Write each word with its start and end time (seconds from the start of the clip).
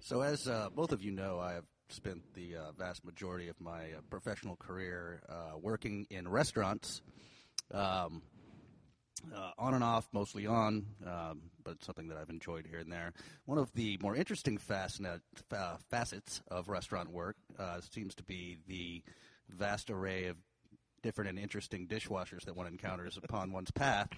So, 0.00 0.20
as 0.22 0.48
uh, 0.48 0.68
both 0.74 0.92
of 0.92 1.02
you 1.02 1.12
know, 1.12 1.38
I 1.38 1.52
have 1.54 1.64
spent 1.88 2.34
the 2.34 2.56
uh, 2.56 2.72
vast 2.76 3.04
majority 3.04 3.48
of 3.48 3.60
my 3.60 3.92
uh, 3.92 4.00
professional 4.10 4.56
career 4.56 5.22
uh, 5.28 5.56
working 5.60 6.06
in 6.10 6.28
restaurants, 6.28 7.00
um, 7.72 8.22
uh, 9.34 9.50
on 9.56 9.74
and 9.74 9.84
off, 9.84 10.08
mostly 10.12 10.46
on, 10.46 10.86
um, 11.06 11.42
but 11.62 11.82
something 11.82 12.08
that 12.08 12.18
I've 12.18 12.28
enjoyed 12.28 12.66
here 12.66 12.80
and 12.80 12.92
there. 12.92 13.12
One 13.46 13.58
of 13.58 13.72
the 13.72 13.98
more 14.02 14.14
interesting 14.14 14.58
facets 14.58 16.42
of 16.48 16.68
restaurant 16.68 17.10
work 17.10 17.36
uh, 17.58 17.80
seems 17.90 18.14
to 18.16 18.24
be 18.24 18.58
the 18.66 19.02
vast 19.48 19.90
array 19.90 20.26
of 20.26 20.36
different 21.02 21.30
and 21.30 21.38
interesting 21.38 21.86
dishwashers 21.86 22.44
that 22.44 22.56
one 22.56 22.66
encounters 22.66 23.16
upon 23.22 23.52
one's 23.52 23.70
path. 23.70 24.08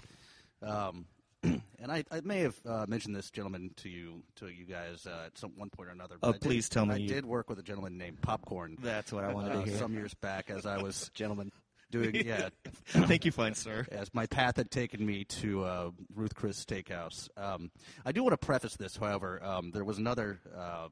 Um, 0.62 1.06
and 1.78 1.92
I, 1.92 2.04
I 2.10 2.20
may 2.22 2.40
have 2.40 2.56
uh, 2.66 2.86
mentioned 2.88 3.14
this 3.16 3.30
gentleman 3.30 3.70
to 3.76 3.88
you 3.88 4.22
to 4.36 4.48
you 4.48 4.64
guys 4.64 5.06
uh, 5.06 5.24
at 5.26 5.38
some 5.38 5.52
one 5.56 5.70
point 5.70 5.88
or 5.88 5.92
another. 5.92 6.16
but 6.20 6.26
Oh, 6.26 6.30
I 6.30 6.32
did- 6.32 6.40
please 6.42 6.68
tell 6.68 6.86
me 6.86 6.94
I 6.94 6.98
you- 6.98 7.08
did 7.08 7.24
work 7.26 7.48
with 7.48 7.58
a 7.58 7.62
gentleman 7.62 7.98
named 7.98 8.20
Popcorn. 8.20 8.76
That's 8.80 9.12
what 9.12 9.24
I 9.24 9.32
wanted 9.32 9.52
uh, 9.52 9.62
to 9.64 9.68
hear. 9.70 9.78
some 9.78 9.94
years 9.94 10.14
back 10.14 10.50
as 10.50 10.66
I 10.66 10.82
was 10.82 11.10
gentleman 11.14 11.52
doing 11.90 12.14
yeah 12.26 12.48
Thank 12.86 13.24
you, 13.24 13.30
fine 13.32 13.54
sir. 13.54 13.86
as 13.92 14.12
my 14.12 14.26
path 14.26 14.56
had 14.56 14.70
taken 14.70 15.04
me 15.06 15.24
to 15.24 15.64
uh, 15.64 15.90
Ruth 16.14 16.34
Chris 16.34 16.64
Steakhouse. 16.64 17.28
Um, 17.36 17.70
I 18.04 18.12
do 18.12 18.22
want 18.24 18.32
to 18.32 18.44
preface 18.44 18.76
this, 18.76 18.96
however. 18.96 19.40
Um, 19.44 19.70
there 19.70 19.84
was 19.84 19.98
another, 19.98 20.40
uh, 20.56 20.88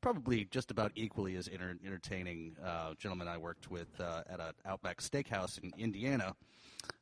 probably 0.00 0.44
just 0.44 0.70
about 0.70 0.92
equally 0.94 1.34
as 1.34 1.48
enter- 1.48 1.76
entertaining 1.84 2.54
uh, 2.64 2.94
gentleman 2.98 3.26
I 3.26 3.36
worked 3.38 3.68
with 3.68 3.88
uh, 4.00 4.22
at 4.30 4.38
an 4.38 4.52
Outback 4.64 5.00
Steakhouse 5.00 5.58
in 5.58 5.72
Indiana. 5.76 6.36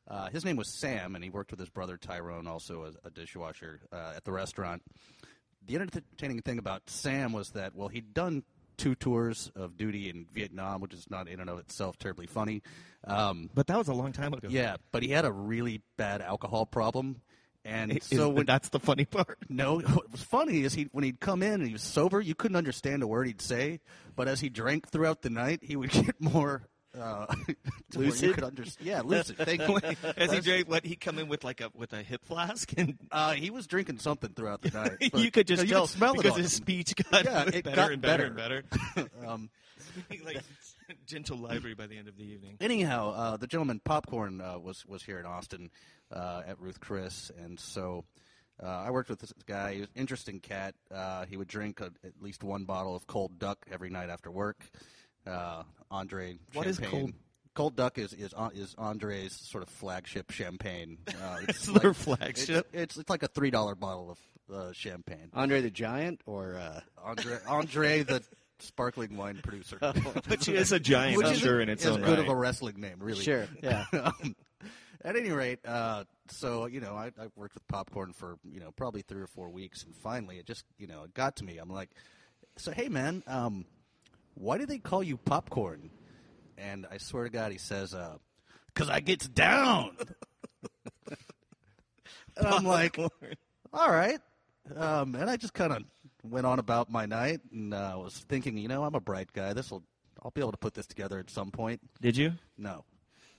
Uh, 0.07 0.29
his 0.29 0.45
name 0.45 0.55
was 0.55 0.69
Sam, 0.69 1.15
and 1.15 1.23
he 1.23 1.29
worked 1.29 1.51
with 1.51 1.59
his 1.59 1.69
brother 1.69 1.97
Tyrone, 1.97 2.47
also 2.47 2.83
as 2.85 2.95
a 3.03 3.09
dishwasher 3.09 3.81
uh, 3.91 4.13
at 4.15 4.23
the 4.23 4.31
restaurant. 4.31 4.81
The 5.65 5.75
entertaining 5.75 6.41
thing 6.41 6.59
about 6.59 6.89
Sam 6.89 7.33
was 7.33 7.49
that, 7.51 7.75
well, 7.75 7.89
he'd 7.89 8.13
done 8.13 8.43
two 8.77 8.95
tours 8.95 9.51
of 9.55 9.75
duty 9.75 10.09
in 10.09 10.27
Vietnam, 10.31 10.79
which 10.81 10.93
is 10.93 11.09
not 11.09 11.27
in 11.27 11.39
and 11.41 11.49
of 11.49 11.59
itself 11.59 11.97
terribly 11.97 12.27
funny. 12.27 12.61
Um, 13.05 13.49
But 13.53 13.67
that 13.67 13.77
was 13.77 13.87
a 13.89 13.93
long 13.93 14.13
time 14.13 14.33
ago. 14.33 14.47
yeah, 14.49 14.77
but 14.91 15.03
he 15.03 15.09
had 15.09 15.25
a 15.25 15.31
really 15.31 15.81
bad 15.97 16.21
alcohol 16.21 16.65
problem, 16.65 17.21
and 17.65 17.97
Is- 17.97 18.03
so 18.05 18.29
when 18.29 18.45
that's 18.45 18.69
the 18.69 18.79
funny 18.79 19.03
part. 19.03 19.39
no, 19.49 19.79
what 19.79 20.09
was 20.11 20.21
funny 20.21 20.61
is 20.61 20.73
he 20.73 20.87
when 20.93 21.03
he'd 21.03 21.19
come 21.19 21.43
in 21.43 21.53
and 21.55 21.67
he 21.67 21.73
was 21.73 21.81
sober, 21.83 22.21
you 22.21 22.35
couldn't 22.35 22.55
understand 22.55 23.03
a 23.03 23.07
word 23.07 23.27
he'd 23.27 23.41
say, 23.41 23.81
but 24.15 24.27
as 24.29 24.39
he 24.39 24.47
drank 24.49 24.87
throughout 24.89 25.21
the 25.23 25.29
night, 25.29 25.59
he 25.63 25.75
would 25.75 25.89
get 26.05 26.21
more. 26.21 26.67
Uh, 26.99 27.25
to 27.35 27.99
where 27.99 28.05
you 28.05 28.11
Lucid? 28.11 28.33
could 28.35 28.43
understand. 28.43 28.87
Yeah, 28.87 29.01
lucid. 29.01 29.37
Thank 29.37 29.61
you. 29.67 29.79
As 30.17 30.31
he 30.31 30.39
drank, 30.41 30.67
what 30.69 30.85
he 30.85 30.95
come 30.95 31.19
in 31.19 31.27
with 31.27 31.43
like 31.43 31.61
a 31.61 31.69
with 31.75 31.93
a 31.93 32.01
hip 32.03 32.25
flask, 32.25 32.71
and 32.77 32.97
Uh, 33.11 33.31
he 33.33 33.49
was 33.49 33.67
drinking 33.67 33.99
something 33.99 34.31
throughout 34.31 34.61
the 34.61 34.71
night. 34.71 34.97
but- 35.11 35.21
you 35.21 35.31
could 35.31 35.47
just 35.47 35.61
no, 35.63 35.65
you 35.65 35.73
tell 35.73 35.81
could 35.87 35.89
smell 35.97 36.13
it 36.13 36.17
because 36.17 36.31
on 36.33 36.39
his 36.41 36.53
him. 36.57 36.63
speech 36.63 36.95
got 37.11 37.23
Yeah, 37.25 37.43
it 37.53 37.63
better 37.63 37.75
got 37.75 37.91
and 37.91 38.01
better, 38.01 38.25
and 38.25 38.35
better. 38.35 38.63
Um, 39.25 39.49
like 40.25 40.41
gentle 41.05 41.37
library 41.37 41.75
by 41.75 41.87
the 41.87 41.97
end 41.97 42.07
of 42.07 42.17
the 42.17 42.23
evening. 42.23 42.57
anyhow, 42.61 43.11
uh, 43.11 43.37
the 43.37 43.47
gentleman 43.47 43.79
popcorn 43.83 44.41
uh, 44.41 44.57
was 44.59 44.85
was 44.85 45.03
here 45.03 45.19
in 45.19 45.25
Austin 45.25 45.69
uh, 46.11 46.43
at 46.47 46.59
Ruth 46.59 46.79
Chris, 46.79 47.31
and 47.43 47.59
so 47.59 48.03
uh, 48.61 48.65
I 48.67 48.91
worked 48.91 49.09
with 49.09 49.19
this 49.19 49.33
guy. 49.45 49.73
He 49.75 49.79
was 49.81 49.89
an 49.95 50.01
interesting 50.01 50.39
cat. 50.39 50.73
Uh, 50.91 51.25
he 51.25 51.37
would 51.37 51.47
drink 51.47 51.79
a, 51.79 51.85
at 52.03 52.13
least 52.21 52.43
one 52.43 52.65
bottle 52.65 52.95
of 52.95 53.05
cold 53.07 53.37
duck 53.39 53.65
every 53.71 53.89
night 53.89 54.09
after 54.09 54.31
work. 54.31 54.57
Uh, 55.27 55.63
Andre, 55.91 56.37
What 56.53 56.67
is 56.67 56.77
champagne. 56.77 56.91
cold- 57.01 57.13
Cold 57.53 57.75
Duck 57.75 57.97
is 57.97 58.13
is 58.13 58.33
uh, 58.37 58.49
is 58.53 58.75
Andre's 58.77 59.33
sort 59.33 59.63
of 59.63 59.69
flagship 59.69 60.29
champagne. 60.31 60.99
Uh, 61.21 61.37
It's 61.47 61.65
their 61.65 61.93
flagship? 61.93 62.67
It's, 62.71 62.83
it's, 62.83 62.97
it's 62.97 63.09
like 63.09 63.23
a 63.23 63.27
three 63.27 63.49
dollar 63.49 63.73
bottle 63.73 64.11
of 64.11 64.19
uh, 64.55 64.71
champagne. 64.73 65.29
Andre 65.33 65.61
the 65.61 65.71
Giant 65.71 66.21
or 66.27 66.55
uh, 66.55 66.81
Andre 67.03 67.37
Andre 67.47 68.03
the 68.03 68.21
sparkling 68.59 69.17
wine 69.17 69.39
producer. 69.43 69.77
Which 70.27 70.47
is 70.47 70.71
a 70.71 70.79
giant, 70.79 71.17
Which 71.17 71.27
I'm 71.27 71.33
is 71.33 71.39
sure, 71.39 71.59
in 71.59 71.69
its 71.69 71.83
as 71.85 71.93
own 71.93 72.01
good 72.01 72.09
right. 72.09 72.19
of 72.19 72.27
a 72.29 72.35
wrestling 72.35 72.79
name, 72.79 72.97
really. 72.99 73.23
sure, 73.23 73.47
yeah. 73.63 73.85
um, 73.93 74.35
at 75.03 75.15
any 75.15 75.31
rate, 75.31 75.59
uh, 75.65 76.03
so 76.29 76.65
you 76.67 76.79
know, 76.79 76.93
I, 76.95 77.07
I 77.19 77.27
worked 77.35 77.53
with 77.55 77.67
popcorn 77.67 78.13
for 78.13 78.37
you 78.51 78.59
know 78.59 78.71
probably 78.71 79.01
three 79.01 79.21
or 79.21 79.27
four 79.27 79.49
weeks, 79.49 79.83
and 79.83 79.95
finally, 79.95 80.37
it 80.37 80.45
just 80.45 80.63
you 80.77 80.85
know 80.87 81.03
it 81.03 81.13
got 81.15 81.37
to 81.37 81.43
me. 81.43 81.57
I'm 81.57 81.69
like, 81.69 81.89
so 82.57 82.71
hey 82.71 82.87
man, 82.89 83.23
um, 83.25 83.65
why 84.39 84.57
do 84.57 84.65
they 84.65 84.77
call 84.77 85.03
you 85.03 85.17
popcorn? 85.17 85.89
And 86.57 86.85
I 86.91 86.97
swear 86.97 87.23
to 87.25 87.29
God, 87.29 87.51
he 87.51 87.57
says, 87.57 87.93
uh, 87.93 88.17
"Cause 88.73 88.89
I 88.89 88.99
gets 88.99 89.27
down." 89.27 89.97
and 92.37 92.47
I'm 92.47 92.63
like, 92.63 92.97
all 92.97 93.91
right. 93.91 94.19
Um, 94.75 95.15
and 95.15 95.29
I 95.29 95.37
just 95.37 95.53
kind 95.53 95.71
of 95.71 95.83
went 96.23 96.45
on 96.45 96.59
about 96.59 96.89
my 96.89 97.05
night, 97.05 97.41
and 97.51 97.73
uh, 97.73 97.95
was 97.97 98.25
thinking, 98.27 98.57
you 98.57 98.67
know, 98.67 98.83
I'm 98.83 98.95
a 98.95 98.99
bright 98.99 99.31
guy. 99.33 99.53
This 99.53 99.71
will, 99.71 99.83
I'll 100.23 100.31
be 100.31 100.41
able 100.41 100.51
to 100.51 100.57
put 100.57 100.73
this 100.73 100.87
together 100.87 101.19
at 101.19 101.29
some 101.29 101.51
point. 101.51 101.79
Did 102.01 102.17
you? 102.17 102.33
No, 102.57 102.83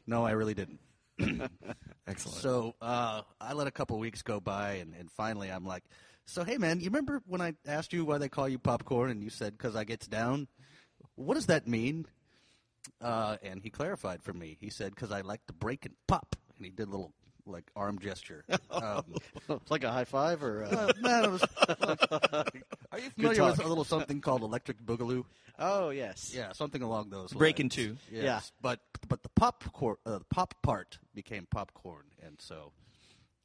no, 0.06 0.24
I 0.24 0.32
really 0.32 0.54
didn't. 0.54 0.80
Excellent. 2.06 2.38
So 2.38 2.74
uh, 2.80 3.22
I 3.40 3.52
let 3.52 3.66
a 3.66 3.72
couple 3.72 3.98
weeks 3.98 4.22
go 4.22 4.40
by, 4.40 4.74
and, 4.74 4.94
and 4.98 5.10
finally 5.10 5.50
I'm 5.50 5.66
like, 5.66 5.84
so 6.24 6.44
hey 6.44 6.58
man, 6.58 6.80
you 6.80 6.86
remember 6.86 7.22
when 7.26 7.40
I 7.40 7.54
asked 7.66 7.92
you 7.92 8.04
why 8.04 8.18
they 8.18 8.28
call 8.28 8.48
you 8.48 8.58
popcorn, 8.58 9.10
and 9.10 9.22
you 9.22 9.30
said 9.30 9.52
because 9.56 9.74
I 9.74 9.84
gets 9.84 10.06
down? 10.06 10.46
What 11.18 11.34
does 11.34 11.46
that 11.46 11.66
mean? 11.66 12.06
Uh, 13.00 13.36
and 13.42 13.60
he 13.60 13.70
clarified 13.70 14.22
for 14.22 14.32
me. 14.32 14.56
He 14.60 14.70
said 14.70 14.94
because 14.94 15.10
I 15.12 15.20
like 15.22 15.44
to 15.46 15.52
break 15.52 15.84
and 15.84 15.94
pop, 16.06 16.36
and 16.56 16.64
he 16.64 16.70
did 16.70 16.86
a 16.88 16.90
little 16.90 17.12
like 17.44 17.70
arm 17.74 17.98
gesture. 17.98 18.44
Um, 18.70 19.02
it's 19.48 19.70
like 19.70 19.82
a 19.82 19.90
high 19.90 20.04
five 20.04 20.42
or 20.44 20.62
uh, 20.64 20.68
uh, 20.68 20.92
man, 21.00 21.24
it 21.24 21.30
was. 21.32 21.42
are 22.92 22.98
you 23.00 23.10
familiar 23.10 23.44
with 23.44 23.64
a 23.64 23.66
little 23.66 23.82
something 23.84 24.20
called 24.20 24.42
electric 24.42 24.80
boogaloo? 24.84 25.24
oh 25.58 25.90
yes, 25.90 26.32
Yeah, 26.34 26.52
something 26.52 26.80
along 26.82 27.10
those 27.10 27.32
lines. 27.32 27.38
Breaking 27.38 27.68
two. 27.68 27.96
Yes. 28.12 28.22
Yeah. 28.22 28.40
But 28.62 28.80
but 29.08 29.22
the 29.24 29.30
popcorn, 29.30 29.96
uh, 30.06 30.18
the 30.18 30.24
pop 30.26 30.54
part 30.62 30.98
became 31.14 31.46
popcorn, 31.50 32.04
and 32.24 32.36
so 32.40 32.72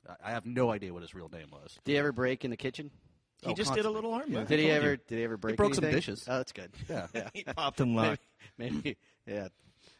I- 0.07 0.29
I 0.29 0.31
have 0.31 0.45
no 0.45 0.69
idea 0.69 0.93
what 0.93 1.01
his 1.01 1.15
real 1.15 1.29
name 1.29 1.47
was. 1.51 1.79
Did 1.83 1.93
he 1.93 1.97
ever 1.97 2.11
break 2.11 2.45
in 2.45 2.51
the 2.51 2.57
kitchen? 2.57 2.91
He 3.45 3.51
Oh, 3.51 3.53
just 3.55 3.73
did 3.73 3.85
a 3.85 3.89
little 3.89 4.13
arm 4.13 4.25
Yeah. 4.31 4.39
move. 4.39 4.47
Did 4.47 4.59
he 4.59 4.71
ever? 4.71 4.91
you. 4.91 4.97
Did 5.07 5.17
he 5.17 5.23
ever 5.23 5.37
break? 5.37 5.57
broke 5.57 5.75
some 5.75 5.83
dishes. 5.89 6.25
Oh, 6.27 6.37
that's 6.37 6.51
good. 6.51 6.71
Yeah. 6.89 7.07
yeah. 7.13 7.29
He 7.33 7.43
popped 7.43 7.79
and 7.81 7.95
Maybe, 7.95 8.17
maybe, 8.57 8.97
yeah. 9.27 9.47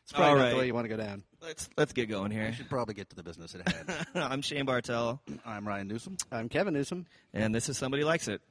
It's 0.03 0.11
probably 0.11 0.29
All 0.31 0.37
not 0.37 0.49
the 0.51 0.57
way 0.57 0.65
you 0.67 0.73
want 0.73 0.83
to 0.85 0.89
go 0.89 0.97
down. 0.97 1.23
Let's 1.41 1.69
let's 1.77 1.93
get 1.93 2.09
going 2.09 2.31
I 2.31 2.35
here. 2.35 2.53
should 2.53 2.69
probably 2.69 2.93
get 2.93 3.09
to 3.11 3.15
the 3.15 3.23
business 3.23 3.55
at 3.55 3.67
hand. 3.71 4.05
I'm 4.15 4.41
Shane 4.41 4.65
Bartell, 4.65 5.21
I'm 5.45 5.65
Ryan 5.67 5.87
Newsom. 5.87 6.17
I'm 6.31 6.49
Kevin 6.49 6.73
Newsom. 6.73 7.05
and 7.33 7.55
this 7.55 7.69
is 7.69 7.77
somebody 7.77 8.03
likes 8.03 8.27
it. 8.27 8.41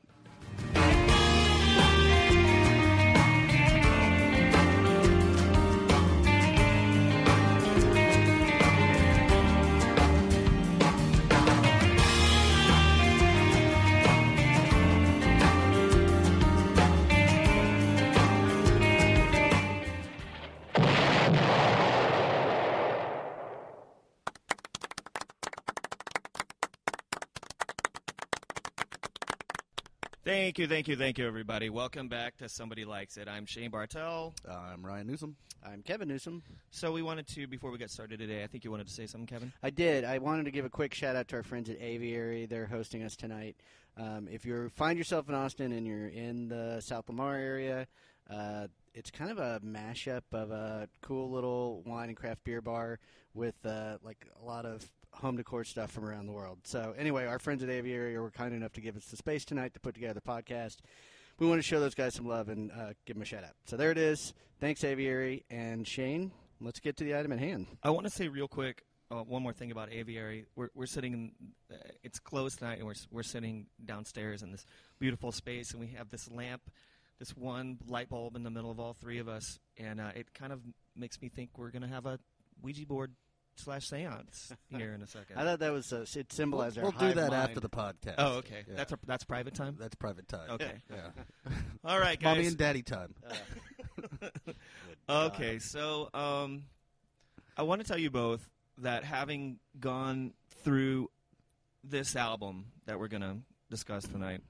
Thank 30.53 30.59
you, 30.59 30.69
thank 30.69 30.87
you, 30.87 30.97
thank 30.97 31.17
you, 31.17 31.27
everybody. 31.27 31.71
Welcome 31.71 32.09
back 32.09 32.37
to 32.37 32.47
Somebody 32.47 32.85
Likes 32.85 33.17
It. 33.17 33.27
I'm 33.27 33.47
Shane 33.47 33.71
Bartell. 33.71 34.35
I'm 34.47 34.85
Ryan 34.85 35.07
Newsom. 35.07 35.35
I'm 35.65 35.81
Kevin 35.81 36.09
Newsom. 36.09 36.43
So 36.71 36.93
we 36.93 37.01
wanted 37.01 37.27
to, 37.29 37.47
before 37.47 37.71
we 37.71 37.79
get 37.79 37.91
started 37.91 38.19
today, 38.19 38.45
I 38.45 38.49
think 38.49 38.63
you 38.63 38.71
wanted 38.71 38.87
to 38.87 38.93
say 38.93 39.07
something, 39.07 39.27
Kevin. 39.27 39.51
I 39.63 39.71
did. 39.71 40.05
I 40.05 40.19
wanted 40.19 40.45
to 40.45 40.51
give 40.51 40.67
a 40.67 40.69
quick 40.69 40.93
shout 40.93 41.17
out 41.17 41.27
to 41.29 41.37
our 41.37 41.43
friends 41.43 41.71
at 41.71 41.81
Aviary. 41.81 42.45
They're 42.45 42.67
hosting 42.67 43.03
us 43.03 43.17
tonight. 43.17 43.57
Um, 43.97 44.29
if 44.31 44.45
you 44.45 44.69
find 44.77 44.99
yourself 44.99 45.27
in 45.31 45.35
Austin 45.35 45.73
and 45.73 45.87
you're 45.87 46.09
in 46.09 46.49
the 46.49 46.83
South 46.83 47.09
Lamar 47.09 47.37
area, 47.37 47.87
uh, 48.29 48.67
it's 48.93 49.11
kind 49.11 49.31
of 49.31 49.39
a 49.39 49.59
mashup 49.65 50.21
of 50.33 50.51
a 50.51 50.87
cool 51.01 51.31
little 51.31 51.83
wine 51.87 52.11
and 52.11 52.17
craft 52.17 52.45
beer 52.45 52.61
bar 52.61 52.99
with 53.33 53.55
uh, 53.65 53.97
like 54.05 54.27
a 54.39 54.45
lot 54.45 54.67
of 54.67 54.87
home 55.15 55.37
decor 55.37 55.65
stuff 55.65 55.91
from 55.91 56.05
around 56.05 56.27
the 56.27 56.33
world. 56.33 56.59
So 56.65 56.95
anyway, 56.99 57.27
our 57.27 57.39
friends 57.39 57.63
at 57.63 57.71
Aviary 57.71 58.19
were 58.19 58.31
kind 58.31 58.55
enough 58.55 58.73
to 58.75 58.81
give 58.81 58.97
us 58.97 59.05
the 59.07 59.17
space 59.17 59.45
tonight 59.45 59.75
to 59.75 59.81
put 59.81 59.95
together 59.95 60.15
the 60.15 60.21
podcast. 60.21 60.79
We 61.39 61.47
want 61.47 61.59
to 61.59 61.67
show 61.67 61.81
those 61.81 61.95
guys 61.95 62.15
some 62.15 62.27
love 62.27 62.49
and 62.49 62.71
uh, 62.71 62.93
give 63.07 63.17
them 63.17 63.23
a 63.23 63.27
shout 63.27 63.45
out. 63.45 63.55
So 63.67 63.77
there 63.77 63.91
it 63.91 63.99
is. 63.99 64.35
Thanks, 64.61 64.85
Aviary 64.85 65.45
and 65.51 65.87
Shane. 65.87 66.33
Let's 66.61 66.79
get 66.79 66.97
to 66.99 67.05
the 67.05 67.17
item 67.17 67.33
at 67.33 67.39
hand. 67.39 67.67
I 67.83 67.91
want 67.91 68.07
to 68.07 68.11
say 68.11 68.29
real 68.29 68.49
quick 68.49 68.85
uh, 69.13 69.23
one 69.25 69.43
more 69.43 69.53
thing 69.53 69.71
about 69.71 69.93
Aviary. 69.93 70.47
We're, 70.57 70.71
we're 70.75 70.87
sitting, 70.87 71.13
in, 71.13 71.33
uh, 71.71 71.77
it's 72.03 72.19
closed 72.19 72.61
tonight, 72.61 72.79
and 72.79 72.87
we're, 72.87 72.95
we're 73.11 73.23
sitting 73.23 73.67
downstairs 73.85 74.43
in 74.43 74.53
this 74.53 74.65
beautiful 74.99 75.33
space, 75.33 75.73
and 75.73 75.81
we 75.81 75.89
have 75.89 76.11
this 76.11 76.31
lamp, 76.31 76.63
this 77.19 77.37
one 77.37 77.79
light 77.87 78.09
bulb 78.09 78.37
in 78.37 78.43
the 78.43 78.51
middle 78.51 78.71
of 78.71 78.81
all 78.81 78.95
three 78.95 79.19
of 79.19 79.29
us, 79.29 79.59
and 79.77 80.01
uh, 80.01 80.11
it 80.15 80.33
kind 80.33 80.53
of 80.53 80.61
makes 80.97 81.21
me 81.21 81.29
think 81.29 81.51
we're 81.57 81.71
going 81.71 81.83
to 81.83 81.89
have 81.89 82.07
a 82.07 82.19
Ouija 82.63 82.87
board 82.87 83.13
slash 83.57 83.89
seance 83.89 84.53
here 84.71 84.93
in 84.93 85.03
a 85.03 85.07
second. 85.07 85.37
I 85.39 85.45
thought 85.45 85.59
that 85.61 85.73
was 85.73 85.93
uh, 85.93 86.05
it 86.15 86.33
symbolized 86.33 86.77
We'll, 86.77 86.87
our 86.87 86.93
we'll 86.99 87.09
do 87.11 87.15
that 87.21 87.31
mind. 87.31 87.43
after 87.51 87.61
the 87.61 87.69
podcast. 87.69 88.15
oh, 88.19 88.33
okay. 88.39 88.65
Yeah. 88.69 88.75
That's 88.77 88.93
a, 88.93 88.99
that's 89.07 89.25
private 89.25 89.55
time. 89.55 89.77
that's 89.79 89.95
private 89.95 90.29
time. 90.29 90.51
Okay. 90.51 90.73
Yeah. 90.91 91.53
All 91.85 91.99
right, 91.99 92.19
guys. 92.21 92.37
Mommy 92.37 92.47
and 92.47 92.57
daddy 92.57 92.83
time. 92.83 93.15
Uh, 93.29 94.53
Okay, 95.09 95.59
so 95.59 96.09
um, 96.15 96.63
I 97.57 97.63
want 97.65 97.81
to 97.83 97.87
tell 97.87 97.99
you 97.99 98.11
both 98.11 98.49
that 98.79 99.05
having 99.05 99.59
gone 99.79 100.33
through 100.65 101.11
this 101.85 102.17
album 102.17 102.67
that 102.87 102.99
we're 102.99 103.09
going 103.09 103.23
to 103.23 103.37
discuss 103.71 104.05
tonight, 104.05 104.41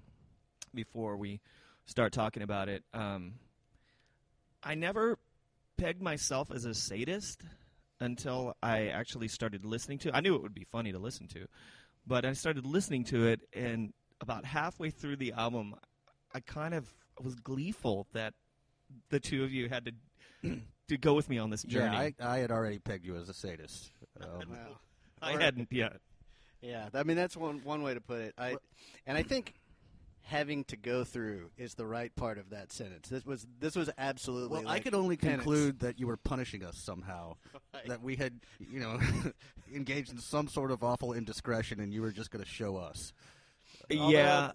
before 0.75 1.17
we 1.17 1.41
start 1.87 2.13
talking 2.13 2.43
about 2.43 2.69
it, 2.69 2.85
um, 2.95 3.35
I 4.63 4.75
never 4.75 5.19
pegged 5.79 6.01
myself 6.03 6.51
as 6.53 6.65
a 6.65 6.75
sadist 6.75 7.43
until 8.03 8.57
I 8.63 8.89
actually 8.89 9.29
started 9.29 9.65
listening 9.65 9.99
to. 10.01 10.15
I 10.15 10.21
knew 10.21 10.35
it 10.35 10.43
would 10.43 10.55
be 10.55 10.65
funny 10.65 10.93
to 10.93 10.99
listen 10.99 11.29
to, 11.29 11.47
but 12.07 12.25
I 12.25 12.33
started 12.33 12.67
listening 12.67 13.05
to 13.05 13.29
it, 13.29 13.41
and 13.55 13.93
about 14.21 14.45
halfway 14.45 14.91
through 14.91 15.17
the 15.17 15.33
album, 15.33 15.75
I 16.35 16.41
kind 16.41 16.75
of 16.75 16.93
was 17.23 17.37
gleeful 17.37 18.09
that 18.13 18.35
the 19.11 19.21
two 19.21 19.45
of 19.45 19.53
you 19.53 19.69
had 19.69 19.85
to 19.87 20.61
to 20.89 20.99
go 20.99 21.15
with 21.15 21.31
me 21.31 21.39
on 21.39 21.51
this 21.51 21.63
journey. 21.63 22.13
Yeah, 22.19 22.27
I, 22.27 22.37
I 22.37 22.39
had 22.39 22.51
already 22.51 22.81
pegged 22.81 23.07
you 23.07 23.17
as 23.17 23.29
a 23.29 23.35
sadist. 23.35 23.93
Um, 24.21 24.51
wow. 24.51 24.79
I 25.23 25.41
hadn't 25.41 25.69
yet. 25.71 25.99
Yeah, 26.61 26.89
I 26.93 27.05
mean 27.05 27.17
that's 27.17 27.37
one 27.37 27.61
one 27.63 27.83
way 27.83 27.95
to 27.95 28.01
put 28.01 28.21
it. 28.21 28.35
I 28.37 28.57
and 29.07 29.17
I 29.17 29.23
think 29.23 29.55
having 30.25 30.65
to 30.65 30.77
go 30.77 31.05
through 31.05 31.51
is 31.59 31.75
the 31.75 31.87
right 31.87 32.15
part 32.15 32.39
of 32.39 32.51
that 32.51 32.73
sentence. 32.73 33.09
This 33.09 33.25
was 33.25 33.47
this 33.61 33.77
was 33.77 33.91
absolutely. 33.99 34.65
well, 34.65 34.73
I 34.73 34.79
could 34.79 34.95
only 34.95 35.17
penance. 35.17 35.43
conclude 35.43 35.81
that 35.81 35.99
you 35.99 36.07
were 36.07 36.17
punishing 36.17 36.65
us 36.65 36.77
somehow. 36.79 37.37
Right. 37.75 37.87
That 37.87 38.03
we 38.03 38.17
had, 38.17 38.41
you 38.59 38.81
know, 38.81 39.01
engaged 39.75 40.13
in 40.13 40.19
some 40.19 40.49
sort 40.49 40.71
of 40.71 40.83
awful 40.85 41.13
indiscretion, 41.13 41.81
and 41.81 41.93
you 41.93 42.03
were 42.03 42.13
just 42.13 42.31
going 42.31 42.45
to 42.45 42.51
show 42.51 42.77
us. 42.77 43.13
Although, 43.91 44.11
yeah, 44.11 44.53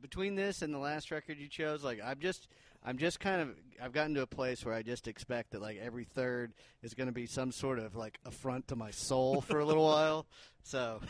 between 0.00 0.34
this 0.34 0.62
and 0.62 0.72
the 0.72 0.78
last 0.78 1.10
record 1.10 1.38
you 1.38 1.48
chose, 1.48 1.82
like 1.82 2.00
I'm 2.04 2.20
just 2.20 2.48
I'm 2.84 2.98
just 2.98 3.20
kind 3.20 3.42
of 3.42 3.48
I've 3.82 3.92
gotten 3.92 4.14
to 4.14 4.22
a 4.22 4.26
place 4.26 4.64
where 4.64 4.74
I 4.74 4.82
just 4.82 5.08
expect 5.08 5.52
that 5.52 5.60
like 5.60 5.78
every 5.78 6.04
third 6.04 6.52
is 6.82 6.94
going 6.94 7.08
to 7.08 7.12
be 7.12 7.26
some 7.26 7.52
sort 7.52 7.78
of 7.78 7.96
like 7.96 8.18
affront 8.24 8.68
to 8.68 8.76
my 8.76 8.90
soul 8.90 9.40
for 9.40 9.58
a 9.58 9.64
little 9.64 9.84
while. 9.86 10.26
So 10.62 11.00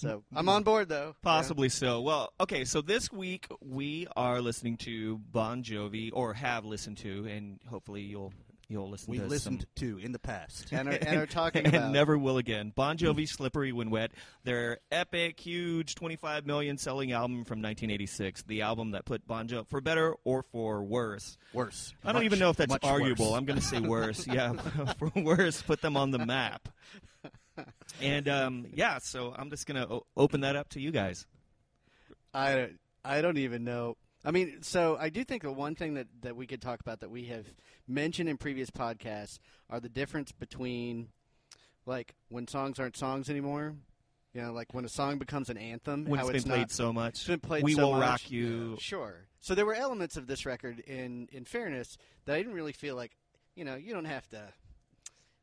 so 0.00 0.24
I'm 0.34 0.48
on 0.48 0.62
board 0.62 0.88
though. 0.88 1.14
possibly 1.20 1.68
so. 1.68 2.00
Well, 2.00 2.32
okay, 2.40 2.64
so 2.64 2.80
this 2.80 3.12
week 3.12 3.46
we 3.60 4.06
are 4.16 4.40
listening 4.40 4.78
to 4.78 5.18
Bon 5.18 5.62
Jovi, 5.62 6.10
or 6.12 6.32
have 6.32 6.64
listened 6.64 6.96
to, 6.98 7.26
and 7.26 7.60
hopefully 7.68 8.00
you'll 8.00 8.32
you'll 8.70 8.88
listen 8.88 9.10
We 9.10 9.18
to 9.18 9.26
listened 9.26 9.60
some 9.60 9.68
to 9.88 9.98
in 9.98 10.12
the 10.12 10.18
past. 10.18 10.68
And 10.72 10.88
are, 10.88 10.92
and 10.92 11.18
are 11.18 11.26
talking 11.26 11.64
and 11.66 11.74
about 11.74 11.90
never 11.90 12.16
will 12.16 12.38
again. 12.38 12.72
Bon 12.74 12.96
hmm. 12.96 13.04
Jovi, 13.04 13.28
"Slippery 13.28 13.72
When 13.72 13.90
Wet," 13.90 14.12
their 14.44 14.78
epic, 14.90 15.38
huge, 15.38 15.96
25 15.96 16.46
million 16.46 16.78
selling 16.78 17.12
album 17.12 17.44
from 17.44 17.58
1986. 17.58 18.44
The 18.44 18.62
album 18.62 18.92
that 18.92 19.04
put 19.04 19.26
Bon 19.26 19.46
Jovi, 19.46 19.66
for 19.66 19.82
better 19.82 20.14
or 20.24 20.44
for 20.44 20.82
worse. 20.82 21.36
Worse. 21.52 21.92
I 22.02 22.12
don't 22.12 22.20
Much, 22.20 22.24
even 22.24 22.38
know 22.38 22.48
if 22.48 22.56
that's 22.56 22.74
arguable. 22.82 23.32
worse. 23.32 23.36
I'm 23.36 23.44
going 23.44 23.58
to 23.58 23.64
say 23.64 23.80
worse. 23.80 24.26
yeah, 24.32 24.54
for 24.98 25.12
worse, 25.14 25.60
put 25.60 25.82
them 25.82 25.98
on 25.98 26.10
the 26.10 26.24
map. 26.24 26.70
And 28.00 28.28
um, 28.28 28.66
yeah, 28.72 28.98
so 28.98 29.34
I'm 29.36 29.50
just 29.50 29.66
going 29.66 29.80
to 29.80 29.92
o- 29.92 30.06
open 30.16 30.40
that 30.42 30.56
up 30.56 30.68
to 30.70 30.80
you 30.80 30.90
guys. 30.90 31.26
I 32.32 32.54
don't, 32.54 32.78
I 33.04 33.20
don't 33.20 33.38
even 33.38 33.64
know. 33.64 33.96
I 34.24 34.30
mean, 34.30 34.62
so 34.62 34.96
I 35.00 35.08
do 35.08 35.24
think 35.24 35.42
the 35.42 35.52
one 35.52 35.74
thing 35.74 35.94
that, 35.94 36.06
that 36.22 36.36
we 36.36 36.46
could 36.46 36.60
talk 36.60 36.80
about 36.80 37.00
that 37.00 37.10
we 37.10 37.24
have 37.26 37.46
mentioned 37.88 38.28
in 38.28 38.36
previous 38.36 38.70
podcasts 38.70 39.38
are 39.70 39.80
the 39.80 39.88
difference 39.88 40.30
between, 40.30 41.08
like, 41.86 42.14
when 42.28 42.46
songs 42.46 42.78
aren't 42.78 42.96
songs 42.96 43.30
anymore. 43.30 43.74
You 44.32 44.42
know, 44.42 44.52
like 44.52 44.72
when 44.72 44.84
a 44.84 44.88
song 44.88 45.18
becomes 45.18 45.50
an 45.50 45.58
anthem, 45.58 46.04
When 46.04 46.20
how 46.20 46.28
it's 46.28 46.36
it's 46.36 46.44
been 46.44 46.52
played 46.52 46.60
not, 46.60 46.70
so 46.70 46.92
much, 46.92 47.14
it's 47.14 47.26
been 47.26 47.40
played 47.40 47.64
we 47.64 47.74
so 47.74 47.86
will 47.86 47.92
much. 47.94 48.02
rock 48.02 48.30
you. 48.30 48.76
Sure. 48.78 49.26
So 49.40 49.56
there 49.56 49.66
were 49.66 49.74
elements 49.74 50.16
of 50.16 50.28
this 50.28 50.46
record, 50.46 50.78
in 50.78 51.28
in 51.32 51.44
fairness, 51.44 51.96
that 52.26 52.34
I 52.34 52.38
didn't 52.38 52.54
really 52.54 52.70
feel 52.72 52.94
like, 52.94 53.16
you 53.56 53.64
know, 53.64 53.74
you 53.74 53.92
don't 53.92 54.04
have 54.04 54.28
to. 54.28 54.52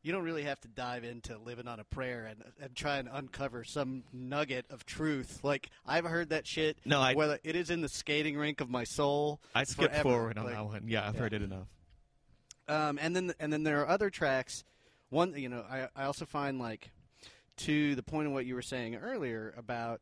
You 0.07 0.13
don't 0.13 0.24
really 0.24 0.44
have 0.44 0.62
to 0.62 0.69
dive 0.69 1.04
into 1.04 1.38
living 1.38 1.68
on 1.68 1.81
a 1.81 1.83
prayer 1.83 2.27
and, 2.27 2.42
and 2.62 2.74
try 2.74 2.95
and 2.95 3.09
uncover 3.12 3.65
some 3.65 4.06
nugget 4.13 4.65
of 4.69 4.86
truth. 4.86 5.42
Like 5.44 5.69
I've 5.86 6.06
heard 6.06 6.30
that 6.30 6.48
shit 6.48 6.77
No, 6.86 7.01
I 7.01 7.13
whether 7.13 7.39
it 7.44 7.57
is 7.57 7.69
in 7.69 7.81
the 7.81 7.89
skating 7.89 8.38
rink 8.38 8.62
of 8.62 8.69
my 8.69 8.86
soul. 8.86 9.42
I 9.54 9.65
skipped 9.65 9.92
forever, 9.92 10.04
forward 10.09 10.38
on 10.38 10.45
like- 10.45 10.54
that 10.54 10.65
one. 10.65 10.83
Yeah, 10.88 11.06
I've 11.06 11.15
Yeah. 11.15 11.19
heard 11.19 11.33
it 11.33 11.42
enough. 11.42 11.68
Um, 12.69 12.98
and 13.01 13.13
then 13.13 13.33
and 13.42 13.51
then 13.51 13.63
there 13.63 13.81
are 13.81 13.88
other 13.89 14.09
tracks. 14.09 14.63
One, 15.09 15.36
you 15.38 15.50
know, 15.50 15.65
I 15.69 15.89
I 15.94 16.06
also 16.06 16.25
find 16.25 16.57
like 16.57 16.89
to 17.57 17.94
the 17.95 18.04
point 18.04 18.27
of 18.27 18.33
what 18.33 18.45
you 18.45 18.56
were 18.56 18.62
saying 18.62 18.95
earlier 18.95 19.54
about 19.57 20.00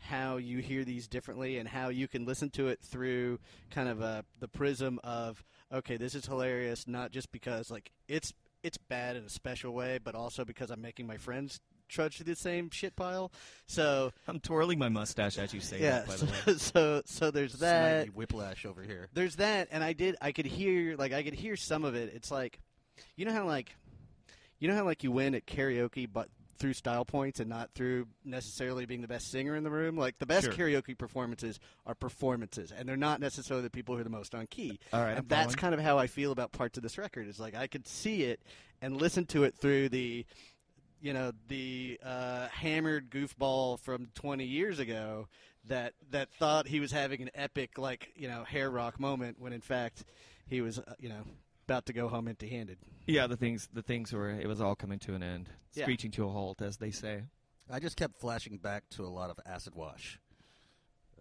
how 0.00 0.36
you 0.36 0.58
hear 0.58 0.84
these 0.84 1.08
differently 1.08 1.56
and 1.56 1.66
how 1.66 1.88
you 1.88 2.08
can 2.08 2.26
listen 2.26 2.50
to 2.50 2.68
it 2.68 2.80
through 2.82 3.38
kind 3.70 3.88
of 3.88 4.02
a, 4.02 4.22
the 4.38 4.48
prism 4.48 5.00
of 5.02 5.42
okay, 5.72 5.96
this 5.96 6.14
is 6.14 6.26
hilarious, 6.26 6.86
not 6.86 7.10
just 7.10 7.32
because 7.32 7.70
like 7.70 7.90
it's 8.06 8.34
it's 8.66 8.78
bad 8.78 9.16
in 9.16 9.24
a 9.24 9.28
special 9.28 9.72
way, 9.72 9.98
but 10.02 10.14
also 10.14 10.44
because 10.44 10.70
I'm 10.70 10.82
making 10.82 11.06
my 11.06 11.16
friends 11.16 11.60
trudge 11.88 12.16
through 12.16 12.24
the 12.24 12.34
same 12.34 12.68
shit 12.70 12.96
pile. 12.96 13.30
So 13.66 14.12
I'm 14.26 14.40
twirling 14.40 14.78
my 14.78 14.88
mustache 14.88 15.38
as 15.38 15.54
you 15.54 15.60
say 15.60 15.80
yeah, 15.80 16.00
that. 16.00 16.06
By 16.08 16.14
so, 16.16 16.26
the 16.26 16.32
way, 16.52 16.58
so 16.58 17.02
so 17.06 17.30
there's 17.30 17.54
that. 17.54 18.08
Snidely 18.08 18.14
whiplash 18.14 18.66
over 18.66 18.82
here. 18.82 19.08
there's 19.14 19.36
that 19.36 19.68
and 19.70 19.84
i 19.84 19.92
did 19.92 20.16
i 20.20 20.32
could 20.32 20.46
hear 20.46 20.96
like 20.96 21.12
i 21.12 21.22
could 21.22 21.34
hear 21.34 21.56
some 21.56 21.84
of 21.84 21.94
it 21.94 22.12
it's 22.14 22.30
like 22.30 22.58
you 23.16 23.24
know 23.24 23.32
how 23.32 23.44
like 23.44 23.74
you 24.58 24.68
know 24.68 24.74
how 24.74 24.84
like 24.84 25.04
you 25.04 25.12
win 25.12 25.34
at 25.34 25.46
karaoke 25.46 26.08
but 26.12 26.28
through 26.58 26.72
style 26.74 27.04
points 27.04 27.40
and 27.40 27.48
not 27.48 27.70
through 27.74 28.06
necessarily 28.24 28.86
being 28.86 29.02
the 29.02 29.08
best 29.08 29.30
singer 29.30 29.54
in 29.56 29.64
the 29.64 29.70
room. 29.70 29.96
Like 29.96 30.18
the 30.18 30.26
best 30.26 30.46
Sure. 30.46 30.54
karaoke 30.54 30.96
performances 30.96 31.58
are 31.86 31.94
performances 31.94 32.72
and 32.72 32.88
they're 32.88 32.96
not 32.96 33.20
necessarily 33.20 33.62
the 33.62 33.70
people 33.70 33.94
who 33.94 34.00
are 34.00 34.04
the 34.04 34.10
most 34.10 34.34
on 34.34 34.46
key. 34.46 34.78
All 34.92 35.00
right, 35.02 35.16
and 35.18 35.28
that's 35.28 35.54
kind 35.54 35.74
of 35.74 35.80
how 35.80 35.98
i 35.98 36.06
feel 36.06 36.32
about 36.32 36.52
parts 36.52 36.76
of 36.76 36.82
this 36.82 36.98
record 36.98 37.26
is 37.28 37.38
like 37.40 37.54
i 37.54 37.66
could 37.66 37.86
see 37.86 38.22
it 38.24 38.40
and 38.80 39.00
listen 39.00 39.24
to 39.26 39.44
it 39.44 39.54
through 39.56 39.88
the 39.88 40.24
you 41.00 41.12
know 41.12 41.32
the 41.48 41.98
uh, 42.04 42.48
hammered 42.48 43.10
goofball 43.10 43.78
from 43.80 44.08
20 44.14 44.44
years 44.44 44.78
ago 44.78 45.28
that 45.68 45.92
that 46.10 46.30
thought 46.32 46.66
he 46.66 46.80
was 46.80 46.90
having 46.92 47.20
an 47.22 47.30
epic 47.34 47.78
like 47.78 48.10
you 48.16 48.28
know 48.28 48.44
hair 48.44 48.70
rock 48.70 48.98
moment 48.98 49.36
when 49.38 49.52
in 49.52 49.60
fact 49.60 50.04
he 50.48 50.60
was 50.60 50.78
uh, 50.78 50.94
you 50.98 51.08
know 51.08 51.22
about 51.66 51.86
to 51.86 51.92
go 51.92 52.08
home 52.08 52.28
empty-handed. 52.28 52.78
yeah, 53.06 53.26
the 53.26 53.36
things 53.36 53.68
the 53.72 53.82
things 53.82 54.12
were 54.12 54.30
it 54.30 54.46
was 54.46 54.60
all 54.60 54.74
coming 54.74 54.98
to 55.00 55.14
an 55.14 55.22
end, 55.22 55.48
Yeah. 55.74 55.84
screeching 55.84 56.10
to 56.12 56.24
a 56.24 56.28
halt, 56.28 56.62
as 56.62 56.76
they 56.76 56.90
say. 56.90 57.22
I 57.70 57.80
just 57.80 57.96
kept 57.96 58.20
flashing 58.20 58.58
back 58.58 58.88
to 58.90 59.04
a 59.04 59.08
lot 59.10 59.30
of 59.30 59.38
acid 59.44 59.74
wash. 59.74 60.20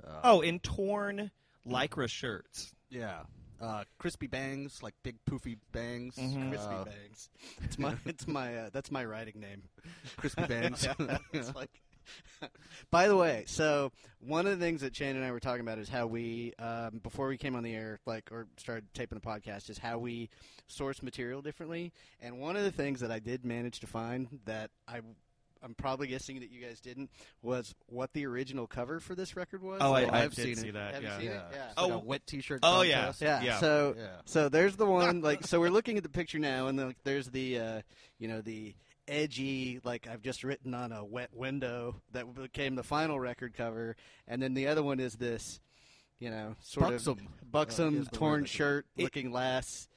Uh, 0.06 0.20
Oh, 0.24 0.42
in 0.42 0.60
torn 0.60 1.32
lycra 1.68 2.08
shirts. 2.08 2.74
yeah. 2.90 3.24
Uh, 3.60 3.86
crispy 3.98 4.28
bangs, 4.28 4.84
like 4.84 4.94
big 5.02 5.16
poofy 5.30 5.58
bangs. 5.72 6.16
Mhm. 6.18 6.50
Crispy 6.50 6.76
Uh, 6.76 6.84
bangs. 6.84 7.30
It's 7.64 7.80
my 7.80 7.96
it's 8.06 8.28
my 8.28 8.56
uh, 8.58 8.70
that's 8.72 8.92
my 8.92 9.04
writing 9.06 9.40
name. 9.40 9.64
crispy 10.18 10.46
bangs. 10.46 10.84
Yeah, 10.84 11.18
it's 11.34 11.56
like- 11.56 11.82
By 12.92 13.08
the 13.08 13.16
way, 13.16 13.44
so 13.48 13.92
one 14.20 14.46
of 14.48 14.58
the 14.60 14.64
things 14.66 14.82
that 14.82 14.96
Shane 14.96 15.16
and 15.16 15.24
I 15.26 15.32
were 15.32 15.40
talking 15.40 15.62
about 15.62 15.78
is 15.80 15.90
how 15.90 16.08
we, 16.08 16.54
um, 16.60 17.00
before 17.04 17.28
we 17.28 17.38
came 17.38 17.56
on 17.56 17.64
the 17.64 17.74
air, 17.74 18.00
like 18.06 18.32
or 18.32 18.48
started 18.58 18.86
taping 18.94 19.20
the 19.20 19.26
podcast, 19.26 19.70
is 19.70 19.78
how 19.78 19.98
we 19.98 20.30
source 20.68 21.02
material 21.04 21.42
differently. 21.42 21.94
And 22.22 22.40
one 22.40 22.56
of 22.56 22.64
the 22.64 22.72
things 22.72 23.00
that 23.02 23.12
I 23.12 23.20
did 23.20 23.46
manage 23.46 23.80
to 23.82 23.88
find 23.88 24.40
that 24.46 24.72
I, 24.88 25.00
I'm 25.64 25.74
probably 25.76 26.08
guessing 26.08 26.40
that 26.42 26.52
you 26.52 26.64
guys 26.64 26.80
didn't 26.80 27.10
was 27.42 27.74
what 27.88 28.14
the 28.14 28.26
original 28.28 28.68
cover 28.68 29.00
for 29.00 29.16
this 29.16 29.36
record 29.36 29.64
was. 29.64 29.80
Oh, 29.82 29.94
I, 29.94 30.04
I 30.04 30.24
I've 30.24 30.36
did 30.36 30.46
seen 30.46 30.56
see 30.58 30.68
it. 30.70 30.74
that. 30.74 30.94
Have 30.96 31.04
you 31.04 31.10
yeah. 31.10 31.18
seen 31.18 31.28
it? 31.28 31.32
yeah. 31.32 31.42
Yeah. 31.58 31.70
It's 31.72 31.82
like 31.82 31.92
Oh. 31.92 31.96
a 31.96 32.00
wet 32.00 32.28
T-shirt. 32.28 32.60
Oh, 32.64 32.82
yeah. 32.82 32.96
contest. 32.98 33.22
yeah. 33.22 33.42
Yeah. 33.42 33.60
So 33.60 33.96
Yeah. 33.98 34.08
so 34.26 34.50
there's 34.50 34.76
the 34.76 34.86
one 34.86 35.22
like 35.22 35.46
so 35.48 35.60
we're 35.60 35.70
looking 35.70 35.98
at 35.98 36.04
the 36.04 36.10
picture 36.10 36.40
now 36.40 36.68
and 36.68 36.78
like 36.78 36.98
there's 37.04 37.28
the 37.30 37.60
uh, 37.60 37.82
you 38.20 38.28
know 38.28 38.42
the 38.42 38.76
edgy 39.08 39.80
like 39.84 40.08
I've 40.08 40.22
just 40.22 40.44
written 40.44 40.74
on 40.74 40.92
a 40.92 41.04
wet 41.04 41.30
window 41.34 42.02
that 42.12 42.34
became 42.34 42.76
the 42.76 42.84
final 42.84 43.20
record 43.20 43.54
cover 43.54 43.96
and 44.28 44.42
then 44.42 44.54
the 44.54 44.68
other 44.68 44.82
one 44.84 45.00
is 45.00 45.16
this 45.16 45.60
you 46.20 46.30
know 46.30 46.56
sort 46.62 46.90
Buxom. 46.92 47.20
of 47.20 47.52
buxom 47.52 48.02
Uh, 48.02 48.16
torn 48.16 48.46
shirt 48.46 48.86
It- 48.98 49.04
looking 49.04 49.32
lass 49.32 49.88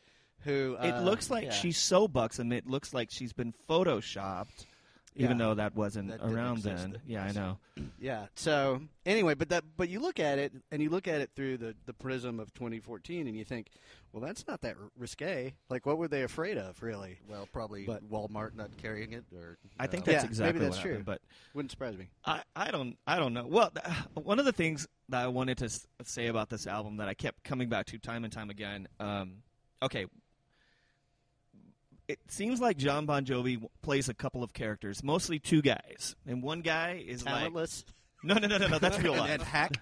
who 0.40 0.76
It 0.80 0.94
uh, 0.94 1.00
looks 1.02 1.30
like 1.30 1.44
yeah. 1.46 1.50
she's 1.50 1.78
so 1.78 2.06
buxom. 2.06 2.52
It 2.52 2.66
looks 2.68 2.94
like 2.94 3.10
she's 3.10 3.32
been 3.32 3.52
photoshopped, 3.68 4.66
even 5.18 5.38
Yeah. 5.38 5.44
though 5.46 5.54
that 5.54 5.74
wasn't 5.74 6.08
That 6.08 6.20
around 6.22 6.58
exist. 6.58 6.84
then. 6.92 7.02
Yeah, 7.06 7.24
I 7.24 7.32
know. 7.32 7.58
yeah 8.00 8.26
so 8.34 8.80
anyway 9.06 9.34
but 9.34 9.48
that 9.50 9.62
but 9.76 9.88
you 9.88 10.00
look 10.00 10.18
at 10.18 10.38
it 10.38 10.52
and 10.72 10.82
you 10.82 10.88
look 10.90 11.06
at 11.06 11.20
it 11.20 11.30
through 11.36 11.58
the 11.58 11.74
the 11.86 11.92
prism 11.92 12.40
of 12.40 12.52
2014 12.54 13.26
and 13.28 13.36
you 13.36 13.44
think 13.44 13.68
well 14.12 14.20
that's 14.20 14.46
not 14.48 14.60
that 14.62 14.76
risque 14.96 15.54
like 15.70 15.86
what 15.86 15.96
were 15.98 16.08
they 16.08 16.22
afraid 16.24 16.58
of 16.58 16.82
really 16.82 17.18
Well, 17.28 17.46
probably 17.52 17.84
But- 17.84 18.08
Walmart 18.10 18.54
not 18.56 18.76
carrying 18.78 19.12
it, 19.12 19.24
or 19.34 19.58
I 19.78 19.86
think 19.86 20.02
uh, 20.08 20.12
that's 20.12 20.14
Yeah, 20.14 20.20
maybe 20.22 20.28
exactly 20.30 20.60
that's 20.64 20.76
what 20.76 20.82
true. 20.82 20.90
happened. 20.92 21.06
But 21.06 21.20
wouldn't 21.54 21.70
surprise 21.70 21.96
me 21.96 22.08
I, 22.24 22.42
I 22.56 22.70
don't 22.70 22.96
I 23.06 23.18
don't 23.18 23.34
know. 23.34 23.46
Well, 23.46 23.70
th- 23.70 23.86
one 24.14 24.38
of 24.38 24.44
the 24.44 24.52
things 24.52 24.88
that 25.10 25.22
I 25.24 25.28
wanted 25.28 25.58
to 25.58 25.64
s- 25.66 25.86
say 26.04 26.26
about 26.26 26.48
this 26.48 26.66
album 26.66 26.96
that 26.96 27.08
I 27.08 27.14
kept 27.14 27.44
coming 27.44 27.68
back 27.68 27.86
to 27.86 27.98
time 27.98 28.24
and 28.24 28.32
time 28.32 28.50
again. 28.50 28.88
Um, 29.00 29.42
okay, 29.82 30.06
it 32.08 32.18
seems 32.28 32.60
like 32.60 32.76
John 32.78 33.06
Bon 33.06 33.24
Jovi 33.24 33.62
plays 33.82 34.08
a 34.08 34.14
couple 34.14 34.42
of 34.42 34.52
characters, 34.52 35.02
mostly 35.04 35.38
two 35.38 35.62
guys, 35.62 36.16
and 36.26 36.42
one 36.42 36.62
guy 36.62 37.02
is 37.06 37.24
like 37.24 37.34
Talentless. 37.34 37.84
no, 38.24 38.34
no, 38.34 38.48
no, 38.48 38.58
no, 38.58 38.66
no. 38.68 38.78
That's 38.78 38.98
real 39.02 39.14
life. 39.14 39.30
and 39.30 39.42
hack. 39.42 39.80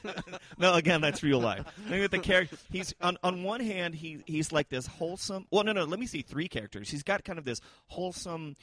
no, 0.58 0.74
again, 0.74 1.00
that's 1.00 1.22
real 1.22 1.40
life. 1.40 1.64
Maybe 1.88 2.02
with 2.02 2.10
the 2.10 2.18
character, 2.18 2.56
he's 2.70 2.94
on 3.00 3.16
on 3.24 3.42
one 3.42 3.60
hand, 3.60 3.94
he 3.94 4.22
he's 4.26 4.52
like 4.52 4.68
this 4.68 4.86
wholesome. 4.86 5.46
Well, 5.50 5.64
no, 5.64 5.72
no. 5.72 5.84
Let 5.84 5.98
me 5.98 6.06
see 6.06 6.22
three 6.22 6.48
characters. 6.48 6.90
He's 6.90 7.02
got 7.02 7.24
kind 7.24 7.38
of 7.38 7.44
this 7.44 7.60
wholesome, 7.88 8.54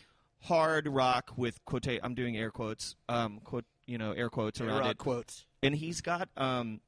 hard 0.42 0.88
rock 0.88 1.32
with 1.36 1.63
quote. 1.66 1.88
I'm 2.04 2.13
doing 2.16 2.38
air 2.38 2.51
quotes. 2.51 2.96
Um, 3.10 3.39
quote. 3.44 3.66
You 3.88 3.98
know, 3.98 4.12
air 4.12 4.30
quotes 4.30 4.62
around 4.62 4.82
Rock 4.82 4.92
it. 4.92 4.98
quotes. 5.00 5.46
and 5.63 5.74
he's 5.74 6.01
got 6.01 6.30
um, 6.38 6.80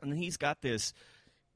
and 0.00 0.16
he's 0.16 0.36
got 0.36 0.62
this 0.62 0.92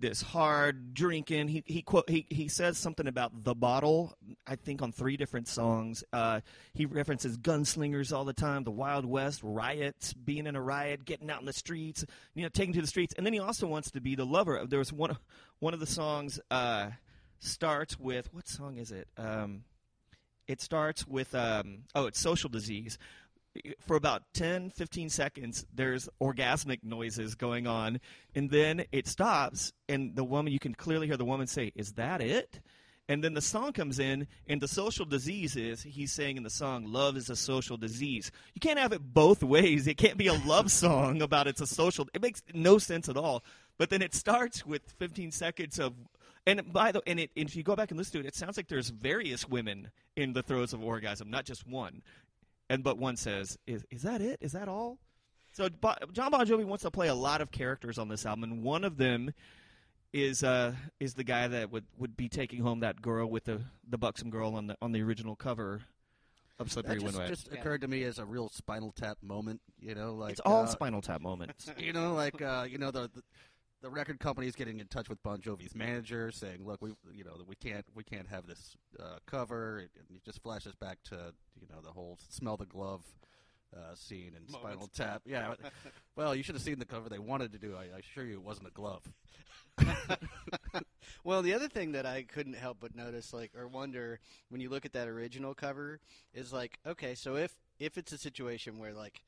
this 0.01 0.23
hard 0.23 0.95
drinking. 0.95 1.49
He 1.49 1.63
he 1.67 1.83
quote 1.83 2.09
he 2.09 2.27
he 2.31 2.49
says 2.49 2.79
something 2.79 3.07
about 3.07 3.45
the 3.45 3.55
bottle. 3.55 4.15
I 4.47 4.57
think 4.57 4.83
on 4.83 4.93
three 4.93 5.17
different 5.17 5.49
songs. 5.49 6.03
Uh, 6.13 6.41
he 6.75 6.87
references 6.87 7.37
gunslingers 7.37 8.13
all 8.13 8.25
the 8.25 8.33
time, 8.33 8.65
the 8.65 8.71
Wild 8.71 9.05
West, 9.05 9.41
riots, 9.43 10.13
being 10.13 10.47
in 10.47 10.57
a 10.57 10.63
riot, 10.63 11.05
getting 11.05 11.31
out 11.31 11.41
in 11.41 11.47
the 11.47 11.53
streets, 11.53 12.05
you 12.35 12.43
know, 12.43 12.49
taking 12.49 12.75
to 12.75 12.81
the 12.81 12.87
streets. 12.87 13.15
And 13.17 13.25
then 13.25 13.33
he 13.33 13.41
also 13.41 13.67
wants 13.67 13.91
to 13.93 14.01
be 14.01 14.15
the 14.15 14.27
lover. 14.27 14.65
There 14.67 14.79
was 14.79 14.93
one 14.93 15.17
one 15.59 15.75
of 15.75 15.81
the 15.81 15.87
songs 15.87 16.41
uh, 16.51 16.91
starts 17.39 17.99
with 17.99 18.33
what 18.33 18.49
song 18.49 18.79
is 18.79 18.91
it? 18.91 19.09
Um, 19.17 19.65
it 20.47 20.61
starts 20.61 21.07
with 21.07 21.35
um, 21.35 21.85
oh, 21.95 22.07
it's 22.07 22.19
social 22.19 22.51
disease 22.51 22.99
for 23.81 23.97
about 23.97 24.23
10 24.35 24.71
15 24.71 25.11
seconds 25.11 25.67
there's 25.75 26.09
orgasmic 26.23 26.85
noises 26.85 27.35
going 27.35 27.67
on 27.67 28.01
and 28.35 28.49
then 28.51 28.85
it 28.93 29.09
stops 29.09 29.73
and 29.89 30.15
the 30.15 30.25
woman 30.25 30.53
you 30.53 30.61
can 30.61 30.75
clearly 30.75 31.07
hear 31.07 31.17
the 31.17 31.25
woman 31.25 31.47
say 31.47 31.73
is 31.75 31.93
that 31.93 32.21
it? 32.21 32.61
And 33.09 33.25
then 33.25 33.35
the 33.35 33.41
song 33.41 33.73
comes 33.73 33.99
in 33.99 34.29
and 34.47 34.61
the 34.61 34.69
social 34.69 35.05
disease 35.05 35.57
is 35.57 35.83
he's 35.83 36.13
saying 36.13 36.37
in 36.37 36.45
the 36.45 36.49
song 36.49 36.85
love 36.87 37.17
is 37.17 37.29
a 37.29 37.35
social 37.35 37.77
disease. 37.77 38.31
You 38.55 38.61
can't 38.61 38.79
have 38.79 38.93
it 38.93 39.03
both 39.03 39.43
ways. 39.43 39.89
It 39.89 39.97
can't 39.97 40.17
be 40.17 40.29
a 40.29 40.35
love 40.35 40.71
song 40.85 41.21
about 41.21 41.49
it's 41.49 41.61
a 41.61 41.67
social 41.67 42.09
it 42.15 42.23
makes 42.23 42.41
no 42.55 42.79
sense 42.79 43.09
at 43.09 43.17
all. 43.17 43.43
But 43.79 43.91
then 43.91 44.01
it 44.01 44.15
starts 44.15 44.65
with 44.65 44.83
15 45.01 45.33
seconds 45.33 45.81
of 45.81 45.95
and 46.47 46.73
by 46.73 46.93
the 46.93 47.03
and, 47.05 47.19
it, 47.19 47.33
and 47.37 47.49
if 47.49 47.57
you 47.57 47.65
go 47.65 47.75
back 47.75 47.91
and 47.91 47.99
listen 47.99 48.13
to 48.13 48.21
it, 48.21 48.29
it 48.29 48.37
sounds 48.37 48.57
like 48.57 48.69
there's 48.69 48.91
various 48.91 49.49
women 49.49 49.91
in 50.15 50.33
the 50.33 50.45
throes 50.45 50.73
of 50.73 50.83
orgasm, 50.83 51.31
not 51.31 51.45
just 51.45 51.67
one. 51.67 52.03
And 52.71 52.83
but 52.83 52.97
one 52.97 53.17
says, 53.17 53.59
"Is 53.67 53.85
is 53.91 54.03
that 54.03 54.23
it? 54.23 54.39
Is 54.41 54.53
that 54.53 54.69
all?" 54.69 54.99
So 55.53 55.69
Bo- 55.69 55.97
John 56.13 56.31
Bon 56.31 56.47
Jovi 56.47 56.65
wants 56.65 56.83
to 56.85 56.91
play 56.91 57.09
a 57.09 57.15
lot 57.15 57.41
of 57.41 57.51
characters 57.51 57.99
on 57.99 58.09
this 58.09 58.25
album, 58.25 58.45
and 58.45 58.63
one 58.63 58.85
of 58.85 58.97
them 58.97 59.35
is 60.13 60.43
uh 60.45 60.73
is 61.01 61.15
the 61.15 61.25
guy 61.25 61.49
that 61.49 61.71
would, 61.71 61.85
would 61.99 62.17
be 62.17 62.29
taking 62.29 62.61
home 62.61 62.81
that 62.81 63.03
girl 63.03 63.29
with 63.29 63.45
the 63.45 63.61
the 63.89 63.99
buxom 63.99 64.31
girl 64.31 64.55
on 64.55 64.69
the 64.69 64.77
on 64.81 64.93
the 64.93 65.03
original 65.03 65.35
cover 65.37 65.83
of 66.61 66.71
Slippery 66.71 66.97
That 66.97 67.03
When 67.03 67.13
just, 67.13 67.19
Wet. 67.19 67.29
just 67.29 67.49
Yeah. 67.53 67.59
occurred 67.59 67.81
to 67.81 67.89
me 67.89 68.05
as 68.05 68.19
a 68.19 68.25
real 68.25 68.49
Spinal 68.51 68.93
Tap 68.93 69.19
moment. 69.23 69.61
You 69.81 69.95
know, 69.97 70.15
like 70.15 70.33
it's 70.33 70.41
all 70.41 70.63
uh, 70.63 70.67
Spinal 70.67 71.01
Tap 71.01 71.21
moments. 71.21 71.73
you 71.79 71.93
know, 71.93 72.15
like 72.15 72.41
uh, 72.41 72.67
you 72.71 72.79
know 72.79 72.91
the, 72.93 73.11
the 73.13 73.23
the 73.83 73.91
record 73.91 74.21
company 74.21 74.47
is 74.47 74.55
getting 74.55 74.81
in 74.81 74.87
touch 74.87 75.09
with 75.09 75.23
Bon 75.23 75.41
Jovi's 75.41 75.75
manager, 75.75 76.31
saying, 76.31 76.65
"Look, 76.65 76.83
we 76.83 76.95
you 77.13 77.25
know 77.25 77.33
we 77.47 77.57
can't 77.57 77.85
we 77.95 78.05
can't 78.05 78.29
have 78.29 78.47
this 78.47 78.77
uh, 78.99 79.19
cover." 79.27 79.79
And 79.79 79.89
it 80.17 80.25
just 80.25 80.43
flashes 80.43 80.75
back 80.75 80.99
to 81.05 81.33
you 81.61 81.69
know 81.69 81.81
the 81.83 81.91
whole 81.91 82.19
"Smell 82.29 82.57
the 82.57 82.67
Glove" 82.67 83.03
uh, 83.75 83.95
scene 83.95 84.33
in 84.37 84.53
Spinal 84.53 84.89
Tap. 84.89 85.23
Yeah, 85.25 85.55
well, 86.17 86.35
you 86.35 86.43
should 86.43 86.55
have 86.55 86.63
seen 86.63 86.79
the 86.79 86.85
cover 86.85 87.09
they 87.09 87.19
wanted 87.19 87.53
to 87.53 87.59
do. 87.59 87.75
I, 87.77 87.97
I 87.97 87.99
assure 88.01 88.25
you, 88.25 88.35
it 88.35 88.43
wasn't 88.43 88.69
a 88.69 88.73
glove. 88.73 89.03
well, 91.25 91.43
the 91.43 91.55
other 91.55 91.69
thing 91.69 91.93
that 91.93 92.05
I 92.05 92.23
couldn't 92.23 92.57
help 92.57 92.79
but 92.81 92.95
notice, 92.95 93.33
like, 93.33 93.53
or 93.57 93.67
wonder 93.67 94.21
when 94.49 94.61
you 94.61 94.69
look 94.69 94.85
at 94.85 94.93
that 94.93 95.09
original 95.09 95.55
cover, 95.55 96.01
is 96.35 96.53
like, 96.53 96.79
okay, 96.87 97.15
so 97.15 97.37
if 97.37 97.55
if 97.79 97.97
it's 97.97 98.13
a 98.13 98.19
situation 98.19 98.79
where 98.79 98.93
like 98.93 99.23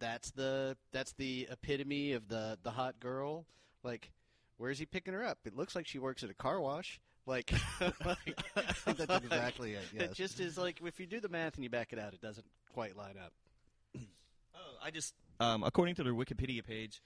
that's 0.00 0.32
the 0.32 0.76
that's 0.92 1.12
the 1.12 1.46
epitome 1.50 2.12
of 2.12 2.28
the 2.28 2.58
the 2.62 2.72
hot 2.72 2.98
girl, 2.98 3.46
like, 3.82 4.12
where's 4.56 4.78
he 4.78 4.86
picking 4.86 5.14
her 5.14 5.24
up? 5.24 5.38
It 5.44 5.56
looks 5.56 5.74
like 5.76 5.86
she 5.86 5.98
works 5.98 6.22
at 6.22 6.30
a 6.30 6.34
car 6.34 6.60
wash. 6.60 7.00
Like, 7.26 7.52
like 8.04 8.38
That's 8.54 8.86
exactly 9.24 9.74
it. 9.74 9.82
It 9.94 10.00
Yes. 10.00 10.16
just 10.16 10.40
is 10.40 10.58
like 10.58 10.80
if 10.84 10.98
you 10.98 11.06
do 11.06 11.20
the 11.20 11.28
math 11.28 11.54
and 11.54 11.62
you 11.64 11.70
back 11.70 11.92
it 11.92 11.98
out, 11.98 12.14
it 12.14 12.20
doesn't 12.20 12.46
quite 12.72 12.96
line 12.96 13.16
up. 13.22 13.32
Oh, 14.54 14.76
I 14.84 14.90
just 14.90 15.14
um, 15.40 15.62
according 15.64 15.94
to 15.96 16.02
their 16.04 16.12
Wikipedia 16.12 16.62
page, 16.64 17.00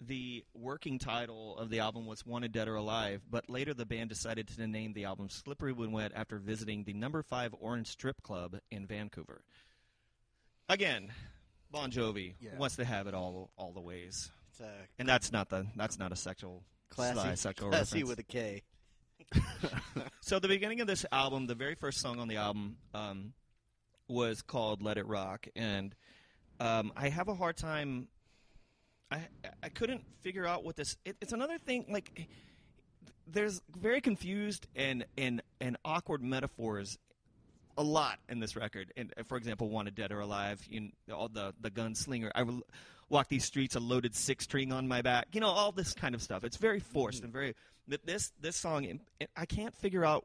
the 0.00 0.44
working 0.54 0.98
title 0.98 1.56
of 1.56 1.70
the 1.70 1.78
album 1.78 2.04
was 2.04 2.26
"Wanted 2.26 2.50
Dead 2.52 2.66
or 2.68 2.74
Alive," 2.74 3.22
but 3.30 3.48
later 3.48 3.72
the 3.74 3.86
band 3.86 4.08
decided 4.10 4.48
to 4.48 4.66
name 4.66 4.92
the 4.92 5.04
album 5.04 5.28
"Slippery 5.28 5.72
When 5.72 5.92
Wet" 5.92 6.10
after 6.14 6.38
visiting 6.38 6.82
the 6.84 6.92
Number 6.94 7.22
Five 7.22 7.54
Orange 7.60 7.86
Strip 7.88 8.22
Club 8.22 8.58
in 8.72 8.86
Vancouver. 8.86 9.42
Again, 10.68 11.12
Bon 11.70 11.90
Jovi 11.90 12.34
Yeah. 12.40 12.56
wants 12.58 12.76
to 12.76 12.84
have 12.84 13.06
it 13.06 13.14
all 13.14 13.50
all 13.56 13.72
the 13.72 13.80
ways, 13.80 14.30
And 14.98 15.08
that's 15.08 15.32
not 15.32 15.48
the 15.48 15.66
that's 15.76 15.98
not 15.98 16.12
a 16.12 16.16
sexual 16.16 16.62
classy, 16.90 17.14
sly 17.14 17.34
sexual 17.34 17.70
classy 17.70 18.02
reference. 18.02 18.08
with 18.08 18.18
a 18.18 18.22
K. 18.22 18.62
So 20.22 20.38
the 20.38 20.48
beginning 20.48 20.80
of 20.80 20.86
this 20.86 21.04
album, 21.10 21.46
the 21.46 21.54
very 21.56 21.74
first 21.74 22.00
song 22.00 22.20
on 22.20 22.28
the 22.28 22.36
album, 22.36 22.76
um, 22.94 23.32
was 24.06 24.42
called 24.42 24.80
"Let 24.82 24.96
It 24.96 25.06
Rock," 25.06 25.48
and 25.56 25.94
um, 26.60 26.92
I 26.96 27.08
have 27.08 27.28
a 27.28 27.34
hard 27.34 27.56
time. 27.56 28.06
I 29.10 29.26
I 29.62 29.68
couldn't 29.70 30.04
figure 30.22 30.46
out 30.46 30.62
what 30.62 30.76
this. 30.76 30.96
It, 31.04 31.16
it's 31.20 31.32
another 31.32 31.58
thing. 31.58 31.86
Like 31.88 32.28
there's 33.26 33.60
very 33.76 34.00
confused 34.00 34.66
and 34.76 35.04
and 35.18 35.42
and 35.60 35.76
awkward 35.84 36.22
metaphors. 36.22 36.98
A 37.80 37.82
lot 37.82 38.18
in 38.28 38.40
this 38.40 38.56
record, 38.56 38.92
and 38.96 39.12
uh, 39.18 39.22
for 39.22 39.36
example, 39.38 39.70
"Wanted 39.70 39.94
Dead 39.94 40.12
or 40.12 40.20
Alive," 40.20 40.60
you 40.68 40.90
know, 41.08 41.14
all 41.16 41.28
the 41.28 41.54
the 41.60 41.70
gunslinger. 41.70 42.30
I 42.34 42.42
will 42.42 42.60
walk 43.08 43.28
these 43.28 43.44
streets 43.44 43.74
a 43.74 43.80
loaded 43.80 44.14
six 44.14 44.44
string 44.44 44.70
on 44.72 44.86
my 44.86 45.00
back. 45.02 45.28
You 45.32 45.40
know, 45.40 45.48
all 45.48 45.72
this 45.72 45.94
kind 45.94 46.14
of 46.14 46.20
stuff. 46.22 46.44
It's 46.44 46.58
very 46.58 46.80
forced 46.80 47.24
and 47.24 47.32
very. 47.32 47.54
This 48.04 48.32
this 48.40 48.56
song, 48.56 49.00
I 49.36 49.46
can't 49.46 49.74
figure 49.74 50.04
out 50.04 50.24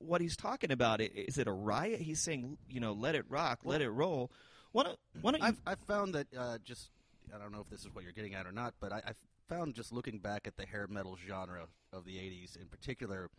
what 0.00 0.20
he's 0.20 0.36
talking 0.36 0.72
about. 0.72 1.00
I- 1.00 1.10
Is 1.14 1.38
it 1.38 1.46
a 1.46 1.52
riot? 1.52 2.00
He's 2.00 2.20
saying, 2.20 2.58
you 2.68 2.80
know, 2.80 2.92
let 2.92 3.14
it 3.14 3.24
rock, 3.28 3.60
let 3.64 3.80
it 3.82 3.90
roll. 3.90 4.30
Why 4.72 4.82
don't, 4.84 4.98
why 5.20 5.30
don't 5.32 5.40
you? 5.40 5.46
I've, 5.46 5.60
I've 5.66 5.80
found 5.86 6.14
that 6.14 6.26
uh, 6.36 6.58
just 6.64 6.90
I 7.34 7.38
don't 7.38 7.52
know 7.52 7.60
if 7.60 7.70
this 7.70 7.80
is 7.82 7.94
what 7.94 8.02
you're 8.04 8.12
getting 8.12 8.34
at 8.34 8.46
or 8.46 8.52
not, 8.52 8.74
but 8.80 8.92
I, 8.92 9.00
I've 9.06 9.18
found 9.48 9.74
just 9.74 9.92
looking 9.92 10.18
back 10.18 10.46
at 10.46 10.56
the 10.56 10.66
hair 10.66 10.86
metal 10.88 11.16
genre 11.24 11.66
of 11.92 12.04
the 12.04 12.16
'80s, 12.16 12.56
in 12.60 12.66
particular, 12.66 13.30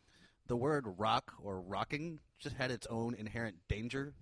the 0.52 0.58
word 0.58 0.86
rock 0.98 1.32
or 1.42 1.62
rocking 1.62 2.20
just 2.38 2.58
had 2.58 2.72
its 2.72 2.86
own 2.88 3.16
inherent 3.16 3.56
danger. 3.70 4.14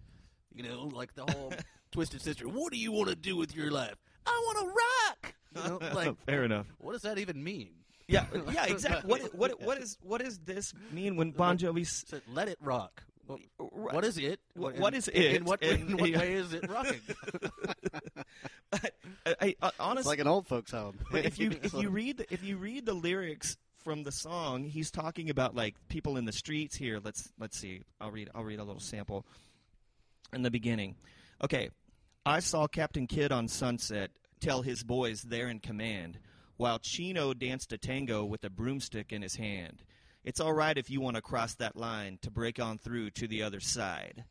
You 0.53 0.61
know, 0.61 0.83
like 0.93 1.15
the 1.15 1.25
whole 1.25 1.51
Twisted 1.91 2.21
Sister. 2.21 2.47
What 2.47 2.71
do 2.71 2.77
you 2.77 2.91
want 2.91 3.09
to 3.09 3.15
do 3.15 3.35
with 3.35 3.55
your 3.55 3.71
life? 3.71 3.95
I 4.27 4.29
want 4.45 4.59
to 4.59 4.65
rock. 5.25 5.33
You 5.55 5.69
know, 5.71 5.93
like 5.95 6.25
Fair 6.27 6.43
enough. 6.43 6.67
what 6.77 6.91
does 6.93 7.01
that 7.01 7.17
even 7.17 7.43
mean? 7.43 7.71
Yeah, 8.07 8.27
yeah, 8.53 8.65
exactly. 8.67 9.09
What 9.09 9.33
what 9.33 9.59
what 9.59 9.77
is 9.79 9.97
what 10.03 10.21
does 10.23 10.37
this 10.45 10.71
mean 10.91 11.15
when 11.15 11.31
Bon 11.31 11.57
Jovi 11.57 11.83
Said, 11.87 12.21
let 12.31 12.47
it 12.47 12.59
rock. 12.61 13.01
Well, 13.27 13.39
what 13.57 14.05
is 14.05 14.19
it? 14.19 14.39
What- 14.53 14.75
In- 14.75 14.81
what 14.81 14.93
is 14.93 15.07
it? 15.07 15.15
In 15.35 15.45
what, 15.45 15.63
And- 15.63 15.89
in 15.89 15.97
what 15.97 16.11
way 16.11 16.33
is 16.33 16.53
it 16.53 16.69
rocking? 16.69 17.01
I, 18.71 18.79
I, 19.25 19.35
I 19.39 19.55
It's 19.63 19.75
honestly, 19.79 20.11
like 20.11 20.19
an 20.19 20.27
old 20.27 20.45
folks 20.47 20.71
home. 20.71 20.99
If 21.11 21.39
you 21.39 21.51
if 21.63 21.73
you 21.73 21.89
read 21.89 22.17
the, 22.17 22.31
if 22.31 22.43
you 22.43 22.57
read 22.57 22.85
the 22.85 22.93
lyrics 22.93 23.57
from 23.83 24.03
the 24.03 24.11
song, 24.11 24.63
he's 24.63 24.91
talking 24.91 25.29
about 25.29 25.55
like 25.55 25.75
people 25.87 26.17
in 26.17 26.25
the 26.25 26.31
streets 26.31 26.75
here. 26.75 26.99
Let's 27.03 27.31
let's 27.39 27.57
see. 27.57 27.81
I'll 27.99 28.11
read 28.11 28.29
I'll 28.35 28.43
read 28.43 28.59
a 28.59 28.63
little 28.63 28.81
sample 28.81 29.25
in 30.33 30.41
the 30.41 30.51
beginning. 30.51 30.95
Okay, 31.43 31.69
I 32.25 32.39
saw 32.39 32.67
Captain 32.67 33.07
Kidd 33.07 33.31
on 33.31 33.47
Sunset 33.47 34.11
tell 34.39 34.61
his 34.61 34.83
boys 34.83 35.21
they're 35.21 35.49
in 35.49 35.59
command, 35.59 36.19
while 36.57 36.79
Chino 36.79 37.33
danced 37.33 37.73
a 37.73 37.77
tango 37.77 38.23
with 38.25 38.43
a 38.43 38.49
broomstick 38.49 39.11
in 39.11 39.21
his 39.21 39.35
hand. 39.35 39.83
It's 40.23 40.39
all 40.39 40.53
right 40.53 40.77
if 40.77 40.89
you 40.89 41.01
want 41.01 41.15
to 41.15 41.21
cross 41.21 41.55
that 41.55 41.77
line 41.77 42.19
to 42.21 42.31
break 42.31 42.59
on 42.59 42.77
through 42.77 43.11
to 43.11 43.27
the 43.27 43.43
other 43.43 43.59
side. 43.59 44.25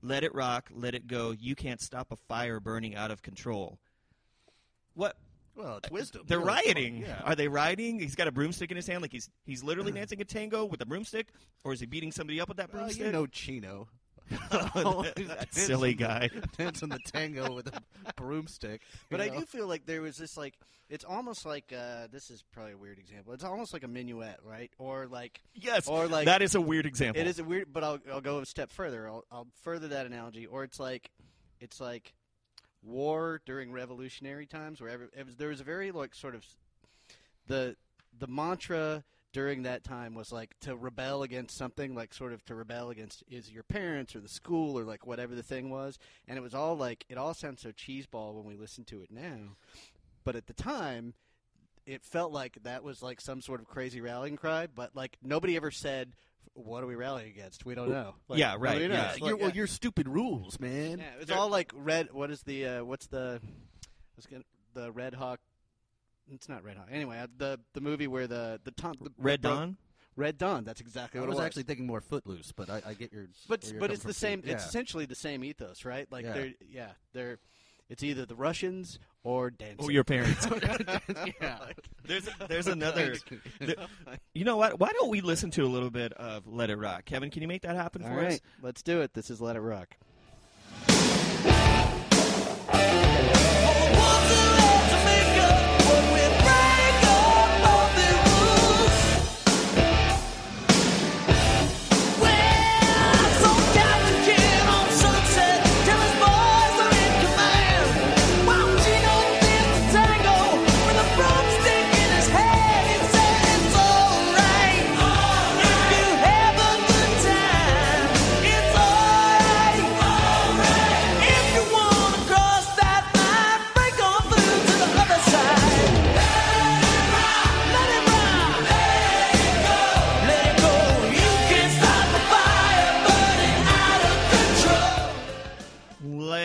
Let 0.00 0.24
it 0.24 0.34
rock, 0.34 0.70
let 0.72 0.94
it 0.94 1.06
go. 1.06 1.32
You 1.32 1.54
can't 1.54 1.80
stop 1.80 2.12
a 2.12 2.16
fire 2.16 2.60
burning 2.60 2.94
out 2.94 3.10
of 3.10 3.22
control. 3.22 3.78
What 4.94 5.16
well, 5.56 5.76
it's 5.78 5.90
wisdom. 5.90 6.22
they're 6.26 6.38
really. 6.38 6.48
rioting. 6.66 6.96
Yeah. 6.98 7.20
Are 7.24 7.34
they 7.34 7.48
rioting? 7.48 7.98
He's 8.00 8.14
got 8.14 8.28
a 8.28 8.32
broomstick 8.32 8.70
in 8.70 8.76
his 8.76 8.86
hand, 8.86 9.02
like 9.02 9.12
he's 9.12 9.28
he's 9.44 9.62
literally 9.62 9.92
dancing 10.00 10.20
a 10.20 10.24
tango 10.24 10.64
with 10.64 10.80
a 10.80 10.86
broomstick, 10.86 11.28
or 11.64 11.72
is 11.72 11.80
he 11.80 11.86
beating 11.86 12.12
somebody 12.12 12.40
up 12.40 12.48
with 12.48 12.56
that 12.58 12.72
Well, 12.72 12.82
broomstick? 12.82 13.06
you 13.06 13.12
know 13.12 13.26
Chino. 13.26 13.88
that 14.50 15.48
silly 15.50 15.94
guy. 15.94 16.30
dancing 16.56 16.88
the 16.88 16.98
tango 17.00 17.52
with 17.54 17.66
a 17.68 17.82
broomstick. 18.16 18.80
But 19.10 19.20
you 19.20 19.26
I 19.32 19.38
do 19.38 19.44
feel 19.44 19.66
like 19.66 19.84
there 19.84 20.00
was 20.00 20.16
this 20.16 20.36
like 20.36 20.54
it's 20.88 21.04
almost 21.04 21.44
like 21.44 21.72
uh, 21.76 22.06
this 22.10 22.30
is 22.30 22.42
probably 22.52 22.72
a 22.72 22.76
weird 22.78 22.98
example. 22.98 23.32
It's 23.34 23.44
almost 23.44 23.72
like 23.72 23.82
a 23.82 23.88
minuet, 23.88 24.36
right? 24.44 24.70
Or 24.78 25.06
like 25.06 25.40
Yes, 25.54 25.88
Or 25.88 26.06
like- 26.06 26.26
that 26.26 26.40
is 26.40 26.54
a 26.54 26.60
weird 26.60 26.86
example. 26.86 27.20
it 27.20 27.26
is 27.26 27.38
a 27.40 27.44
weird. 27.44 27.72
But 27.72 27.84
I'll 27.84 27.98
I'll 28.10 28.20
go 28.20 28.38
a 28.38 28.46
step 28.46 28.72
further. 28.72 29.08
I'll 29.08 29.24
I'll 29.30 29.48
further 29.62 29.88
that 29.88 30.06
analogy. 30.06 30.46
Or 30.46 30.64
it's 30.64 30.80
like 30.80 31.10
it's 31.60 31.80
like 31.80 32.14
war 32.82 33.40
during 33.46 33.72
revolutionary 33.72 34.46
times, 34.46 34.80
where 34.80 34.90
every, 34.90 35.08
was, 35.24 35.36
there 35.36 35.48
was 35.48 35.60
a 35.60 35.64
very 35.64 35.90
like 35.92 36.14
sort 36.14 36.34
of 36.34 36.44
the 37.46 37.76
the 38.18 38.26
mantra 38.26 39.04
during 39.32 39.62
that 39.62 39.82
time 39.82 40.14
was 40.14 40.30
like 40.30 40.54
to 40.60 40.76
rebel 40.76 41.22
against 41.22 41.56
something, 41.56 41.94
like 41.94 42.12
sort 42.12 42.32
of 42.32 42.44
to 42.44 42.54
rebel 42.54 42.90
against 42.90 43.24
is 43.30 43.50
your 43.50 43.62
parents 43.62 44.14
or 44.14 44.20
the 44.20 44.28
school 44.28 44.78
or 44.78 44.84
like 44.84 45.06
whatever 45.06 45.34
the 45.34 45.42
thing 45.42 45.70
was, 45.70 45.98
and 46.28 46.36
it 46.36 46.42
was 46.42 46.54
all 46.54 46.76
like 46.76 47.04
it 47.08 47.16
all 47.16 47.34
sounds 47.34 47.62
so 47.62 47.70
cheeseball 47.70 48.34
when 48.34 48.44
we 48.44 48.56
listen 48.56 48.84
to 48.84 49.02
it 49.02 49.10
now, 49.10 49.56
but 50.24 50.36
at 50.36 50.46
the 50.46 50.54
time. 50.54 51.14
It 51.84 52.04
felt 52.04 52.30
like 52.30 52.58
that 52.62 52.84
was 52.84 53.02
like 53.02 53.20
some 53.20 53.40
sort 53.40 53.58
of 53.58 53.66
crazy 53.66 54.00
rallying 54.00 54.36
cry, 54.36 54.68
but 54.72 54.94
like 54.94 55.18
nobody 55.20 55.56
ever 55.56 55.72
said, 55.72 56.14
"What 56.54 56.82
are 56.82 56.86
we 56.86 56.94
rallying 56.94 57.28
against?" 57.30 57.64
We 57.64 57.74
don't 57.74 57.90
know. 57.90 58.14
Like, 58.28 58.38
Yeah, 58.38 58.56
right, 58.58 58.80
yeah. 58.80 59.12
Like, 59.12 59.20
your, 59.20 59.36
well, 59.36 59.48
yeah. 59.48 59.54
your 59.54 59.66
stupid 59.66 60.08
rules, 60.08 60.58
man. 60.60 60.98
Yeah, 60.98 61.04
it's 61.20 61.30
all 61.30 61.48
like 61.48 61.72
red. 61.74 62.12
What 62.12 62.30
is 62.30 62.42
the? 62.42 62.66
Uh, 62.66 62.84
what's 62.84 63.06
the? 63.06 63.40
I 63.42 63.48
was 64.16 64.26
gonna, 64.26 64.44
the 64.74 64.92
Red 64.92 65.14
Hawk. 65.14 65.40
It's 66.30 66.48
not 66.48 66.62
Red 66.64 66.76
Hawk. 66.76 66.88
Anyway, 66.90 67.18
uh, 67.18 67.26
the 67.36 67.60
the 67.74 67.80
movie 67.80 68.06
where 68.06 68.26
the 68.26 68.60
the, 68.64 68.70
Tom, 68.70 68.94
the 69.00 69.10
Red 69.18 69.40
bro- 69.42 69.50
Dawn. 69.50 69.76
Red 70.14 70.36
Dawn. 70.36 70.64
That's 70.64 70.80
exactly 70.82 71.18
I 71.18 71.22
what 71.22 71.30
was, 71.30 71.38
it 71.38 71.40
was. 71.40 71.46
actually 71.46 71.62
thinking 71.62 71.86
more 71.86 72.00
Footloose, 72.02 72.52
but 72.52 72.68
I, 72.68 72.82
I 72.86 72.94
get 72.94 73.12
your. 73.12 73.28
but 73.48 73.72
but 73.80 73.90
it's 73.90 74.02
the 74.02 74.12
same. 74.12 74.42
Yeah. 74.44 74.52
It's 74.52 74.66
essentially 74.66 75.06
the 75.06 75.14
same 75.14 75.42
ethos, 75.42 75.84
right? 75.86 76.06
Like 76.12 76.24
Yeah. 76.24 76.32
they're 76.32 76.52
yeah 76.70 76.90
they're. 77.12 77.38
It's 77.88 78.02
either 78.02 78.24
the 78.24 78.34
Russians 78.34 78.98
or 79.22 79.50
dancing. 79.50 79.84
Or 79.84 79.90
your 79.90 80.04
parents. 80.04 80.46
yeah. 81.40 81.58
there's 82.04 82.28
there's 82.48 82.66
another. 82.66 83.16
there- 83.60 83.76
you 84.34 84.44
know 84.44 84.56
what? 84.56 84.80
Why 84.80 84.90
don't 84.92 85.10
we 85.10 85.20
listen 85.20 85.50
to 85.52 85.62
a 85.64 85.68
little 85.68 85.90
bit 85.90 86.12
of 86.14 86.46
Let 86.46 86.70
It 86.70 86.76
Rock? 86.76 87.04
Kevin, 87.04 87.30
can 87.30 87.42
you 87.42 87.48
make 87.48 87.62
that 87.62 87.76
happen 87.76 88.02
All 88.02 88.08
for 88.08 88.16
right, 88.16 88.32
us? 88.34 88.40
let's 88.62 88.82
do 88.82 89.00
it. 89.02 89.12
This 89.14 89.30
is 89.30 89.40
Let 89.40 89.56
It 89.56 89.60
Rock. 89.60 89.96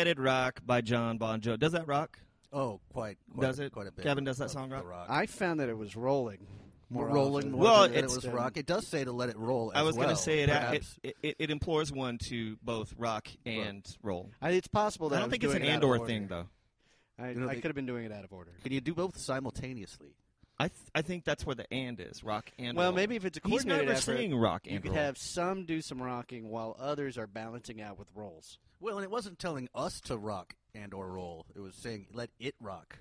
Let 0.07 0.19
It 0.19 0.21
Rock 0.21 0.61
by 0.65 0.79
John 0.79 1.17
Bon 1.17 1.41
Jovi. 1.41 1.59
Does 1.59 1.73
that 1.73 1.85
rock? 1.85 2.17
Oh, 2.53 2.79
quite. 2.93 3.17
quite 3.35 3.45
Does 3.45 3.59
it? 3.59 3.73
Quite 3.73 3.87
a 3.87 3.91
bit. 3.91 4.05
Kevin, 4.05 4.23
does 4.23 4.37
that 4.37 4.45
of 4.45 4.51
song 4.51 4.69
the 4.69 4.77
rock? 4.77 5.07
I 5.09 5.25
found 5.25 5.59
that 5.59 5.67
it 5.67 5.77
was 5.77 5.97
rolling. 5.97 6.47
More 6.89 7.09
rolling 7.09 7.51
more 7.51 7.61
Well, 7.61 7.83
it 7.83 8.05
was 8.05 8.25
rock. 8.25 8.55
It 8.55 8.65
does 8.65 8.87
say 8.87 9.03
to 9.03 9.11
let 9.11 9.27
it 9.27 9.37
roll. 9.37 9.73
I 9.75 9.81
was 9.83 9.97
well, 9.97 10.05
going 10.05 10.15
to 10.15 10.21
say 10.21 10.39
it, 10.43 10.49
it, 10.49 10.83
it. 11.03 11.15
It 11.21 11.35
it 11.39 11.49
implores 11.49 11.91
one 11.91 12.19
to 12.29 12.55
both 12.63 12.93
rock 12.97 13.27
and 13.45 13.85
roll. 14.01 14.31
I, 14.41 14.51
it's 14.51 14.69
possible 14.69 15.09
that 15.09 15.17
I 15.17 15.19
don't 15.19 15.27
was 15.27 15.31
think 15.31 15.43
it's 15.43 15.53
an 15.53 15.59
doing 15.59 15.71
it 15.71 15.75
out 15.75 15.83
of 15.83 15.89
and/or 15.91 16.07
thing 16.07 16.27
though. 16.27 16.47
I, 17.19 17.29
You 17.31 17.35
know, 17.41 17.49
I 17.49 17.55
could 17.55 17.65
have 17.65 17.75
been 17.75 17.85
doing 17.85 18.05
it 18.05 18.13
out 18.13 18.23
of 18.23 18.31
order. 18.31 18.51
Can 18.63 18.71
you 18.71 18.79
do 18.79 18.93
both 18.93 19.17
simultaneously? 19.17 20.15
I 20.57 20.69
th- 20.69 20.79
I 20.95 21.01
think 21.01 21.25
that's 21.25 21.45
where 21.45 21.55
the 21.55 21.71
and 21.73 21.99
is 21.99 22.23
rock 22.23 22.49
and. 22.57 22.77
Well, 22.77 22.91
roll. 22.91 22.95
maybe 22.95 23.17
if 23.17 23.25
it's 23.25 23.39
a 23.39 23.41
he's 23.43 23.63
coordinated 23.63 23.87
never 23.87 23.91
effort, 23.97 24.17
saying 24.17 24.33
rock 24.37 24.61
and 24.67 24.75
you 24.75 24.79
could 24.79 24.91
roll. 24.91 24.99
have 24.99 25.17
some 25.17 25.65
do 25.65 25.81
some 25.81 26.01
rocking 26.01 26.47
while 26.47 26.77
others 26.79 27.17
are 27.17 27.27
balancing 27.27 27.81
out 27.81 27.99
with 27.99 28.07
rolls. 28.15 28.57
Well, 28.79 28.97
and 28.97 29.03
it 29.03 29.11
wasn't 29.11 29.39
telling 29.39 29.69
us 29.73 29.99
to 30.01 30.17
rock 30.17 30.55
and 30.75 30.93
or 30.93 31.07
roll. 31.09 31.45
It 31.55 31.59
was 31.59 31.75
saying 31.75 32.07
let 32.13 32.29
it 32.39 32.55
rock 32.59 32.99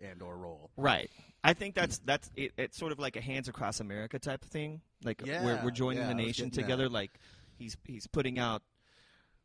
and 0.00 0.22
or 0.22 0.36
roll. 0.36 0.70
Right. 0.76 1.10
I 1.44 1.54
think 1.54 1.74
that's 1.74 1.98
that's 2.00 2.30
it, 2.34 2.52
it's 2.56 2.78
sort 2.78 2.92
of 2.92 2.98
like 2.98 3.16
a 3.16 3.20
hands 3.20 3.48
across 3.48 3.80
America 3.80 4.18
type 4.18 4.42
of 4.44 4.50
thing. 4.50 4.80
Like 5.04 5.22
we're 5.24 5.60
we're 5.62 5.70
joining 5.70 6.02
yeah, 6.02 6.08
the 6.08 6.14
nation 6.14 6.50
together. 6.50 6.84
that. 6.84 6.92
Like 6.92 7.12
he's 7.56 7.76
he's 7.84 8.06
putting 8.06 8.38
out 8.38 8.62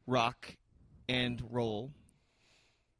rock 0.07 0.55
and 1.07 1.41
roll. 1.49 1.91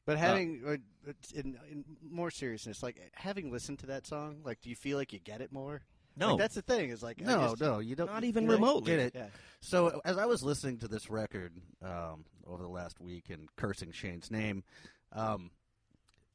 But 0.05 0.17
having, 0.17 0.62
uh, 0.67 1.12
in, 1.34 1.58
in 1.71 1.86
more 2.10 2.29
seriousness, 2.29 2.84
like 2.84 2.99
having 3.13 3.51
listened 3.53 3.79
to 3.79 3.86
that 3.86 4.05
song, 4.05 4.41
like, 4.43 4.60
do 4.60 4.69
you 4.69 4.75
feel 4.75 4.97
like 4.97 5.13
you 5.13 5.19
get 5.19 5.39
it 5.39 5.49
more? 5.53 5.81
No, 6.17 6.31
like, 6.31 6.39
that's 6.39 6.55
the 6.55 6.62
thing. 6.62 6.89
Is 6.89 7.01
like 7.01 7.21
No, 7.21 7.49
just- 7.49 7.62
no, 7.62 7.79
you 7.79 7.95
don't. 7.95 8.12
not 8.12 8.23
even 8.25 8.43
you 8.43 8.51
remotely. 8.51 8.91
Get 8.91 8.99
it? 8.99 9.13
Yeah. 9.15 9.27
So 9.62 10.01
as 10.03 10.17
I 10.17 10.25
was 10.25 10.43
listening 10.43 10.77
to 10.79 10.88
this 10.88 11.10
record 11.10 11.53
um, 11.81 12.25
over 12.47 12.63
the 12.63 12.69
last 12.69 12.99
week 12.99 13.25
and 13.29 13.47
cursing 13.56 13.91
Shane's 13.91 14.32
name, 14.32 14.63
um, 15.12 15.51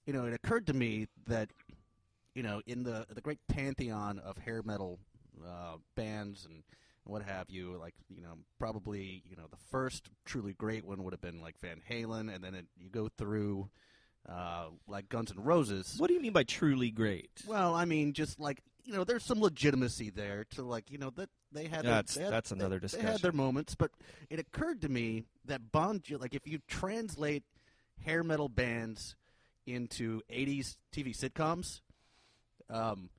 you 0.07 0.13
know, 0.13 0.27
it 0.27 0.33
occurred 0.33 0.67
to 0.69 0.75
me 0.75 1.09
that 1.27 1.51
you 2.35 2.45
know, 2.45 2.63
in 2.67 2.85
the 2.85 3.05
the 3.13 3.21
great 3.21 3.41
pantheon 3.49 4.21
of 4.21 4.39
hair 4.39 4.63
metal 4.65 5.01
uh, 5.45 5.77
bands 5.97 6.47
and 6.49 6.63
what 7.03 7.23
have 7.23 7.51
you, 7.51 7.77
like 7.81 7.95
you 8.09 8.23
know, 8.23 8.35
probably 8.61 9.23
you 9.29 9.35
know 9.35 9.47
the 9.51 9.57
first 9.71 10.09
truly 10.25 10.53
great 10.53 10.85
one 10.85 11.03
would 11.03 11.13
have 11.13 11.21
been 11.21 11.41
like 11.41 11.59
Van 11.59 11.81
Halen, 11.91 12.33
and 12.33 12.45
then 12.45 12.55
it, 12.55 12.67
you 12.79 12.91
go 12.91 13.09
through 13.09 13.69
uh, 14.29 14.67
like 14.87 15.09
Guns 15.09 15.33
N' 15.37 15.43
Roses. 15.43 15.97
What 15.99 16.09
do 16.09 16.15
you 16.15 16.21
mean 16.21 16.33
by 16.33 16.45
truly 16.45 16.93
great? 16.93 17.31
Well, 17.47 17.75
I 17.75 17.87
mean, 17.87 18.13
just 18.13 18.39
like 18.39 18.63
you 18.89 18.95
know, 18.95 19.05
there's 19.05 19.25
some 19.25 19.41
legitimacy 19.41 20.09
there 20.11 20.45
to 20.55 20.63
like 20.63 20.91
you 20.91 20.97
know 20.99 21.11
that 21.11 21.29
they 21.53 21.65
had 21.69 21.85
their- 21.85 21.93
That's- 21.93 22.15
they 22.15 22.25
had- 22.25 22.33
that's 22.33 22.51
another 22.53 22.79
they, 22.81 22.89
They 22.89 23.03
had 23.03 23.21
their 23.21 23.33
moments, 23.33 23.75
but 23.75 23.91
it 24.31 24.39
occurred 24.41 24.81
to 24.83 24.89
me 24.89 25.27
that 25.45 25.71
Bon 25.71 26.01
Jo- 26.03 26.17
like 26.17 26.35
if 26.35 26.47
you 26.47 26.59
translate 26.67 27.45
hair 28.05 28.25
metal 28.25 28.49
bands 28.49 29.15
into 29.67 30.23
80s 30.31 30.79
TV 30.93 31.11
sitcoms, 31.15 31.83
um, 32.71 33.11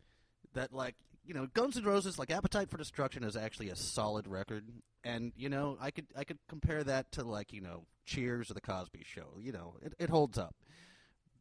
that 0.54 0.74
like 0.74 0.96
you 1.26 1.34
know 1.36 1.46
Guns 1.54 1.78
N' 1.78 1.84
Roses 1.84 2.18
like 2.18 2.32
Appetite 2.32 2.70
for 2.70 2.78
Destruction 2.78 3.24
is 3.24 3.36
actually 3.36 3.70
a 3.70 3.76
solid 3.76 4.28
record, 4.28 4.66
and 5.04 5.32
you 5.36 5.50
know 5.50 5.78
I 5.80 5.92
could 5.92 6.08
I 6.16 6.24
could 6.24 6.40
compare 6.48 6.84
that 6.84 7.12
to 7.14 7.24
like 7.24 7.54
you 7.54 7.62
know 7.62 7.86
Cheers 8.06 8.50
or 8.50 8.56
The 8.56 8.62
Cosby 8.62 9.04
Show. 9.06 9.38
You 9.40 9.52
know 9.52 9.76
it, 9.84 9.94
it 10.00 10.10
holds 10.10 10.40
up, 10.40 10.56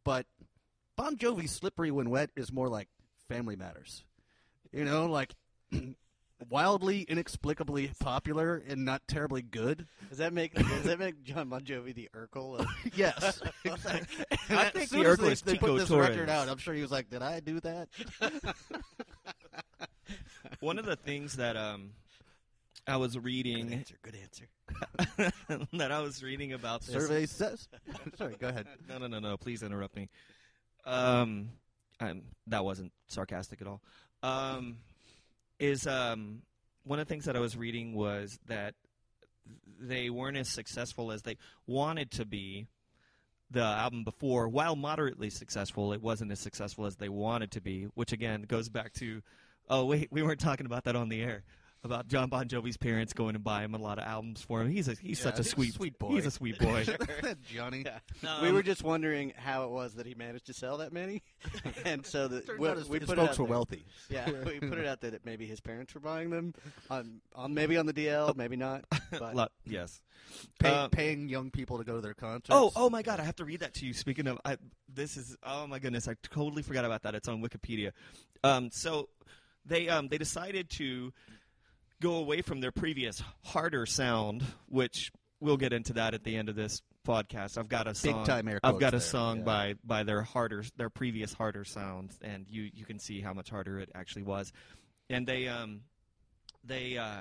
but 0.05 0.27
Bon 0.97 1.17
Jovi's 1.17 1.53
"Slippery 1.53 1.91
When 1.91 2.11
Wet" 2.11 2.31
is 2.37 2.53
more 2.53 2.69
like 2.69 2.89
Family 3.29 3.57
Matters. 3.57 4.05
You 4.73 4.85
know, 4.85 5.07
like 5.07 5.35
wildly, 6.51 7.03
inexplicably 7.03 7.91
popular 8.01 8.63
and 8.69 8.85
not 8.85 9.03
terribly 9.09 9.43
good. 9.43 9.87
Does 10.09 10.19
that 10.19 10.33
make 10.33 10.55
does 10.55 10.85
that 10.85 10.99
make 10.99 11.23
John 11.25 11.49
Bon 11.49 11.61
Jovi 11.63 11.95
the 11.95 12.09
Urkel? 12.15 12.59
Of, 12.61 12.67
Yes, 12.95 13.41
exactly. 13.65 14.27
I 14.51 14.67
As 14.67 14.73
think 14.73 14.89
soon 14.91 15.03
the 15.03 15.09
as 15.11 15.17
Urkel 15.19 15.23
they, 15.23 15.33
is 15.33 15.43
they 15.43 15.53
Tico 15.55 15.67
put 15.69 15.79
this 15.79 15.89
Torres. 15.89 16.09
record 16.11 16.29
out, 16.31 16.49
I'm 16.49 16.59
sure 16.59 16.75
he 16.75 16.83
was 16.83 16.91
like, 16.91 17.11
"Did 17.11 17.23
I 17.23 17.41
do 17.41 17.61
that?" 17.61 17.89
One 20.61 20.79
of 20.79 20.87
the 20.87 20.97
things 20.97 21.37
that 21.37 21.57
um 21.57 21.91
I 22.87 22.97
was 22.97 23.15
good 23.15 23.25
reading 23.25 23.73
answer. 23.73 23.97
Good 24.03 24.17
answer. 24.23 24.49
that 25.75 25.93
I 25.93 26.01
was 26.01 26.23
reading 26.23 26.53
about 26.55 26.81
this 26.83 26.95
Survey 26.95 27.27
says. 27.27 27.69
Sorry, 28.17 28.35
go 28.39 28.49
ahead. 28.49 28.67
No, 28.89 28.97
no, 28.99 29.07
no, 29.07 29.19
no. 29.19 29.37
Please 29.37 29.63
interrupt 29.63 29.95
me. 29.95 30.09
Um, 30.87 31.51
I'm, 32.01 32.23
that 32.47 32.65
wasn't 32.65 32.93
sarcastic 33.09 33.61
at 33.61 33.67
all. 33.67 33.83
Um, 34.23 34.79
is 35.59 35.87
um, 35.87 36.43
one 36.85 36.99
of 36.99 37.07
the 37.07 37.13
things 37.13 37.25
that 37.27 37.37
I 37.37 37.41
was 37.41 37.57
reading 37.57 37.95
was 37.95 38.39
that 38.47 38.75
they 39.81 40.11
weren't 40.11 40.37
as 40.37 40.49
successful 40.49 41.13
as 41.13 41.23
they 41.23 41.37
wanted 41.67 42.11
to 42.13 42.25
be. 42.25 42.67
The 43.51 43.63
album 43.63 44.05
before, 44.05 44.47
while 44.49 44.77
moderately 44.77 45.31
successful, 45.31 45.95
it 45.95 46.03
wasn't 46.03 46.33
as 46.33 46.39
successful 46.39 46.85
as 46.85 46.97
they 46.97 47.09
wanted 47.09 47.51
to 47.53 47.63
be. 47.63 47.85
Which 47.95 48.13
again 48.13 48.43
goes 48.43 48.69
back 48.69 48.93
to, 48.95 49.23
oh 49.71 49.87
wait, 49.87 50.09
we 50.11 50.23
weren't 50.23 50.41
talking 50.41 50.67
about 50.67 50.85
that 50.85 50.97
on 50.97 51.09
the 51.09 51.23
air. 51.23 51.45
About 51.85 52.09
John 52.09 52.29
Bon 52.29 52.49
Jovi's 52.49 52.77
parents 52.77 53.13
going 53.13 53.37
and 53.37 53.45
buying 53.45 53.67
him 53.67 53.75
a 53.75 53.79
lot 53.79 53.99
of 54.01 54.05
albums 54.05 54.43
for 54.43 54.61
him. 54.61 54.69
He's 54.69 54.89
a 54.89 54.95
he's 54.95 55.19
Yeah, 55.21 55.25
such 55.31 55.35
a 55.35 55.43
he's 55.43 55.51
sweet 55.53 55.75
sweet 55.75 55.97
boy. 55.99 56.09
He's 56.17 56.27
a 56.27 56.31
sweet 56.33 56.59
boy. 56.59 56.85
Johnny. 57.55 57.85
we 58.23 58.29
Um, 58.49 58.53
were 58.55 58.65
just 58.65 58.83
wondering 58.83 59.33
how 59.37 59.63
it 59.65 59.71
was 59.71 59.95
that 59.95 60.05
he 60.05 60.15
managed 60.15 60.47
to 60.47 60.53
sell 60.53 60.79
that 60.79 60.93
many, 60.93 61.23
and 61.85 62.05
so 62.05 62.27
that 62.29 62.47
Turns 62.47 62.59
we, 62.59 62.69
his, 62.69 62.89
we 62.89 62.99
his 62.99 63.09
put 63.09 63.19
it 63.19 63.21
folks 63.21 63.33
out 63.35 63.39
were 63.39 63.45
there. 63.47 63.51
wealthy. 63.51 63.85
Yeah, 64.11 64.29
we 64.45 64.59
put 64.59 64.79
it 64.79 64.87
out 64.87 65.01
there 65.01 65.13
that 65.13 65.25
maybe 65.25 65.47
his 65.47 65.61
parents 65.61 65.95
were 65.95 66.01
buying 66.01 66.31
them 66.31 66.53
on, 66.91 67.21
on 67.37 67.55
maybe 67.55 67.77
on 67.77 67.87
the 67.87 67.93
DL, 67.95 68.35
maybe 68.35 68.57
not. 68.57 68.85
But 69.13 69.37
Lot- 69.37 69.53
yes. 69.65 70.03
Pay, 70.59 70.69
Uh, 70.71 70.89
paying 70.89 71.29
young 71.29 71.51
people 71.53 71.79
to 71.79 71.85
go 71.85 71.95
to 71.95 72.01
their 72.01 72.13
concerts. 72.15 72.49
Oh, 72.51 72.73
oh 72.75 72.91
my 72.91 73.03
God! 73.03 73.21
I 73.21 73.25
have 73.25 73.37
to 73.37 73.45
read 73.45 73.61
that 73.61 73.75
to 73.75 73.87
you. 73.87 73.95
Speaking 73.95 74.27
of, 74.27 74.39
I, 74.45 74.57
this 74.93 75.17
is 75.17 75.37
oh 75.45 75.69
my 75.69 75.79
goodness! 75.79 76.09
I 76.09 76.17
totally 76.23 76.63
forgot 76.63 76.85
about 76.85 77.03
that. 77.05 77.15
It's 77.15 77.29
on 77.29 77.41
Wikipedia. 77.41 77.93
Um, 78.43 78.71
so 78.73 79.09
they 79.65 79.89
um, 79.89 80.09
they 80.09 80.19
decided 80.19 80.69
to 80.71 81.13
go 82.01 82.15
away 82.17 82.43
from 82.43 82.61
their 82.61 82.73
previous 82.73 83.23
harder 83.45 83.87
sound, 83.87 84.43
which 84.69 85.13
we'll 85.41 85.57
get 85.57 85.73
into 85.73 85.95
that 85.95 86.15
at 86.15 86.25
the 86.25 86.37
end 86.37 86.49
of 86.49 86.57
this 86.57 86.83
podcast. 87.07 87.59
I've 87.59 87.69
got 87.69 87.87
a 87.87 87.91
Big 87.91 87.97
song. 87.97 88.25
time 88.27 88.49
air 88.49 88.61
I've 88.63 88.79
got 88.79 88.89
a 88.95 88.99
there, 88.99 89.01
song 89.01 89.39
yeah. 89.39 89.45
by 89.45 89.75
by 89.85 90.03
their 90.03 90.23
harder 90.23 90.65
their 90.77 90.91
previous 90.91 91.33
harder 91.33 91.65
sounds, 91.65 92.19
and 92.23 92.47
you 92.51 92.69
you 92.75 92.85
can 92.85 92.99
see 92.99 93.21
how 93.21 93.33
much 93.33 93.51
harder 93.51 93.79
it 93.81 93.91
actually 93.95 94.23
was. 94.23 94.53
and 95.11 95.27
they 95.27 95.49
um 95.49 95.81
they 96.65 96.99
uh 96.99 97.21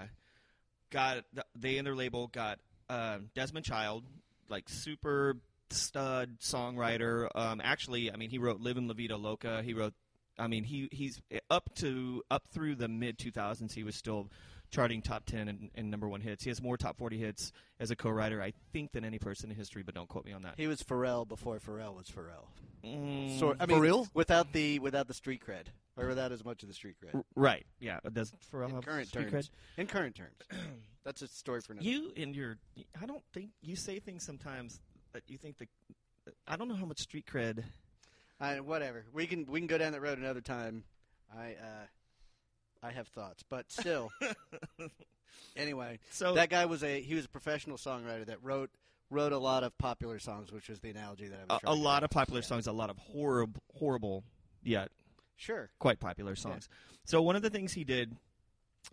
got 0.89 1.23
they 1.55 1.77
and 1.77 1.85
their 1.87 1.95
label 1.95 2.27
got 2.27 2.59
uh, 2.89 3.17
Desmond 3.35 3.65
Child, 3.65 4.03
like 4.49 4.69
super 4.69 5.35
stud 5.69 6.39
songwriter. 6.39 7.27
Um, 7.35 7.61
actually, 7.63 8.11
I 8.11 8.15
mean, 8.15 8.29
he 8.29 8.37
wrote 8.37 8.59
"Livin' 8.61 8.87
La 8.87 8.93
Vida 8.93 9.17
Loca." 9.17 9.61
He 9.63 9.73
wrote, 9.73 9.93
I 10.39 10.47
mean, 10.47 10.63
he 10.63 10.87
he's 10.91 11.21
up 11.49 11.69
to 11.75 12.23
up 12.31 12.43
through 12.53 12.75
the 12.75 12.87
mid 12.87 13.17
2000s. 13.17 13.73
He 13.73 13.83
was 13.83 13.95
still 13.95 14.29
charting 14.69 15.01
top 15.01 15.25
10 15.25 15.47
and, 15.47 15.69
and 15.75 15.89
number 15.89 16.07
one 16.09 16.21
hits. 16.21 16.43
He 16.43 16.49
has 16.49 16.61
more 16.61 16.77
top 16.77 16.97
40 16.97 17.17
hits 17.17 17.51
as 17.79 17.91
a 17.91 17.95
co-writer, 17.95 18.41
I 18.41 18.53
think, 18.73 18.91
than 18.91 19.03
any 19.05 19.19
person 19.19 19.49
in 19.49 19.55
history. 19.57 19.83
But 19.83 19.95
don't 19.95 20.09
quote 20.09 20.25
me 20.25 20.33
on 20.33 20.41
that. 20.43 20.55
He 20.57 20.67
was 20.67 20.81
Pharrell 20.81 21.27
before 21.27 21.59
Pharrell 21.59 21.95
was 21.95 22.07
Pharrell. 22.07 22.47
Mm, 22.85 23.39
Sort, 23.39 23.57
I 23.59 23.65
For 23.65 23.79
real? 23.79 24.07
without 24.13 24.53
the 24.53 24.79
without 24.79 25.07
the 25.07 25.13
street 25.13 25.41
cred, 25.45 25.67
or 25.97 26.07
without 26.07 26.31
as 26.31 26.45
much 26.45 26.61
of 26.63 26.69
the 26.69 26.75
street 26.75 26.95
cred. 27.03 27.15
r- 27.15 27.25
right? 27.35 27.65
Yeah. 27.79 27.99
but 28.03 28.13
Does 28.13 28.31
Pharrell 28.53 28.69
In 28.69 28.75
have 28.75 28.85
current 28.85 29.07
street 29.07 29.29
terms. 29.31 29.49
cred? 29.77 29.79
In 29.81 29.87
current 29.87 30.15
terms, 30.15 30.35
that's 31.03 31.21
a 31.23 31.27
story 31.27 31.61
for 31.61 31.73
another. 31.73 31.87
You 31.87 32.11
and 32.15 32.35
your, 32.35 32.57
I 33.01 33.05
don't 33.07 33.23
think 33.33 33.49
you 33.61 33.75
say 33.75 33.99
things 33.99 34.23
sometimes 34.25 34.79
that 35.13 35.23
you 35.27 35.37
think 35.37 35.57
the. 35.57 35.67
I 36.47 36.55
don't 36.55 36.67
know 36.67 36.75
how 36.75 36.85
much 36.85 36.99
street 36.99 37.25
cred. 37.25 37.63
I, 38.39 38.59
whatever. 38.59 39.05
We 39.13 39.25
can 39.25 39.45
we 39.47 39.59
can 39.59 39.67
go 39.67 39.77
down 39.79 39.93
that 39.93 40.01
road 40.01 40.19
another 40.19 40.41
time. 40.41 40.83
I 41.35 41.55
uh, 41.61 41.85
I 42.83 42.91
have 42.91 43.07
thoughts, 43.07 43.43
but 43.47 43.71
still. 43.71 44.11
anyway, 45.55 45.99
So 46.11 46.33
that 46.35 46.49
guy 46.49 46.65
was 46.65 46.83
a 46.83 47.01
he 47.01 47.15
was 47.15 47.25
a 47.25 47.29
professional 47.29 47.77
songwriter 47.77 48.25
that 48.25 48.41
wrote 48.43 48.69
wrote 49.09 49.31
a 49.31 49.37
lot 49.37 49.63
of 49.63 49.77
popular 49.77 50.19
songs, 50.19 50.51
which 50.51 50.69
was 50.69 50.79
the 50.79 50.89
analogy 50.89 51.27
that 51.27 51.39
I 51.49 51.53
was. 51.53 51.61
a, 51.63 51.71
a 51.71 51.75
lot 51.75 52.03
of 52.03 52.09
popular 52.09 52.41
Yeah. 52.41 52.47
songs, 52.47 52.67
a 52.67 52.71
lot 52.73 52.89
of 52.89 52.97
horrible, 52.97 53.61
horrible, 53.77 54.23
yet 54.63 54.91
Sure. 55.37 55.69
quite 55.79 55.99
popular 55.99 56.35
songs. 56.35 56.67
So 57.05 57.21
one 57.21 57.35
of 57.35 57.41
the 57.41 57.49
things 57.49 57.73
he 57.73 57.83
did, 57.83 58.15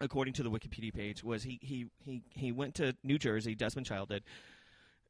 according 0.01 0.35
to 0.35 0.43
the 0.43 0.51
Wikipedia 0.51 0.93
page, 0.95 1.25
was 1.25 1.43
he 1.43 1.59
he 1.63 1.87
he 2.05 2.23
he 2.31 2.53
went 2.53 2.75
to 2.77 2.95
New 3.03 3.19
Jersey. 3.19 3.55
Desmond 3.55 3.87
Child 3.87 4.11
did, 4.11 4.25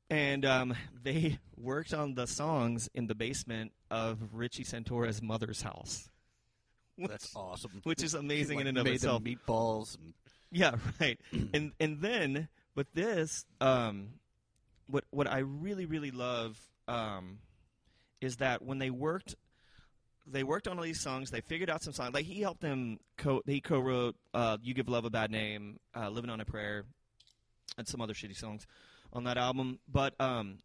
and 0.09 0.45
um, 0.47 0.75
they 1.03 1.39
worked 1.57 1.93
on 1.93 2.15
the 2.15 2.27
songs 2.27 2.89
in 2.95 3.07
the 3.09 3.15
basement 3.15 3.73
of 3.91 4.19
Richie 4.33 4.65
Sambora's 4.65 5.21
mother's 5.21 5.63
house. 5.63 6.09
That's 6.99 7.35
awesome. 7.35 7.81
Which 7.85 8.03
is 8.03 8.15
amazing 8.15 8.57
Like, 8.59 8.63
in 8.63 8.69
and 8.69 8.79
of 8.79 8.85
made 8.85 8.95
itself. 8.97 9.23
meatballs 9.23 9.97
and 9.97 10.15
Yeah, 10.51 10.77
right. 11.01 11.19
and 11.55 11.73
and 11.81 12.01
then, 12.01 12.49
but 12.75 12.87
this, 12.95 13.45
um, 13.61 14.15
what 14.87 15.05
what 15.11 15.27
I 15.31 15.39
really 15.39 15.87
really 15.87 16.11
love, 16.11 16.59
um, 16.89 17.39
is 18.21 18.37
that 18.37 18.63
when 18.63 18.79
they 18.79 18.91
worked, 18.91 19.35
they 20.27 20.43
worked 20.45 20.69
on 20.69 20.79
all 20.79 20.85
these 20.85 21.01
songs. 21.01 21.31
They 21.31 21.41
figured 21.41 21.69
out 21.71 21.83
some 21.83 21.93
songs. 21.93 22.15
Like 22.15 22.25
he 22.27 22.41
helped 22.41 22.61
them. 22.61 22.99
Co- 23.17 23.43
he 23.47 23.61
co-wrote 23.61 24.17
uh, 24.33 24.59
"You 24.63 24.75
Give 24.75 24.89
Love 24.89 25.05
a 25.05 25.11
Bad 25.11 25.31
Name," 25.31 25.79
uh, 25.97 26.09
"Living 26.11 26.31
on 26.31 26.41
a 26.41 26.45
Prayer," 26.45 26.85
and 27.77 27.87
some 27.89 28.01
other 28.01 28.15
shitty 28.15 28.37
songs 28.37 28.67
on 29.13 29.25
that 29.25 29.37
album. 29.37 29.79
But 29.91 30.15
um, 30.21 30.59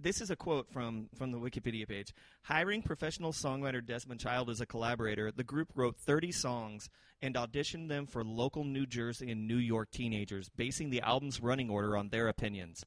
this 0.00 0.20
is 0.20 0.30
a 0.30 0.36
quote 0.36 0.70
from 0.70 1.08
from 1.16 1.32
the 1.32 1.38
Wikipedia 1.38 1.86
page. 1.88 2.12
Hiring 2.42 2.82
professional 2.82 3.32
songwriter 3.32 3.84
Desmond 3.84 4.20
Child 4.20 4.50
as 4.50 4.60
a 4.60 4.66
collaborator, 4.66 5.30
the 5.32 5.44
group 5.44 5.68
wrote 5.74 5.96
30 5.96 6.32
songs 6.32 6.88
and 7.20 7.34
auditioned 7.34 7.88
them 7.88 8.06
for 8.06 8.22
local 8.24 8.64
New 8.64 8.86
Jersey 8.86 9.30
and 9.30 9.48
New 9.48 9.56
York 9.56 9.90
teenagers, 9.90 10.48
basing 10.56 10.90
the 10.90 11.00
album's 11.00 11.40
running 11.40 11.68
order 11.70 11.96
on 11.96 12.10
their 12.10 12.28
opinions. 12.28 12.84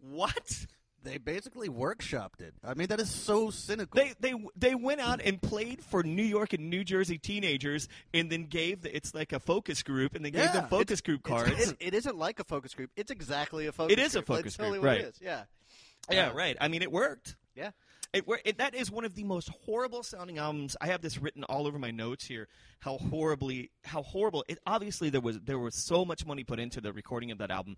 What? 0.00 0.66
they 1.04 1.18
basically 1.18 1.68
workshopped 1.68 2.40
it. 2.40 2.54
I 2.64 2.74
mean, 2.74 2.86
that 2.86 3.00
is 3.00 3.10
so 3.10 3.50
cynical. 3.50 4.00
They 4.00 4.14
they 4.20 4.34
they 4.56 4.74
went 4.76 5.00
out 5.00 5.20
and 5.20 5.42
played 5.42 5.82
for 5.82 6.04
New 6.04 6.22
York 6.22 6.52
and 6.52 6.70
New 6.70 6.84
Jersey 6.84 7.18
teenagers, 7.18 7.88
and 8.14 8.30
then 8.30 8.44
gave 8.44 8.82
the, 8.82 8.96
it's 8.96 9.12
like 9.12 9.32
a 9.32 9.40
focus 9.40 9.82
group, 9.82 10.14
and 10.14 10.24
they 10.24 10.30
gave 10.30 10.52
them 10.52 10.62
Yeah, 10.62 10.68
focus 10.68 11.00
group 11.00 11.22
It's- 11.26 11.42
cards. 11.44 11.70
it- 11.72 11.76
it 11.80 11.94
isn't 11.94 12.16
like 12.16 12.38
a 12.38 12.44
focus 12.44 12.72
group. 12.74 12.90
It's 12.96 13.10
exactly 13.10 13.66
a 13.66 13.72
focus. 13.72 13.94
It 13.94 13.98
is 13.98 14.14
a 14.14 14.18
group. 14.22 14.26
That's 14.28 14.38
focus 14.38 14.56
totally 14.56 14.78
group, 14.78 14.82
what 14.84 14.88
right. 14.90 15.00
It 15.00 15.06
is. 15.08 15.20
Yeah. 15.20 15.42
Yeah, 16.10 16.30
Uh, 16.30 16.34
right. 16.34 16.56
I 16.60 16.68
mean, 16.68 16.82
it 16.82 16.90
worked. 16.90 17.36
Yeah. 17.54 17.70
It, 18.12 18.24
it 18.44 18.58
that 18.58 18.74
is 18.74 18.90
one 18.90 19.04
of 19.06 19.14
the 19.14 19.24
most 19.24 19.48
horrible 19.64 20.02
sounding 20.02 20.36
albums. 20.38 20.76
I 20.80 20.88
have 20.88 21.00
this 21.00 21.16
written 21.18 21.44
all 21.44 21.66
over 21.66 21.78
my 21.78 21.90
notes 21.90 22.26
here. 22.26 22.48
How 22.80 22.98
horribly, 22.98 23.70
how 23.84 24.02
horrible. 24.02 24.44
It 24.48 24.58
obviously 24.66 25.08
there 25.08 25.20
was 25.22 25.40
there 25.40 25.58
was 25.58 25.74
so 25.74 26.04
much 26.04 26.26
money 26.26 26.44
put 26.44 26.58
into 26.58 26.80
the 26.82 26.92
recording 26.92 27.30
of 27.30 27.38
that 27.38 27.50
album, 27.50 27.76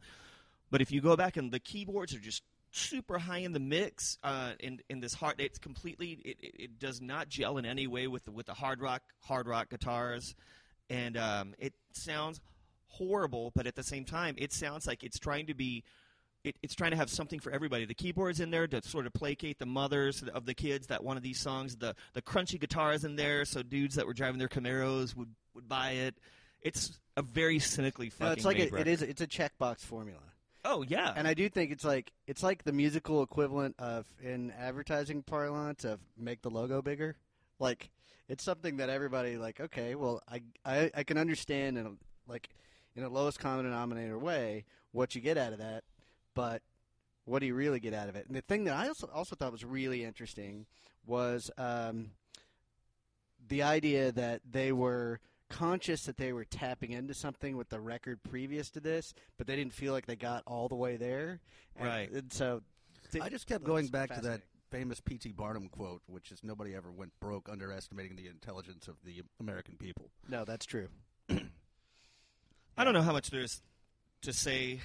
but 0.72 0.80
if 0.80 0.90
you 0.90 1.00
go 1.00 1.14
back 1.14 1.36
and 1.36 1.52
the 1.52 1.60
keyboards 1.60 2.14
are 2.14 2.18
just 2.18 2.42
super 2.72 3.18
high 3.18 3.38
in 3.38 3.52
the 3.52 3.60
mix, 3.60 4.18
uh, 4.24 4.54
in 4.58 4.80
in 4.88 4.98
this 4.98 5.14
hard, 5.14 5.36
it's 5.38 5.58
completely 5.58 6.18
it, 6.24 6.36
it, 6.40 6.54
it 6.58 6.78
does 6.80 7.00
not 7.00 7.28
gel 7.28 7.56
in 7.56 7.64
any 7.64 7.86
way 7.86 8.08
with 8.08 8.24
the, 8.24 8.32
with 8.32 8.46
the 8.46 8.54
hard 8.54 8.80
rock 8.80 9.02
hard 9.20 9.46
rock 9.46 9.70
guitars, 9.70 10.34
and 10.90 11.16
um, 11.16 11.54
it 11.60 11.74
sounds 11.92 12.40
horrible. 12.88 13.52
But 13.54 13.68
at 13.68 13.76
the 13.76 13.84
same 13.84 14.04
time, 14.04 14.34
it 14.36 14.52
sounds 14.52 14.84
like 14.84 15.04
it's 15.04 15.20
trying 15.20 15.46
to 15.46 15.54
be 15.54 15.84
it, 16.44 16.56
it's 16.62 16.74
trying 16.74 16.90
to 16.92 16.96
have 16.96 17.10
something 17.10 17.40
for 17.40 17.50
everybody. 17.50 17.86
The 17.86 17.94
keyboards 17.94 18.40
in 18.40 18.50
there 18.50 18.66
to 18.66 18.82
sort 18.82 19.06
of 19.06 19.12
placate 19.12 19.58
the 19.58 19.66
mothers 19.66 20.22
of 20.22 20.46
the 20.46 20.54
kids 20.54 20.86
that 20.88 21.02
wanted 21.02 21.22
these 21.22 21.40
songs. 21.40 21.76
The 21.76 21.96
the 22.12 22.22
crunchy 22.22 22.60
guitars 22.60 23.04
in 23.04 23.16
there, 23.16 23.44
so 23.44 23.62
dudes 23.62 23.96
that 23.96 24.06
were 24.06 24.14
driving 24.14 24.38
their 24.38 24.48
Camaros 24.48 25.16
would 25.16 25.34
would 25.54 25.68
buy 25.68 25.92
it. 25.92 26.14
It's 26.60 26.98
a 27.16 27.22
very 27.22 27.58
cynically 27.58 28.10
fucking. 28.10 28.26
No, 28.26 28.32
it's 28.32 28.44
like 28.44 28.58
a, 28.58 28.66
it 28.66 28.72
record. 28.72 28.88
It's 28.88 29.20
a 29.20 29.26
checkbox 29.26 29.80
formula. 29.80 30.20
Oh 30.66 30.82
yeah, 30.82 31.12
And 31.14 31.28
I 31.28 31.34
do 31.34 31.48
think 31.50 31.72
it's 31.72 31.84
like 31.84 32.10
it's 32.26 32.42
like 32.42 32.64
the 32.64 32.72
musical 32.72 33.22
equivalent 33.22 33.74
of 33.78 34.06
in 34.22 34.50
advertising 34.52 35.22
parlance 35.22 35.84
of 35.84 36.00
make 36.16 36.40
the 36.40 36.48
logo 36.48 36.80
bigger. 36.80 37.16
Like 37.58 37.90
it's 38.28 38.42
something 38.42 38.78
that 38.78 38.88
everybody 38.88 39.36
like. 39.36 39.60
Okay, 39.60 39.94
well, 39.94 40.22
I 40.26 40.42
I, 40.64 40.90
I 40.94 41.02
can 41.02 41.18
understand 41.18 41.76
in 41.76 41.98
like 42.26 42.48
in 42.96 43.02
a 43.02 43.08
lowest 43.10 43.38
common 43.40 43.66
denominator 43.66 44.18
way 44.18 44.64
what 44.92 45.14
you 45.14 45.20
get 45.20 45.36
out 45.36 45.52
of 45.52 45.58
that, 45.58 45.84
but 46.34 46.62
what 47.24 47.38
do 47.38 47.46
you 47.46 47.54
really 47.54 47.80
get 47.80 47.94
out 47.94 48.08
of 48.08 48.16
it? 48.16 48.26
And 48.26 48.36
the 48.36 48.42
thing 48.42 48.64
that 48.64 48.74
I 48.74 48.88
also 48.88 49.08
also 49.12 49.36
thought 49.36 49.52
was 49.52 49.64
really 49.64 50.04
interesting 50.04 50.66
was 51.06 51.50
um, 51.58 52.10
the 53.48 53.62
idea 53.62 54.12
that 54.12 54.40
they 54.50 54.72
were 54.72 55.20
conscious 55.48 56.04
that 56.04 56.16
they 56.16 56.32
were 56.32 56.44
tapping 56.44 56.92
into 56.92 57.14
something 57.14 57.56
with 57.56 57.68
the 57.68 57.80
record 57.80 58.22
previous 58.22 58.70
to 58.70 58.80
this, 58.80 59.14
but 59.38 59.46
they 59.46 59.56
didn't 59.56 59.74
feel 59.74 59.92
like 59.92 60.06
they 60.06 60.16
got 60.16 60.42
all 60.46 60.68
the 60.68 60.74
way 60.74 60.96
there. 60.96 61.40
And, 61.76 61.88
Right. 61.88 62.10
And 62.10 62.32
so 62.32 62.62
I 63.20 63.28
just 63.28 63.46
kept 63.46 63.64
going 63.64 63.88
back 63.88 64.12
to 64.14 64.20
that 64.22 64.42
famous 64.70 65.00
P.T. 65.00 65.32
Barnum 65.32 65.68
quote, 65.68 66.02
which 66.06 66.32
is 66.32 66.40
nobody 66.42 66.74
ever 66.74 66.90
went 66.90 67.12
broke 67.20 67.48
underestimating 67.48 68.16
the 68.16 68.26
intelligence 68.26 68.88
of 68.88 68.96
the 69.04 69.22
American 69.38 69.76
people. 69.76 70.10
No, 70.28 70.44
that's 70.44 70.66
true. 70.66 70.88
I 72.76 72.82
don't 72.82 72.94
know 72.94 73.02
how 73.02 73.12
much 73.12 73.30
there's 73.30 73.62
to 74.22 74.32
say. 74.32 74.80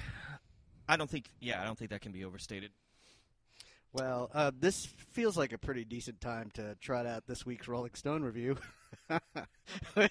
I 0.90 0.98
don't 0.98 1.10
think. 1.10 1.26
Yeah, 1.40 1.62
I 1.62 1.66
don't 1.66 1.78
think 1.78 1.92
that 1.92 2.02
can 2.02 2.12
be 2.12 2.26
overstated. 2.26 2.72
Well, 3.94 4.30
uh, 4.34 4.52
this 4.60 4.86
feels 5.12 5.38
like 5.38 5.52
a 5.54 5.58
pretty 5.58 5.84
decent 5.86 6.20
time 6.22 6.52
to 6.56 6.76
trot 6.82 7.06
out 7.08 7.26
this 7.28 7.46
week's 7.46 7.68
Rolling 7.68 7.94
Stone 7.96 8.24
review. 8.24 8.58
I 9.96 10.10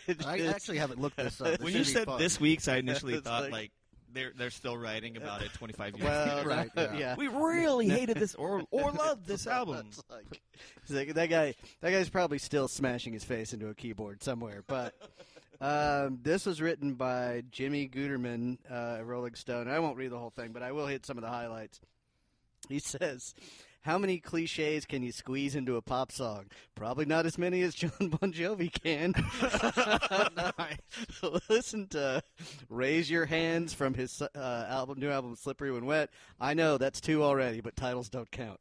actually 0.48 0.78
haven't 0.78 1.00
looked 1.00 1.16
this 1.16 1.40
up. 1.40 1.46
This 1.50 1.58
when 1.60 1.74
you 1.74 1.84
said 1.84 2.06
fun. 2.06 2.18
this 2.18 2.40
week's, 2.40 2.66
I 2.68 2.76
initially 2.78 3.20
thought 3.20 3.42
like- 3.44 3.52
like, 3.52 3.70
they're 4.10 4.32
they're 4.34 4.50
still 4.50 4.76
writing 4.76 5.18
about 5.18 5.42
it 5.42 5.52
25 5.52 5.98
years. 5.98 6.02
well, 6.08 6.44
Right, 6.44 6.70
no, 6.74 6.92
yeah. 6.96 7.14
we 7.16 7.28
really 7.28 7.88
hated 7.90 8.16
this 8.16 8.34
or 8.34 8.62
or 8.70 8.90
loved 8.90 9.26
this 9.26 9.46
album. 9.46 9.90
Like, 10.10 10.40
like 10.88 11.14
that 11.14 11.26
guy. 11.28 11.54
That 11.82 11.90
guy's 11.90 12.08
probably 12.08 12.38
still 12.38 12.68
smashing 12.68 13.12
his 13.12 13.22
face 13.22 13.52
into 13.52 13.68
a 13.68 13.74
keyboard 13.74 14.22
somewhere. 14.22 14.64
But 14.66 14.94
um, 15.60 16.18
this 16.22 16.46
was 16.46 16.60
written 16.60 16.94
by 16.94 17.42
Jimmy 17.50 17.88
Guterman, 17.88 18.58
uh, 18.70 19.02
Rolling 19.04 19.34
Stone. 19.34 19.68
I 19.68 19.78
won't 19.80 19.96
read 19.96 20.10
the 20.10 20.18
whole 20.18 20.30
thing, 20.30 20.52
but 20.52 20.62
I 20.62 20.72
will 20.72 20.86
hit 20.86 21.04
some 21.04 21.18
of 21.18 21.22
the 21.22 21.30
highlights. 21.30 21.80
He 22.68 22.78
says. 22.78 23.34
How 23.88 23.96
many 23.96 24.18
cliches 24.18 24.84
can 24.84 25.02
you 25.02 25.12
squeeze 25.12 25.54
into 25.54 25.76
a 25.76 25.80
pop 25.80 26.12
song? 26.12 26.50
Probably 26.74 27.06
not 27.06 27.24
as 27.24 27.38
many 27.38 27.62
as 27.62 27.74
John 27.74 27.90
Bon 28.20 28.34
Jovi 28.34 28.70
can. 28.70 29.14
Listen 31.48 31.86
to 31.88 32.22
"Raise 32.68 33.10
Your 33.10 33.24
Hands" 33.24 33.72
from 33.72 33.94
his 33.94 34.20
uh, 34.20 34.66
album, 34.68 35.00
new 35.00 35.08
album 35.08 35.36
"Slippery 35.36 35.72
When 35.72 35.86
Wet." 35.86 36.10
I 36.38 36.52
know 36.52 36.76
that's 36.76 37.00
two 37.00 37.24
already, 37.24 37.62
but 37.62 37.76
titles 37.76 38.10
don't 38.10 38.30
count. 38.30 38.60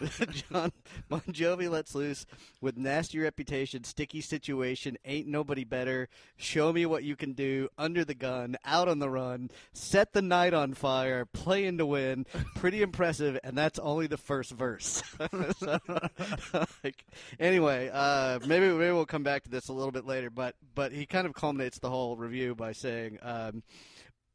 John 0.50 0.70
Bon 1.08 1.22
Jovi 1.30 1.70
lets 1.70 1.94
loose 1.94 2.26
with 2.60 2.76
"Nasty 2.76 3.20
Reputation," 3.20 3.84
"Sticky 3.84 4.20
Situation," 4.20 4.98
"Ain't 5.06 5.28
Nobody 5.28 5.64
Better," 5.64 6.10
"Show 6.36 6.74
Me 6.74 6.84
What 6.84 7.04
You 7.04 7.16
Can 7.16 7.32
Do," 7.32 7.70
"Under 7.78 8.04
the 8.04 8.12
Gun," 8.12 8.58
"Out 8.66 8.86
on 8.86 8.98
the 8.98 9.08
Run," 9.08 9.50
"Set 9.72 10.12
the 10.12 10.20
Night 10.20 10.52
on 10.52 10.74
Fire," 10.74 11.24
"Playing 11.24 11.78
to 11.78 11.86
Win." 11.86 12.26
Pretty 12.54 12.82
impressive, 12.82 13.38
and 13.42 13.56
that's 13.56 13.78
only 13.78 14.06
the 14.06 14.18
first 14.18 14.57
verse. 14.58 15.02
So, 15.58 15.78
like, 16.84 17.04
anyway, 17.40 17.90
uh, 17.92 18.38
maybe 18.46 18.66
maybe 18.68 18.92
we'll 18.92 19.06
come 19.06 19.22
back 19.22 19.44
to 19.44 19.50
this 19.50 19.68
a 19.68 19.72
little 19.72 19.92
bit 19.92 20.04
later, 20.06 20.30
but 20.30 20.54
but 20.74 20.92
he 20.92 21.06
kind 21.06 21.26
of 21.26 21.34
culminates 21.34 21.78
the 21.78 21.90
whole 21.90 22.16
review 22.16 22.54
by 22.54 22.72
saying. 22.72 23.18
Um, 23.22 23.62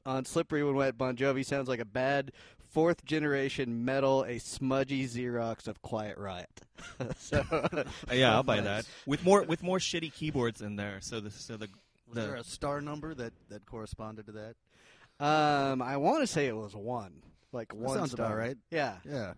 on 0.05 0.25
Slippery 0.25 0.63
When 0.65 0.75
Wet, 0.75 0.97
Bon 0.97 1.15
Jovi 1.15 1.45
sounds 1.45 1.69
like 1.69 1.79
a 1.79 1.85
bad 1.85 2.33
fourth 2.71 3.05
generation 3.05 3.85
metal, 3.85 4.25
a 4.27 4.37
smudgy 4.37 5.05
Xerox 5.07 5.67
of 5.67 5.81
Quiet 5.81 6.17
Riot. 6.17 6.49
so, 7.17 7.43
yeah, 8.11 8.33
I'll 8.33 8.43
buy 8.43 8.59
that 8.61 8.85
with 9.05 9.23
more 9.23 9.43
with 9.43 9.63
more 9.63 9.77
shitty 9.77 10.13
keyboards 10.13 10.61
in 10.61 10.75
there. 10.75 10.97
So 10.99 11.21
the 11.21 11.31
so 11.31 11.55
the 11.55 11.69
Was 12.07 12.15
the 12.15 12.21
there 12.21 12.35
a 12.35 12.43
star 12.43 12.81
number 12.81 13.13
that, 13.13 13.31
that 13.49 13.65
corresponded 13.65 14.25
to 14.25 14.31
that? 14.33 14.55
Um, 15.25 15.81
I 15.81 15.97
want 15.97 16.21
to 16.21 16.27
say 16.27 16.47
it 16.47 16.55
was 16.55 16.75
one, 16.75 17.13
like 17.53 17.69
That 17.69 17.77
one 17.77 17.97
sounds 17.97 18.13
about 18.13 18.27
star. 18.27 18.37
right. 18.37 18.57
Yeah. 18.71 18.95
Yeah. 19.09 19.33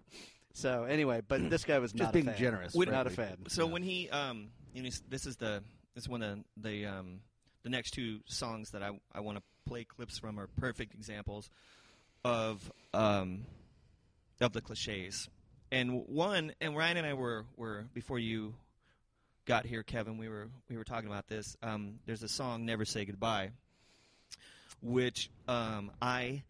So 0.58 0.86
anyway, 0.86 1.22
but 1.28 1.50
this 1.50 1.65
guy 1.65 1.80
was 1.80 1.91
Just 1.91 2.02
not 2.02 2.13
being 2.13 2.28
a 2.30 2.32
fan. 2.32 2.39
generous. 2.39 2.74
Would- 2.74 2.88
not 2.89 3.08
a 3.08 3.10
frankly. 3.10 3.36
fan. 3.44 3.50
So 3.50 3.65
Yeah. 3.65 3.74
when 3.74 3.84
he, 3.84 4.10
um, 4.10 4.48
you 4.74 4.84
know, 4.84 4.89
this 5.10 5.26
is 5.26 5.36
the 5.36 5.62
this 5.94 6.06
is 6.06 6.10
one 6.10 6.22
of 6.24 6.39
the 6.56 6.86
um, 6.86 7.20
the 7.63 7.70
next 7.70 7.91
two 7.91 8.22
songs 8.26 8.72
that 8.72 8.82
I 8.82 8.91
I 9.13 9.20
want 9.20 9.38
to 9.38 9.44
play 9.68 9.84
clips 9.84 10.18
from 10.18 10.39
are 10.39 10.48
perfect 10.48 10.94
examples 10.94 11.50
of 12.24 12.72
um, 12.94 13.46
of 14.39 14.54
the 14.54 14.62
cliches. 14.62 15.28
And 15.72 16.06
one, 16.08 16.54
and 16.62 16.74
Ryan 16.74 16.98
and 16.98 17.08
I 17.08 17.15
were 17.15 17.46
were 17.58 17.86
before 17.94 18.18
you 18.20 18.56
got 19.46 19.65
here, 19.65 19.84
Kevin. 19.84 20.18
We 20.18 20.30
were 20.30 20.48
we 20.70 20.78
were 20.78 20.86
talking 20.86 21.10
about 21.10 21.28
this. 21.28 21.58
Um, 21.62 22.00
there's 22.06 22.24
a 22.24 22.30
song, 22.30 22.63
"Never 22.65 22.86
Say 22.86 23.04
Goodbye," 23.04 23.50
which 24.82 25.30
um, 25.50 25.91
I, 26.02 26.44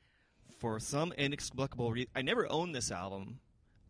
for 0.59 0.79
some 0.79 1.11
inexplicable 1.13 1.91
reason, 1.91 2.11
I 2.15 2.21
never 2.21 2.47
owned 2.51 2.75
this 2.75 2.91
album. 2.91 3.39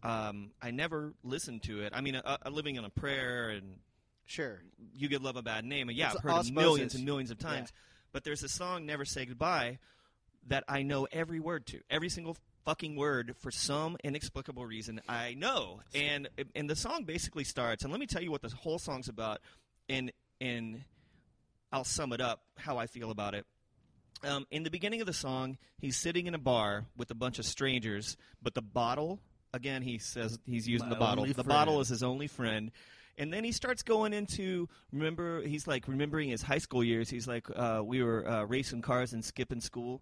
Um, 0.05 0.51
I 0.61 0.71
never 0.71 1.13
listened 1.23 1.63
to 1.63 1.81
it. 1.81 1.93
I 1.95 2.01
mean, 2.01 2.15
uh, 2.15 2.37
uh, 2.45 2.49
living 2.49 2.77
on 2.77 2.85
a 2.85 2.89
prayer 2.89 3.49
and 3.49 3.77
Sure. 4.25 4.61
you 4.93 5.07
give 5.07 5.23
love 5.23 5.35
a 5.35 5.41
bad 5.41 5.65
name. 5.65 5.89
And 5.89 5.97
yeah, 5.97 6.07
It's 6.07 6.17
I've 6.17 6.23
heard 6.23 6.45
it 6.47 6.53
millions 6.53 6.95
and 6.95 7.05
millions 7.05 7.31
of 7.31 7.37
times. 7.39 7.69
Yeah. 7.73 7.79
But 8.11 8.23
there's 8.23 8.43
a 8.43 8.49
song, 8.49 8.85
Never 8.85 9.05
Say 9.05 9.25
Goodbye, 9.25 9.79
that 10.47 10.63
I 10.67 10.83
know 10.83 11.07
every 11.11 11.39
word 11.39 11.65
to. 11.67 11.81
Every 11.89 12.09
single 12.09 12.37
fucking 12.65 12.95
word 12.95 13.35
for 13.39 13.51
some 13.51 13.97
inexplicable 14.03 14.65
reason 14.65 15.01
I 15.07 15.33
know. 15.35 15.81
And 15.93 16.29
and 16.55 16.69
the 16.69 16.75
song 16.75 17.03
basically 17.03 17.43
starts, 17.43 17.83
and 17.83 17.91
let 17.91 17.99
me 17.99 18.07
tell 18.07 18.21
you 18.23 18.31
what 18.31 18.41
this 18.41 18.53
whole 18.53 18.79
song's 18.79 19.07
about, 19.09 19.39
and 19.89 20.11
and 20.41 20.83
I'll 21.71 21.83
sum 21.83 22.13
it 22.13 22.21
up 22.21 22.41
how 22.57 22.77
I 22.77 22.87
feel 22.87 23.11
about 23.11 23.35
it. 23.35 23.45
Um, 24.23 24.47
in 24.49 24.63
the 24.63 24.71
beginning 24.71 25.01
of 25.01 25.07
the 25.07 25.13
song, 25.13 25.57
he's 25.77 25.97
sitting 25.97 26.25
in 26.25 26.33
a 26.33 26.39
bar 26.39 26.85
with 26.97 27.11
a 27.11 27.15
bunch 27.15 27.37
of 27.37 27.45
strangers, 27.45 28.17
but 28.41 28.53
the 28.55 28.61
bottle, 28.61 29.19
again, 29.55 29.81
he 29.81 29.97
says 29.97 30.37
he's 30.45 30.67
using 30.67 30.89
My 30.89 30.95
the 30.95 30.99
bottle. 30.99 31.25
The 31.25 31.43
bottle 31.43 31.79
is 31.79 31.87
his 31.87 32.03
only 32.03 32.27
friend. 32.27 32.71
And 33.17 33.31
then 33.31 33.45
he 33.45 33.53
starts 33.53 33.81
going 33.81 34.13
into 34.13 34.67
remember. 34.91 35.41
He's 35.41 35.67
like 35.67 35.87
remembering 35.87 36.29
his 36.29 36.41
high 36.41 36.57
school 36.57 36.83
years. 36.83 37.09
He's 37.09 37.27
like, 37.27 37.47
uh, 37.55 37.81
we 37.83 38.03
were 38.03 38.27
uh, 38.27 38.43
racing 38.43 38.81
cars 38.81 39.13
and 39.13 39.23
skipping 39.23 39.61
school. 39.61 40.01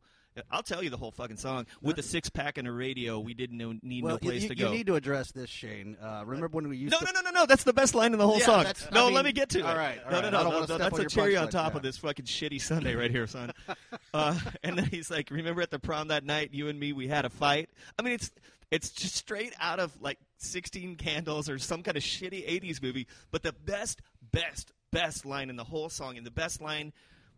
I'll 0.51 0.63
tell 0.63 0.83
you 0.83 0.89
the 0.89 0.97
whole 0.97 1.11
fucking 1.11 1.37
song 1.37 1.65
with 1.81 1.97
a 1.99 2.03
six 2.03 2.29
pack 2.29 2.57
and 2.57 2.67
a 2.67 2.71
radio. 2.71 3.19
We 3.19 3.33
didn't 3.33 3.57
know, 3.57 3.73
need 3.81 4.03
Well, 4.03 4.15
no 4.15 4.17
place 4.17 4.43
you, 4.43 4.49
to 4.49 4.55
you 4.57 4.69
need 4.69 4.87
to 4.87 4.95
address 4.95 5.31
this, 5.31 5.49
Shane. 5.49 5.97
Uh, 6.01 6.23
remember 6.25 6.47
when 6.47 6.67
we 6.69 6.77
used 6.77 6.91
no, 6.91 6.99
to 6.99 7.05
no, 7.05 7.11
no, 7.11 7.21
no, 7.21 7.31
no. 7.31 7.45
That's 7.45 7.63
the 7.63 7.73
best 7.73 7.95
line 7.95 8.13
in 8.13 8.19
the 8.19 8.25
whole 8.27 8.39
Yeah, 8.39 8.45
song. 8.45 8.63
that's- 8.63 8.87
I 8.91 8.95
No, 8.95 9.05
mean- 9.05 9.15
let 9.15 9.25
me 9.25 9.31
get 9.31 9.49
to 9.49 9.59
it. 9.59 9.65
all 9.65 9.75
right, 9.75 9.99
all 10.05 10.11
no, 10.11 10.21
no, 10.21 10.29
no, 10.29 10.43
no, 10.49 10.65
no, 10.65 10.77
That's 10.77 10.99
a 10.99 11.05
cherry 11.05 11.37
on 11.37 11.49
top 11.49 11.73
yeah. 11.73 11.77
of 11.77 11.83
this 11.83 11.97
fucking 11.97 12.25
shitty 12.25 12.61
Sunday 12.61 12.95
right 12.95 13.11
here, 13.11 13.27
son. 13.27 13.51
uh, 14.13 14.39
and 14.63 14.77
then 14.77 14.85
he's 14.85 15.09
like, 15.11 15.29
"Remember 15.31 15.61
at 15.61 15.71
the 15.71 15.79
prom 15.79 16.09
that 16.09 16.25
night, 16.25 16.49
you 16.53 16.67
and 16.67 16.79
me, 16.79 16.93
we 16.93 17.07
had 17.07 17.25
a 17.25 17.29
fight." 17.29 17.69
I 17.97 18.01
mean, 18.01 18.13
it's 18.13 18.31
it's 18.71 18.89
just 18.89 19.15
straight 19.15 19.53
out 19.59 19.79
of 19.79 19.91
like 20.01 20.17
16 20.37 20.95
Candles 20.95 21.47
or 21.47 21.59
some 21.59 21.83
kind 21.83 21.95
of 21.95 22.01
shitty 22.03 22.47
80s 22.59 22.81
movie. 22.81 23.05
But 23.31 23.43
the 23.43 23.53
best, 23.53 24.01
best, 24.31 24.71
best 24.91 25.25
line 25.27 25.51
in 25.51 25.57
the 25.57 25.63
whole 25.63 25.89
song, 25.89 26.17
and 26.17 26.25
the 26.25 26.31
best 26.31 26.59
line 26.59 26.91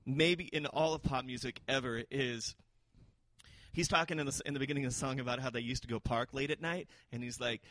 maybe 0.06 0.46
in 0.46 0.66
all 0.68 0.94
of 0.94 1.04
pop 1.04 1.26
music 1.26 1.62
ever 1.68 2.04
is 2.10 2.56
he's 3.76 3.88
talking 3.88 4.18
in 4.20 4.26
the 4.26 4.42
in 4.46 4.54
the 4.56 4.60
beginning 4.60 4.86
of 4.86 4.92
the 4.92 4.98
song 4.98 5.20
about 5.20 5.40
how 5.40 5.50
they 5.52 5.60
used 5.60 5.84
to 5.84 5.88
go 5.88 6.00
park 6.00 6.30
late 6.34 6.50
at 6.50 6.62
night, 6.62 6.88
and 7.12 7.22
he's 7.22 7.40
like, 7.40 7.62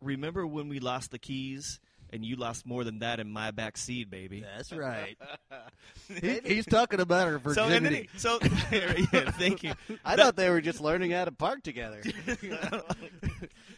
"Remember 0.00 0.46
when 0.46 0.68
we 0.68 0.80
lost 0.80 1.10
the 1.10 1.18
keys?" 1.18 1.78
And 2.14 2.22
you 2.26 2.36
lost 2.36 2.66
more 2.66 2.84
than 2.84 2.98
that 2.98 3.20
in 3.20 3.30
my 3.32 3.52
back 3.52 3.78
seat, 3.78 4.10
baby. 4.10 4.44
That's 4.44 4.70
right. 4.70 5.16
he, 6.20 6.40
he's 6.44 6.66
talking 6.66 7.00
about 7.00 7.26
her 7.26 7.40
So 7.54 7.64
virginity. 7.66 8.10
he, 8.12 8.18
so 8.18 8.38
yeah, 8.70 9.30
thank 9.30 9.62
you. 9.62 9.72
I 10.04 10.16
thought 10.16 10.36
they 10.36 10.50
were 10.50 10.60
just 10.60 10.82
learning 10.82 11.12
how 11.12 11.24
to 11.24 11.32
park 11.32 11.62
together. 11.62 12.02
what 12.02 12.86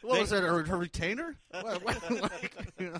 they- 0.02 0.20
was 0.20 0.32
it? 0.32 0.42
Her, 0.42 0.64
her 0.64 0.76
retainer? 0.76 1.36
What- 1.60 1.84
what- 1.84 2.10
like, 2.22 2.56
you 2.78 2.90
know. 2.90 2.98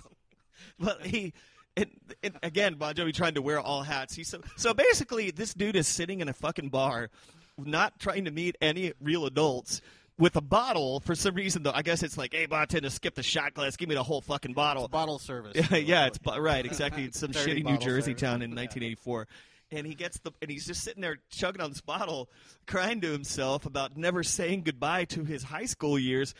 But 0.79 1.05
he, 1.05 1.33
and, 1.75 1.89
and 2.23 2.37
again, 2.41 2.75
Bon 2.75 2.93
Jovi 2.93 3.13
trying 3.13 3.33
to 3.33 3.41
wear 3.41 3.59
all 3.59 3.83
hats. 3.83 4.15
He's 4.15 4.29
so 4.29 4.39
so 4.55 4.73
basically, 4.73 5.31
this 5.31 5.53
dude 5.53 5.75
is 5.75 5.85
sitting 5.87 6.21
in 6.21 6.29
a 6.29 6.33
fucking 6.33 6.69
bar, 6.69 7.09
not 7.57 7.99
trying 7.99 8.25
to 8.25 8.31
meet 8.31 8.57
any 8.61 8.93
real 9.01 9.25
adults. 9.25 9.81
With 10.17 10.37
a 10.37 10.41
bottle, 10.41 11.01
for 11.01 11.13
some 11.13 11.35
reason 11.35 11.63
though, 11.63 11.73
I 11.73 11.81
guess 11.81 12.01
it's 12.01 12.17
like, 12.17 12.33
hey, 12.33 12.45
bartender, 12.45 12.89
skip 12.89 13.15
the 13.15 13.23
shot 13.23 13.53
glass, 13.53 13.75
give 13.75 13.89
me 13.89 13.95
the 13.95 14.03
whole 14.03 14.21
fucking 14.21 14.53
bottle. 14.53 14.87
Bottle 14.87 15.19
service. 15.19 15.53
Yeah, 15.71 15.77
yeah, 15.77 16.05
it's 16.05 16.19
right, 16.25 16.65
exactly. 16.65 17.03
It's 17.03 17.19
some 17.19 17.31
shitty 17.33 17.65
New 17.65 17.77
Jersey 17.77 18.11
service. 18.11 18.21
town 18.21 18.41
in 18.41 18.51
1984, 18.55 19.27
and 19.71 19.85
he 19.85 19.93
gets 19.93 20.19
the 20.19 20.31
and 20.41 20.49
he's 20.49 20.65
just 20.65 20.83
sitting 20.85 21.01
there 21.01 21.17
chugging 21.31 21.61
on 21.61 21.69
this 21.71 21.81
bottle, 21.81 22.29
crying 22.65 23.01
to 23.01 23.11
himself 23.11 23.65
about 23.65 23.97
never 23.97 24.23
saying 24.23 24.61
goodbye 24.61 25.03
to 25.03 25.25
his 25.25 25.43
high 25.43 25.65
school 25.65 25.99
years. 25.99 26.33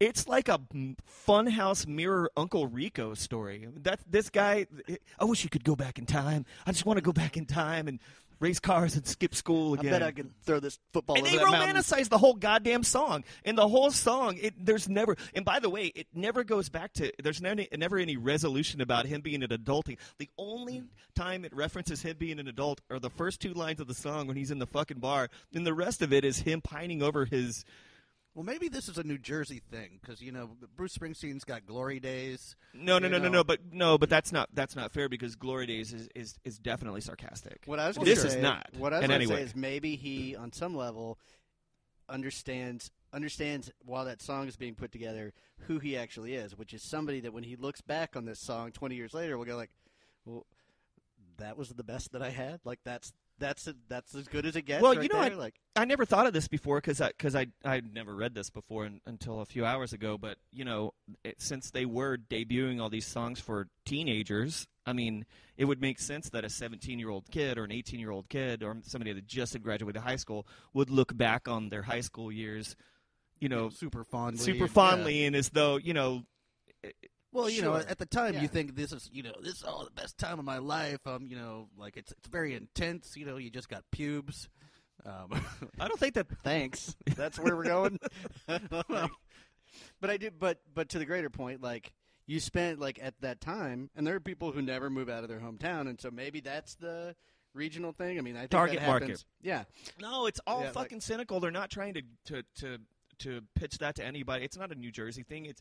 It's 0.00 0.26
like 0.26 0.48
a 0.48 0.60
funhouse 1.26 1.86
mirror 1.86 2.30
Uncle 2.36 2.66
Rico 2.66 3.12
story. 3.14 3.68
That 3.82 4.00
this 4.08 4.30
guy, 4.30 4.66
I 5.18 5.24
wish 5.24 5.44
you 5.44 5.50
could 5.50 5.64
go 5.64 5.76
back 5.76 5.98
in 5.98 6.06
time. 6.06 6.46
I 6.66 6.72
just 6.72 6.86
want 6.86 6.96
to 6.98 7.02
go 7.02 7.12
back 7.12 7.36
in 7.36 7.44
time 7.46 7.88
and 7.88 7.98
race 8.40 8.60
cars 8.60 8.96
and 8.96 9.06
skip 9.06 9.34
school 9.34 9.74
I 9.76 9.80
again. 9.80 9.90
bet 9.92 10.02
I 10.02 10.10
can 10.12 10.32
throw 10.44 10.60
this 10.60 10.78
football 10.92 11.16
And 11.16 11.26
they 11.26 11.36
that 11.36 11.50
mountain. 11.50 11.76
romanticize 11.76 12.08
the 12.08 12.18
whole 12.18 12.34
goddamn 12.34 12.82
song. 12.84 13.24
And 13.44 13.56
the 13.58 13.68
whole 13.68 13.90
song, 13.90 14.38
it, 14.40 14.54
there's 14.64 14.88
never. 14.88 15.16
And 15.34 15.44
by 15.44 15.58
the 15.60 15.70
way, 15.70 15.86
it 15.86 16.06
never 16.14 16.44
goes 16.44 16.68
back 16.68 16.92
to. 16.94 17.12
There's 17.22 17.40
never, 17.42 17.62
never 17.76 17.98
any 17.98 18.16
resolution 18.16 18.80
about 18.80 19.06
him 19.06 19.20
being 19.20 19.42
an 19.42 19.50
adulting. 19.50 19.98
The 20.18 20.30
only 20.38 20.84
time 21.14 21.44
it 21.44 21.54
references 21.54 22.02
him 22.02 22.16
being 22.18 22.38
an 22.38 22.48
adult 22.48 22.80
are 22.90 22.98
the 22.98 23.10
first 23.10 23.40
two 23.40 23.54
lines 23.54 23.80
of 23.80 23.86
the 23.88 23.94
song 23.94 24.26
when 24.26 24.36
he's 24.36 24.50
in 24.50 24.58
the 24.58 24.66
fucking 24.66 24.98
bar. 25.00 25.28
And 25.54 25.66
the 25.66 25.74
rest 25.74 26.02
of 26.02 26.12
it 26.12 26.24
is 26.24 26.38
him 26.40 26.60
pining 26.60 27.02
over 27.02 27.24
his. 27.24 27.64
Well, 28.38 28.44
maybe 28.44 28.68
this 28.68 28.88
is 28.88 28.98
a 28.98 29.02
New 29.02 29.18
Jersey 29.18 29.60
thing 29.68 29.98
because 30.00 30.22
you 30.22 30.30
know 30.30 30.50
Bruce 30.76 30.96
Springsteen's 30.96 31.42
got 31.42 31.66
Glory 31.66 31.98
Days. 31.98 32.54
No, 32.72 33.00
no, 33.00 33.08
no, 33.08 33.18
no, 33.18 33.24
know. 33.24 33.28
no. 33.30 33.42
But 33.42 33.58
no, 33.72 33.98
but 33.98 34.08
that's 34.08 34.30
not 34.30 34.48
that's 34.54 34.76
not 34.76 34.92
fair 34.92 35.08
because 35.08 35.34
Glory 35.34 35.66
Days 35.66 35.92
is 35.92 36.08
is, 36.14 36.38
is 36.44 36.56
definitely 36.56 37.00
sarcastic. 37.00 37.62
What 37.66 37.80
I 37.80 37.88
was 37.88 37.96
this 37.96 38.22
say, 38.22 38.28
is 38.28 38.36
not. 38.36 38.68
What 38.76 38.94
I 38.94 39.00
was 39.00 39.08
going 39.08 39.20
to 39.22 39.26
say 39.26 39.42
is 39.42 39.56
maybe 39.56 39.96
he, 39.96 40.36
on 40.36 40.52
some 40.52 40.76
level, 40.76 41.18
understands 42.08 42.92
understands 43.12 43.72
while 43.84 44.04
that 44.04 44.22
song 44.22 44.46
is 44.46 44.54
being 44.54 44.76
put 44.76 44.92
together 44.92 45.32
who 45.66 45.80
he 45.80 45.96
actually 45.96 46.34
is, 46.34 46.56
which 46.56 46.72
is 46.72 46.80
somebody 46.80 47.18
that 47.18 47.32
when 47.32 47.42
he 47.42 47.56
looks 47.56 47.80
back 47.80 48.14
on 48.14 48.24
this 48.24 48.38
song 48.38 48.70
20 48.70 48.94
years 48.94 49.14
later 49.14 49.36
will 49.36 49.46
go 49.46 49.56
like, 49.56 49.70
"Well, 50.24 50.46
that 51.38 51.58
was 51.58 51.70
the 51.70 51.82
best 51.82 52.12
that 52.12 52.22
I 52.22 52.30
had." 52.30 52.60
Like 52.64 52.78
that's 52.84 53.12
that's 53.38 53.68
that's 53.88 54.14
as 54.14 54.28
good 54.28 54.46
as 54.46 54.56
it 54.56 54.62
gets. 54.62 54.82
Well, 54.82 54.94
right 54.94 55.02
you 55.02 55.08
know, 55.08 55.20
there. 55.22 55.32
I- 55.32 55.36
like 55.36 55.54
I 55.76 55.84
never 55.84 56.04
thought 56.04 56.26
of 56.26 56.32
this 56.32 56.48
before 56.48 56.78
because 56.78 57.00
I 57.00 57.08
because 57.08 57.34
I 57.36 57.46
I'd 57.64 57.92
never 57.94 58.14
read 58.14 58.34
this 58.34 58.50
before 58.50 58.84
un, 58.86 59.00
until 59.06 59.40
a 59.40 59.46
few 59.46 59.64
hours 59.64 59.92
ago. 59.92 60.18
But 60.18 60.38
you 60.52 60.64
know, 60.64 60.94
it, 61.24 61.40
since 61.40 61.70
they 61.70 61.84
were 61.84 62.16
debuting 62.16 62.80
all 62.80 62.90
these 62.90 63.06
songs 63.06 63.40
for 63.40 63.68
teenagers, 63.84 64.66
I 64.86 64.92
mean, 64.92 65.24
it 65.56 65.66
would 65.66 65.80
make 65.80 65.98
sense 65.98 66.30
that 66.30 66.44
a 66.44 66.50
17 66.50 66.98
year 66.98 67.10
old 67.10 67.30
kid 67.30 67.58
or 67.58 67.64
an 67.64 67.72
18 67.72 68.00
year 68.00 68.10
old 68.10 68.28
kid 68.28 68.62
or 68.62 68.76
somebody 68.82 69.12
that 69.12 69.26
just 69.26 69.52
had 69.52 69.62
graduated 69.62 70.02
high 70.02 70.16
school 70.16 70.46
would 70.74 70.90
look 70.90 71.16
back 71.16 71.46
on 71.48 71.68
their 71.68 71.82
high 71.82 72.00
school 72.00 72.32
years, 72.32 72.74
you 73.38 73.48
know, 73.48 73.70
super 73.70 74.04
fondly. 74.04 74.42
super 74.42 74.64
and- 74.64 74.72
fondly 74.72 75.24
and 75.24 75.36
as 75.36 75.50
though 75.50 75.76
you 75.76 75.94
know. 75.94 76.24
Well, 77.38 77.50
you 77.50 77.62
know, 77.62 77.76
at 77.76 77.98
the 77.98 78.06
time 78.06 78.34
Yeah. 78.34 78.42
you 78.42 78.48
think 78.48 78.74
this 78.76 78.92
is, 78.92 79.08
you 79.12 79.22
know, 79.22 79.32
this 79.40 79.54
is 79.54 79.62
all 79.62 79.84
the 79.84 79.90
best 80.00 80.18
time 80.18 80.38
of 80.38 80.44
my 80.44 80.58
life. 80.58 81.06
Um, 81.06 81.26
you 81.26 81.36
know, 81.36 81.68
like 81.78 81.96
it's 81.96 82.12
it's 82.12 82.28
very 82.28 82.54
intense. 82.54 83.16
You 83.16 83.26
know, 83.26 83.36
you 83.36 83.50
just 83.50 83.68
got 83.68 83.84
pubes. 83.92 84.48
Um, 85.06 85.30
I 85.80 85.88
don't 85.88 85.98
think 86.00 86.14
that 86.14 86.26
thanks. 86.42 86.96
That's 87.16 87.38
where 87.38 87.54
we're 87.56 87.64
going. 87.64 87.98
Like, 88.88 89.10
but 90.00 90.10
I 90.10 90.16
do. 90.16 90.30
But 90.30 90.60
but 90.74 90.88
to 90.90 90.98
the 90.98 91.04
greater 91.04 91.30
point, 91.30 91.62
like 91.62 91.92
you 92.26 92.40
spent 92.40 92.78
like 92.80 92.98
at 93.02 93.14
that 93.20 93.40
time, 93.40 93.90
and 93.94 94.06
there 94.06 94.14
are 94.14 94.20
people 94.20 94.52
who 94.52 94.62
never 94.62 94.90
move 94.90 95.08
out 95.08 95.22
of 95.22 95.28
their 95.28 95.40
hometown, 95.40 95.88
and 95.88 96.00
so 96.00 96.10
maybe 96.10 96.40
that's 96.40 96.74
the 96.76 97.14
regional 97.54 97.92
thing. 97.92 98.18
I 98.18 98.22
mean, 98.22 98.36
I 98.36 98.40
think 98.40 98.50
Target 98.50 98.80
that 98.80 98.86
market. 98.88 99.24
Yeah, 99.42 99.64
No, 100.00 100.26
it's 100.26 100.40
all 100.46 100.60
Yeah, 100.60 100.66
like- 100.66 100.74
fucking 100.74 101.00
cynical. 101.00 101.40
They're 101.40 101.50
not 101.50 101.70
trying 101.70 101.94
to, 101.94 102.02
to 102.26 102.42
to 102.60 102.78
to 103.20 103.42
pitch 103.54 103.78
that 103.78 103.96
to 103.96 104.04
anybody. 104.04 104.44
It's 104.44 104.56
not 104.56 104.72
a 104.72 104.74
New 104.74 104.90
Jersey 104.92 105.22
thing. 105.22 105.46
It's 105.46 105.60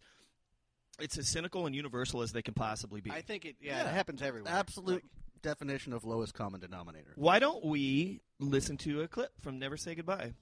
it's 1.00 1.18
as 1.18 1.28
cynical 1.28 1.66
and 1.66 1.76
universal 1.76 2.22
as 2.22 2.32
they 2.32 2.42
can 2.42 2.54
possibly 2.54 3.02
be. 3.02 3.12
I 3.12 3.22
think 3.22 3.46
it. 3.46 3.56
Yeah, 3.62 3.78
Yeah. 3.84 3.90
it 3.90 3.94
happens 3.94 4.22
everywhere. 4.22 4.52
absolute 4.54 5.04
definition 5.42 5.94
of 5.94 6.04
lowest 6.04 6.34
common 6.34 6.60
denominator. 6.60 7.12
Why 7.16 7.40
don't 7.40 7.64
we 7.64 8.22
listen 8.40 8.78
to 8.78 9.02
a 9.02 9.08
clip 9.08 9.32
from 9.42 9.60
Never 9.60 9.78
Say 9.78 9.96
Goodbye? 9.96 10.34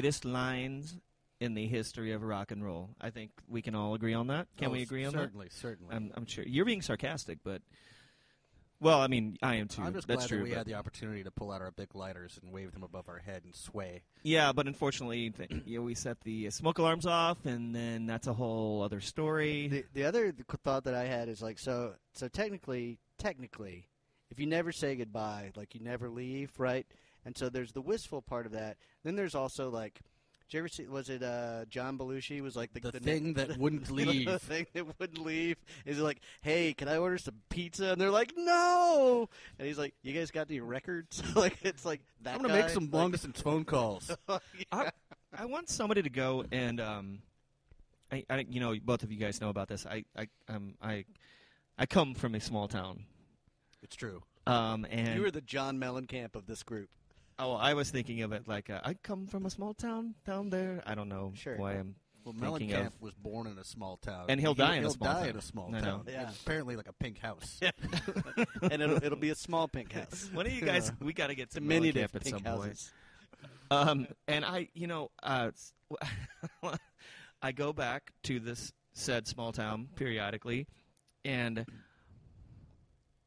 Greatest 0.00 0.24
lines 0.24 0.96
in 1.40 1.54
the 1.54 1.66
history 1.66 2.12
of 2.12 2.22
rock 2.22 2.50
and 2.50 2.64
roll. 2.64 2.90
I 3.00 3.10
think 3.10 3.30
we 3.48 3.62
can 3.62 3.74
all 3.74 3.94
agree 3.94 4.14
on 4.14 4.28
that. 4.28 4.46
Can 4.56 4.68
Oh, 4.68 4.72
we 4.72 4.82
agree 4.82 5.04
on 5.04 5.12
that? 5.12 5.18
certainly, 5.20 5.48
Certainly, 5.50 5.94
I'm, 5.94 6.12
I'm 6.14 6.26
sure 6.26 6.44
you're 6.46 6.64
being 6.64 6.82
sarcastic, 6.82 7.38
but 7.44 7.62
well, 8.80 9.00
I 9.00 9.08
mean, 9.08 9.36
I 9.42 9.56
am 9.56 9.66
too. 9.66 9.82
I'm 9.82 9.92
just 9.92 10.06
That's 10.06 10.18
glad 10.20 10.28
true. 10.28 10.38
that 10.38 10.44
we 10.44 10.50
had 10.52 10.66
the 10.66 10.74
opportunity 10.74 11.24
to 11.24 11.32
pull 11.32 11.50
out 11.50 11.60
our 11.60 11.72
big 11.72 11.96
lighters 11.96 12.38
and 12.40 12.52
wave 12.52 12.70
them 12.72 12.84
above 12.84 13.08
our 13.08 13.18
head 13.18 13.42
and 13.44 13.52
sway. 13.52 14.02
Yeah, 14.22 14.52
but 14.52 14.68
unfortunately, 14.68 15.30
th- 15.30 15.50
you 15.66 15.78
know, 15.78 15.84
we 15.84 15.96
set 15.96 16.20
the 16.20 16.48
smoke 16.50 16.78
alarms 16.78 17.04
off, 17.04 17.44
and 17.44 17.74
then 17.74 18.06
that's 18.06 18.28
a 18.28 18.32
whole 18.32 18.82
other 18.82 19.00
story. 19.00 19.66
The 19.66 19.84
the 19.94 20.04
other 20.04 20.30
th- 20.30 20.44
thought 20.62 20.84
that 20.84 20.94
I 20.94 21.04
had 21.06 21.28
is 21.28 21.42
like 21.42 21.58
so 21.58 21.94
so 22.14 22.28
technically 22.28 22.98
technically, 23.18 23.88
if 24.30 24.38
you 24.38 24.46
never 24.46 24.70
say 24.70 24.94
goodbye, 24.94 25.50
like 25.56 25.74
you 25.74 25.80
never 25.80 26.08
leave, 26.08 26.52
right? 26.56 26.86
And 27.28 27.36
so 27.36 27.50
there's 27.50 27.72
the 27.72 27.82
wistful 27.82 28.22
part 28.22 28.46
of 28.46 28.52
that. 28.52 28.78
Then 29.04 29.14
there's 29.14 29.34
also 29.34 29.68
like, 29.68 30.00
did 30.48 30.54
you 30.56 30.58
ever 30.60 30.68
see? 30.68 30.86
Was 30.86 31.10
it 31.10 31.22
uh, 31.22 31.66
John 31.68 31.98
Belushi? 31.98 32.40
Was 32.40 32.56
like 32.56 32.72
the, 32.72 32.80
The 32.80 32.92
the 32.92 33.00
thing 33.00 33.34
that 33.34 33.58
wouldn't 33.58 33.90
leave. 34.00 34.24
the 34.26 34.38
thing 34.38 34.64
that 34.72 34.98
wouldn't 34.98 35.18
leave 35.18 35.58
is 35.84 35.98
like, 35.98 36.20
hey, 36.40 36.72
can 36.72 36.88
I 36.88 36.96
order 36.96 37.18
some 37.18 37.34
pizza? 37.50 37.92
And 37.92 38.00
they're 38.00 38.10
like, 38.10 38.32
no. 38.34 39.28
And 39.58 39.68
he's 39.68 39.76
like, 39.76 39.92
you 40.02 40.14
guys 40.14 40.30
got 40.30 40.48
any 40.48 40.60
records? 40.60 41.22
like 41.36 41.58
it's 41.64 41.84
like 41.84 42.00
that. 42.22 42.34
I'm 42.36 42.40
gonna 42.40 42.54
guy, 42.54 42.60
make 42.62 42.70
some 42.70 42.84
like- 42.84 42.94
long 42.94 43.10
distance 43.10 43.42
phone 43.42 43.66
calls. 43.66 44.10
I, 44.72 44.90
I 45.36 45.44
want 45.44 45.68
somebody 45.68 46.00
to 46.00 46.08
go 46.10 46.46
and 46.50 46.80
um, 46.80 47.18
I, 48.10 48.24
I 48.30 48.46
you 48.48 48.60
know 48.60 48.74
both 48.82 49.02
of 49.02 49.12
you 49.12 49.18
guys 49.18 49.42
know 49.42 49.50
about 49.50 49.68
this. 49.68 49.84
I 49.84 50.06
I 50.16 50.28
um 50.48 50.76
I 50.80 51.04
I 51.78 51.84
come 51.84 52.14
from 52.14 52.34
a 52.34 52.40
small 52.40 52.68
town. 52.68 53.04
it's 53.82 53.96
true. 53.96 54.22
Um 54.46 54.86
and 54.90 55.14
You 55.16 55.20
were 55.20 55.30
the 55.30 55.42
John 55.42 55.78
Mellencamp 55.78 56.34
of 56.34 56.46
this 56.46 56.62
group. 56.62 56.88
Oh 57.38 57.52
I 57.52 57.74
was 57.74 57.90
thinking 57.90 58.22
of 58.22 58.32
it 58.32 58.46
like 58.48 58.70
uh, 58.70 58.80
I 58.84 58.94
come 58.94 59.26
from 59.26 59.46
a 59.46 59.50
small 59.50 59.74
town 59.74 60.14
down 60.26 60.50
there. 60.50 60.82
I 60.86 60.94
don't 60.94 61.08
know 61.08 61.32
Sure. 61.34 61.56
why 61.56 61.72
I'm 61.74 61.94
Well, 62.24 62.34
Thinking 62.34 62.70
Mellencamp 62.70 62.86
of- 62.88 63.00
was 63.02 63.14
born 63.14 63.46
in 63.46 63.58
a 63.58 63.64
small 63.64 63.96
town, 63.96 64.26
And 64.28 64.40
he'll 64.40 64.54
die 64.54 64.72
in 64.74 64.78
a 64.78 64.80
he'll 64.82 64.90
small 64.90 65.12
die 65.14 65.20
town. 65.20 65.28
in 65.30 65.36
a 65.36 65.42
small 65.42 65.68
I 65.74 65.80
know. 65.80 65.84
town. 65.86 66.04
Yeah. 66.08 66.30
apparently 66.44 66.76
like 66.76 66.88
a 66.88 66.92
pink 66.92 67.18
house. 67.20 67.60
and 68.62 68.82
it'll, 68.82 69.02
it'll 69.02 69.18
be 69.18 69.30
a 69.30 69.34
small 69.34 69.68
pink 69.68 69.92
house. 69.92 70.28
one 70.32 70.46
of 70.46 70.52
you 70.52 70.62
guys 70.62 70.92
we 71.00 71.12
got 71.12 71.28
to 71.28 71.34
get 71.34 71.50
to 71.52 71.60
Diminutive 71.60 72.10
Mellencamp 72.12 72.16
at 72.16 72.22
pink 72.24 72.34
some 72.36 72.42
point. 72.44 72.56
houses. 72.68 72.92
Um, 73.70 74.06
and 74.26 74.44
I, 74.44 74.68
you 74.74 74.86
know, 74.86 75.10
uh, 75.22 75.50
s- 75.52 75.72
I 77.42 77.52
go 77.52 77.72
back 77.72 78.12
to 78.24 78.40
this 78.40 78.72
said 78.94 79.28
small 79.28 79.52
town 79.52 79.88
periodically, 79.94 80.66
and 81.24 81.64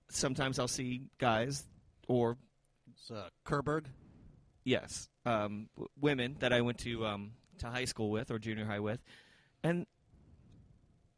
sometimes 0.09 0.59
I'll 0.59 0.67
see 0.67 1.03
guys 1.17 1.63
or 2.07 2.37
It's 2.91 3.09
uh, 3.11 3.29
Kerberg. 3.45 3.85
Yes, 4.63 5.09
um, 5.25 5.69
w- 5.75 5.89
women 5.99 6.37
that 6.39 6.53
I 6.53 6.61
went 6.61 6.79
to 6.79 7.05
um, 7.05 7.31
to 7.59 7.67
high 7.67 7.85
school 7.85 8.09
with 8.09 8.31
or 8.31 8.39
junior 8.39 8.65
high 8.65 8.79
with, 8.79 9.01
and 9.63 9.85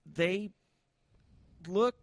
they 0.06 0.52
look 1.68 1.96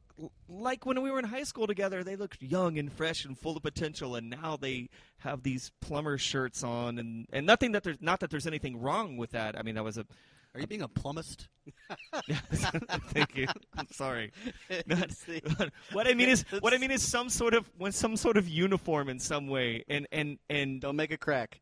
like 0.49 0.85
when 0.87 1.01
we 1.03 1.11
were 1.11 1.19
in 1.19 1.25
high 1.25 1.45
school 1.45 1.67
together. 1.67 2.05
They 2.05 2.17
looked 2.17 2.43
young 2.43 2.79
and 2.79 2.93
fresh 2.93 3.25
and 3.25 3.39
full 3.39 3.57
of 3.57 3.63
potential, 3.63 4.15
and 4.17 4.31
now 4.31 4.57
they 4.61 4.89
have 5.19 5.43
these 5.43 5.71
plumber 5.81 6.19
shirts 6.19 6.63
on, 6.63 6.99
and 6.99 7.27
and 7.33 7.47
nothing 7.47 7.73
that 7.73 7.85
there's 7.85 8.01
not 8.01 8.21
that 8.21 8.31
there's 8.31 8.47
anything 8.47 8.81
wrong 8.81 9.17
with 9.17 9.31
that. 9.33 9.59
I 9.59 9.63
mean, 9.63 9.75
that 9.75 9.85
was 9.85 9.99
a 9.99 10.07
Are 10.55 10.61
you 10.61 10.67
being 10.67 10.83
a 10.83 10.89
plumist? 10.89 11.49
Thank 13.13 13.37
you. 13.37 13.47
I'm 13.77 13.87
sorry. 13.93 14.33
Not- 14.87 15.11
what 15.93 16.09
I 16.09 16.15
mean 16.15 16.29
is, 16.29 16.45
what 16.61 16.75
I 16.75 16.79
mean 16.79 16.91
is, 16.91 17.07
some 17.07 17.29
sort 17.29 17.55
of 17.55 17.71
when 17.79 17.93
some 17.93 18.17
sort 18.17 18.37
of 18.37 18.49
uniform 18.49 19.09
in 19.09 19.19
some 19.21 19.47
way, 19.47 19.85
and 19.89 20.09
and 20.11 20.39
and 20.49 20.81
Don't 20.81 20.97
make 20.97 21.13
a 21.13 21.17
crack. 21.19 21.61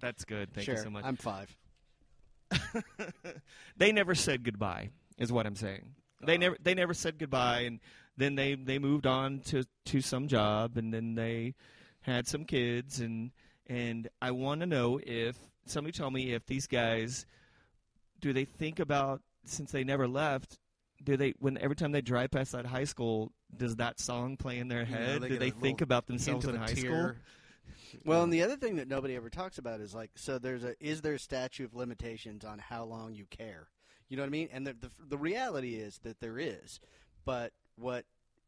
That's 0.00 0.24
good. 0.24 0.52
Thank 0.52 0.64
sure, 0.66 0.74
you 0.74 0.82
so 0.82 0.90
much. 0.90 1.04
I'm 1.04 1.16
five. 1.16 1.56
they 3.76 3.92
never 3.92 4.14
said 4.14 4.42
goodbye, 4.42 4.90
is 5.18 5.32
what 5.32 5.46
I'm 5.46 5.56
saying. 5.56 5.94
They 6.24 6.34
Uh. 6.34 6.38
never 6.38 6.56
they 6.60 6.74
never 6.74 6.92
said 6.92 7.18
goodbye, 7.18 7.60
and 7.60 7.80
then 8.16 8.34
they 8.34 8.56
they 8.56 8.78
moved 8.78 9.06
on 9.06 9.40
to 9.46 9.64
to 9.86 10.00
some 10.02 10.28
job, 10.28 10.76
and 10.76 10.92
then 10.92 11.14
they 11.14 11.54
had 12.02 12.26
some 12.26 12.44
kids, 12.44 13.00
and 13.00 13.30
and 13.66 14.08
I 14.20 14.32
want 14.32 14.60
to 14.60 14.66
know 14.66 15.00
if 15.02 15.36
somebody 15.66 15.96
tell 15.96 16.10
me 16.10 16.32
if 16.32 16.46
these 16.46 16.66
guys 16.66 17.26
do 18.20 18.32
they 18.32 18.44
think 18.44 18.78
about 18.80 19.20
since 19.44 19.72
they 19.72 19.84
never 19.84 20.06
left. 20.08 20.58
Do 21.02 21.16
they 21.16 21.34
when 21.40 21.58
every 21.58 21.74
time 21.76 21.90
they 21.92 22.00
drive 22.00 22.30
past 22.30 22.52
that 22.52 22.64
high 22.66 22.84
school, 22.84 23.32
does 23.56 23.76
that 23.76 23.98
song 23.98 24.36
play 24.36 24.58
in 24.58 24.68
their 24.68 24.84
You 24.84 24.92
know, 24.92 24.96
head? 24.98 25.22
they 25.22 25.28
do 25.28 25.38
they 25.38 25.50
think 25.50 25.80
about 25.80 26.06
themselves 26.06 26.44
in 26.44 26.50
of 26.50 26.56
a 26.56 26.58
high 26.60 26.74
school? 26.74 26.90
tear. 26.90 27.16
Well, 28.04 28.22
and 28.22 28.32
the 28.32 28.42
other 28.42 28.56
thing 28.56 28.76
that 28.76 28.88
nobody 28.88 29.16
ever 29.16 29.28
talks 29.28 29.58
about 29.58 29.80
is 29.80 29.94
like, 29.94 30.10
so 30.14 30.38
there's 30.38 30.64
a 30.64 30.74
is 30.80 31.00
there 31.02 31.14
a 31.14 31.18
statute 31.18 31.64
of 31.64 31.74
limitations 31.74 32.44
on 32.44 32.58
how 32.58 32.84
long 32.84 33.14
you 33.14 33.26
care? 33.30 33.68
You 34.08 34.16
know 34.16 34.22
what 34.22 34.28
I 34.28 34.30
mean? 34.30 34.48
And 34.52 34.66
the 34.66 34.74
the, 34.74 34.90
the 35.08 35.18
reality 35.18 35.74
is 35.74 35.98
that 36.04 36.20
there 36.20 36.38
is, 36.38 36.80
but 37.24 37.52
what? 37.76 38.04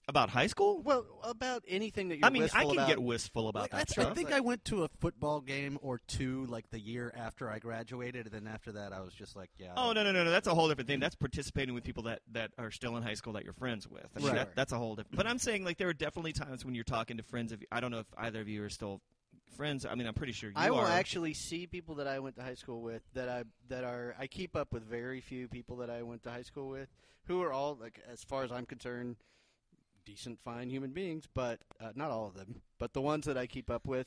About 0.07 0.29
high 0.29 0.49
school? 0.49 0.83
Well, 0.83 1.07
about 1.23 1.64
anything 1.67 2.09
that 2.11 2.19
you're 2.19 2.27
I 2.27 2.31
mean, 2.31 2.43
I 2.55 2.64
can 2.64 2.73
about. 2.73 2.88
get 2.88 3.03
wistful 3.03 3.49
about 3.49 3.62
Like, 3.62 3.71
that 3.71 3.90
stuff. 3.90 4.11
I 4.11 4.14
think 4.14 4.33
I 4.33 4.40
went 4.40 4.62
to 4.67 4.85
a 4.85 4.88
football 5.01 5.40
game 5.40 5.79
or 5.81 5.99
two 6.07 6.45
like 6.47 6.69
the 6.71 6.79
year 6.79 7.11
after 7.17 7.49
I 7.51 7.59
graduated, 7.59 8.27
and 8.27 8.35
then 8.35 8.47
after 8.53 8.73
that 8.73 8.93
I 8.93 9.01
was 9.01 9.14
just 9.14 9.35
like, 9.35 9.49
yeah. 9.59 9.73
Oh 9.79 9.93
no 9.93 10.03
no 10.05 10.12
no 10.12 10.23
no! 10.25 10.31
That's 10.31 10.47
a 10.47 10.55
whole 10.55 10.69
different 10.69 10.88
thing. 10.88 11.01
That's 11.01 11.14
participating 11.14 11.75
with 11.75 11.85
people 11.85 12.03
that, 12.03 12.21
that 12.33 12.51
are 12.59 12.71
still 12.71 12.97
in 12.99 13.03
high 13.03 13.14
school 13.14 13.33
that 13.33 13.45
you're 13.45 13.55
friends 13.55 13.88
with. 13.88 14.07
I 14.14 14.19
mean, 14.19 14.29
Right. 14.29 14.37
that, 14.37 14.55
that's 14.57 14.73
a 14.73 14.79
whole 14.79 14.95
different. 14.95 15.17
But 15.17 15.27
I'm 15.27 15.38
saying 15.38 15.64
like 15.64 15.79
there 15.79 15.88
are 15.88 15.95
definitely 15.95 16.33
times 16.35 16.67
when 16.67 16.75
you're 16.75 16.85
talking 16.85 17.17
to 17.17 17.23
friends 17.23 17.53
of. 17.53 17.62
I 17.73 17.81
don't 17.81 17.90
know 17.90 18.01
if 18.01 18.07
either 18.19 18.43
of 18.43 18.49
you 18.49 18.62
are 18.62 18.69
still 18.71 19.01
friends. 19.57 19.87
I 19.87 19.95
mean, 19.95 20.07
I'm 20.07 20.12
pretty 20.14 20.33
sure 20.35 20.51
you 20.51 20.55
I 20.57 20.69
will 20.71 20.81
are. 20.81 20.87
actually 20.87 21.33
see 21.33 21.67
people 21.67 21.95
that 21.95 22.07
I 22.07 22.19
went 22.19 22.37
to 22.37 22.43
high 22.43 22.57
school 22.57 22.83
with 22.83 23.01
that 23.14 23.31
I 23.31 23.45
that 23.69 23.85
are 23.85 24.14
I 24.19 24.27
keep 24.27 24.55
up 24.55 24.71
with 24.75 24.83
very 24.83 25.23
few 25.23 25.49
people 25.49 25.77
that 25.79 25.88
I 25.88 26.03
went 26.03 26.25
to 26.25 26.31
high 26.31 26.43
school 26.43 26.69
with 26.69 26.88
who 27.27 27.40
are 27.43 27.55
all 27.55 27.79
like 27.81 28.01
as 28.12 28.23
far 28.23 28.43
as 28.45 28.53
I'm 28.53 28.67
concerned 28.67 29.17
decent 30.05 30.38
fine 30.45 30.69
human 30.71 30.90
beings 30.90 31.25
but 31.35 31.61
uh, 31.81 31.90
not 31.95 32.11
all 32.11 32.27
of 32.27 32.35
them 32.35 32.61
but 32.79 32.93
the 32.93 33.01
ones 33.01 33.27
that 33.27 33.37
I 33.38 33.47
keep 33.47 33.71
up 33.71 33.87
with 33.87 34.07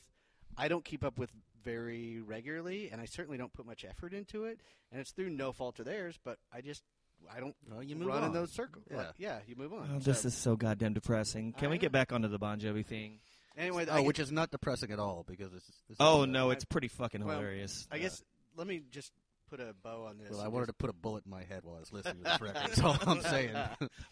I 0.56 0.68
don't 0.68 0.84
keep 0.84 1.04
up 1.04 1.18
with 1.18 1.30
very 1.64 2.20
regularly 2.20 2.88
and 2.90 3.00
I 3.00 3.04
certainly 3.04 3.36
don't 3.38 3.52
put 3.52 3.66
much 3.66 3.84
effort 3.84 4.12
into 4.14 4.44
it 4.44 4.60
and 4.92 5.00
it's 5.00 5.10
through 5.10 5.30
no 5.30 5.52
fault 5.52 5.78
of 5.80 5.84
theirs 5.86 6.18
but 6.24 6.38
I 6.52 6.60
just 6.60 6.82
I 7.34 7.40
don't 7.40 7.56
Well, 7.68 7.82
you 7.82 7.96
move 7.96 8.08
run 8.08 8.22
in 8.24 8.32
those 8.32 8.52
circles 8.52 8.84
Yeah. 8.90 8.96
Like, 8.98 9.06
yeah 9.18 9.38
you 9.46 9.56
move 9.56 9.72
on 9.72 9.90
Oh, 9.96 9.98
this 9.98 10.20
So, 10.22 10.28
is 10.28 10.34
so 10.34 10.56
goddamn 10.56 10.92
depressing. 10.94 11.52
Can 11.52 11.66
I 11.66 11.70
we 11.70 11.76
know. 11.76 11.80
get 11.80 11.92
back 11.92 12.12
onto 12.12 12.28
the 12.28 12.38
Bon 12.38 12.60
Jovi 12.60 12.86
thing? 12.86 13.18
anyway 13.56 13.86
Oh, 13.90 13.94
I, 13.96 14.00
which 14.00 14.20
is 14.20 14.30
not 14.30 14.52
depressing 14.52 14.92
at 14.92 15.00
all 15.00 15.24
because 15.26 15.50
this 15.50 15.64
is. 15.64 15.74
This 15.88 15.96
Oh 15.98 16.22
is, 16.22 16.28
uh, 16.28 16.30
no, 16.30 16.50
it's 16.50 16.64
pretty 16.64 16.86
fucking 16.88 17.24
well, 17.24 17.38
hilarious. 17.38 17.88
I 17.90 17.98
guess 17.98 18.22
let 18.56 18.68
me 18.68 18.82
just 18.92 19.10
put 19.48 19.60
a 19.60 19.74
bow 19.82 20.04
on 20.08 20.18
this 20.18 20.30
Well, 20.30 20.40
I 20.40 20.48
wanted 20.48 20.66
to 20.66 20.72
put 20.72 20.90
a 20.90 20.92
bullet 20.92 21.24
in 21.24 21.30
my 21.30 21.42
head 21.44 21.60
while 21.64 21.76
I 21.76 21.80
was 21.80 21.92
listening 21.92 22.22
to 22.24 22.30
this 22.30 22.40
record. 22.40 22.56
That's 22.56 22.80
all 22.80 22.96
I'm 23.06 23.20
saying. 23.22 23.56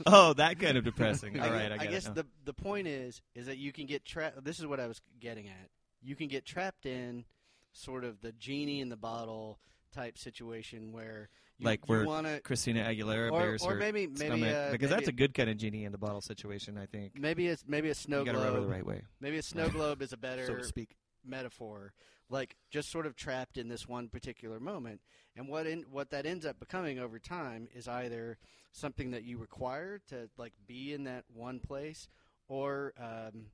oh, 0.06 0.32
that 0.34 0.58
kind 0.58 0.76
of 0.76 0.84
depressing. 0.84 1.38
All 1.40 1.46
I, 1.46 1.50
right, 1.50 1.72
I, 1.72 1.84
I 1.84 1.86
guess 1.86 2.06
it 2.06 2.14
the 2.14 2.26
the 2.44 2.52
point 2.54 2.86
is 2.88 3.22
is 3.34 3.46
that 3.46 3.58
you 3.58 3.72
can 3.72 3.86
get 3.86 4.04
trapped. 4.04 4.42
This 4.44 4.58
is 4.58 4.66
what 4.66 4.80
I 4.80 4.86
was 4.86 5.00
getting 5.20 5.48
at. 5.48 5.68
You 6.02 6.16
can 6.16 6.28
get 6.28 6.44
trapped 6.44 6.86
in 6.86 7.24
sort 7.72 8.04
of 8.04 8.20
the 8.20 8.32
genie 8.32 8.80
in 8.80 8.88
the 8.88 8.96
bottle 8.96 9.58
type 9.94 10.16
situation 10.18 10.92
where 10.92 11.28
you, 11.58 11.64
Like 11.66 11.80
you 11.88 11.94
where 11.94 12.04
want 12.04 12.26
to 12.26 12.40
Christina 12.40 12.84
Aguilera 12.84 13.30
or- 13.32 13.38
bears 13.40 13.62
or 13.62 13.72
her 13.72 13.76
maybe- 13.78 14.06
maybe, 14.06 14.16
stomach 14.16 14.54
uh, 14.54 14.70
because 14.72 14.90
maybe- 14.90 14.98
that's 15.00 15.08
a 15.08 15.12
good 15.12 15.32
kind 15.34 15.48
of 15.50 15.56
genie 15.56 15.84
in 15.84 15.92
the 15.92 15.98
bottle 15.98 16.20
situation. 16.20 16.76
I 16.78 16.86
think 16.86 17.18
maybe 17.18 17.46
it's 17.46 17.64
maybe 17.66 17.88
a 17.90 17.94
snow 17.94 18.20
you 18.20 18.26
got 18.26 18.34
rub 18.34 18.44
her 18.44 18.50
globe. 18.52 18.62
the 18.64 18.68
right 18.70 18.86
way. 18.86 19.02
Maybe 19.20 19.38
a 19.38 19.42
snow 19.42 19.68
globe 19.68 20.02
is 20.02 20.12
a 20.12 20.16
better 20.18 20.44
so 20.46 20.52
better 20.52 20.62
to 20.62 20.68
speak. 20.68 20.96
metaphor. 21.24 21.92
Like 22.28 22.56
just 22.70 22.90
sort 22.90 23.06
of 23.06 23.14
trapped 23.16 23.56
in 23.56 23.68
this 23.68 23.86
one 23.88 24.08
particular 24.08 24.58
moment, 24.60 25.00
and 25.36 25.48
what 25.48 25.66
in, 25.66 25.84
what 25.90 26.10
that 26.10 26.26
ends 26.26 26.46
up 26.46 26.58
becoming 26.58 26.98
over 26.98 27.18
time 27.18 27.68
is 27.74 27.86
either 27.88 28.38
something 28.72 29.10
that 29.12 29.24
you 29.24 29.38
require 29.38 30.00
to 30.08 30.28
like 30.36 30.52
be 30.66 30.92
in 30.92 31.04
that 31.04 31.24
one 31.34 31.60
place, 31.60 32.08
or 32.48 32.92
um, 33.00 33.46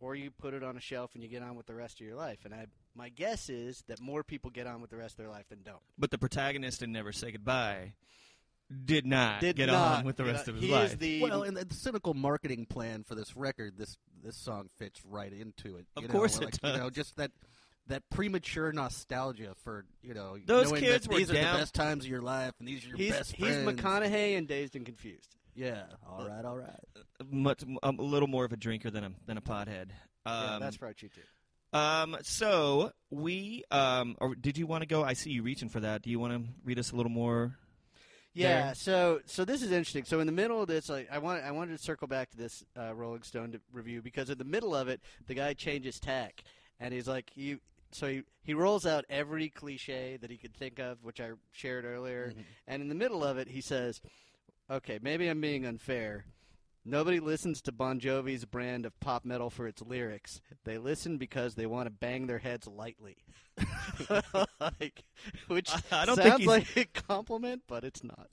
or 0.00 0.14
you 0.14 0.30
put 0.30 0.54
it 0.54 0.62
on 0.62 0.76
a 0.76 0.80
shelf 0.80 1.12
and 1.14 1.22
you 1.22 1.28
get 1.28 1.42
on 1.42 1.54
with 1.56 1.66
the 1.66 1.74
rest 1.74 2.00
of 2.00 2.06
your 2.06 2.16
life. 2.16 2.40
And 2.44 2.52
I 2.54 2.66
my 2.94 3.08
guess 3.08 3.48
is 3.48 3.82
that 3.88 4.00
more 4.00 4.22
people 4.22 4.50
get 4.50 4.66
on 4.66 4.80
with 4.80 4.90
the 4.90 4.96
rest 4.96 5.14
of 5.14 5.18
their 5.18 5.28
life 5.30 5.48
than 5.48 5.62
don't. 5.62 5.82
But 5.98 6.10
the 6.10 6.18
protagonist 6.18 6.82
in 6.82 6.92
Never 6.92 7.12
Say 7.12 7.32
Goodbye 7.32 7.94
did 8.84 9.06
not 9.06 9.40
Did 9.40 9.56
get 9.56 9.66
not 9.66 9.98
on 9.98 10.04
with 10.04 10.16
the 10.16 10.24
rest 10.24 10.48
on- 10.48 10.54
of 10.54 10.60
his 10.60 10.64
he 10.70 10.72
life. 10.74 10.92
Is 10.92 10.96
the, 10.98 11.22
Well, 11.22 11.42
and 11.42 11.56
the 11.56 11.66
cynical 11.74 12.14
marketing 12.14 12.66
plan 12.66 13.04
for 13.04 13.14
this 13.14 13.36
record, 13.36 13.76
this 13.76 13.96
this 14.22 14.36
song 14.38 14.70
fits 14.78 15.04
right 15.04 15.32
into 15.32 15.76
it. 15.76 15.86
Of 15.96 16.04
you 16.04 16.08
course 16.08 16.40
know, 16.40 16.46
it 16.46 16.58
like, 16.62 16.72
You 16.74 16.78
know, 16.80 16.88
does. 16.88 16.96
just 16.96 17.16
that 17.16 17.30
that 17.88 18.02
premature 18.10 18.72
nostalgia 18.72 19.54
for 19.62 19.84
you 20.02 20.14
know 20.14 20.36
Those 20.44 20.70
knowing 20.70 20.82
kids 20.82 21.04
that 21.06 21.12
were 21.12 21.18
these 21.18 21.30
are 21.30 21.34
the 21.34 21.40
best 21.40 21.74
times 21.74 22.04
of 22.04 22.10
your 22.10 22.22
life 22.22 22.52
and 22.58 22.66
these 22.68 22.84
are 22.84 22.88
your 22.88 22.96
he's 22.96 23.12
best 23.12 23.32
he's 23.32 23.46
friends. 23.54 23.80
McConaughey 23.80 24.38
and 24.38 24.48
Dazed 24.48 24.74
and 24.76 24.86
Confused. 24.86 25.36
Yeah. 25.54 25.82
All 26.08 26.26
right. 26.26 26.44
All 26.44 26.56
right. 26.56 26.70
much 27.30 27.62
um, 27.82 27.98
a 27.98 28.02
little 28.02 28.28
more 28.28 28.44
of 28.44 28.52
a 28.52 28.56
drinker 28.56 28.90
than 28.90 29.04
a 29.04 29.10
than 29.26 29.36
a 29.36 29.40
pothead. 29.42 29.90
yeah, 30.26 30.54
Um, 30.54 30.60
that's 30.60 30.76
probably 30.76 30.94
true 30.94 31.10
too. 31.10 31.78
um, 31.78 32.16
so 32.22 32.92
we 33.10 33.64
um, 33.70 34.16
or 34.20 34.34
did 34.34 34.56
you 34.58 34.66
want 34.66 34.82
to 34.82 34.86
go? 34.88 35.04
I 35.04 35.12
see 35.12 35.30
you 35.30 35.42
reaching 35.42 35.68
for 35.68 35.80
that. 35.80 36.02
Do 36.02 36.10
you 36.10 36.18
want 36.18 36.32
to 36.32 36.50
read 36.64 36.78
us 36.78 36.90
a 36.92 36.96
little 36.96 37.12
more? 37.12 37.56
Yeah, 38.36 38.62
there. 38.66 38.74
so 38.74 39.20
so 39.26 39.44
this 39.44 39.62
is 39.62 39.70
interesting. 39.70 40.04
So 40.04 40.18
in 40.18 40.26
the 40.26 40.32
middle 40.32 40.60
of 40.60 40.66
this, 40.66 40.88
like 40.88 41.08
I 41.12 41.18
want 41.18 41.44
I 41.44 41.52
wanted 41.52 41.76
to 41.78 41.82
circle 41.84 42.08
back 42.08 42.30
to 42.30 42.36
this 42.36 42.64
uh, 42.76 42.92
Rolling 42.94 43.22
Stone 43.22 43.60
review 43.72 44.02
because 44.02 44.30
in 44.30 44.38
the 44.38 44.44
middle 44.44 44.74
of 44.74 44.88
it, 44.88 45.00
the 45.28 45.34
guy 45.34 45.52
changes 45.54 46.00
tack 46.00 46.42
and 46.80 46.92
he's 46.92 47.06
like, 47.06 47.30
"You 47.36 47.60
so 47.94 48.08
he, 48.08 48.22
he 48.42 48.54
rolls 48.54 48.84
out 48.84 49.04
every 49.08 49.48
cliche 49.48 50.18
that 50.20 50.28
he 50.28 50.36
could 50.36 50.52
think 50.52 50.80
of, 50.80 51.04
which 51.04 51.20
I 51.20 51.30
shared 51.52 51.84
earlier, 51.84 52.30
mm-hmm. 52.30 52.40
and 52.66 52.82
in 52.82 52.88
the 52.88 52.94
middle 52.94 53.22
of 53.22 53.38
it, 53.38 53.48
he 53.48 53.60
says, 53.60 54.00
"Okay, 54.68 54.98
maybe 55.00 55.28
I'm 55.28 55.40
being 55.40 55.64
unfair." 55.64 56.26
Nobody 56.84 57.20
listens 57.20 57.62
to 57.62 57.72
Bon 57.72 57.98
Jovi's 57.98 58.44
brand 58.44 58.84
of 58.84 58.98
pop 59.00 59.24
metal 59.24 59.48
for 59.48 59.66
its 59.66 59.80
lyrics. 59.80 60.42
They 60.64 60.76
listen 60.76 61.16
because 61.16 61.54
they 61.54 61.64
want 61.64 61.86
to 61.86 61.90
bang 61.90 62.26
their 62.26 62.40
heads 62.40 62.66
lightly. 62.66 63.16
like, 64.60 65.04
which 65.46 65.70
I- 65.70 66.02
I 66.02 66.04
don't 66.04 66.16
think 66.16 66.28
sounds 66.28 66.46
like 66.46 66.76
a 66.76 66.84
compliment, 66.84 67.62
but 67.68 67.84
it's 67.84 68.02
not. 68.02 68.28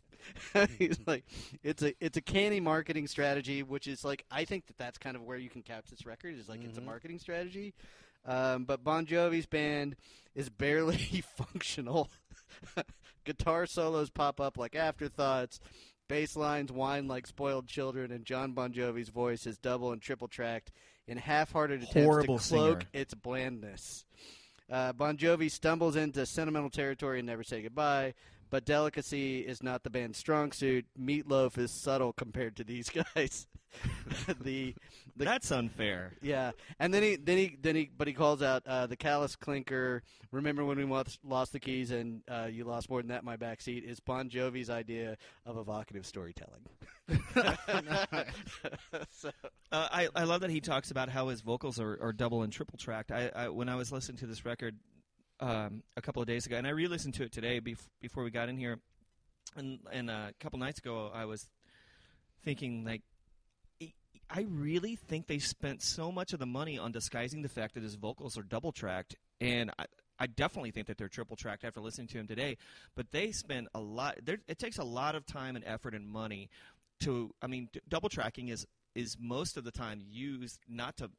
he's 0.78 0.98
mm-hmm. 0.98 1.04
like, 1.06 1.26
it's 1.64 1.84
a 1.84 1.94
it's 2.00 2.18
a 2.18 2.22
canny 2.22 2.60
marketing 2.60 3.08
strategy, 3.08 3.62
which 3.62 3.86
is 3.86 4.04
like 4.04 4.26
I 4.32 4.46
think 4.46 4.66
that 4.68 4.78
that's 4.78 4.98
kind 4.98 5.16
of 5.16 5.22
where 5.22 5.38
you 5.38 5.50
can 5.50 5.62
catch 5.62 5.86
this 5.92 6.06
record 6.06 6.38
is 6.38 6.50
like 6.50 6.64
it's 6.64 6.78
a 6.78 6.82
mm-hmm. 6.82 6.90
marketing 6.90 7.20
strategy. 7.20 7.76
Um, 8.26 8.66
but 8.66 8.84
Bon 8.84 9.06
Jovi's 9.06 9.46
band 9.46 9.96
is 10.36 10.50
barely 10.50 10.98
functional. 11.38 12.10
Guitar 13.26 13.66
solos 13.66 14.10
pop 14.10 14.40
up 14.42 14.58
like 14.58 14.76
afterthoughts. 14.76 15.60
Bass 16.08 16.36
lines 16.36 16.72
whine 16.72 17.08
like 17.08 17.26
spoiled 17.26 17.68
children, 17.68 18.12
and 18.12 18.26
John 18.26 18.52
Bon 18.52 18.74
Jovi's 18.74 19.10
voice 19.10 19.48
is 19.48 19.58
double 19.58 19.92
and 19.94 20.02
triple 20.02 20.28
tracked 20.28 20.72
in 21.08 21.18
half-hearted 21.18 21.82
attempts 21.84 22.06
Horrible 22.06 22.38
to 22.38 22.48
cloak 22.48 22.82
singer. 22.82 22.90
its 22.94 23.14
blandness. 23.14 24.06
Uh, 24.70 24.94
bon 24.94 25.18
Jovi 25.18 25.50
stumbles 25.52 25.96
into 25.96 26.26
sentimental 26.26 26.70
territory 26.70 27.20
and 27.20 27.28
never 27.28 27.44
say 27.44 27.62
goodbye, 27.62 28.14
but 28.50 28.66
delicacy 28.66 29.40
is 29.40 29.62
not 29.64 29.84
the 29.84 29.90
band's 29.90 30.18
strong 30.18 30.52
suit. 30.52 30.86
Meatloaf 31.00 31.58
is 31.58 31.72
subtle 31.72 32.14
compared 32.14 32.56
to 32.58 32.64
these 32.64 32.90
guys. 33.16 33.48
the 34.44 34.74
the 35.16 35.26
That's 35.26 35.52
unfair. 35.52 36.14
yeah, 36.22 36.52
and 36.80 36.94
then 36.94 37.04
he 37.04 37.16
then 37.16 37.38
he 37.38 37.58
then 37.62 37.76
he 37.76 37.90
but 37.98 38.08
he 38.08 38.14
calls 38.14 38.42
out 38.42 38.64
uh, 38.68 38.88
the 38.88 38.96
callous 38.96 39.36
clinker. 39.36 40.04
Remember 40.32 40.64
when 40.64 40.78
we 40.78 40.86
lost, 40.86 41.20
lost 41.24 41.52
the 41.52 41.60
keys 41.60 41.92
and 41.92 42.22
uh, 42.30 42.48
you 42.52 42.64
lost 42.64 42.90
more 42.90 43.02
than 43.02 43.10
that 43.10 43.20
in 43.22 43.26
my 43.26 43.38
backseat? 43.38 43.84
Is 43.84 44.00
Bon 44.00 44.30
Jovi's 44.30 44.70
idea 44.70 45.18
of 45.46 45.58
evocative 45.58 46.06
storytelling. 46.06 46.62
so, 49.10 49.30
Uh, 49.72 49.88
I 49.92 50.08
I 50.16 50.24
love 50.26 50.42
that 50.42 50.50
he 50.50 50.60
talks 50.62 50.92
about 50.92 51.10
how 51.10 51.30
his 51.30 51.42
vocals 51.42 51.80
are, 51.80 51.98
are 52.02 52.14
double 52.14 52.44
and 52.44 52.52
triple 52.52 52.78
tracked. 52.78 53.12
I, 53.12 53.32
I 53.36 53.50
when 53.50 53.70
I 53.70 53.76
was 53.76 53.92
listening 53.92 54.18
to 54.20 54.26
this 54.28 54.46
record 54.46 54.76
um, 55.40 55.84
a 55.98 56.02
couple 56.02 56.22
of 56.22 56.28
days 56.28 56.46
ago, 56.46 56.58
and 56.58 56.68
I 56.68 56.72
re-listened 56.72 57.14
to 57.16 57.24
it 57.24 57.32
today 57.32 57.60
bef- 57.62 57.88
before 58.02 58.24
we 58.24 58.32
got 58.32 58.50
in 58.50 58.58
here, 58.58 58.80
and 59.56 59.80
and 59.92 60.10
uh, 60.10 60.28
a 60.30 60.34
couple 60.44 60.60
nights 60.60 60.80
ago, 60.80 61.10
I 61.14 61.26
was 61.26 61.48
thinking 62.44 62.84
like. 62.86 63.02
I- 64.34 64.42
really 64.50 64.96
think 64.96 65.28
they 65.28 65.40
spent 65.40 65.82
so 65.82 66.12
much 66.12 66.34
of 66.34 66.40
the 66.40 66.46
money 66.46 66.78
on 66.78 66.92
disguising 66.92 67.42
the 67.42 67.50
fact 67.50 67.74
that 67.76 67.84
his 67.84 67.96
vocals 67.96 68.38
are 68.38 68.44
double 68.44 68.72
tracked, 68.72 69.16
and 69.40 69.72
I, 69.78 69.86
I 70.20 70.28
definitely 70.28 70.72
think 70.72 70.88
that 70.88 70.98
they're 70.98 71.10
triple 71.10 71.36
tracked 71.36 71.64
after 71.64 71.80
listening 71.82 72.08
to 72.10 72.18
him 72.20 72.28
today. 72.28 72.58
But 72.96 73.12
they 73.12 73.32
spend 73.32 73.68
a 73.74 73.80
lot. 73.80 74.18
It 74.48 74.60
takes 74.60 74.78
a 74.78 74.84
lot 74.84 75.16
of 75.16 75.26
time 75.26 75.56
and 75.56 75.66
effort 75.66 75.94
and 75.94 76.08
money 76.08 76.50
to. 77.02 77.34
I 77.42 77.48
mean, 77.48 77.70
d- 77.74 77.82
double 77.90 78.10
tracking 78.10 78.50
is 78.50 78.66
is 78.96 79.18
most 79.20 79.58
of 79.58 79.64
the 79.64 79.72
time 79.72 80.02
used 80.10 80.60
not 80.68 80.98
to. 80.98 81.10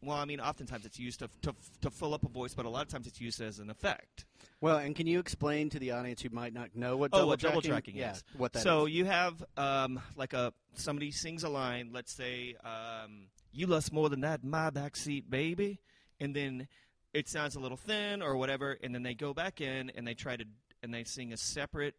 Well, 0.00 0.16
I 0.16 0.24
mean, 0.26 0.40
oftentimes 0.40 0.86
it's 0.86 0.98
used 0.98 1.18
to 1.20 1.28
to 1.42 1.54
to 1.80 1.90
fill 1.90 2.14
up 2.14 2.22
a 2.24 2.28
voice, 2.28 2.54
but 2.54 2.66
a 2.66 2.68
lot 2.68 2.82
of 2.82 2.88
times 2.88 3.06
it's 3.06 3.20
used 3.20 3.40
as 3.40 3.58
an 3.58 3.68
effect. 3.70 4.26
well, 4.60 4.78
and 4.78 4.94
can 4.94 5.06
you 5.06 5.18
explain 5.18 5.70
to 5.70 5.78
the 5.78 5.90
audience 5.90 6.22
who 6.22 6.28
might 6.30 6.52
not 6.54 6.76
know 6.76 6.96
what 6.96 7.10
Oh, 7.12 7.18
double 7.18 7.28
what 7.28 7.40
double 7.40 7.62
tracking, 7.62 7.94
tracking 7.94 7.96
yeah, 7.96 8.12
is. 8.12 8.24
What 8.36 8.52
that 8.52 8.62
so 8.62 8.86
is. 8.86 8.92
you 8.94 9.04
have 9.06 9.42
um, 9.56 10.00
like 10.16 10.32
a 10.34 10.52
somebody 10.74 11.10
sings 11.10 11.42
a 11.42 11.48
line. 11.48 11.90
Let's 11.92 12.12
say, 12.12 12.54
um, 12.64 13.26
"You 13.52 13.66
lust 13.66 13.92
more 13.92 14.08
than 14.08 14.20
that, 14.20 14.44
my 14.44 14.70
backseat, 14.70 15.28
baby," 15.28 15.80
and 16.20 16.34
then 16.34 16.68
it 17.12 17.28
sounds 17.28 17.56
a 17.56 17.60
little 17.60 17.76
thin 17.76 18.22
or 18.22 18.36
whatever, 18.36 18.78
and 18.82 18.94
then 18.94 19.02
they 19.02 19.14
go 19.14 19.34
back 19.34 19.60
in 19.60 19.90
and 19.96 20.06
they 20.06 20.14
try 20.14 20.36
to 20.36 20.44
and 20.82 20.94
they 20.94 21.02
sing 21.02 21.32
a 21.32 21.36
separate 21.36 21.96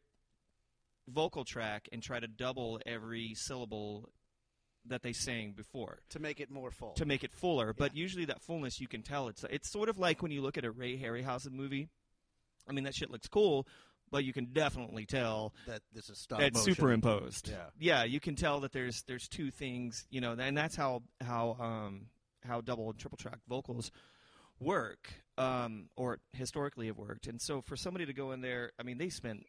vocal 1.07 1.43
track 1.43 1.89
and 1.91 2.01
try 2.03 2.19
to 2.19 2.27
double 2.27 2.79
every 2.85 3.33
syllable 3.33 4.09
that 4.85 5.03
they 5.03 5.13
sang 5.13 5.51
before 5.51 5.99
to 6.09 6.19
make 6.19 6.39
it 6.39 6.49
more 6.49 6.71
full. 6.71 6.93
to 6.93 7.05
make 7.05 7.23
it 7.23 7.31
fuller. 7.33 7.73
But 7.73 7.95
usually 7.95 8.25
that 8.25 8.41
fullness 8.41 8.79
you 8.79 8.87
can 8.87 9.01
tell 9.01 9.27
it's 9.27 9.43
it's 9.49 9.69
sort 9.69 9.89
of 9.89 9.97
like 9.97 10.21
when 10.21 10.31
you 10.31 10.41
look 10.41 10.57
at 10.57 10.65
a 10.65 10.71
Ray 10.71 10.97
Harryhausen 10.97 11.51
movie. 11.51 11.89
I 12.67 12.71
mean 12.73 12.83
that 12.85 12.95
shit 12.95 13.09
looks 13.11 13.27
cool, 13.27 13.67
but 14.11 14.23
you 14.23 14.31
can 14.33 14.45
definitely 14.53 15.05
tell 15.05 15.53
That 15.67 15.81
this 15.93 16.09
is 16.09 16.17
stop 16.19 16.39
that's 16.39 16.55
motion. 16.59 16.75
superimposed. 16.75 17.49
Yeah. 17.49 17.55
yeah, 17.79 18.03
you 18.03 18.19
can 18.19 18.35
tell 18.35 18.59
that 18.61 18.71
there's 18.71 19.03
there's 19.07 19.27
two 19.27 19.51
things, 19.51 20.05
you 20.09 20.21
know, 20.21 20.31
and 20.33 20.57
that's 20.57 20.75
how 20.75 21.03
how 21.21 21.57
um 21.59 22.07
how 22.45 22.61
double 22.61 22.89
and 22.89 22.97
triple 22.97 23.17
track 23.17 23.39
vocals 23.47 23.91
work, 24.59 25.09
um, 25.37 25.89
or 25.95 26.19
historically 26.33 26.87
have 26.87 26.97
worked. 26.97 27.27
And 27.27 27.41
so 27.41 27.61
for 27.61 27.75
somebody 27.75 28.05
to 28.05 28.13
go 28.13 28.31
in 28.31 28.41
there, 28.41 28.71
I 28.79 28.83
mean, 28.83 28.97
they 28.97 29.09
spent 29.09 29.45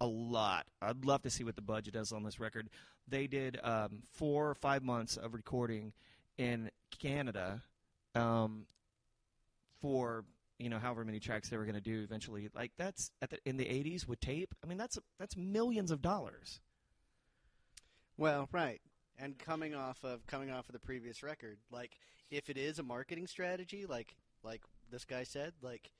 a 0.00 0.06
lot. 0.06 0.66
I'd 0.82 1.04
love 1.04 1.22
to 1.22 1.30
see 1.30 1.44
what 1.44 1.56
the 1.56 1.62
budget 1.62 1.96
is 1.96 2.12
on 2.12 2.22
this 2.22 2.38
record. 2.38 2.68
They 3.08 3.26
did 3.26 3.58
um, 3.62 4.02
four 4.12 4.50
or 4.50 4.54
five 4.54 4.82
months 4.82 5.16
of 5.16 5.34
recording 5.34 5.92
in 6.38 6.70
Canada 7.00 7.62
um, 8.14 8.66
for 9.80 10.24
you 10.58 10.68
know 10.68 10.78
however 10.78 11.04
many 11.04 11.20
tracks 11.20 11.48
they 11.48 11.56
were 11.56 11.64
going 11.64 11.74
to 11.74 11.80
do 11.80 12.02
eventually. 12.02 12.48
Like 12.54 12.72
that's 12.76 13.10
at 13.22 13.30
the, 13.30 13.38
in 13.44 13.56
the 13.56 13.64
'80s 13.64 14.06
with 14.06 14.20
tape. 14.20 14.54
I 14.62 14.66
mean, 14.66 14.78
that's 14.78 14.98
that's 15.18 15.36
millions 15.36 15.90
of 15.90 16.02
dollars. 16.02 16.60
Well, 18.16 18.48
right. 18.52 18.80
And 19.18 19.38
coming 19.38 19.74
off 19.74 20.04
of 20.04 20.26
coming 20.26 20.50
off 20.50 20.68
of 20.68 20.72
the 20.72 20.78
previous 20.78 21.22
record, 21.22 21.58
like 21.70 21.98
if 22.30 22.50
it 22.50 22.58
is 22.58 22.78
a 22.78 22.82
marketing 22.82 23.26
strategy, 23.26 23.86
like 23.86 24.16
like 24.42 24.62
this 24.90 25.04
guy 25.04 25.24
said, 25.24 25.52
like 25.62 25.90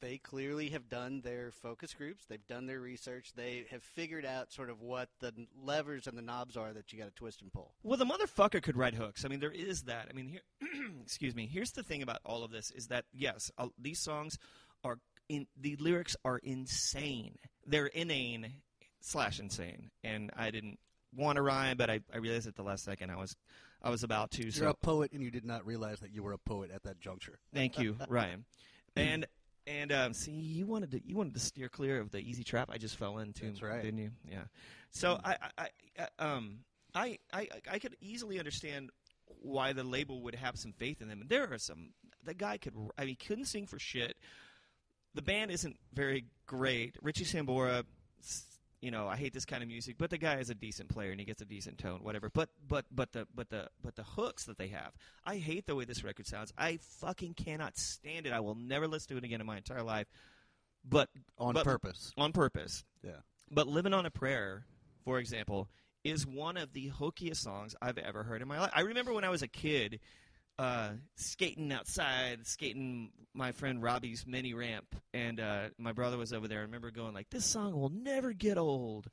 they 0.00 0.18
clearly 0.18 0.70
have 0.70 0.88
done 0.88 1.20
their 1.22 1.50
focus 1.50 1.94
groups, 1.94 2.24
they've 2.26 2.46
done 2.46 2.66
their 2.66 2.80
research, 2.80 3.32
they 3.34 3.64
have 3.70 3.82
figured 3.82 4.24
out 4.24 4.52
sort 4.52 4.70
of 4.70 4.80
what 4.80 5.08
the 5.20 5.32
levers 5.62 6.06
and 6.06 6.16
the 6.16 6.22
knobs 6.22 6.56
are 6.56 6.72
that 6.72 6.92
you 6.92 6.98
got 6.98 7.06
to 7.06 7.14
twist 7.14 7.42
and 7.42 7.52
pull. 7.52 7.74
Well, 7.82 7.96
the 7.98 8.06
motherfucker 8.06 8.62
could 8.62 8.76
write 8.76 8.94
hooks. 8.94 9.24
I 9.24 9.28
mean, 9.28 9.40
there 9.40 9.52
is 9.52 9.82
that. 9.82 10.08
I 10.10 10.12
mean, 10.12 10.28
here, 10.28 10.40
excuse 11.02 11.34
me. 11.34 11.46
Here's 11.46 11.72
the 11.72 11.82
thing 11.82 12.02
about 12.02 12.18
all 12.24 12.44
of 12.44 12.50
this 12.50 12.70
is 12.70 12.88
that 12.88 13.04
yes, 13.12 13.50
uh, 13.58 13.68
these 13.78 13.98
songs 13.98 14.38
are 14.84 14.98
in 15.28 15.46
the 15.58 15.76
lyrics 15.76 16.16
are 16.24 16.38
insane. 16.38 17.36
They're 17.66 17.86
inane 17.86 18.54
slash 19.00 19.38
insane, 19.38 19.90
and 20.02 20.30
I 20.36 20.50
didn't 20.50 20.78
want 21.16 21.36
to 21.36 21.42
rhyme, 21.42 21.76
but 21.76 21.90
I, 21.90 22.00
I 22.12 22.18
realized 22.18 22.46
at 22.46 22.56
the 22.56 22.62
last 22.62 22.84
second 22.84 23.10
I 23.10 23.16
was 23.16 23.36
I 23.82 23.90
was 23.90 24.02
about 24.02 24.32
to. 24.32 24.42
You're 24.42 24.52
so 24.52 24.68
a 24.68 24.74
poet, 24.74 25.12
and 25.12 25.22
you 25.22 25.30
did 25.30 25.44
not 25.44 25.66
realize 25.66 26.00
that 26.00 26.12
you 26.12 26.22
were 26.22 26.32
a 26.32 26.38
poet 26.38 26.70
at 26.70 26.82
that 26.84 27.00
juncture. 27.00 27.38
Thank 27.54 27.78
you, 27.78 27.96
Ryan. 28.08 28.44
And 28.96 29.24
and 29.66 29.92
um, 29.92 30.14
see, 30.14 30.32
you 30.32 30.66
wanted 30.66 30.90
to 30.92 31.00
you 31.06 31.16
wanted 31.16 31.34
to 31.34 31.40
steer 31.40 31.68
clear 31.68 32.00
of 32.00 32.10
the 32.10 32.18
easy 32.18 32.44
trap 32.44 32.70
I 32.72 32.78
just 32.78 32.96
fell 32.96 33.18
into. 33.18 33.46
That's 33.46 33.62
right. 33.62 33.82
didn't 33.82 33.98
you? 33.98 34.10
Yeah. 34.28 34.44
So 34.90 35.20
I, 35.24 35.36
I, 35.58 35.68
I 35.98 36.02
uh, 36.02 36.24
um 36.24 36.58
I, 36.94 37.18
I 37.32 37.48
I 37.70 37.78
could 37.78 37.96
easily 38.00 38.38
understand 38.38 38.90
why 39.42 39.72
the 39.72 39.84
label 39.84 40.22
would 40.22 40.34
have 40.34 40.56
some 40.58 40.72
faith 40.72 41.00
in 41.00 41.08
them. 41.08 41.20
And 41.20 41.30
there 41.30 41.52
are 41.52 41.58
some. 41.58 41.90
The 42.24 42.34
guy 42.34 42.58
could. 42.58 42.74
I 42.98 43.04
mean, 43.04 43.16
couldn't 43.16 43.46
sing 43.46 43.66
for 43.66 43.78
shit. 43.78 44.16
The 45.14 45.22
band 45.22 45.50
isn't 45.50 45.76
very 45.92 46.26
great. 46.46 46.96
Richie 47.02 47.24
Sambora. 47.24 47.84
You 48.80 48.90
know, 48.90 49.06
I 49.08 49.16
hate 49.16 49.34
this 49.34 49.44
kind 49.44 49.62
of 49.62 49.68
music, 49.68 49.96
but 49.98 50.08
the 50.08 50.16
guy 50.16 50.36
is 50.38 50.48
a 50.48 50.54
decent 50.54 50.88
player 50.88 51.10
and 51.10 51.20
he 51.20 51.26
gets 51.26 51.42
a 51.42 51.44
decent 51.44 51.76
tone, 51.76 52.00
whatever. 52.02 52.30
But 52.30 52.48
but 52.66 52.86
but 52.90 53.12
the 53.12 53.26
but 53.34 53.50
the 53.50 53.68
but 53.82 53.94
the 53.96 54.02
hooks 54.02 54.44
that 54.46 54.56
they 54.56 54.68
have, 54.68 54.92
I 55.24 55.36
hate 55.36 55.66
the 55.66 55.74
way 55.74 55.84
this 55.84 56.02
record 56.02 56.26
sounds. 56.26 56.50
I 56.56 56.78
fucking 57.00 57.34
cannot 57.34 57.76
stand 57.76 58.26
it. 58.26 58.32
I 58.32 58.40
will 58.40 58.54
never 58.54 58.88
listen 58.88 59.08
to 59.10 59.18
it 59.18 59.24
again 59.24 59.40
in 59.40 59.46
my 59.46 59.58
entire 59.58 59.82
life. 59.82 60.06
But 60.82 61.10
On 61.38 61.52
but- 61.52 61.64
purpose. 61.64 62.12
on 62.16 62.32
purpose. 62.32 62.84
Yeah. 63.04 63.20
But 63.50 63.66
Living 63.66 63.92
on 63.92 64.06
a 64.06 64.10
Prayer, 64.10 64.64
for 65.04 65.18
example, 65.18 65.68
is 66.04 66.26
one 66.26 66.56
of 66.56 66.72
the 66.72 66.88
hookiest 66.90 67.36
songs 67.42 67.74
I've 67.82 67.98
ever 67.98 68.22
heard 68.22 68.40
in 68.40 68.48
my 68.48 68.58
life. 68.60 68.70
I 68.74 68.80
remember 68.82 69.12
when 69.12 69.24
I 69.24 69.28
was 69.28 69.42
a 69.42 69.48
kid 69.48 70.00
uh, 70.60 70.90
skating 71.16 71.72
outside, 71.72 72.46
skating 72.46 73.10
my 73.32 73.50
friend 73.52 73.82
Robbie's 73.82 74.26
mini 74.26 74.52
ramp, 74.52 74.94
and 75.14 75.40
uh, 75.40 75.68
my 75.78 75.92
brother 75.92 76.18
was 76.18 76.32
over 76.34 76.46
there. 76.48 76.58
I 76.58 76.62
remember 76.62 76.90
going 76.90 77.14
like, 77.14 77.30
"This 77.30 77.46
song 77.46 77.72
will 77.78 77.88
never 77.88 78.32
get 78.32 78.58
old." 78.58 79.08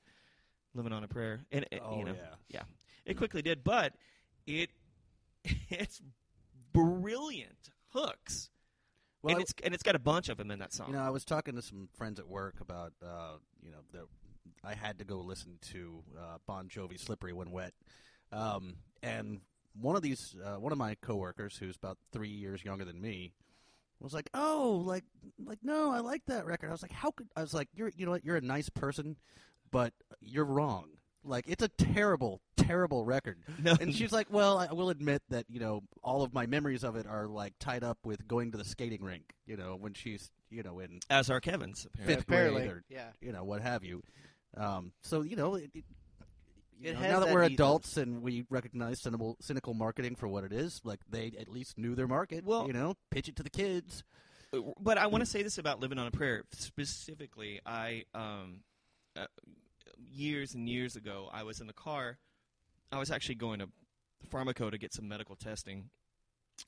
Living 0.73 0.91
on 0.91 1.03
a 1.03 1.07
Prayer, 1.07 1.39
and 1.51 1.65
it, 1.71 1.81
Oh, 1.83 1.97
you 1.97 2.05
know, 2.05 2.15
yeah. 2.49 2.63
it 3.05 3.15
quickly 3.17 3.41
did, 3.41 3.63
but 3.63 3.93
it 4.45 4.69
it's 5.69 6.01
brilliant 6.73 7.71
hooks, 7.93 8.49
Well, 9.23 9.35
and 9.35 9.41
it's 9.41 9.53
and 9.63 9.73
it's 9.73 9.83
got 9.83 9.95
a 9.95 9.99
bunch 9.99 10.29
of 10.29 10.37
them 10.37 10.51
in 10.51 10.59
that 10.59 10.73
song. 10.73 10.89
You 10.89 10.95
know, 10.95 11.01
I 11.03 11.09
was 11.09 11.23
talking 11.25 11.55
to 11.55 11.61
some 11.61 11.87
friends 11.97 12.19
at 12.19 12.27
work 12.27 12.55
about, 12.59 12.93
uh, 13.01 13.37
you 13.63 13.71
know, 13.71 13.77
the, 13.91 14.07
I 14.63 14.75
had 14.75 14.99
to 14.99 15.05
go 15.05 15.19
listen 15.19 15.57
to 15.71 16.03
uh, 16.19 16.37
Bon 16.45 16.67
Jovi 16.67 16.99
"Slippery 16.99 17.33
When 17.33 17.51
Wet," 17.51 17.73
um, 18.31 18.75
and 19.01 19.39
one 19.79 19.95
of 19.95 20.01
these, 20.01 20.35
uh, 20.43 20.59
one 20.59 20.71
of 20.71 20.77
my 20.77 20.95
coworkers, 20.95 21.57
who's 21.57 21.75
about 21.75 21.97
three 22.11 22.29
years 22.29 22.63
younger 22.63 22.85
than 22.85 23.01
me, 23.01 23.33
was 23.99 24.13
like, 24.13 24.29
"Oh, 24.33 24.83
like, 24.85 25.03
like, 25.43 25.59
no, 25.63 25.91
I 25.91 25.99
like 25.99 26.25
that 26.27 26.45
record." 26.45 26.69
I 26.69 26.71
was 26.71 26.81
like, 26.81 26.91
"How 26.91 27.11
could?" 27.11 27.27
I 27.35 27.41
was 27.41 27.53
like, 27.53 27.69
"You're, 27.73 27.91
you 27.95 28.05
know 28.05 28.11
what? 28.11 28.25
You're 28.25 28.35
a 28.37 28.41
nice 28.41 28.69
person, 28.69 29.17
but 29.71 29.93
you're 30.21 30.45
wrong. 30.45 30.89
Like 31.23 31.45
it's 31.47 31.63
a 31.63 31.67
terrible, 31.67 32.41
terrible 32.55 33.03
record. 33.03 33.39
No. 33.61 33.75
And 33.79 33.93
she's 33.93 34.11
like, 34.11 34.27
"Well, 34.29 34.57
I 34.57 34.71
will 34.71 34.89
admit 34.89 35.21
that 35.29 35.45
you 35.49 35.59
know 35.59 35.83
all 36.03 36.21
of 36.21 36.33
my 36.33 36.45
memories 36.45 36.83
of 36.83 36.95
it 36.95 37.05
are 37.05 37.27
like 37.27 37.53
tied 37.59 37.83
up 37.83 37.97
with 38.05 38.27
going 38.27 38.51
to 38.51 38.57
the 38.57 38.63
skating 38.63 39.03
rink. 39.03 39.33
You 39.45 39.57
know, 39.57 39.75
when 39.75 39.93
she's 39.93 40.29
you 40.49 40.63
know 40.63 40.79
in 40.79 40.99
As 41.09 41.29
are 41.29 41.41
Kevin's. 41.41 41.85
Apparently. 41.85 42.15
fifth 42.15 42.23
Apparently, 42.23 42.61
grade 42.61 42.71
or 42.71 42.83
yeah. 42.89 43.09
you 43.19 43.31
know 43.31 43.43
what 43.43 43.61
have 43.61 43.83
you. 43.83 44.03
Um, 44.55 44.91
so 45.01 45.21
you 45.21 45.35
know, 45.35 45.55
it, 45.55 45.69
it, 45.73 45.83
you 46.79 46.93
know, 46.93 46.99
now 46.99 47.19
that 47.19 47.27
that 47.27 47.35
we're 47.35 47.43
adults 47.43 47.97
and 47.97 48.21
we 48.21 48.45
recognize 48.49 49.01
cynical, 49.01 49.37
cynical 49.41 49.73
marketing 49.73 50.15
for 50.15 50.27
what 50.27 50.43
it 50.43 50.53
is, 50.53 50.81
like 50.83 50.99
they 51.09 51.31
at 51.39 51.47
least 51.47 51.77
knew 51.77 51.95
their 51.95 52.07
market. 52.07 52.45
Well- 52.45 52.67
you 52.67 52.73
know, 52.73 52.95
pitch 53.11 53.27
it 53.29 53.35
to 53.37 53.43
the 53.43 53.49
kids. 53.49 54.03
but 54.79 54.97
I 54.97 55.07
want 55.07 55.21
to 55.21 55.25
say 55.25 55.43
this 55.43 55.57
about 55.57 55.79
living 55.79 55.97
on 55.99 56.07
a 56.07 56.11
prayer 56.11 56.43
specifically. 56.51 57.59
I 57.65 58.05
um, 58.13 58.61
uh, 59.15 59.25
years 60.11 60.53
and 60.53 60.69
years 60.69 60.95
ago, 60.95 61.29
I 61.33 61.43
was 61.43 61.59
in 61.59 61.67
the 61.67 61.73
car. 61.73 62.17
I 62.91 62.99
was 62.99 63.11
actually 63.11 63.35
going 63.35 63.59
to 63.59 63.69
Pharmaco 64.29 64.71
to 64.71 64.77
get 64.77 64.93
some 64.93 65.07
medical 65.07 65.35
testing 65.35 65.89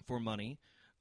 for 0.06 0.20
money, 0.20 0.60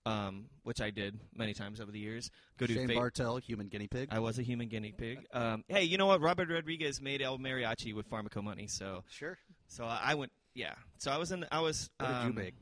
um, 0.09 0.47
which 0.63 0.81
I 0.81 0.91
did 0.91 1.19
many 1.35 1.55
times 1.55 1.81
over 1.81 1.91
the 1.91 1.99
years. 1.99 2.31
Go 2.59 2.67
to 2.67 2.75
Shane 2.75 2.89
fa- 2.89 2.95
Bartel, 2.95 3.39
human 3.39 3.69
guinea 3.69 3.89
pig. 3.89 4.09
I 4.11 4.21
was 4.21 4.39
a 4.39 4.43
human 4.43 4.69
guinea 4.69 4.93
pig. 4.93 5.27
Um, 5.33 5.65
hey, 5.69 5.85
you 5.85 5.99
know 5.99 6.07
what? 6.07 6.21
Robert 6.21 6.49
Rodriguez 6.49 7.01
made 7.01 7.23
El 7.23 7.39
Mariachi 7.39 7.95
with 7.95 8.09
Pharmaco 8.09 8.43
money, 8.43 8.67
so 8.67 9.05
Sure. 9.11 9.39
so 9.67 9.85
I 9.85 10.01
I 10.05 10.15
went. 10.15 10.33
Yeah, 10.55 10.75
so 10.99 11.11
I 11.11 11.19
was 11.19 11.31
in. 11.33 11.45
I 11.53 11.61
was. 11.61 11.91
what 11.99 12.09
did 12.09 12.15
you 12.15 12.29
um, 12.29 12.35
make? 12.35 12.55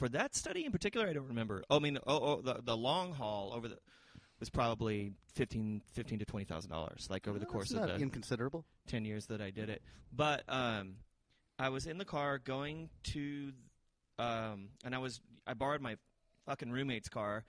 for 0.00 0.08
that 0.08 0.34
study 0.34 0.64
in 0.64 0.72
particular, 0.72 1.06
I 1.06 1.12
don't 1.12 1.28
remember. 1.28 1.62
Oh, 1.68 1.76
I 1.76 1.78
mean, 1.78 1.98
oh, 2.06 2.18
oh 2.18 2.40
the 2.40 2.60
the 2.64 2.76
long 2.76 3.12
haul 3.12 3.52
over 3.54 3.68
the 3.68 3.78
was 4.40 4.48
probably 4.48 5.12
fifteen, 5.34 5.82
fifteen 5.92 6.18
to 6.18 6.24
twenty 6.24 6.46
thousand 6.46 6.70
dollars, 6.70 7.06
like 7.10 7.28
over 7.28 7.38
the 7.38 7.46
course 7.46 7.70
of 7.70 7.82
the 7.82 7.96
inconsiderable. 7.96 8.64
ten 8.86 9.04
years 9.04 9.26
that 9.26 9.42
I 9.42 9.50
did 9.50 9.68
it. 9.68 9.82
But 10.10 10.42
um, 10.48 10.96
I 11.58 11.68
was 11.68 11.86
in 11.86 11.98
the 11.98 12.06
car 12.06 12.38
going 12.38 12.88
to, 13.12 13.52
um, 14.18 14.70
and 14.82 14.94
I 14.94 14.98
was 14.98 15.20
I 15.46 15.52
borrowed 15.52 15.82
my 15.82 15.96
fucking 16.46 16.70
roommate's 16.70 17.08
car. 17.08 17.44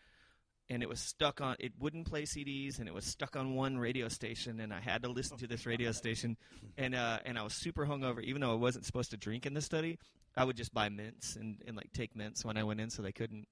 And 0.69 0.81
it 0.81 0.87
was 0.87 1.01
stuck 1.01 1.41
on. 1.41 1.57
It 1.59 1.73
wouldn't 1.79 2.07
play 2.07 2.23
CDs, 2.23 2.79
and 2.79 2.87
it 2.87 2.93
was 2.93 3.03
stuck 3.03 3.35
on 3.35 3.55
one 3.55 3.77
radio 3.77 4.07
station, 4.07 4.61
and 4.61 4.73
I 4.73 4.79
had 4.79 5.03
to 5.03 5.09
listen 5.09 5.37
to 5.39 5.47
this 5.47 5.65
radio 5.65 5.91
station, 5.91 6.37
and 6.77 6.95
uh, 6.95 7.19
and 7.25 7.37
I 7.37 7.43
was 7.43 7.53
super 7.53 7.85
hungover. 7.85 8.23
Even 8.23 8.41
though 8.41 8.51
I 8.51 8.55
wasn't 8.55 8.85
supposed 8.85 9.11
to 9.11 9.17
drink 9.17 9.45
in 9.45 9.53
the 9.53 9.59
study, 9.59 9.99
I 10.37 10.45
would 10.45 10.55
just 10.55 10.73
buy 10.73 10.87
mints 10.87 11.35
and, 11.35 11.61
and 11.67 11.75
like 11.75 11.91
take 11.91 12.15
mints 12.15 12.45
when 12.45 12.55
I 12.55 12.63
went 12.63 12.79
in, 12.79 12.89
so 12.89 13.01
they 13.01 13.11
couldn't 13.11 13.47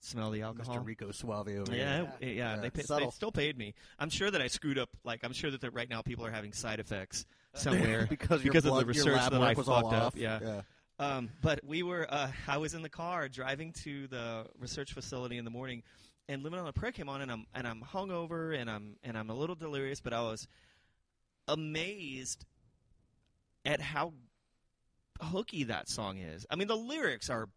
smell 0.00 0.30
the 0.30 0.42
alcohol. 0.42 0.76
Mr. 0.76 0.86
Rico 0.86 1.10
Suave 1.10 1.48
over 1.48 1.74
Yeah, 1.74 2.02
yeah, 2.02 2.06
yeah. 2.20 2.28
Yeah. 2.28 2.56
They, 2.56 2.70
paid, 2.70 2.86
they 2.86 3.10
still 3.10 3.32
paid 3.32 3.56
me. 3.56 3.74
I'm 3.98 4.10
sure 4.10 4.30
that 4.30 4.40
I 4.40 4.48
screwed 4.48 4.78
up. 4.78 4.90
Like 5.04 5.24
I'm 5.24 5.32
sure 5.32 5.50
that 5.50 5.60
the, 5.60 5.70
right 5.70 5.88
now 5.88 6.02
people 6.02 6.26
are 6.26 6.30
having 6.30 6.52
side 6.52 6.80
effects 6.80 7.24
somewhere 7.54 8.06
because 8.08 8.42
because 8.42 8.64
of 8.64 8.70
blood, 8.70 8.86
the 8.86 8.94
your 8.94 9.04
research 9.04 9.30
that 9.30 9.34
I 9.34 9.52
was 9.52 9.66
fucked 9.66 9.68
up. 9.68 9.92
off. 9.94 10.16
Yeah. 10.16 10.62
Um, 10.98 11.30
but 11.42 11.60
we 11.64 11.82
were. 11.82 12.06
Uh, 12.08 12.28
I 12.46 12.58
was 12.58 12.74
in 12.74 12.82
the 12.82 12.88
car 12.88 13.28
driving 13.28 13.72
to 13.84 14.06
the 14.06 14.46
research 14.58 14.92
facility 14.92 15.38
in 15.38 15.44
the 15.44 15.50
morning, 15.50 15.82
and 16.28 16.42
"Living 16.42 16.60
on 16.60 16.66
a 16.68 16.72
Prayer" 16.72 16.92
came 16.92 17.08
on, 17.08 17.20
and 17.20 17.32
I'm 17.32 17.46
and 17.54 17.66
I'm 17.66 17.82
hungover, 17.82 18.56
and 18.56 18.70
I'm 18.70 18.96
and 19.02 19.18
I'm 19.18 19.30
a 19.30 19.34
little 19.34 19.56
delirious, 19.56 20.00
but 20.00 20.12
I 20.12 20.22
was 20.22 20.46
amazed 21.48 22.44
at 23.64 23.80
how 23.80 24.12
hooky 25.20 25.64
that 25.64 25.88
song 25.88 26.18
is. 26.18 26.46
I 26.50 26.56
mean, 26.56 26.68
the 26.68 26.76
lyrics 26.76 27.28
are 27.28 27.48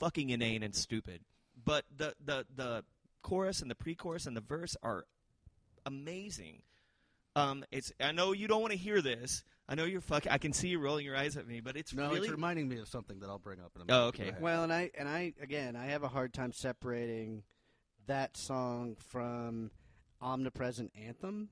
fucking 0.00 0.30
inane 0.30 0.62
and 0.62 0.74
stupid, 0.74 1.20
but 1.64 1.84
the 1.96 2.14
the 2.24 2.44
the 2.56 2.84
chorus 3.22 3.62
and 3.62 3.70
the 3.70 3.74
pre-chorus 3.74 4.26
and 4.26 4.36
the 4.36 4.40
verse 4.40 4.76
are 4.82 5.04
amazing. 5.86 6.62
Um, 7.36 7.64
it's. 7.70 7.92
I 8.00 8.12
know 8.12 8.32
you 8.32 8.48
don't 8.48 8.60
want 8.60 8.72
to 8.72 8.78
hear 8.78 9.00
this. 9.00 9.44
I 9.68 9.74
know 9.74 9.84
you're 9.84 10.00
fucking. 10.02 10.30
I 10.30 10.38
can 10.38 10.52
see 10.52 10.68
you 10.68 10.78
rolling 10.78 11.06
your 11.06 11.16
eyes 11.16 11.36
at 11.36 11.46
me, 11.46 11.60
but 11.60 11.76
it's 11.76 11.94
No, 11.94 12.08
really. 12.08 12.20
it's 12.20 12.30
reminding 12.30 12.68
me 12.68 12.78
of 12.80 12.88
something 12.88 13.20
that 13.20 13.30
I'll 13.30 13.38
bring 13.38 13.60
up 13.60 13.72
in 13.76 13.82
a 13.82 13.84
Oh, 13.94 14.10
minute. 14.12 14.20
okay. 14.32 14.34
Well, 14.40 14.62
and 14.62 14.72
I 14.72 14.90
and 14.96 15.08
I 15.08 15.32
again, 15.40 15.74
I 15.76 15.86
have 15.86 16.02
a 16.02 16.08
hard 16.08 16.34
time 16.34 16.52
separating 16.52 17.44
that 18.06 18.36
song 18.36 18.96
from 18.98 19.70
omnipresent 20.20 20.92
anthem. 20.94 21.48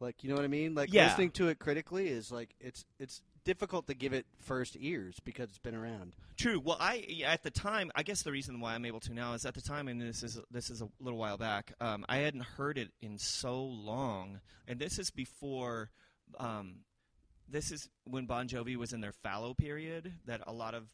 Like, 0.00 0.24
you 0.24 0.30
know 0.30 0.34
what 0.34 0.44
I 0.44 0.48
mean? 0.48 0.74
Like 0.74 0.92
Yeah. 0.92 1.06
listening 1.06 1.30
to 1.32 1.48
it 1.48 1.60
critically 1.60 2.08
is 2.08 2.32
like 2.32 2.54
it's 2.58 2.84
it's 2.98 3.22
difficult 3.44 3.86
to 3.86 3.94
give 3.94 4.12
it 4.12 4.26
first 4.40 4.76
ears 4.80 5.16
because 5.24 5.48
it's 5.50 5.58
been 5.58 5.76
around. 5.76 6.16
True. 6.36 6.58
Well, 6.58 6.76
I 6.80 7.22
at 7.24 7.44
the 7.44 7.50
time, 7.52 7.92
I 7.94 8.02
guess 8.02 8.22
the 8.24 8.32
reason 8.32 8.58
why 8.60 8.74
I'm 8.74 8.84
able 8.84 9.00
to 9.00 9.14
now 9.14 9.34
is 9.34 9.46
at 9.46 9.54
the 9.54 9.60
time, 9.60 9.86
and 9.86 10.00
this 10.00 10.24
is 10.24 10.40
this 10.50 10.68
is 10.70 10.80
a 10.82 10.88
little 10.98 11.18
while 11.20 11.38
back. 11.38 11.72
Um, 11.80 12.04
I 12.08 12.16
hadn't 12.18 12.42
heard 12.42 12.78
it 12.78 12.90
in 13.00 13.18
so 13.18 13.62
long, 13.62 14.40
and 14.66 14.80
this 14.80 14.98
is 14.98 15.10
before. 15.12 15.90
Um, 16.38 16.80
this 17.52 17.70
is 17.70 17.88
when 18.04 18.26
Bon 18.26 18.48
Jovi 18.48 18.76
was 18.76 18.92
in 18.92 19.00
their 19.00 19.12
fallow 19.12 19.54
period. 19.54 20.12
That 20.26 20.40
a 20.46 20.52
lot 20.52 20.74
of 20.74 20.88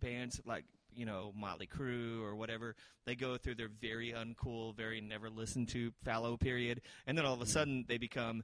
bands 0.00 0.40
like 0.46 0.64
you 0.94 1.04
know 1.04 1.32
Motley 1.36 1.66
Crue 1.66 2.22
or 2.22 2.34
whatever 2.34 2.74
they 3.04 3.14
go 3.14 3.36
through 3.36 3.56
their 3.56 3.68
very 3.80 4.12
uncool, 4.12 4.74
very 4.74 5.00
never 5.00 5.28
listened 5.28 5.68
to 5.70 5.92
fallow 6.04 6.36
period, 6.36 6.80
and 7.06 7.18
then 7.18 7.26
all 7.26 7.34
of 7.34 7.42
a 7.42 7.46
sudden 7.46 7.84
they 7.88 7.98
become. 7.98 8.42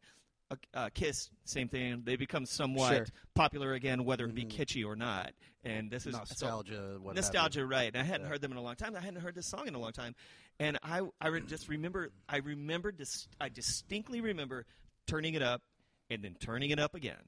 A, 0.50 0.58
uh, 0.78 0.90
Kiss, 0.92 1.30
same 1.46 1.66
thing. 1.68 2.02
They 2.04 2.16
become 2.16 2.44
somewhat 2.44 2.92
Sure. 2.94 3.06
popular 3.34 3.72
again, 3.72 4.04
whether 4.04 4.26
it 4.26 4.34
be 4.34 4.44
Mhm. 4.44 4.50
kitschy 4.50 4.84
or 4.84 4.94
not. 4.94 5.32
And 5.64 5.90
this 5.90 6.04
is 6.06 6.12
so- 6.12 6.18
nostalgia. 6.18 7.00
have 7.06 7.14
nostalgia 7.14 7.64
right 7.64 7.86
and 7.86 7.96
i 7.96 8.02
hadn't 8.02 8.22
Yeah. 8.26 8.28
heard 8.32 8.42
them 8.42 8.50
in 8.50 8.58
a 8.58 8.60
long 8.60 8.76
time 8.76 8.94
i 8.94 9.00
hadn't 9.00 9.20
heard 9.22 9.34
this 9.34 9.46
song 9.46 9.66
in 9.66 9.74
a 9.74 9.78
long 9.78 9.92
time 9.92 10.14
and 10.58 10.78
i 10.82 11.00
i 11.22 11.38
just 11.40 11.68
remember 11.68 12.10
i 12.28 12.36
remember 12.38 12.92
dis- 12.92 13.28
i 13.40 13.48
distinctly 13.48 14.20
remember 14.20 14.66
turning 15.06 15.32
it 15.34 15.40
up 15.40 15.62
and 16.10 16.22
then 16.22 16.34
turning 16.34 16.68
it 16.70 16.78
up 16.78 16.94
again. 16.94 17.22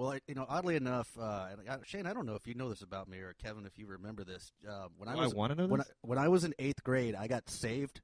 Well, 0.00 0.12
I, 0.12 0.20
you 0.26 0.34
know, 0.34 0.46
oddly 0.48 0.76
enough, 0.76 1.10
uh, 1.20 1.48
Shane, 1.84 2.06
I 2.06 2.14
don't 2.14 2.24
know 2.24 2.34
if 2.34 2.46
you 2.46 2.54
know 2.54 2.70
this 2.70 2.80
about 2.80 3.06
me 3.06 3.18
or 3.18 3.34
Kevin, 3.34 3.66
if 3.66 3.76
you 3.78 3.86
remember 3.86 4.24
this. 4.24 4.50
Uh, 4.66 4.86
when 4.96 5.10
I 5.10 5.12
Do 5.12 5.20
I 5.20 5.24
was 5.24 5.34
wanna 5.34 5.54
know 5.56 5.66
when 5.66 5.82
I, 5.82 5.84
this? 5.84 5.92
when 6.00 6.16
I 6.16 6.28
was 6.28 6.44
in 6.44 6.54
eighth 6.58 6.82
grade, 6.82 7.14
I 7.14 7.26
got 7.26 7.50
saved. 7.50 8.00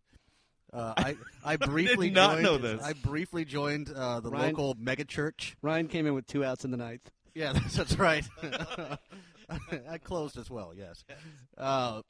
Uh, 0.74 0.92
I 0.98 1.16
I 1.42 1.56
briefly 1.56 2.10
not 2.10 2.32
joined, 2.32 2.42
know 2.42 2.58
this. 2.58 2.82
I 2.82 2.92
briefly 2.92 3.46
joined 3.46 3.90
uh, 3.90 4.20
the 4.20 4.28
Ryan- 4.28 4.48
local 4.54 4.74
megachurch. 4.74 5.54
Ryan 5.62 5.88
came 5.88 6.06
in 6.06 6.12
with 6.12 6.26
two 6.26 6.44
outs 6.44 6.66
in 6.66 6.70
the 6.70 6.76
ninth. 6.76 7.10
Yeah, 7.34 7.52
that's, 7.54 7.74
that's 7.74 7.98
right. 7.98 8.26
I 9.88 9.96
closed 9.96 10.36
as 10.36 10.50
well. 10.50 10.74
Yes. 10.76 11.02
Uh, 11.56 12.02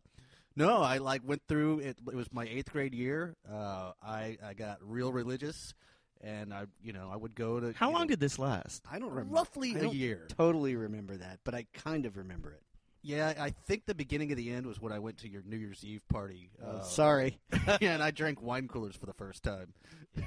no, 0.57 0.79
I 0.83 0.99
like 0.99 1.23
went 1.25 1.43
through 1.47 1.79
it. 1.79 1.97
It 2.09 2.17
was 2.17 2.27
my 2.33 2.45
eighth 2.45 2.73
grade 2.73 2.93
year. 2.93 3.37
Uh, 3.49 3.93
I 4.03 4.37
I 4.45 4.55
got 4.55 4.79
real 4.81 5.13
religious, 5.13 5.75
and 6.23 6.55
I 6.55 6.65
you 6.83 6.93
know 6.93 7.11
I 7.13 7.17
would 7.17 7.35
go 7.35 7.61
to. 7.61 7.73
how 7.77 7.91
long 7.91 8.03
know, 8.03 8.07
did 8.09 8.21
this 8.21 8.39
last 8.39 8.83
I 8.91 8.99
don't 8.99 9.11
remember. 9.11 9.35
roughly 9.35 9.75
I 9.75 9.79
a 9.79 9.83
don't 9.83 9.95
year? 9.95 10.27
Totally 10.37 10.77
remember 10.77 11.17
that, 11.17 11.41
but 11.45 11.55
I 11.55 11.67
kind 11.75 12.07
of 12.07 12.17
remember 12.17 12.53
it. 12.53 12.63
Yeah, 13.03 13.35
I 13.39 13.51
think 13.51 13.87
the 13.87 13.95
beginning 13.95 14.33
of 14.33 14.37
the 14.37 14.51
end 14.51 14.67
was 14.67 14.81
when 14.81 14.93
I 14.93 14.99
went 14.99 15.19
to 15.19 15.29
your 15.29 15.43
New 15.47 15.57
Year's 15.57 15.85
Eve 15.85 16.03
party. 16.09 16.51
Oh, 16.61 16.79
Uh, 16.79 16.83
sorry. 16.83 17.39
yeah, 17.81 17.95
and 17.95 18.03
I 18.03 18.11
drank 18.11 18.43
wine 18.51 18.67
coolers 18.67 18.97
for 18.97 19.07
the 19.07 19.13
first 19.13 19.45
time. 19.45 19.75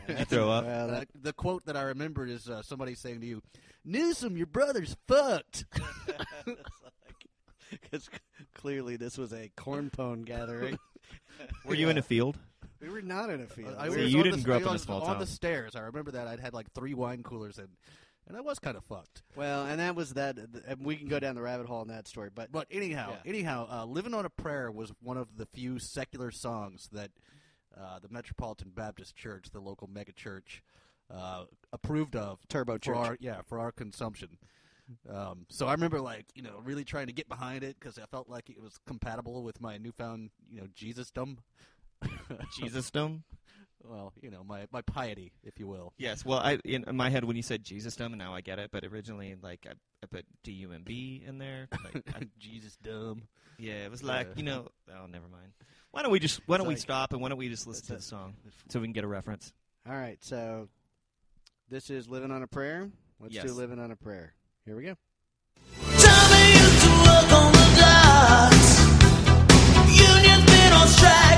you 0.08 0.16
throw 0.26 0.50
up 0.50 0.64
Well, 0.66 0.90
Uh, 0.90 1.00
that, 1.00 1.08
the 1.14 1.34
quote 1.34 1.66
that 1.66 1.76
I 1.76 1.82
remember 1.82 2.26
is 2.26 2.50
uh, 2.50 2.62
somebody 2.62 2.96
saying 2.96 3.20
to 3.20 3.28
you, 3.28 3.42
"Newsom, 3.84 4.38
your 4.38 4.46
brother's 4.46 4.96
fucked." 5.08 5.66
because 7.70 8.10
clearly 8.56 8.96
this 8.96 9.18
was 9.18 9.34
a 9.34 9.52
corn 9.58 9.90
pone 9.90 10.22
gathering. 10.24 10.80
were 11.66 11.76
you 11.76 11.90
in 11.90 11.98
a 11.98 12.02
field 12.02 12.38
we 12.82 12.90
were 12.90 13.02
not 13.02 13.30
in 13.30 13.42
a 13.42 13.46
field. 13.48 13.76
I 13.78 13.90
See, 13.90 14.02
was 14.04 14.12
you 14.14 14.20
on 14.20 14.24
didn't 14.26 14.40
the, 14.40 14.46
grow 14.46 14.54
I 14.56 14.58
up 14.58 14.62
in 14.64 14.68
a 14.70 14.72
was 14.74 14.82
small 14.84 15.02
on 15.02 15.08
town. 15.08 15.20
the 15.20 15.26
stairs. 15.28 15.76
I 15.76 15.82
remember 15.82 16.12
that 16.12 16.28
I'd 16.28 16.40
had 16.40 16.54
like 16.54 16.72
three 16.74 16.94
wine 16.94 17.24
coolers 17.24 17.58
and 17.58 17.70
and 18.28 18.38
I 18.38 18.42
was 18.42 18.60
kind 18.60 18.78
of 18.78 18.84
fucked. 18.84 19.24
Well, 19.36 19.66
and 19.66 19.80
that 19.80 19.96
was 19.96 20.14
that. 20.14 20.38
And 20.68 20.86
we 20.86 20.96
can 20.96 21.08
go 21.08 21.20
down 21.20 21.34
the 21.34 21.42
rabbit 21.42 21.66
hole 21.66 21.82
in 21.82 21.88
that 21.88 22.08
story, 22.08 22.30
but 22.34 22.52
But 22.52 22.68
anyhow, 22.70 23.12
Yeah. 23.26 23.30
anyhow, 23.30 23.68
uh, 23.72 23.86
"Living 23.86 24.14
on 24.14 24.24
a 24.24 24.30
Prayer" 24.30 24.72
was 24.72 24.92
one 25.02 25.18
of 25.18 25.36
the 25.38 25.48
few 25.48 25.80
secular 25.80 26.30
songs 26.30 26.90
that 26.92 27.10
uh, 27.76 27.98
the 28.00 28.10
Metropolitan 28.10 28.70
Baptist 28.70 29.16
Church, 29.16 29.50
the 29.52 29.60
local 29.60 29.88
mega 29.88 30.12
church, 30.12 30.62
uh, 31.10 31.46
approved 31.74 32.16
of 32.16 32.48
Turbo 32.50 32.74
for 32.74 32.80
Church. 32.80 32.96
our 32.98 33.18
yeah 33.20 33.42
for 33.42 33.58
our 33.60 33.72
consumption. 33.72 34.38
Um, 35.08 35.46
so 35.50 35.66
I 35.68 35.72
remember 35.74 36.00
like 36.02 36.26
you 36.36 36.42
know 36.44 36.62
really 36.64 36.84
trying 36.84 37.08
to 37.08 37.14
get 37.14 37.30
behind 37.30 37.64
it 37.64 37.78
because 37.80 37.98
I 37.98 38.06
felt 38.06 38.30
like 38.30 38.50
it 38.50 38.62
was 38.62 38.78
compatible 38.86 39.44
with 39.44 39.60
my 39.62 39.78
newfound 39.80 40.30
you 40.52 40.62
know 40.62 40.68
Jesusdom. 40.76 41.38
jesus 42.58 42.90
dome 42.92 43.24
well, 43.84 44.12
you 44.22 44.30
know 44.30 44.44
my 44.44 44.68
my 44.72 44.82
piety, 44.82 45.32
if 45.44 45.58
you 45.58 45.66
will. 45.66 45.94
yes 45.98 46.26
well 46.26 46.40
i 46.40 46.60
in 46.66 46.84
my 46.94 47.10
head 47.10 47.24
when 47.24 47.36
you 47.36 47.42
said 47.42 47.64
jesus 47.64 47.96
dome 47.96 48.12
and 48.14 48.20
now 48.20 48.34
i 48.36 48.42
get 48.42 48.60
it 48.60 48.70
but 48.72 48.84
originally 48.84 49.36
like 49.42 49.66
i, 49.68 49.72
I 50.04 50.06
put 50.08 50.26
d-u-m-b 50.44 51.24
in 51.26 51.38
there 51.38 51.68
like, 51.86 52.04
I, 52.16 52.22
Jesus 52.40 52.76
dumb. 52.84 53.24
yeah 53.58 53.86
it 53.86 53.92
was 53.92 54.04
like 54.04 54.28
Yeah. 54.28 54.34
you 54.38 54.44
know 54.44 54.68
oh 54.90 55.06
never 55.08 55.28
mind 55.30 55.54
why 55.92 56.04
don't 56.04 56.12
we 56.12 56.20
just 56.20 56.42
why 56.46 56.58
don't 56.58 56.68
we 56.68 56.76
stop 56.76 57.14
and 57.14 57.22
why 57.22 57.30
don't 57.30 57.38
we 57.38 57.50
just 57.50 57.66
listen 57.68 57.86
to 57.88 57.94
the 57.96 58.02
song 58.02 58.36
so 58.70 58.80
we 58.80 58.86
can 58.88 58.94
get 58.94 59.04
a 59.06 59.08
reference 59.08 59.54
All 59.88 59.96
right, 59.96 60.18
so 60.24 60.68
this 61.70 61.90
is 61.90 62.08
living 62.10 62.32
on 62.32 62.42
a 62.44 62.48
prayer. 62.48 62.90
Let's 63.20 63.34
Yes. 63.36 63.46
do 63.46 63.54
living 63.54 63.80
on 63.80 63.92
a 63.92 63.96
prayer. 63.96 64.34
Here 64.66 64.76
we 64.76 64.84
go. 64.84 64.96
Tommy 65.84 66.52
used 66.52 66.82
to 66.84 66.90
work 67.06 67.32
on 67.32 67.52
the 67.54 67.68
docks. 67.78 68.80
Union's 69.94 70.46
been 70.46 70.74
on 70.74 70.88
strike. 70.88 71.29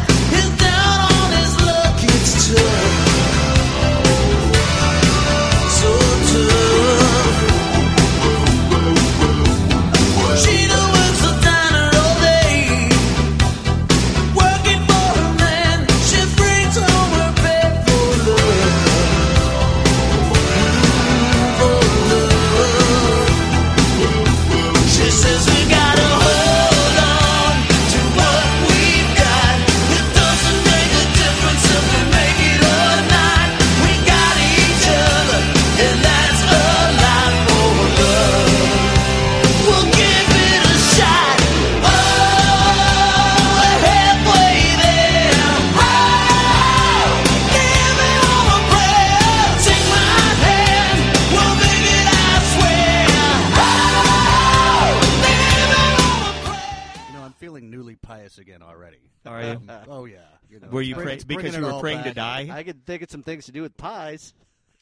It's 61.22 61.26
pray- 61.26 61.36
bringing- 61.36 61.47
it's 61.47 61.55
because 61.57 61.69
you 61.69 61.76
were 61.76 61.82
praying 61.82 62.03
to 62.03 62.13
die? 62.13 62.49
I 62.51 62.63
could 62.63 62.86
think 62.86 63.01
of 63.03 63.11
some 63.11 63.24
things 63.24 63.45
to 63.45 63.51
do 63.51 63.61
with 63.61 63.76
pies. 63.78 64.34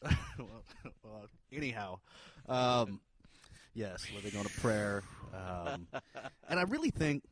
well, 0.04 0.64
well, 1.04 1.26
anyhow, 1.52 2.00
um, 2.48 3.00
yes, 3.74 4.06
living 4.16 4.40
on 4.40 4.46
a 4.46 4.62
prayer, 4.62 5.04
um, 5.34 5.88
and 6.48 6.60
I 6.60 6.64
really 6.64 6.90
think 6.90 7.24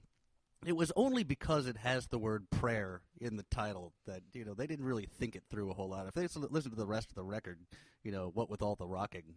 it 0.66 0.76
was 0.76 0.91
only 0.95 1.24
because 1.24 1.68
it 1.68 1.78
has 1.78 2.08
the 2.08 2.18
word 2.18 2.49
prayer 2.49 3.01
in 3.22 3.38
the 3.38 3.45
title 3.51 3.93
that 4.05 4.22
you 4.34 4.43
know 4.43 4.53
they 4.53 4.68
didn't 4.68 4.86
really 4.86 5.08
think 5.20 5.36
it 5.36 5.43
through 5.49 5.72
a 5.72 5.74
whole 5.74 5.89
lot. 5.89 6.08
If 6.08 6.14
they 6.14 6.28
listen 6.49 6.72
to 6.72 6.78
the 6.78 6.86
rest 6.86 7.10
of 7.10 7.16
the 7.16 7.24
record, 7.24 7.60
you 8.03 8.12
know, 8.12 8.32
what 8.34 8.49
with 8.49 8.62
all 8.62 8.76
the 8.76 8.88
rocking, 8.88 9.36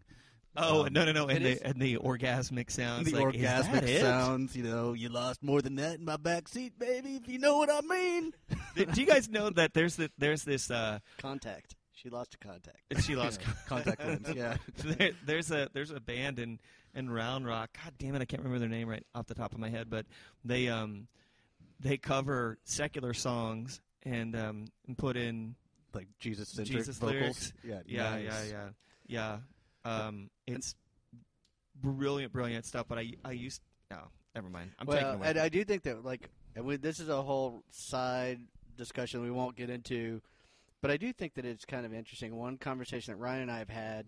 Oh 0.57 0.87
Um, 0.87 0.93
no 0.93 1.05
no 1.05 1.13
no! 1.13 1.29
And 1.29 1.45
the 1.45 1.61
and 1.65 1.81
the 1.81 1.97
orgasmic 1.99 2.71
sounds. 2.71 3.11
the 3.11 3.17
like, 3.17 3.35
orgasmic 3.37 4.01
sounds, 4.01 4.57
you 4.57 4.65
know, 4.65 4.93
you 4.95 5.09
lost 5.09 5.43
more 5.43 5.63
than 5.63 5.77
that 5.77 5.99
in 6.01 6.05
my 6.05 6.17
back 6.17 6.49
seat, 6.49 6.79
baby. 6.79 7.17
If 7.17 7.29
you 7.29 7.39
know 7.39 7.57
what 7.59 7.71
I 7.71 7.81
mean. 7.83 8.33
Do 8.75 9.01
you 9.01 9.07
guys 9.07 9.29
know 9.29 9.51
that 9.51 9.75
there's 9.75 9.97
the, 9.97 10.11
there's 10.19 10.43
this 10.43 10.71
uh 10.71 10.99
Contact. 11.19 11.77
She 11.93 12.09
lost 12.09 12.35
a 12.35 12.39
contact. 12.39 12.79
she 13.05 13.15
lost 13.15 13.41
Yeah, 13.43 13.53
contact 13.69 14.01
lens. 14.05 14.29
Yeah. 14.35 14.57
there, 14.85 15.11
there's 15.25 15.51
a 15.51 15.69
there's 15.73 15.91
a 15.91 16.01
band 16.01 16.39
in 16.39 16.59
in 16.95 17.11
Round 17.11 17.47
Rock. 17.47 17.71
God 17.85 17.93
damn 17.99 18.15
it, 18.15 18.23
I 18.23 18.25
can't 18.25 18.43
remember 18.43 18.59
their 18.59 18.69
name 18.71 18.89
right 18.89 19.05
off 19.15 19.27
the 19.27 19.35
top 19.35 19.53
of 19.53 19.59
my 19.59 19.69
head, 19.69 19.89
but 19.91 20.07
they 20.45 20.69
um 20.69 21.07
they 21.79 21.97
cover 21.97 22.59
secular 22.65 23.13
songs 23.15 23.81
and 24.03 24.35
um 24.35 24.65
and 24.89 24.97
put 24.99 25.17
in 25.17 25.55
like 25.95 26.09
Jesus 26.19 26.53
Jesus 26.53 26.99
vocals. 26.99 27.21
lyrics. 27.21 27.53
Yeah, 27.63 27.81
yeah 27.87 28.11
nice. 28.11 28.25
yeah 28.25 28.43
yeah 29.09 29.39
yeah 29.87 30.07
um 30.09 30.31
it's 30.51 30.75
brilliant 31.83 32.33
brilliant 32.33 32.67
stuff. 32.67 32.87
But 32.89 32.99
I 32.99 33.15
I 33.25 33.33
used 33.33 33.61
no 33.91 34.09
never 34.35 34.49
mind. 34.49 34.71
I'm 34.79 34.87
taking 34.87 35.07
away. 35.07 35.29
and 35.29 35.39
I 35.39 35.49
do 35.49 35.65
think 35.65 35.83
that 35.85 36.05
like, 36.05 36.31
and 36.55 36.65
we, 36.65 36.77
this 36.77 37.01
is 37.01 37.09
a 37.09 37.23
whole 37.23 37.63
side 37.71 38.41
discussion 38.77 39.23
we 39.23 39.31
won't 39.31 39.57
get 39.57 39.71
into, 39.71 40.21
but 40.83 40.91
I 40.91 40.97
do 40.97 41.13
think 41.13 41.35
that 41.35 41.45
it's 41.45 41.65
kind 41.65 41.85
of 41.85 41.93
interesting. 41.93 42.37
One 42.37 42.57
conversation 42.57 43.13
that 43.13 43.19
Ryan 43.19 43.43
and 43.43 43.51
I 43.51 43.59
have 43.59 43.69
had 43.69 44.07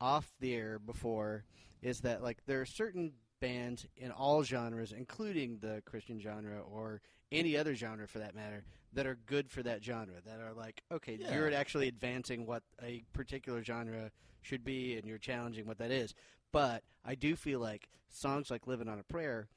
off 0.00 0.30
the 0.40 0.54
air 0.54 0.78
before 0.78 1.44
is 1.82 2.00
that 2.00 2.22
like 2.22 2.38
there 2.46 2.60
are 2.60 2.66
certain 2.66 3.12
bands 3.40 3.86
in 3.96 4.10
all 4.10 4.42
genres, 4.42 4.92
including 4.92 5.58
the 5.60 5.82
Christian 5.84 6.20
genre 6.20 6.60
or 6.60 7.00
any 7.30 7.56
other 7.56 7.74
genre 7.74 8.08
for 8.08 8.18
that 8.18 8.34
matter, 8.34 8.64
that 8.92 9.06
are 9.06 9.16
good 9.26 9.50
for 9.50 9.62
that 9.62 9.84
genre. 9.84 10.20
That 10.24 10.40
are 10.40 10.52
like, 10.54 10.82
okay, 10.90 11.16
Yeah. 11.20 11.34
you're 11.34 11.52
actually 11.54 11.88
advancing 11.88 12.46
what 12.46 12.62
a 12.82 13.04
particular 13.12 13.62
genre 13.62 14.10
should 14.42 14.64
be, 14.64 14.96
and 14.96 15.06
you're 15.06 15.18
challenging 15.18 15.66
what 15.66 15.78
that 15.78 15.90
is. 15.90 16.14
But 16.52 16.82
I 17.04 17.14
do 17.14 17.36
feel 17.36 17.60
like 17.60 17.88
songs 18.08 18.50
like 18.50 18.66
"Living 18.66 18.88
on 18.88 18.98
a 18.98 19.02
Prayer," 19.04 19.48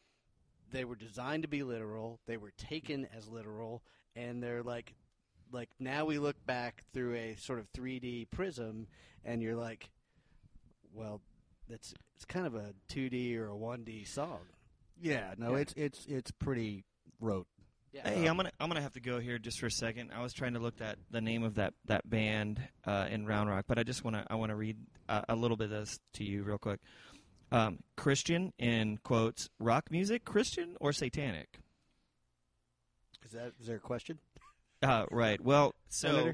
they 0.71 0.83
were 0.85 0.95
designed 0.95 1.43
to 1.43 1.47
be 1.49 1.63
literal. 1.63 2.19
They 2.25 2.37
were 2.37 2.51
taken 2.51 3.05
as 3.15 3.27
literal, 3.29 3.83
and 4.15 4.43
they're 4.43 4.63
like, 4.63 4.95
like 5.51 5.69
now 5.79 6.05
we 6.05 6.17
look 6.19 6.45
back 6.45 6.83
through 6.93 7.15
a 7.15 7.35
sort 7.35 7.59
of 7.59 7.71
3D 7.71 8.25
prism, 8.31 8.87
and 9.23 9.41
you're 9.41 9.55
like, 9.55 9.89
well, 10.93 11.21
that's 11.69 11.93
it's 12.15 12.25
kind 12.25 12.45
of 12.45 12.55
a 12.55 12.73
2D 12.89 13.35
or 13.37 13.47
a 13.47 13.55
1D 13.55 14.05
song. 14.07 14.41
Yeah, 14.99 15.33
no, 15.37 15.51
Yeah. 15.55 15.57
it's 15.61 15.73
it's 15.77 16.05
it's 16.07 16.31
pretty 16.31 16.83
rote. 17.19 17.47
Yeah. 17.91 18.09
Hey, 18.09 18.25
I'm 18.25 18.37
gonna 18.37 18.51
I'm 18.59 18.69
gonna 18.69 18.81
have 18.81 18.93
to 18.93 19.01
go 19.01 19.19
here 19.19 19.37
just 19.37 19.59
for 19.59 19.65
a 19.65 19.71
second. 19.71 20.11
I 20.15 20.21
was 20.21 20.33
trying 20.33 20.53
to 20.53 20.59
look 20.59 20.79
at 20.79 20.97
the 21.09 21.19
name 21.19 21.43
of 21.43 21.55
that 21.55 21.73
that 21.85 22.09
band 22.09 22.61
uh, 22.85 23.07
in 23.09 23.25
Round 23.25 23.49
Rock, 23.49 23.65
but 23.67 23.77
I 23.77 23.83
just 23.83 24.03
wanna 24.03 24.25
I 24.29 24.35
wanna 24.35 24.55
read 24.55 24.77
uh, 25.09 25.23
a 25.27 25.35
little 25.35 25.57
bit 25.57 25.65
of 25.65 25.71
this 25.71 25.99
to 26.13 26.23
you 26.23 26.43
real 26.43 26.57
quick. 26.57 26.79
Um, 27.51 27.79
Christian 27.97 28.53
in 28.57 28.99
quotes 29.03 29.49
rock 29.59 29.91
music 29.91 30.23
Christian 30.23 30.77
or 30.79 30.93
satanic? 30.93 31.59
Is 33.25 33.31
that 33.33 33.53
is 33.59 33.67
there 33.67 33.77
a 33.77 33.79
question? 33.79 34.19
Uh, 34.83 35.05
right. 35.11 35.39
Well, 35.39 35.75
so 35.89 36.33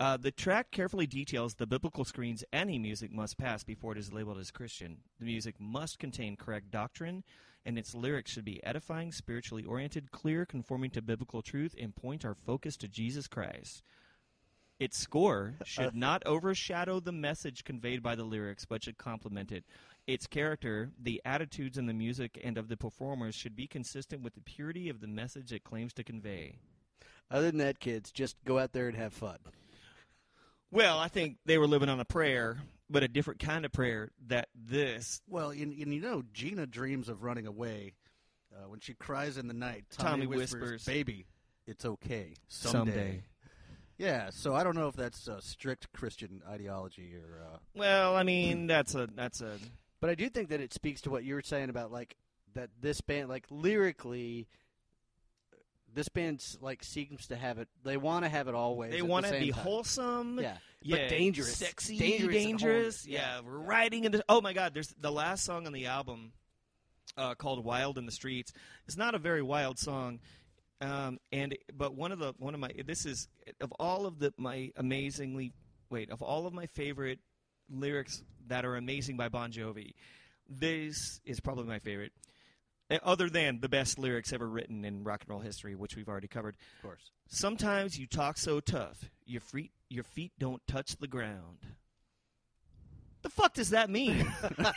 uh, 0.00 0.16
the 0.16 0.30
track 0.30 0.70
carefully 0.70 1.06
details 1.06 1.56
the 1.56 1.66
biblical 1.66 2.06
screens 2.06 2.42
any 2.50 2.78
music 2.78 3.12
must 3.12 3.36
pass 3.36 3.64
before 3.64 3.92
it 3.92 3.98
is 3.98 4.14
labeled 4.14 4.38
as 4.38 4.50
Christian. 4.50 4.96
The 5.18 5.26
music 5.26 5.56
must 5.58 5.98
contain 5.98 6.36
correct 6.36 6.70
doctrine, 6.70 7.22
and 7.66 7.76
its 7.78 7.94
lyrics 7.94 8.30
should 8.30 8.44
be 8.44 8.64
edifying, 8.64 9.10
spiritually 9.10 9.64
oriented, 9.64 10.12
clear, 10.12 10.46
conforming 10.46 10.90
to 10.90 11.02
biblical 11.02 11.42
truth, 11.42 11.74
and 11.78 11.94
point 11.94 12.24
our 12.24 12.34
focus 12.34 12.76
to 12.76 12.88
Jesus 12.88 13.26
Christ. 13.26 13.82
Its 14.78 14.96
score 14.96 15.54
should 15.64 15.94
not 15.96 16.24
overshadow 16.24 17.00
the 17.00 17.12
message 17.12 17.64
conveyed 17.64 18.02
by 18.02 18.14
the 18.14 18.24
lyrics, 18.24 18.64
but 18.64 18.84
should 18.84 18.96
complement 18.96 19.50
it. 19.50 19.64
Its 20.06 20.28
character, 20.28 20.92
the 21.02 21.20
attitudes 21.24 21.76
in 21.76 21.86
the 21.86 21.92
music, 21.92 22.40
and 22.44 22.56
of 22.56 22.68
the 22.68 22.76
performers 22.76 23.34
should 23.34 23.56
be 23.56 23.66
consistent 23.66 24.22
with 24.22 24.34
the 24.34 24.40
purity 24.40 24.88
of 24.88 25.00
the 25.00 25.08
message 25.08 25.52
it 25.52 25.64
claims 25.64 25.92
to 25.92 26.04
convey. 26.04 26.58
Other 27.30 27.50
than 27.50 27.58
that, 27.58 27.80
kids, 27.80 28.12
just 28.12 28.36
go 28.44 28.60
out 28.60 28.72
there 28.72 28.86
and 28.86 28.96
have 28.96 29.12
fun. 29.12 29.38
Well, 30.70 30.98
I 30.98 31.08
think 31.08 31.38
they 31.44 31.58
were 31.58 31.66
living 31.66 31.88
on 31.88 31.98
a 31.98 32.04
prayer, 32.04 32.58
but 32.88 33.02
a 33.02 33.08
different 33.08 33.40
kind 33.40 33.64
of 33.64 33.72
prayer. 33.72 34.10
That 34.28 34.48
this 34.54 35.20
Well, 35.28 35.50
and, 35.50 35.72
and 35.72 35.92
you 35.92 36.00
know, 36.00 36.22
Gina 36.32 36.66
dreams 36.66 37.08
of 37.08 37.22
running 37.22 37.46
away. 37.46 37.94
Uh, 38.54 38.68
when 38.68 38.80
she 38.80 38.94
cries 38.94 39.36
in 39.36 39.48
the 39.48 39.54
night, 39.54 39.84
Tommy, 39.90 40.24
Tommy 40.24 40.26
whispers, 40.26 40.60
whispers. 40.60 40.84
"Baby, 40.84 41.26
it's 41.66 41.84
okay 41.84 42.34
someday." 42.48 43.22
Yeah, 43.98 44.30
so 44.30 44.54
I 44.54 44.62
don't 44.62 44.76
know 44.76 44.88
if 44.88 44.96
that's 44.96 45.26
a 45.26 45.40
strict 45.40 45.92
Christian 45.92 46.42
ideology 46.48 47.14
or. 47.16 47.42
Uh, 47.42 47.58
Well, 47.74 48.14
I 48.14 48.22
mean, 48.22 48.66
that's 48.66 48.94
a 48.94 49.08
that's 49.14 49.40
a 49.40 49.58
But 50.00 50.10
I 50.10 50.14
do 50.14 50.28
think 50.28 50.50
that 50.50 50.60
it 50.60 50.72
speaks 50.72 51.00
to 51.02 51.10
what 51.10 51.24
you 51.24 51.34
were 51.34 51.42
saying 51.42 51.70
about 51.70 51.90
like 51.90 52.16
that 52.54 52.70
this 52.80 53.00
band, 53.00 53.28
like 53.28 53.46
lyrically, 53.50 54.48
this 55.96 56.08
band 56.10 56.44
like 56.60 56.84
seems 56.84 57.26
to 57.28 57.36
have 57.36 57.58
it. 57.58 57.68
They 57.82 57.96
want 57.96 58.24
to 58.24 58.28
have 58.28 58.48
it 58.48 58.54
always. 58.54 58.92
they 58.92 59.02
want 59.02 59.26
to 59.26 59.32
be 59.32 59.50
wholesome, 59.50 60.38
Yeah, 60.38 60.58
yeah, 60.82 60.96
but 60.96 61.08
dangerous, 61.08 61.56
sexy, 61.56 61.98
dangerous, 61.98 62.34
dangerous. 62.34 63.04
horny. 63.04 63.14
Yeah, 63.14 63.40
we're 63.40 63.58
riding 63.58 64.04
into. 64.04 64.22
Oh 64.28 64.40
my 64.42 64.52
God! 64.52 64.74
There's 64.74 64.94
the 65.00 65.10
last 65.10 65.44
song 65.44 65.66
on 65.66 65.72
the 65.72 65.86
album 65.86 66.32
uh, 67.16 67.34
called 67.34 67.64
"Wild 67.64 67.96
in 67.98 68.04
the 68.06 68.12
Streets." 68.12 68.52
It's 68.86 68.96
not 68.96 69.14
a 69.14 69.18
very 69.18 69.42
wild 69.42 69.78
song, 69.78 70.20
um, 70.82 71.18
and 71.32 71.56
but 71.74 71.94
one 71.94 72.12
of 72.12 72.18
the 72.18 72.34
one 72.38 72.52
of 72.52 72.60
my 72.60 72.70
this 72.86 73.06
is 73.06 73.28
of 73.60 73.72
all 73.80 74.04
of 74.06 74.18
the 74.18 74.34
my 74.36 74.70
amazingly 74.76 75.52
wait 75.88 76.10
of 76.10 76.20
all 76.20 76.46
of 76.46 76.52
my 76.52 76.66
favorite 76.66 77.20
lyrics 77.70 78.22
that 78.48 78.64
are 78.66 78.76
amazing 78.76 79.16
by 79.16 79.28
Bon 79.30 79.50
Jovi. 79.50 79.94
This 80.48 81.20
is 81.24 81.40
probably 81.40 81.64
my 81.64 81.78
favorite. 81.78 82.12
Uh, 82.90 82.98
Other 83.02 83.28
than 83.28 83.60
the 83.60 83.68
best 83.68 83.98
lyrics 83.98 84.32
ever 84.32 84.48
written 84.48 84.84
in 84.84 85.02
rock 85.04 85.22
and 85.22 85.30
roll 85.30 85.40
history, 85.40 85.74
which 85.74 85.96
we've 85.96 86.08
already 86.08 86.28
covered. 86.28 86.56
of 86.78 86.82
course. 86.82 87.10
Sometimes 87.28 87.98
you 87.98 88.06
talk 88.06 88.38
so 88.38 88.60
tough, 88.60 89.10
your 89.24 89.40
feet 89.40 89.72
your 89.88 90.04
feet 90.04 90.32
don't 90.38 90.64
touch 90.66 90.96
the 90.96 91.08
ground. 91.08 91.58
The 93.22 93.28
fuck 93.30 93.54
does 93.54 93.70
that 93.70 93.90
mean? 93.90 94.32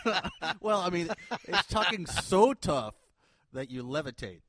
well, 0.61 0.81
I 0.81 0.89
mean, 0.89 1.09
it's 1.45 1.67
talking 1.67 2.05
so 2.07 2.53
tough 2.53 2.95
that 3.53 3.69
you 3.69 3.83
levitate. 3.83 4.41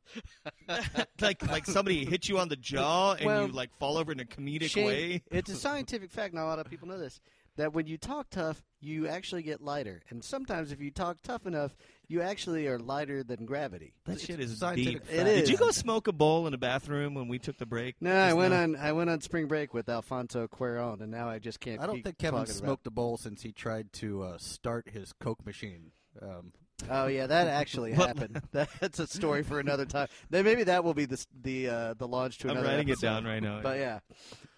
like 1.20 1.46
like 1.50 1.66
somebody 1.66 2.04
hit 2.06 2.28
you 2.28 2.38
on 2.38 2.48
the 2.48 2.56
jaw 2.56 3.12
and 3.14 3.26
Well, 3.26 3.46
you 3.46 3.52
like 3.52 3.74
fall 3.78 3.98
over 3.98 4.12
in 4.12 4.20
a 4.20 4.24
comedic 4.24 4.70
Shane, 4.70 4.86
way. 4.86 5.22
it's 5.30 5.50
a 5.50 5.56
scientific 5.66 6.10
fact. 6.10 6.32
Not 6.34 6.44
a 6.44 6.46
lot 6.46 6.58
of 6.58 6.68
people 6.70 6.88
know 6.88 6.98
this. 6.98 7.20
That 7.56 7.74
when 7.74 7.86
you 7.86 7.98
talk 7.98 8.30
tough, 8.30 8.62
you 8.80 9.06
actually 9.08 9.42
get 9.42 9.60
lighter, 9.60 10.00
and 10.08 10.24
sometimes 10.24 10.72
if 10.72 10.80
you 10.80 10.90
talk 10.90 11.18
tough 11.22 11.46
enough, 11.46 11.76
you 12.10 12.20
actually 12.22 12.66
are 12.66 12.78
lighter 12.78 13.22
than 13.22 13.46
gravity. 13.46 13.94
That 14.04 14.14
It's 14.14 14.24
shit 14.26 14.40
is 14.40 14.58
scientific 14.58 15.04
deep. 15.04 15.16
fact. 15.16 15.28
It 15.28 15.34
Did 15.36 15.48
you 15.48 15.56
go 15.56 15.70
smoke 15.70 16.08
a 16.08 16.12
bowl 16.12 16.46
in 16.46 16.54
a 16.54 16.58
bathroom 16.58 17.14
when 17.14 17.28
we 17.28 17.38
took 17.38 17.56
the 17.56 17.66
break? 17.66 17.94
No, 18.00 18.12
I 18.14 18.32
went 18.32 18.52
now? 18.52 18.62
on. 18.64 18.76
I 18.76 18.92
went 18.92 19.08
on 19.10 19.20
spring 19.20 19.46
break 19.46 19.72
with 19.72 19.88
Alfonso 19.88 20.48
Cuarón, 20.48 21.00
and 21.00 21.10
now 21.10 21.28
I 21.28 21.38
just 21.38 21.60
can't. 21.60 21.80
I 21.80 21.86
don't 21.86 21.96
keep 21.96 22.04
think 22.04 22.18
Kevin 22.18 22.40
talking 22.40 22.54
smoked 22.54 22.86
a 22.86 22.90
bowl 22.90 23.16
since 23.16 23.42
he 23.42 23.52
tried 23.52 23.92
to 23.94 24.22
uh, 24.24 24.38
start 24.38 24.88
his 24.92 25.12
Coke 25.12 25.46
machine. 25.46 25.92
Um, 26.20 26.52
Oh 26.88 27.06
yeah, 27.08 27.26
that 27.26 27.46
actually 27.46 27.92
happened. 28.06 28.40
That's 28.52 28.98
a 28.98 29.06
story 29.06 29.42
for 29.42 29.60
another 29.60 29.84
time. 29.84 30.08
Then 30.30 30.44
maybe 30.44 30.64
that 30.64 30.82
will 30.82 30.94
be 30.94 31.04
the 31.04 31.24
the 31.42 31.68
uh, 31.68 31.94
the 31.94 32.08
launch 32.08 32.38
to 32.38 32.46
another. 32.46 32.60
I'm 32.60 32.64
another. 32.64 32.76
writing 32.78 32.92
it 32.92 33.00
down 33.00 33.24
right 33.24 33.42
now. 33.42 33.60
But 33.62 33.78
yeah, 33.78 33.98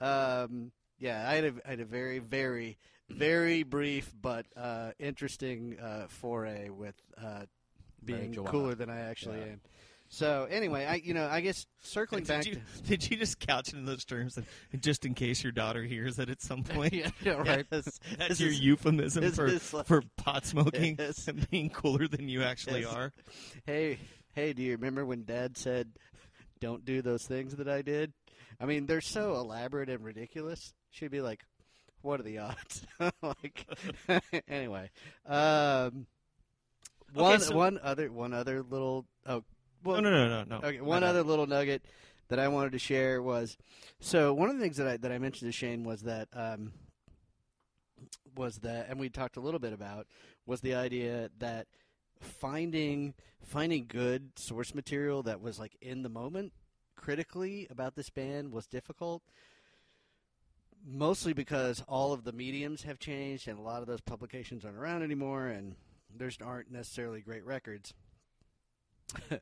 um, 0.01 0.71
yeah, 0.99 1.29
I 1.29 1.35
had 1.35 1.45
a 1.45 1.53
I 1.67 1.71
had 1.71 1.81
a 1.81 1.85
very 1.85 2.19
very 2.21 2.79
very 3.11 3.63
brief 3.63 4.13
but 4.21 4.47
uh, 4.57 4.93
interesting 4.99 5.79
uh, 5.81 6.07
foray 6.09 6.69
with 6.71 6.95
uh, 7.23 7.43
being 8.05 8.35
cooler 8.35 8.75
than 8.75 8.91
I 8.91 9.01
actually 9.01 9.39
Yeah. 9.39 9.53
am. 9.53 9.61
So 10.09 10.47
anyway, 10.51 10.85
I 10.85 10.97
you 10.97 11.15
know 11.15 11.27
I 11.27 11.41
guess 11.41 11.67
circling 11.81 12.25
back. 12.29 12.43
did 12.45 12.55
you 12.55 12.61
to, 12.61 12.83
did 12.87 13.11
you 13.11 13.17
just 13.17 13.39
couch 13.41 13.69
it 13.69 13.75
in 13.77 13.87
those 13.87 14.05
terms, 14.05 14.37
and, 14.37 14.47
just 14.83 15.07
in 15.07 15.15
case 15.15 15.43
your 15.43 15.53
daughter 15.53 15.83
hears 15.85 16.19
it 16.19 16.29
at 16.29 16.43
some 16.43 16.63
point? 16.65 16.93
yeah, 16.93 17.11
yeah, 17.23 17.33
right. 17.43 17.65
That's 17.71 17.99
This 18.19 18.39
your 18.41 18.51
is- 18.51 18.61
euphemism 18.61 19.31
for 19.33 19.47
is 19.47 19.73
like- 19.73 19.87
for 19.87 20.03
pot 20.19 20.45
smoking 20.45 20.97
Yes. 20.99 21.29
and 21.29 21.49
being 21.51 21.71
cooler 21.71 22.09
than 22.09 22.29
you 22.29 22.43
actually 22.43 22.83
Yes. 22.83 22.93
are. 22.93 23.13
Hey, 23.65 23.99
hey, 24.35 24.53
do 24.53 24.63
you 24.63 24.73
remember 24.73 25.07
when 25.07 25.25
Dad 25.25 25.57
said, 25.57 25.93
"Don't 26.61 26.85
do 26.85 27.01
those 27.01 27.25
things 27.25 27.57
that 27.57 27.69
I 27.69 27.81
did"? 27.81 28.13
I 28.61 28.67
mean, 28.67 28.85
they're 28.87 29.01
so 29.01 29.37
elaborate 29.37 29.89
and 29.89 30.05
ridiculous. 30.05 30.75
She'd 30.91 31.11
be 31.11 31.23
like, 31.23 31.41
"What 32.03 32.21
are 32.21 32.25
the 32.25 32.39
odds?" 32.39 32.87
like, 33.23 33.67
anyway, 34.49 34.91
um, 35.27 36.07
one 37.15 37.41
so- 37.41 37.57
one 37.57 37.79
other 37.83 38.11
one 38.11 38.33
other 38.33 38.63
little. 38.63 39.07
Oh, 39.27 39.43
well, 39.85 40.01
no, 40.01 40.11
no, 40.11 40.29
no, 40.29 40.45
no, 40.45 40.59
no. 40.61 40.67
Okay, 40.69 40.81
one 40.81 41.01
No, 41.01 41.07
no. 41.07 41.11
other 41.11 41.23
little 41.23 41.47
nugget 41.47 41.85
that 42.29 42.39
I 42.39 42.49
wanted 42.49 42.73
to 42.73 42.79
share 42.79 43.21
was 43.21 43.57
so 44.01 44.33
one 44.33 44.49
of 44.49 44.57
the 44.57 44.63
things 44.63 44.77
that 44.77 44.87
I 44.87 44.97
that 44.99 45.13
I 45.13 45.19
mentioned 45.19 45.49
to 45.49 45.57
Shane 45.57 45.85
was 45.85 46.03
that 46.03 46.29
um, 46.33 46.73
was 48.37 48.59
that 48.59 48.89
and 48.89 48.99
we 48.99 49.09
talked 49.09 49.37
a 49.37 49.41
little 49.41 49.61
bit 49.61 49.73
about 49.73 50.07
was 50.47 50.61
the 50.61 50.75
idea 50.75 51.31
that 51.39 51.67
finding 52.21 53.15
finding 53.45 53.87
good 53.87 54.31
source 54.39 54.75
material 54.75 55.23
that 55.25 55.41
was 55.41 55.59
like 55.59 55.77
in 55.81 56.03
the 56.03 56.09
moment 56.09 56.53
critically 56.97 57.67
about 57.71 57.97
this 57.97 58.11
band 58.11 58.53
was 58.53 58.67
difficult 58.67 59.23
mostly 60.85 61.33
because 61.33 61.83
all 61.89 62.13
of 62.13 62.25
the 62.25 62.33
mediums 62.33 62.83
have 62.83 62.99
changed 62.99 63.49
and 63.49 63.59
a 63.59 63.63
lot 63.63 63.83
of 63.83 63.87
those 63.87 64.01
publications 64.01 64.65
aren't 64.65 64.77
around 64.77 65.03
anymore 65.03 65.47
and 65.47 65.77
there's 66.15 66.39
aren't 66.43 66.71
necessarily 66.71 67.21
great 67.21 67.45
records 67.45 67.95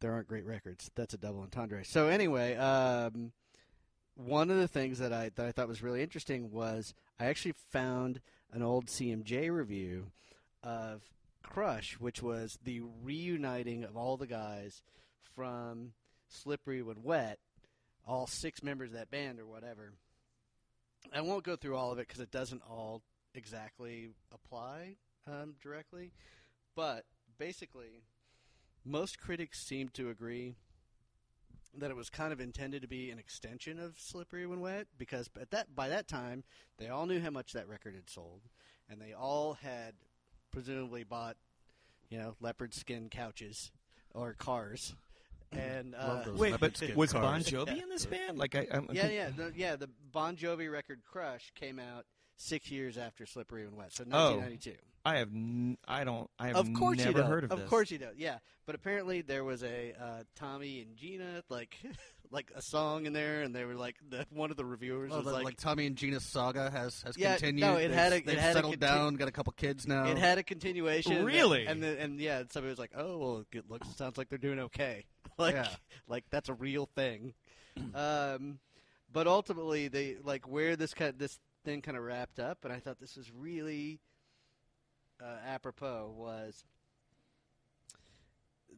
there 0.00 0.12
aren't 0.12 0.28
great 0.28 0.46
records. 0.46 0.90
That's 0.94 1.14
a 1.14 1.18
double 1.18 1.40
entendre. 1.40 1.84
So 1.84 2.08
anyway, 2.08 2.56
um, 2.56 3.32
one 4.14 4.50
of 4.50 4.58
the 4.58 4.68
things 4.68 4.98
that 4.98 5.12
I 5.12 5.30
that 5.34 5.46
I 5.46 5.52
thought 5.52 5.68
was 5.68 5.82
really 5.82 6.02
interesting 6.02 6.50
was 6.50 6.94
I 7.18 7.26
actually 7.26 7.54
found 7.70 8.20
an 8.52 8.62
old 8.62 8.86
CMJ 8.86 9.50
review 9.52 10.06
of 10.62 11.02
Crush, 11.42 11.94
which 11.94 12.22
was 12.22 12.58
the 12.62 12.82
reuniting 13.02 13.84
of 13.84 13.96
all 13.96 14.16
the 14.16 14.26
guys 14.26 14.82
from 15.34 15.92
Slippery 16.28 16.82
When 16.82 17.02
Wet, 17.02 17.38
all 18.06 18.26
six 18.26 18.62
members 18.62 18.90
of 18.90 18.96
that 18.96 19.10
band 19.10 19.38
or 19.38 19.46
whatever. 19.46 19.92
I 21.14 21.20
won't 21.20 21.44
go 21.44 21.56
through 21.56 21.76
all 21.76 21.92
of 21.92 21.98
it 21.98 22.08
because 22.08 22.20
it 22.20 22.30
doesn't 22.30 22.62
all 22.68 23.02
exactly 23.34 24.10
apply 24.32 24.96
um, 25.26 25.54
directly, 25.62 26.12
but 26.74 27.04
basically 27.38 28.02
most 28.84 29.18
critics 29.20 29.60
seem 29.60 29.88
to 29.90 30.10
agree 30.10 30.54
that 31.76 31.90
it 31.90 31.96
was 31.96 32.10
kind 32.10 32.32
of 32.32 32.40
intended 32.40 32.82
to 32.82 32.88
be 32.88 33.10
an 33.10 33.18
extension 33.18 33.78
of 33.78 33.94
Slippery 33.98 34.46
When 34.46 34.60
Wet 34.60 34.88
because 34.98 35.30
at 35.40 35.50
that 35.52 35.74
by 35.74 35.88
that 35.88 36.08
time 36.08 36.42
they 36.78 36.88
all 36.88 37.06
knew 37.06 37.20
how 37.20 37.30
much 37.30 37.52
that 37.52 37.68
record 37.68 37.94
had 37.94 38.10
sold, 38.10 38.42
and 38.88 39.00
they 39.00 39.12
all 39.12 39.54
had 39.54 39.94
presumably 40.50 41.04
bought, 41.04 41.36
you 42.08 42.18
know, 42.18 42.34
leopard 42.40 42.74
skin 42.74 43.08
couches 43.08 43.70
or 44.12 44.34
cars, 44.34 44.94
and 45.52 45.94
uh, 45.94 46.06
Love 46.08 46.24
those 46.26 46.38
Wait, 46.38 46.54
but 46.60 46.76
skin 46.76 46.94
was 46.96 47.12
Bon 47.12 47.22
cars. 47.22 47.46
Jovi 47.50 47.82
in 47.82 47.88
this 47.88 48.06
band? 48.06 48.38
Like, 48.38 48.54
I, 48.54 48.66
I'm, 48.72 48.88
yeah, 48.92 49.08
yeah, 49.08 49.30
the, 49.36 49.52
yeah. 49.56 49.76
The 49.76 49.88
Bon 50.12 50.36
Jovi 50.36 50.70
record 50.70 51.00
Crush 51.04 51.50
came 51.54 51.78
out 51.78 52.04
six 52.36 52.70
years 52.70 52.96
after 52.96 53.26
Slippery 53.26 53.64
When 53.66 53.76
Wet, 53.76 53.92
so 53.92 54.04
1992. 54.04 54.74
I 55.04 55.16
have, 55.16 55.28
n- 55.28 55.78
I 55.88 56.04
don't, 56.04 56.28
I 56.38 56.48
have 56.48 56.56
of 56.56 56.72
course 56.74 56.98
never 56.98 57.10
you 57.10 57.16
don't. 57.16 57.26
heard 57.26 57.44
of, 57.44 57.52
of 57.52 57.60
this. 57.60 57.68
course 57.70 57.90
you 57.90 57.96
don't. 57.98 58.18
Yeah, 58.18 58.36
but 58.66 58.74
apparently 58.74 59.22
there 59.22 59.44
was 59.44 59.62
a 59.64 59.94
uh, 59.98 60.22
Tommy 60.36 60.82
and 60.82 60.94
Gina 60.94 61.42
like 61.48 61.74
like 62.30 62.52
a 62.54 62.60
song 62.60 63.06
in 63.06 63.14
there, 63.14 63.40
and 63.40 63.54
they 63.54 63.64
were 63.64 63.76
like 63.76 63.96
the 64.10 64.26
one 64.30 64.50
of 64.50 64.58
the 64.58 64.64
reviewers 64.64 65.08
Well, 65.10 65.20
was 65.20 65.26
the- 65.28 65.32
like, 65.32 65.44
like, 65.44 65.56
Tommy 65.56 65.86
and 65.86 65.96
Gina's 65.96 66.22
saga 66.22 66.70
has 66.70 67.00
has 67.02 67.16
Yeah, 67.16 67.32
continued. 67.38 67.62
no, 67.62 67.76
it 67.76 67.88
They've- 67.88 67.94
had 67.94 68.12
a- 68.12 68.16
it 68.16 68.26
they've 68.26 68.38
had 68.38 68.50
a 68.50 68.54
settled 68.56 68.78
conti- 68.78 68.94
down, 68.94 69.14
got 69.16 69.28
a 69.28 69.32
couple 69.32 69.54
kids 69.54 69.88
now. 69.88 70.04
it 70.06 70.18
had 70.18 70.36
a 70.36 70.42
continuation. 70.42 71.12
and- 71.12 71.24
Really? 71.26 71.66
and 71.66 71.82
the, 71.82 71.98
and 71.98 72.20
yeah, 72.20 72.42
somebody 72.50 72.68
was 72.70 72.78
like, 72.78 72.92
oh 72.94 73.16
well, 73.16 73.44
it 73.52 73.70
looks 73.70 73.88
sounds 73.96 74.18
like 74.18 74.28
they're 74.28 74.36
doing 74.38 74.60
okay. 74.60 75.06
Like 75.40 75.54
Yeah. 75.54 75.68
like 76.08 76.24
that's 76.30 76.48
a 76.48 76.54
real 76.54 76.86
thing. 76.86 77.34
um, 77.94 78.58
but 79.12 79.26
ultimately 79.26 79.88
they 79.88 80.16
like 80.22 80.48
where 80.48 80.76
this 80.76 80.94
kind 80.94 81.10
of, 81.10 81.18
this 81.18 81.38
thing 81.64 81.82
kind 81.82 81.96
of 81.96 82.04
wrapped 82.04 82.38
up, 82.38 82.64
and 82.64 82.72
I 82.72 82.78
thought 82.78 83.00
this 83.00 83.16
was 83.16 83.30
really 83.32 84.00
uh, 85.20 85.36
apropos 85.46 86.12
was 86.16 86.64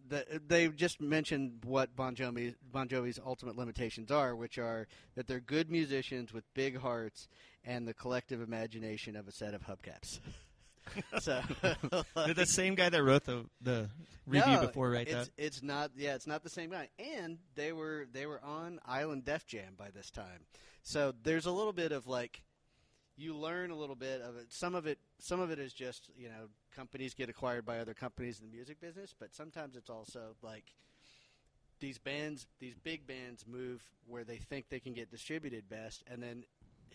that 0.08 0.48
they 0.48 0.68
just 0.68 1.00
mentioned 1.00 1.60
what 1.64 1.94
Bon 1.94 2.14
Jovi 2.14 2.54
Bon 2.70 2.88
Jovi's 2.88 3.20
ultimate 3.24 3.56
limitations 3.56 4.10
are, 4.10 4.34
which 4.34 4.58
are 4.58 4.86
that 5.14 5.26
they're 5.26 5.40
good 5.40 5.70
musicians 5.70 6.32
with 6.32 6.44
big 6.54 6.78
hearts 6.78 7.28
and 7.64 7.86
the 7.86 7.94
collective 7.94 8.40
imagination 8.40 9.16
of 9.16 9.28
a 9.28 9.32
set 9.32 9.54
of 9.54 9.62
hubcaps. 9.62 10.20
so 11.20 11.41
They're 12.14 12.35
the 12.35 12.47
same 12.47 12.74
guy 12.74 12.89
that 12.89 13.03
wrote 13.03 13.24
the 13.24 13.45
the 13.61 13.89
review 14.26 14.55
no, 14.55 14.66
before, 14.66 14.91
right? 14.91 15.07
It's 15.07 15.28
That 15.28 15.28
it's 15.37 15.62
not 15.62 15.93
yeah, 15.97 16.14
it's 16.14 16.26
not 16.26 16.43
the 16.43 16.51
same 16.51 16.70
guy. 16.70 16.89
And 16.99 17.39
they 17.55 17.72
were 17.72 18.07
they 18.12 18.26
were 18.26 18.43
on 18.43 18.80
Island 18.87 19.24
Def 19.24 19.47
Jam 19.47 19.74
by 19.76 19.91
this 19.91 20.11
time. 20.11 20.47
So 20.83 21.12
there's 21.22 21.47
a 21.47 21.53
little 21.53 21.72
bit 21.72 21.93
of 21.93 22.07
like 22.07 22.43
you 23.16 23.37
learn 23.37 23.70
a 23.70 23.76
little 23.76 23.95
bit 23.95 24.20
of 24.20 24.37
it. 24.37 24.47
Some 24.53 24.74
of 24.74 24.87
it 24.87 24.99
some 25.18 25.41
of 25.41 25.51
it 25.51 25.59
is 25.59 25.72
just, 25.72 26.11
you 26.16 26.28
know, 26.28 26.49
companies 26.74 27.14
get 27.14 27.28
acquired 27.28 27.64
by 27.64 27.78
other 27.78 27.95
companies 27.95 28.41
in 28.41 28.47
the 28.47 28.53
music 28.53 28.80
business, 28.80 29.14
but 29.18 29.35
sometimes 29.35 29.76
it's 29.76 29.91
also 29.91 30.37
like 30.43 30.74
these 31.80 31.99
bands 31.99 32.47
these 32.61 32.74
big 32.74 33.07
bands 33.07 33.45
move 33.47 33.83
where 34.07 34.24
they 34.24 34.37
think 34.37 34.68
they 34.68 34.80
can 34.80 34.93
get 34.93 35.11
distributed 35.11 35.68
best 35.68 36.03
and 36.11 36.22
then 36.22 36.45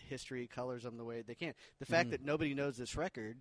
history 0.08 0.46
colors 0.46 0.82
them 0.82 0.96
the 0.96 1.04
way 1.04 1.22
they 1.22 1.34
can. 1.34 1.54
The 1.78 1.86
fact 1.86 2.08
Mhm. 2.08 2.12
that 2.12 2.22
nobody 2.22 2.54
knows 2.54 2.76
this 2.76 2.96
record, 2.96 3.40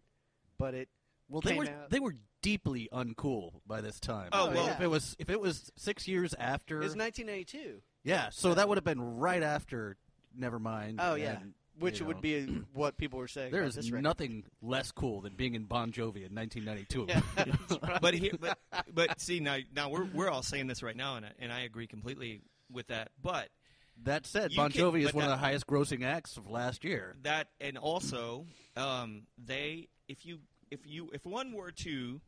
but 0.57 0.73
it 0.73 0.89
well, 1.29 1.41
they 1.41 1.49
came 1.51 1.57
were 1.57 1.65
out- 1.65 1.89
they 1.89 1.99
were 1.99 2.15
deeply 2.41 2.87
uncool 2.93 3.51
by 3.65 3.81
this 3.81 3.99
time. 3.99 4.29
Oh, 4.31 4.47
Oh, 4.49 4.53
well, 4.53 4.65
yeah. 4.67 4.73
if 4.75 4.81
it 4.81 4.87
was 4.87 5.15
if 5.19 5.29
it 5.29 5.39
was 5.39 5.71
six 5.75 6.07
years 6.07 6.33
after, 6.37 6.81
it's 6.81 6.95
1992. 6.95 7.81
yeah, 8.03 8.29
so 8.29 8.53
that 8.53 8.67
would 8.69 8.77
have 8.77 8.85
been 8.85 9.17
right 9.17 9.43
after. 9.43 9.97
Nevermind. 10.39 10.97
Oh 10.99 11.15
yeah, 11.15 11.39
and, 11.41 11.53
which 11.79 11.99
you 11.99 12.05
would 12.05 12.17
know, 12.17 12.21
be 12.21 12.61
what 12.73 12.95
people 12.97 13.17
were 13.17 13.27
saying. 13.27 13.51
There 13.51 13.61
about 13.61 13.69
is 13.69 13.75
this 13.75 13.89
record. 13.89 14.03
nothing 14.03 14.43
less 14.61 14.91
cool 14.91 15.21
than 15.21 15.33
being 15.33 15.55
in 15.55 15.63
Bon 15.63 15.91
Jovi 15.91 16.27
in 16.27 16.35
1992. 16.35 17.05
Yeah, 17.09 17.21
that's 17.35 17.99
but 18.01 18.13
here, 18.13 18.33
but 18.39 18.57
but 18.93 19.19
see 19.19 19.39
now 19.39 19.57
now 19.75 19.89
we're 19.89 20.05
we're 20.05 20.29
all 20.29 20.43
saying 20.43 20.67
this 20.67 20.83
right 20.83 20.95
now, 20.95 21.15
and 21.15 21.25
I, 21.25 21.31
and 21.39 21.51
I 21.51 21.61
agree 21.61 21.87
completely 21.87 22.41
with 22.71 22.87
that. 22.87 23.09
But 23.19 23.49
That 24.03 24.27
said, 24.27 24.51
You 24.51 24.57
Bon 24.57 24.71
can- 24.71 24.79
Jovi 24.81 25.07
is 25.07 25.13
one 25.13 25.25
that- 25.25 25.31
of 25.31 25.39
the 25.39 25.43
highest 25.43 25.65
grossing 25.65 26.03
acts 26.03 26.37
of 26.37 26.47
last 26.49 26.83
year. 26.83 27.15
that 27.23 27.47
and 27.59 27.79
also 27.79 28.45
um, 28.75 29.23
they 29.43 29.87
if 30.07 30.25
you 30.25 30.39
if 30.71 30.79
you 30.85 31.09
if 31.13 31.25
one 31.25 31.53
were 31.53 31.71
to 31.71 32.21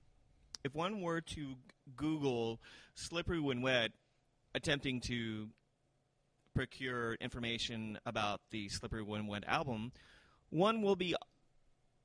if 0.64 0.76
one 0.76 1.02
were 1.02 1.22
to 1.22 1.56
Google 1.96 2.60
"slippery 2.96 3.40
when 3.40 3.62
wet," 3.62 3.92
attempting 4.54 5.02
to 5.02 5.50
procure 6.54 7.14
information 7.16 7.98
about 8.06 8.42
the 8.52 8.70
"slippery 8.70 9.04
when 9.04 9.28
wet" 9.28 9.44
album, 9.48 9.92
one 10.50 10.82
will 10.82 10.96
be 10.96 11.16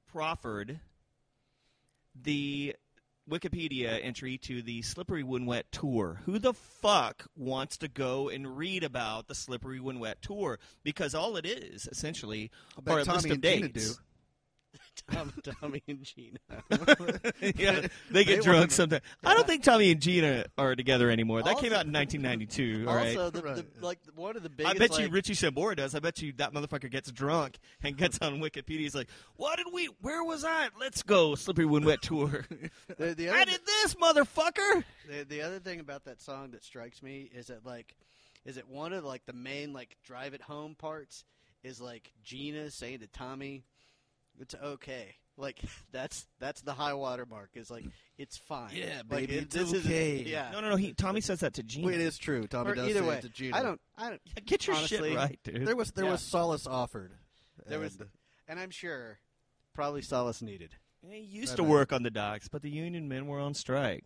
proffered 0.06 0.80
the 2.20 2.76
Wikipedia 3.28 4.04
entry 4.04 4.36
to 4.38 4.62
the 4.62 4.82
Slippery 4.82 5.22
When 5.22 5.46
Wet 5.46 5.66
tour. 5.72 6.20
Who 6.26 6.38
the 6.38 6.52
fuck 6.52 7.26
wants 7.34 7.78
to 7.78 7.88
go 7.88 8.28
and 8.28 8.56
read 8.56 8.84
about 8.84 9.28
the 9.28 9.34
Slippery 9.34 9.80
When 9.80 9.98
Wet 9.98 10.20
tour? 10.20 10.58
Because 10.82 11.14
all 11.14 11.36
it 11.36 11.46
is 11.46 11.88
essentially 11.90 12.50
are 12.86 12.98
a 13.00 13.04
Tommy 13.04 13.16
list 13.16 13.30
of 13.30 13.40
dates. 13.40 13.98
Tom, 15.10 15.32
Tommy 15.60 15.82
and 15.88 16.02
Gina. 16.02 16.38
yeah, 17.40 17.86
they 18.10 18.24
get 18.24 18.36
They 18.36 18.36
drunk 18.36 18.46
weren't- 18.46 18.72
sometimes. 18.72 19.02
I 19.24 19.34
don't 19.34 19.46
think 19.46 19.62
Tommy 19.62 19.90
and 19.90 20.00
Gina 20.00 20.46
are 20.56 20.74
together 20.74 21.10
anymore. 21.10 21.42
That 21.42 21.58
came 21.58 21.72
out 21.72 21.86
in 21.86 21.92
1992. 21.92 22.84
All 22.88 22.94
right. 22.94 23.16
also, 23.16 23.30
the, 23.30 23.40
the, 23.40 23.66
like 23.80 23.98
one 24.14 24.36
of 24.36 24.42
the 24.42 24.48
biggest. 24.48 24.70
I 24.70 24.72
biggest. 24.78 24.90
bet 24.92 24.98
you 25.00 25.06
like, 25.06 25.14
Richie 25.14 25.34
Sambora 25.34 25.76
does. 25.76 25.94
I 25.94 25.98
bet 25.98 26.20
you 26.22 26.32
that 26.38 26.52
motherfucker 26.54 26.90
gets 26.90 27.10
drunk 27.10 27.58
and 27.82 27.96
gets 27.96 28.18
on 28.20 28.40
Wikipedia. 28.40 28.80
He's 28.80 28.94
like, 28.94 29.08
"What 29.36 29.56
did 29.56 29.66
we? 29.72 29.88
Where 30.00 30.24
was 30.24 30.44
I? 30.44 30.68
Let's 30.80 31.02
go 31.02 31.34
Slippery 31.34 31.66
When 31.66 31.84
Wet 31.84 32.02
tour. 32.02 32.44
the, 32.98 33.14
the 33.14 33.30
I 33.30 33.44
did 33.44 33.60
this, 33.66 33.94
motherfucker." 33.94 34.84
the, 35.08 35.24
the 35.28 35.42
other 35.42 35.58
thing 35.58 35.80
about 35.80 36.04
that 36.04 36.20
song 36.20 36.50
that 36.52 36.64
strikes 36.64 37.02
me 37.02 37.30
is 37.34 37.48
that 37.48 37.64
like, 37.66 37.94
is 38.44 38.56
it 38.56 38.68
one 38.68 38.92
of 38.92 39.04
like 39.04 39.26
the 39.26 39.32
main 39.32 39.72
like 39.72 39.96
drive 40.04 40.34
it 40.34 40.40
home 40.42 40.74
parts 40.74 41.24
is 41.62 41.80
like 41.80 42.12
Gina 42.22 42.70
saying 42.70 42.98
to 43.00 43.06
Tommy, 43.06 43.64
"It's 44.40 44.54
okay." 44.54 45.16
Like 45.36 45.58
that's 45.92 46.26
that's 46.38 46.60
the 46.62 46.72
high 46.72 46.94
water 46.94 47.26
mark. 47.26 47.50
Is 47.54 47.70
like 47.70 47.86
it's 48.18 48.36
fine. 48.36 48.70
Yeah, 48.74 48.98
Like, 48.98 49.08
baby, 49.28 49.34
it- 49.34 49.42
it's 49.44 49.54
this 49.54 49.72
is- 49.72 49.84
okay. 49.86 50.22
yeah. 50.26 50.50
No, 50.52 50.60
no, 50.60 50.70
no. 50.70 50.76
He 50.76 50.92
Tommy 50.92 51.20
says 51.20 51.40
that 51.40 51.54
to 51.54 51.62
Gina. 51.62 51.86
Well, 51.86 51.94
it 51.94 52.00
is 52.00 52.16
true. 52.18 52.46
Tommy 52.46 52.70
Or 52.70 52.74
does 52.76 52.88
either 52.88 53.00
say 53.00 53.08
way, 53.08 53.16
it 53.16 53.22
to 53.22 53.28
Gina. 53.30 53.56
I 53.56 53.62
don't. 53.62 53.80
I 53.98 54.10
don't. 54.10 54.20
Get 54.46 54.66
your 54.66 54.76
honestly, 54.76 55.10
shit 55.10 55.16
right, 55.16 55.38
dude. 55.42 55.66
There 55.66 55.76
was 55.76 55.90
there 55.92 56.04
Yeah. 56.04 56.12
was 56.12 56.22
solace 56.22 56.66
offered. 56.66 57.12
There 57.66 57.78
was, 57.80 57.96
And- 57.98 58.08
and 58.48 58.60
I'm 58.60 58.70
sure, 58.70 59.18
probably 59.74 60.02
solace 60.02 60.40
needed. 60.42 60.70
he 61.08 61.18
used 61.18 61.50
Right 61.50 61.56
to 61.56 61.64
work 61.64 61.92
on 61.92 62.02
the 62.02 62.10
docks, 62.10 62.48
but 62.48 62.62
the 62.62 62.70
union 62.70 63.08
men 63.08 63.26
were 63.26 63.40
on 63.40 63.54
strike. 63.54 64.04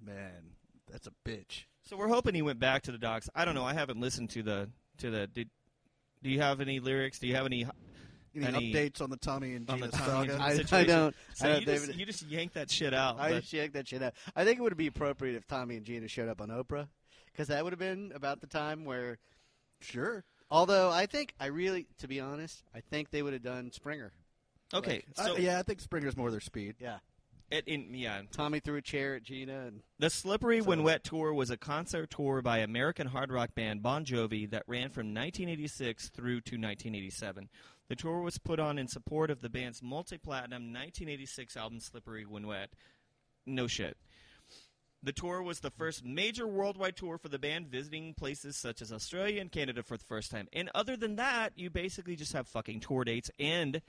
man, 0.00 0.54
that's 0.90 1.06
a 1.06 1.12
bitch. 1.28 1.64
So 1.84 1.96
we're 1.96 2.08
hoping 2.08 2.34
he 2.34 2.42
went 2.42 2.58
back 2.60 2.82
to 2.82 2.92
the 2.92 2.98
docks. 2.98 3.28
I 3.34 3.44
don't 3.44 3.54
know. 3.54 3.64
I 3.64 3.74
haven't 3.74 4.00
listened 4.00 4.30
to 4.30 4.42
the 4.42 4.70
to 4.98 5.10
the. 5.10 5.26
Did, 5.26 5.50
do 6.22 6.30
you 6.30 6.40
have 6.40 6.60
any 6.60 6.80
lyrics? 6.80 7.18
Do 7.18 7.26
you 7.26 7.34
have 7.34 7.46
any? 7.46 7.66
Any, 8.34 8.46
Any- 8.46 8.72
updates 8.72 9.00
on 9.00 9.10
the 9.10 9.16
Tommy 9.16 9.54
and 9.54 9.68
on 9.68 9.80
the 9.80 9.88
Gina 9.88 10.04
Tommy 10.04 10.28
and 10.28 10.38
saga? 10.38 10.64
Gina- 10.64 10.76
I, 10.76 10.80
I 10.80 10.84
don't. 10.84 11.16
So 11.34 11.44
I 11.46 11.48
don't 11.52 11.60
you, 11.60 11.66
just, 11.66 11.94
you 11.94 12.06
just 12.06 12.22
yanked 12.28 12.54
that 12.54 12.70
shit 12.70 12.94
out. 12.94 13.18
I 13.20 13.30
but- 13.32 13.40
just 13.40 13.52
yanked 13.52 13.74
that 13.74 13.88
shit 13.88 14.02
out. 14.02 14.14
I 14.34 14.44
think 14.44 14.58
it 14.58 14.62
would 14.62 14.76
be 14.76 14.86
appropriate 14.86 15.36
if 15.36 15.46
Tommy 15.46 15.76
and 15.76 15.84
Gina 15.84 16.08
showed 16.08 16.28
up 16.28 16.40
on 16.40 16.48
Oprah, 16.48 16.88
because 17.26 17.48
that 17.48 17.62
would 17.64 17.72
have 17.72 17.80
been 17.80 18.12
about 18.14 18.40
the 18.40 18.46
time 18.46 18.84
where. 18.84 19.18
Sure. 19.80 20.24
Although 20.50 20.90
I 20.90 21.06
think 21.06 21.34
I 21.40 21.46
really, 21.46 21.86
to 21.98 22.06
be 22.08 22.20
honest, 22.20 22.62
I 22.74 22.80
think 22.80 23.10
they 23.10 23.22
would 23.22 23.32
have 23.32 23.42
done 23.42 23.72
Springer. 23.72 24.12
okay, 24.72 25.02
I- 25.18 25.26
so 25.26 25.36
yeah, 25.36 25.58
I 25.58 25.62
think 25.62 25.80
Springer's 25.80 26.16
more 26.16 26.30
their 26.30 26.40
speed. 26.40 26.76
Yeah, 26.78 26.98
It, 27.50 27.66
in, 27.66 27.94
yeah, 27.94 28.20
Tommy 28.30 28.60
threw 28.60 28.76
a 28.76 28.82
chair 28.82 29.14
at 29.16 29.22
Gina, 29.24 29.66
and 29.66 29.82
The 29.98 30.08
Slippery 30.10 30.60
When 30.60 30.82
Wet 30.82 31.02
tour 31.04 31.34
was 31.34 31.50
a 31.50 31.56
concert 31.56 32.10
tour 32.10 32.42
by 32.42 32.58
American 32.58 33.06
hard 33.08 33.32
rock 33.32 33.54
band 33.54 33.82
Bon 33.82 34.04
Jovi 34.04 34.48
that 34.50 34.62
ran 34.66 34.90
from 34.90 35.06
1986 35.14 36.10
through 36.10 36.42
to 36.42 36.56
1987. 36.56 37.48
The 37.92 37.96
tour 37.96 38.22
was 38.22 38.38
put 38.38 38.58
on 38.58 38.78
in 38.78 38.88
support 38.88 39.30
of 39.30 39.42
the 39.42 39.50
band's 39.50 39.82
multi-platinum 39.82 40.62
1986 40.62 41.58
album 41.58 41.78
Slippery 41.78 42.24
When 42.24 42.46
Wet. 42.46 42.70
No 43.44 43.66
shit. 43.66 43.98
The 45.02 45.12
tour 45.12 45.42
was 45.42 45.60
the 45.60 45.68
first 45.68 46.02
major 46.02 46.46
worldwide 46.46 46.96
tour 46.96 47.18
for 47.18 47.28
the 47.28 47.38
band, 47.38 47.66
visiting 47.66 48.14
places 48.14 48.56
such 48.56 48.80
as 48.80 48.94
Australia 48.94 49.42
and 49.42 49.52
Canada 49.52 49.82
for 49.82 49.98
the 49.98 50.04
first 50.06 50.30
time. 50.30 50.48
And 50.54 50.70
other 50.74 50.96
than 50.96 51.16
that, 51.16 51.52
you 51.54 51.68
basically 51.68 52.16
just 52.16 52.32
have 52.32 52.48
fucking 52.48 52.80
tour 52.80 53.04
dates 53.04 53.30
and 53.38 53.82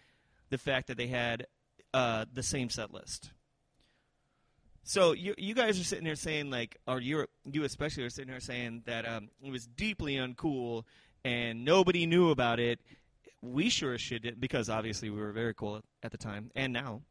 the 0.50 0.58
fact 0.58 0.88
that 0.88 0.98
they 0.98 1.08
had 1.08 1.48
uh, 1.94 2.26
the 2.30 2.44
same 2.44 2.70
set 2.70 2.94
list. 2.94 3.32
So 4.84 5.14
you 5.14 5.34
you 5.38 5.56
guys 5.56 5.80
are 5.80 5.86
sitting 5.86 6.06
here 6.06 6.18
saying 6.18 6.50
like, 6.50 6.76
or 6.86 7.00
you 7.00 7.26
you 7.50 7.64
especially 7.64 8.04
are 8.04 8.10
sitting 8.10 8.32
here 8.32 8.42
saying 8.42 8.84
that 8.86 9.08
um, 9.08 9.30
it 9.42 9.50
was 9.50 9.66
deeply 9.66 10.16
uncool 10.16 10.84
and 11.24 11.64
nobody 11.64 12.06
knew 12.06 12.32
about 12.32 12.60
it. 12.60 12.82
We 13.46 13.68
sure 13.70 13.94
as 13.94 14.00
shit 14.02 14.22
did 14.22 14.40
because 14.40 14.70
obviously 14.70 15.10
we 15.10 15.20
were 15.20 15.34
very 15.34 15.54
cool 15.54 15.82
at 16.02 16.12
the 16.12 16.18
time 16.18 16.50
and 16.56 16.72
now. 16.72 17.02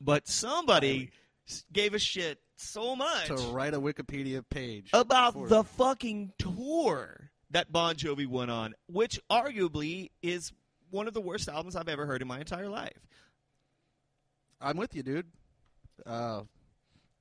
But 0.00 0.28
somebody 0.28 1.10
s- 1.48 1.64
gave 1.72 1.94
a 1.94 1.98
shit 1.98 2.38
so 2.56 2.94
much 2.94 3.26
to 3.28 3.36
write 3.50 3.72
a 3.72 3.80
Wikipedia 3.80 4.44
page 4.50 4.90
about 4.92 5.32
for- 5.32 5.48
the 5.48 5.64
fucking 5.64 6.34
tour 6.38 7.30
that 7.52 7.72
Bon 7.72 7.94
Jovi 7.94 8.26
went 8.26 8.50
on, 8.50 8.74
which 8.86 9.18
arguably 9.30 10.10
is 10.22 10.52
one 10.90 11.08
of 11.08 11.14
the 11.14 11.22
worst 11.22 11.48
albums 11.48 11.74
I've 11.74 11.88
ever 11.88 12.04
heard 12.04 12.20
in 12.20 12.28
my 12.28 12.38
entire 12.40 12.68
life. 12.68 12.98
I'm 14.60 14.76
with 14.76 14.94
you, 14.94 15.02
dude. 15.02 15.26
Uh, 16.04 16.42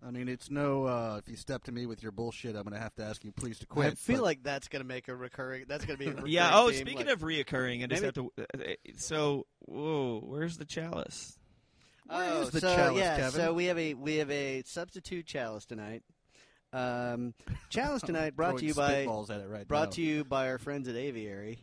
I 0.05 0.11
mean, 0.11 0.29
it's 0.29 0.49
no. 0.49 0.85
Uh, 0.85 1.17
if 1.19 1.27
you 1.29 1.35
step 1.35 1.63
to 1.65 1.71
me 1.73 1.85
with 1.85 2.01
your 2.01 2.13
bullshit, 2.13 2.55
I'm 2.55 2.63
going 2.63 2.73
to 2.73 2.79
have 2.79 2.95
to 2.95 3.03
ask 3.03 3.23
you 3.25 3.31
please 3.33 3.59
to 3.59 3.65
quit. 3.65 3.87
I 3.87 3.95
feel 3.95 4.17
but- 4.17 4.23
like 4.23 4.43
that's 4.43 4.67
going 4.69 4.81
to 4.81 4.87
make 4.87 5.07
a 5.09 5.15
recurring. 5.15 5.65
That's 5.67 5.83
going 5.85 5.99
to 5.99 6.05
be 6.05 6.09
a 6.09 6.13
recurring 6.15 6.31
Yeah. 6.31 6.51
Oh, 6.53 6.69
theme, 6.69 6.79
speaking 6.85 7.07
like- 7.07 7.15
of 7.15 7.19
reoccurring, 7.21 7.83
I 7.83 7.87
just 7.87 8.01
Maybe- 8.01 8.05
have 8.05 8.13
to. 8.13 8.31
uh, 8.71 8.73
So, 8.97 9.45
whoa, 9.59 10.21
where's 10.23 10.57
the 10.57 10.65
chalice? 10.65 11.37
Oh, 12.09 12.39
Where's 12.39 12.49
the 12.51 12.61
so, 12.61 12.75
chalice, 12.75 12.99
yeah, 12.99 13.17
Kevin? 13.17 13.31
so 13.41 13.53
we 13.53 13.65
have 13.65 13.77
a 13.77 13.93
we 13.93 14.15
have 14.15 14.31
a 14.31 14.63
substitute 14.65 15.25
chalice 15.27 15.65
tonight. 15.65 16.01
Um, 16.73 17.33
chalice 17.69 18.01
tonight 18.05 18.35
brought 18.35 18.57
to 18.59 18.65
you 18.65 18.73
by 18.73 19.05
spitballs 19.05 19.29
at 19.29 19.41
it 19.41 19.47
right 19.49 19.67
brought 19.67 19.89
now. 19.89 19.91
to 19.95 20.01
you 20.01 20.23
by 20.23 20.47
our 20.49 20.57
friends 20.57 20.87
at 20.87 20.95
Aviary. 20.95 21.59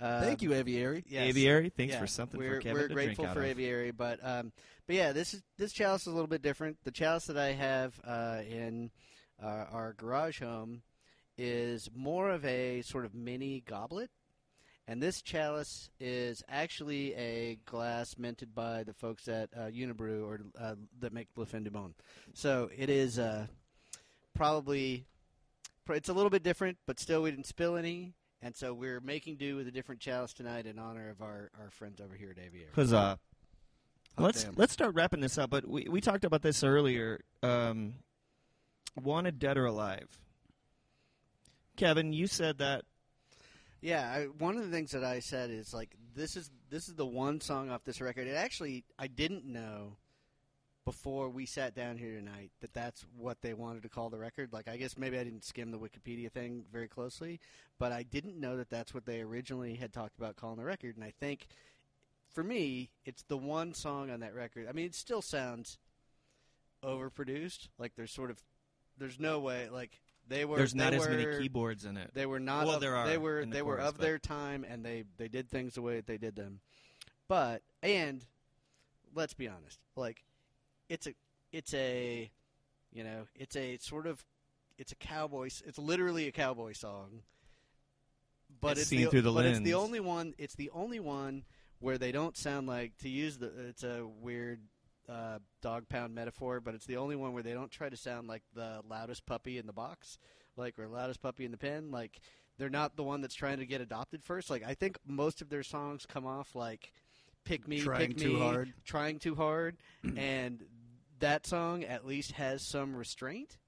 Uh, 0.00 0.20
Thank 0.20 0.42
you, 0.42 0.52
Aviary. 0.52 1.04
yes. 1.08 1.28
Aviary, 1.28 1.70
thanks 1.70 1.94
Yeah, 1.94 2.00
for 2.00 2.06
something 2.08 2.38
we're, 2.38 2.56
for 2.56 2.60
Kevin 2.60 2.82
We're 2.82 2.88
to 2.88 2.94
grateful 2.94 3.24
drink 3.24 3.30
out 3.30 3.36
for 3.36 3.42
of. 3.42 3.48
Aviary, 3.50 3.90
but 3.92 4.18
um, 4.22 4.52
but 4.92 4.98
yeah, 4.98 5.12
this 5.12 5.32
is 5.32 5.42
this 5.56 5.72
chalice 5.72 6.02
is 6.02 6.08
a 6.08 6.10
little 6.10 6.26
bit 6.26 6.42
different. 6.42 6.76
The 6.84 6.90
chalice 6.90 7.24
that 7.24 7.38
I 7.38 7.52
have 7.52 7.98
uh, 8.06 8.40
in 8.46 8.90
uh, 9.42 9.64
our 9.72 9.94
garage 9.94 10.42
home 10.42 10.82
is 11.38 11.88
more 11.96 12.28
of 12.28 12.44
a 12.44 12.82
sort 12.82 13.06
of 13.06 13.14
mini 13.14 13.62
goblet, 13.66 14.10
and 14.86 15.02
this 15.02 15.22
chalice 15.22 15.88
is 15.98 16.42
actually 16.46 17.14
a 17.14 17.58
glass 17.64 18.18
minted 18.18 18.54
by 18.54 18.82
the 18.82 18.92
folks 18.92 19.28
at 19.28 19.48
uh, 19.56 19.70
Unibroue 19.70 20.26
or 20.26 20.40
uh, 20.60 20.74
that 21.00 21.14
make 21.14 21.28
Le 21.36 21.46
Fin 21.46 21.64
du 21.64 21.70
Monde. 21.70 21.94
So 22.34 22.68
it 22.76 22.90
is 22.90 23.18
uh, 23.18 23.46
probably 24.34 25.06
it's 25.88 26.10
a 26.10 26.12
little 26.12 26.28
bit 26.28 26.42
different, 26.42 26.76
but 26.86 27.00
still 27.00 27.22
we 27.22 27.30
didn't 27.30 27.46
spill 27.46 27.78
any. 27.78 28.12
And 28.42 28.54
so 28.54 28.74
we're 28.74 29.00
making 29.00 29.36
do 29.36 29.56
with 29.56 29.68
a 29.68 29.70
different 29.70 30.02
chalice 30.02 30.34
tonight 30.34 30.66
in 30.66 30.78
honor 30.78 31.08
of 31.08 31.22
our, 31.22 31.50
our 31.58 31.70
friends 31.70 31.98
over 31.98 32.14
here 32.14 32.34
at 32.36 32.44
Aviary. 32.44 32.68
Huzzah! 32.74 33.18
Hot 34.18 34.24
let's 34.24 34.44
damn. 34.44 34.54
let's 34.56 34.72
start 34.72 34.94
wrapping 34.94 35.20
this 35.20 35.38
up. 35.38 35.50
But 35.50 35.66
we 35.66 35.86
we 35.88 36.00
talked 36.00 36.24
about 36.24 36.42
this 36.42 36.62
earlier. 36.62 37.20
Um, 37.42 37.94
wanted 39.00 39.38
dead 39.38 39.56
or 39.56 39.66
alive. 39.66 40.18
Kevin, 41.76 42.12
you 42.12 42.26
said 42.26 42.58
that 42.58 42.84
Yeah, 43.80 44.10
I, 44.10 44.24
one 44.24 44.56
of 44.56 44.64
the 44.64 44.70
things 44.70 44.90
that 44.92 45.04
I 45.04 45.20
said 45.20 45.50
is 45.50 45.72
like 45.72 45.96
this 46.14 46.36
is 46.36 46.50
this 46.70 46.88
is 46.88 46.94
the 46.94 47.06
one 47.06 47.40
song 47.40 47.70
off 47.70 47.84
this 47.84 48.00
record. 48.00 48.26
It 48.26 48.34
actually 48.36 48.84
I 48.98 49.06
didn't 49.06 49.44
know 49.44 49.96
before 50.84 51.30
we 51.30 51.46
sat 51.46 51.74
down 51.74 51.96
here 51.96 52.18
tonight 52.18 52.50
that 52.60 52.74
that's 52.74 53.06
what 53.16 53.40
they 53.40 53.54
wanted 53.54 53.84
to 53.84 53.88
call 53.88 54.10
the 54.10 54.18
record. 54.18 54.52
Like 54.52 54.68
I 54.68 54.76
guess 54.76 54.98
maybe 54.98 55.18
I 55.18 55.24
didn't 55.24 55.44
skim 55.44 55.70
the 55.70 55.78
Wikipedia 55.78 56.30
thing 56.30 56.64
very 56.70 56.88
closely, 56.88 57.40
but 57.78 57.92
I 57.92 58.02
didn't 58.02 58.38
know 58.38 58.56
that 58.56 58.68
that's 58.68 58.92
what 58.92 59.06
they 59.06 59.20
originally 59.20 59.74
had 59.74 59.92
talked 59.92 60.18
about 60.18 60.36
calling 60.36 60.58
the 60.58 60.64
record. 60.64 60.96
And 60.96 61.04
I 61.04 61.12
think 61.18 61.46
for 62.32 62.42
me, 62.44 62.90
it's 63.04 63.22
the 63.24 63.36
one 63.36 63.74
song 63.74 64.10
on 64.10 64.20
that 64.20 64.34
record. 64.34 64.66
I 64.68 64.72
mean, 64.72 64.86
it 64.86 64.94
still 64.94 65.22
sounds 65.22 65.78
overproduced. 66.84 67.68
Like 67.78 67.92
there's 67.96 68.10
sort 68.12 68.30
of 68.30 68.38
there's 68.98 69.18
no 69.20 69.38
way 69.40 69.68
like 69.70 70.00
they 70.28 70.44
were 70.44 70.56
there's 70.56 70.74
not 70.74 70.90
they 70.92 70.96
as 70.98 71.08
many 71.08 71.26
keyboards 71.38 71.84
in 71.84 71.96
it. 71.96 72.10
they 72.14 72.26
were 72.26 72.40
not. 72.40 72.66
Well, 72.66 72.76
of, 72.76 72.80
there 72.80 72.96
are 72.96 73.06
They 73.06 73.18
were. 73.18 73.40
in 73.40 73.50
the 73.50 73.56
they 73.56 73.62
were 73.62 73.76
chorus, 73.76 73.88
of 73.90 73.96
but- 73.98 74.02
their 74.02 74.18
time, 74.18 74.64
and 74.68 74.84
they 74.84 75.04
they 75.16 75.28
did 75.28 75.48
things 75.50 75.74
the 75.74 75.82
way 75.82 75.96
that 75.96 76.06
they 76.06 76.18
did 76.18 76.36
them. 76.36 76.60
But 77.28 77.62
and 77.82 78.24
let's 79.14 79.34
be 79.34 79.48
honest, 79.48 79.78
like 79.96 80.22
it's 80.88 81.06
a 81.06 81.14
it's 81.52 81.74
a 81.74 82.30
you 82.92 83.04
know 83.04 83.26
it's 83.36 83.56
a 83.56 83.78
sort 83.78 84.06
of 84.06 84.24
it's 84.78 84.92
a 84.92 84.96
cowboy. 84.96 85.46
s- 85.46 85.62
It's 85.66 85.78
literally 85.78 86.26
a 86.28 86.32
cowboy 86.32 86.72
song. 86.72 87.22
But 88.60 88.72
It's 88.72 88.82
it's, 88.82 88.90
seen 88.90 89.04
the, 89.04 89.10
through 89.10 89.22
the 89.22 89.32
but 89.32 89.46
it's 89.46 89.60
the 89.60 89.74
lens. 89.74 89.84
only 89.84 90.00
one. 90.00 90.34
It's 90.38 90.54
the 90.54 90.70
only 90.70 91.00
one 91.00 91.44
where 91.82 91.98
they 91.98 92.12
don't 92.12 92.36
sound 92.36 92.66
like 92.66 92.96
to 92.98 93.08
use 93.08 93.38
the. 93.38 93.52
It's 93.68 93.84
a 93.84 94.06
weird 94.20 94.60
uh, 95.08 95.38
dog 95.60 95.88
pound 95.88 96.14
metaphor, 96.14 96.60
but 96.60 96.74
it's 96.74 96.86
the 96.86 96.96
only 96.96 97.16
one 97.16 97.32
where 97.32 97.42
they 97.42 97.52
don't 97.52 97.70
try 97.70 97.88
to 97.88 97.96
sound 97.96 98.28
like 98.28 98.42
the 98.54 98.80
loudest 98.88 99.26
puppy 99.26 99.58
in 99.58 99.66
the 99.66 99.72
box, 99.72 100.18
like 100.56 100.78
or 100.78 100.88
loudest 100.88 101.20
puppy 101.20 101.44
in 101.44 101.50
the 101.50 101.58
pen. 101.58 101.90
Like 101.90 102.20
they're 102.58 102.70
not 102.70 102.96
the 102.96 103.02
one 103.02 103.20
that's 103.20 103.34
trying 103.34 103.58
to 103.58 103.66
get 103.66 103.80
adopted 103.80 104.22
first. 104.22 104.48
Like 104.48 104.62
I 104.66 104.74
think 104.74 104.96
most 105.06 105.42
of 105.42 105.48
their 105.50 105.62
songs 105.62 106.06
come 106.06 106.26
off 106.26 106.54
like 106.54 106.92
pick 107.44 107.66
me, 107.66 107.80
Trying 107.80 108.08
pick 108.08 108.18
too 108.18 108.34
me, 108.34 108.38
hard. 108.38 108.72
trying 108.84 109.18
too 109.18 109.34
hard, 109.34 109.76
and 110.16 110.64
that 111.18 111.46
song 111.46 111.84
at 111.84 112.06
least 112.06 112.32
has 112.32 112.62
some 112.62 112.94
restraint. 112.94 113.58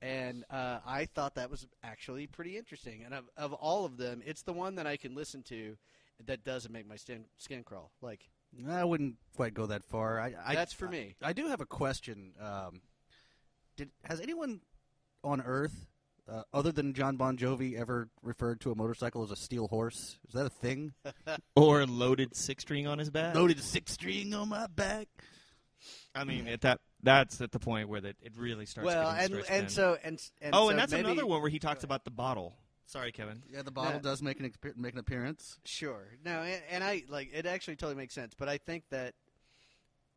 And 0.00 0.44
uh, 0.48 0.78
I 0.86 1.06
thought 1.06 1.34
that 1.34 1.50
was 1.50 1.66
actually 1.82 2.28
pretty 2.28 2.56
interesting. 2.56 3.02
And 3.04 3.12
of, 3.12 3.24
of 3.36 3.52
all 3.52 3.84
of 3.84 3.96
them, 3.96 4.22
it's 4.24 4.42
the 4.42 4.52
one 4.52 4.76
that 4.76 4.86
I 4.86 4.96
can 4.96 5.16
listen 5.16 5.42
to 5.48 5.76
that 6.26 6.44
doesn't 6.44 6.72
make 6.72 6.86
my 6.86 6.96
skin, 6.96 7.24
skin 7.36 7.62
crawl. 7.62 7.92
Like 8.02 8.28
I 8.68 8.84
wouldn't 8.84 9.16
quite 9.36 9.54
go 9.54 9.66
that 9.66 9.84
far. 9.84 10.20
I, 10.20 10.34
I 10.44 10.54
that's 10.54 10.72
for 10.72 10.88
me. 10.88 11.14
I 11.22 11.32
do 11.32 11.48
have 11.48 11.60
a 11.60 11.66
question. 11.66 12.32
Um, 12.40 12.80
did 13.76 13.90
has 14.04 14.20
anyone 14.20 14.60
on 15.22 15.40
Earth, 15.40 15.86
uh, 16.28 16.42
other 16.52 16.72
than 16.72 16.94
John 16.94 17.16
Bon 17.16 17.36
Jovi, 17.36 17.78
ever 17.78 18.08
referred 18.22 18.60
to 18.62 18.72
a 18.72 18.74
motorcycle 18.74 19.22
as 19.22 19.30
a 19.30 19.36
steel 19.36 19.68
horse? 19.68 20.18
Is 20.26 20.34
that 20.34 20.46
a 20.46 20.50
thing? 20.50 20.92
or 21.56 21.86
loaded 21.86 22.36
six 22.36 22.62
string 22.62 22.86
on 22.86 22.98
his 22.98 23.10
back. 23.10 23.34
Loaded 23.34 23.62
six 23.62 23.92
string 23.92 24.34
on 24.34 24.48
my 24.48 24.66
back. 24.66 25.08
I 26.14 26.24
mean, 26.24 26.48
at 26.48 26.62
that 26.62 26.80
that's 27.02 27.40
at 27.40 27.52
the 27.52 27.60
point 27.60 27.88
where 27.88 28.00
that 28.00 28.16
it 28.22 28.36
really 28.36 28.66
starts. 28.66 28.86
well, 28.86 29.12
getting 29.12 29.36
and 29.36 29.44
stretched 29.44 29.60
and 29.60 29.70
so 29.70 29.98
and, 30.02 30.22
and 30.40 30.54
oh, 30.54 30.66
so 30.66 30.70
and 30.70 30.78
that's 30.78 30.92
maybe- 30.92 31.04
another 31.04 31.26
one 31.26 31.40
where 31.40 31.50
he 31.50 31.58
talks 31.58 31.84
about 31.84 32.04
the 32.04 32.10
bottle. 32.10 32.56
Sorry, 32.88 33.12
Kevin. 33.12 33.42
Yeah, 33.52 33.60
the 33.60 33.70
bottle 33.70 33.92
No. 33.94 34.00
does 34.00 34.22
make 34.22 34.40
an 34.40 34.50
make 34.76 34.94
an 34.94 34.98
appearance. 34.98 35.58
Sure. 35.66 36.08
No, 36.24 36.40
and, 36.40 36.62
and 36.70 36.82
I 36.82 37.04
like 37.08 37.28
it. 37.34 37.44
Actually, 37.44 37.76
totally 37.76 37.96
makes 37.96 38.14
sense. 38.14 38.32
But 38.34 38.48
I 38.48 38.56
think 38.56 38.84
that, 38.88 39.14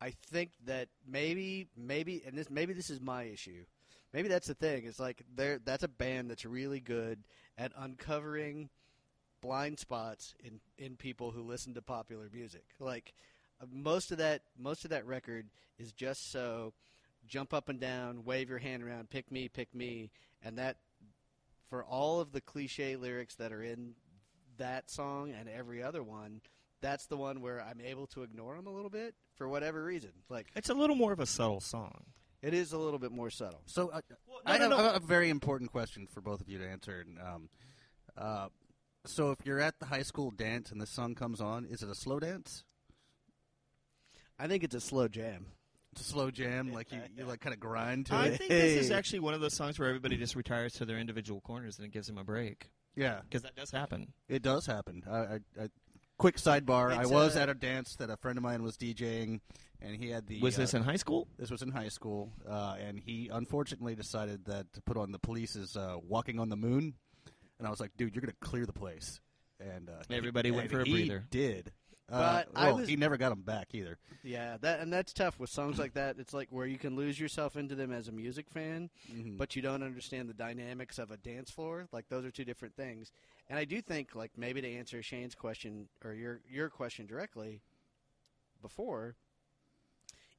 I 0.00 0.14
think 0.30 0.52
that 0.64 0.88
maybe, 1.06 1.68
maybe, 1.76 2.22
and 2.26 2.34
this 2.36 2.48
maybe 2.48 2.72
this 2.72 2.88
is 2.88 2.98
my 2.98 3.24
issue. 3.24 3.64
Maybe 4.14 4.28
that's 4.28 4.46
the 4.46 4.54
thing. 4.54 4.86
It's 4.86 4.98
like 4.98 5.22
there. 5.34 5.58
That's 5.62 5.82
a 5.82 5.88
band 5.88 6.30
that's 6.30 6.46
really 6.46 6.80
good 6.80 7.18
at 7.58 7.72
uncovering 7.76 8.70
blind 9.42 9.78
spots 9.78 10.34
in 10.42 10.58
in 10.78 10.96
people 10.96 11.30
who 11.30 11.42
listen 11.42 11.74
to 11.74 11.82
popular 11.82 12.30
music. 12.32 12.64
Like 12.80 13.12
uh, 13.60 13.66
most 13.70 14.12
of 14.12 14.18
that, 14.18 14.44
most 14.58 14.84
of 14.84 14.90
that 14.92 15.04
record 15.06 15.46
is 15.78 15.92
just 15.92 16.32
so 16.32 16.72
jump 17.28 17.52
up 17.52 17.68
and 17.68 17.78
down, 17.78 18.24
wave 18.24 18.48
your 18.48 18.58
hand 18.58 18.82
around, 18.82 19.10
pick 19.10 19.30
me, 19.30 19.48
pick 19.48 19.74
me, 19.74 20.10
and 20.42 20.56
that 20.56 20.78
for 21.72 21.82
all 21.84 22.20
of 22.20 22.32
the 22.32 22.40
cliche 22.42 22.96
lyrics 22.96 23.36
that 23.36 23.50
are 23.50 23.62
in 23.62 23.94
that 24.58 24.90
song 24.90 25.30
and 25.32 25.48
every 25.48 25.82
other 25.82 26.02
one, 26.02 26.42
that's 26.82 27.06
the 27.06 27.16
one 27.16 27.40
where 27.40 27.62
I'm 27.62 27.80
able 27.80 28.06
to 28.08 28.22
ignore 28.24 28.56
them 28.56 28.66
a 28.66 28.70
little 28.70 28.90
bit 28.90 29.14
for 29.36 29.48
whatever 29.48 29.82
reason. 29.82 30.10
Like 30.28 30.48
It's 30.54 30.68
a 30.68 30.74
little 30.74 30.96
more 30.96 31.12
of 31.14 31.18
a 31.20 31.24
subtle 31.24 31.60
song. 31.62 32.02
it 32.42 32.52
is 32.52 32.74
a 32.74 32.78
little 32.78 32.98
bit 32.98 33.10
more 33.10 33.30
subtle. 33.30 33.62
So 33.64 33.88
uh, 33.88 34.02
no, 34.10 34.16
I 34.44 34.58
no, 34.58 34.62
have 34.64 34.70
no. 34.70 34.76
I 34.76 34.82
have 34.92 35.02
a 35.02 35.06
very 35.06 35.30
important 35.30 35.72
question 35.72 36.06
for 36.06 36.20
both 36.20 36.42
of 36.42 36.48
you 36.50 36.58
to 36.58 36.68
answer. 36.68 37.00
And, 37.06 37.18
Um, 37.18 37.48
uh, 38.18 38.48
so 39.06 39.30
if 39.30 39.38
you're 39.46 39.60
at 39.60 39.78
the 39.80 39.86
high 39.86 40.02
school 40.02 40.30
dance 40.30 40.70
and 40.70 40.78
this 40.78 40.90
song 40.90 41.14
comes 41.14 41.40
on, 41.40 41.64
is 41.64 41.82
it 41.82 41.88
a 41.88 41.94
slow 41.94 42.20
dance? 42.20 42.64
I 44.38 44.46
think 44.46 44.62
it's 44.62 44.74
a 44.74 44.80
slow 44.80 45.08
jam. 45.08 45.46
It's 45.92 46.00
a 46.00 46.04
slow 46.04 46.30
jam, 46.30 46.72
like 46.72 46.90
you, 46.90 47.00
you 47.16 47.24
like 47.24 47.40
kind 47.40 47.52
of 47.54 47.60
grind 47.60 48.06
to 48.06 48.14
it. 48.14 48.16
I 48.18 48.26
it. 48.28 48.38
think 48.38 48.48
this 48.50 48.84
is 48.84 48.90
actually 48.90 49.20
one 49.20 49.34
of 49.34 49.40
those 49.40 49.54
songs 49.54 49.78
where 49.78 49.88
everybody 49.88 50.16
just 50.16 50.34
retires 50.34 50.72
to 50.74 50.84
their 50.86 50.98
individual 50.98 51.40
corners 51.42 51.76
and 51.78 51.86
it 51.86 51.92
gives 51.92 52.06
them 52.06 52.16
a 52.18 52.24
break 52.24 52.70
Yeah, 52.96 53.20
because 53.22 53.42
that 53.42 53.54
does 53.56 53.70
happen. 53.70 54.12
it 54.28 54.42
does 54.42 54.64
happen. 54.66 55.02
I, 55.08 55.16
I, 55.18 55.38
I, 55.64 55.68
quick 56.18 56.36
sidebar: 56.36 56.92
I 56.96 57.04
was 57.06 57.36
a- 57.36 57.40
at 57.42 57.48
a 57.50 57.54
dance 57.54 57.96
that 57.96 58.08
a 58.08 58.16
friend 58.16 58.38
of 58.38 58.42
mine 58.42 58.62
was 58.62 58.76
DJing, 58.78 59.40
and 59.82 59.96
he 59.96 60.08
had 60.08 60.26
the. 60.26 60.40
Was 60.40 60.56
uh, 60.56 60.62
this 60.62 60.72
in 60.74 60.82
high 60.82 60.96
school? 60.96 61.28
This 61.38 61.50
was 61.50 61.60
in 61.62 61.70
high 61.70 61.88
school, 61.88 62.32
uh, 62.48 62.76
and 62.80 62.98
he 62.98 63.28
unfortunately 63.30 63.94
decided 63.94 64.46
that 64.46 64.72
to 64.72 64.80
put 64.82 64.96
on 64.96 65.12
the 65.12 65.18
police's 65.18 65.76
uh, 65.76 65.96
"Walking 66.02 66.38
on 66.38 66.48
the 66.48 66.56
Moon," 66.56 66.94
and 67.58 67.66
I 67.68 67.70
was 67.70 67.80
like, 67.80 67.90
"Dude, 67.98 68.14
you're 68.14 68.22
gonna 68.22 68.32
clear 68.40 68.64
the 68.64 68.72
place." 68.72 69.20
And 69.60 69.90
uh, 69.90 69.92
he- 70.08 70.14
Everybody 70.14 70.50
went 70.50 70.62
and 70.64 70.70
for 70.72 70.80
a 70.80 70.84
he 70.86 70.92
breather. 71.06 71.24
Did, 71.30 71.68
uh, 71.68 71.70
But 72.18 72.48
I 72.54 72.66
well, 72.66 72.76
was- 72.78 72.88
he 72.88 72.96
never 72.96 73.16
got 73.16 73.30
them 73.30 73.42
back 73.42 73.68
either. 73.74 73.98
Yeah, 74.22 74.56
that 74.60 74.80
and 74.80 74.92
that's 74.92 75.12
tough 75.12 75.38
with 75.40 75.50
songs 75.50 75.78
like 75.78 75.94
that. 75.94 76.18
It's 76.18 76.34
like 76.34 76.48
where 76.50 76.66
you 76.66 76.78
can 76.78 76.94
lose 76.94 77.18
yourself 77.18 77.56
into 77.56 77.74
them 77.74 77.90
as 77.92 78.08
a 78.08 78.12
music 78.12 78.50
fan, 78.50 78.90
Mhm. 79.10 79.38
but 79.38 79.56
you 79.56 79.62
don't 79.62 79.82
understand 79.82 80.28
the 80.28 80.34
dynamics 80.34 80.98
of 80.98 81.10
a 81.10 81.16
dance 81.16 81.50
floor. 81.50 81.88
Like 81.90 82.08
those 82.08 82.24
are 82.24 82.30
two 82.30 82.44
different 82.44 82.76
things. 82.76 83.10
And 83.48 83.58
I 83.58 83.64
do 83.64 83.80
think, 83.80 84.14
like 84.14 84.32
maybe 84.36 84.60
to 84.60 84.70
answer 84.70 85.02
Shane's 85.02 85.34
question 85.34 85.88
or 86.04 86.12
your 86.12 86.40
your 86.48 86.68
question 86.70 87.06
directly, 87.06 87.62
before, 88.60 89.16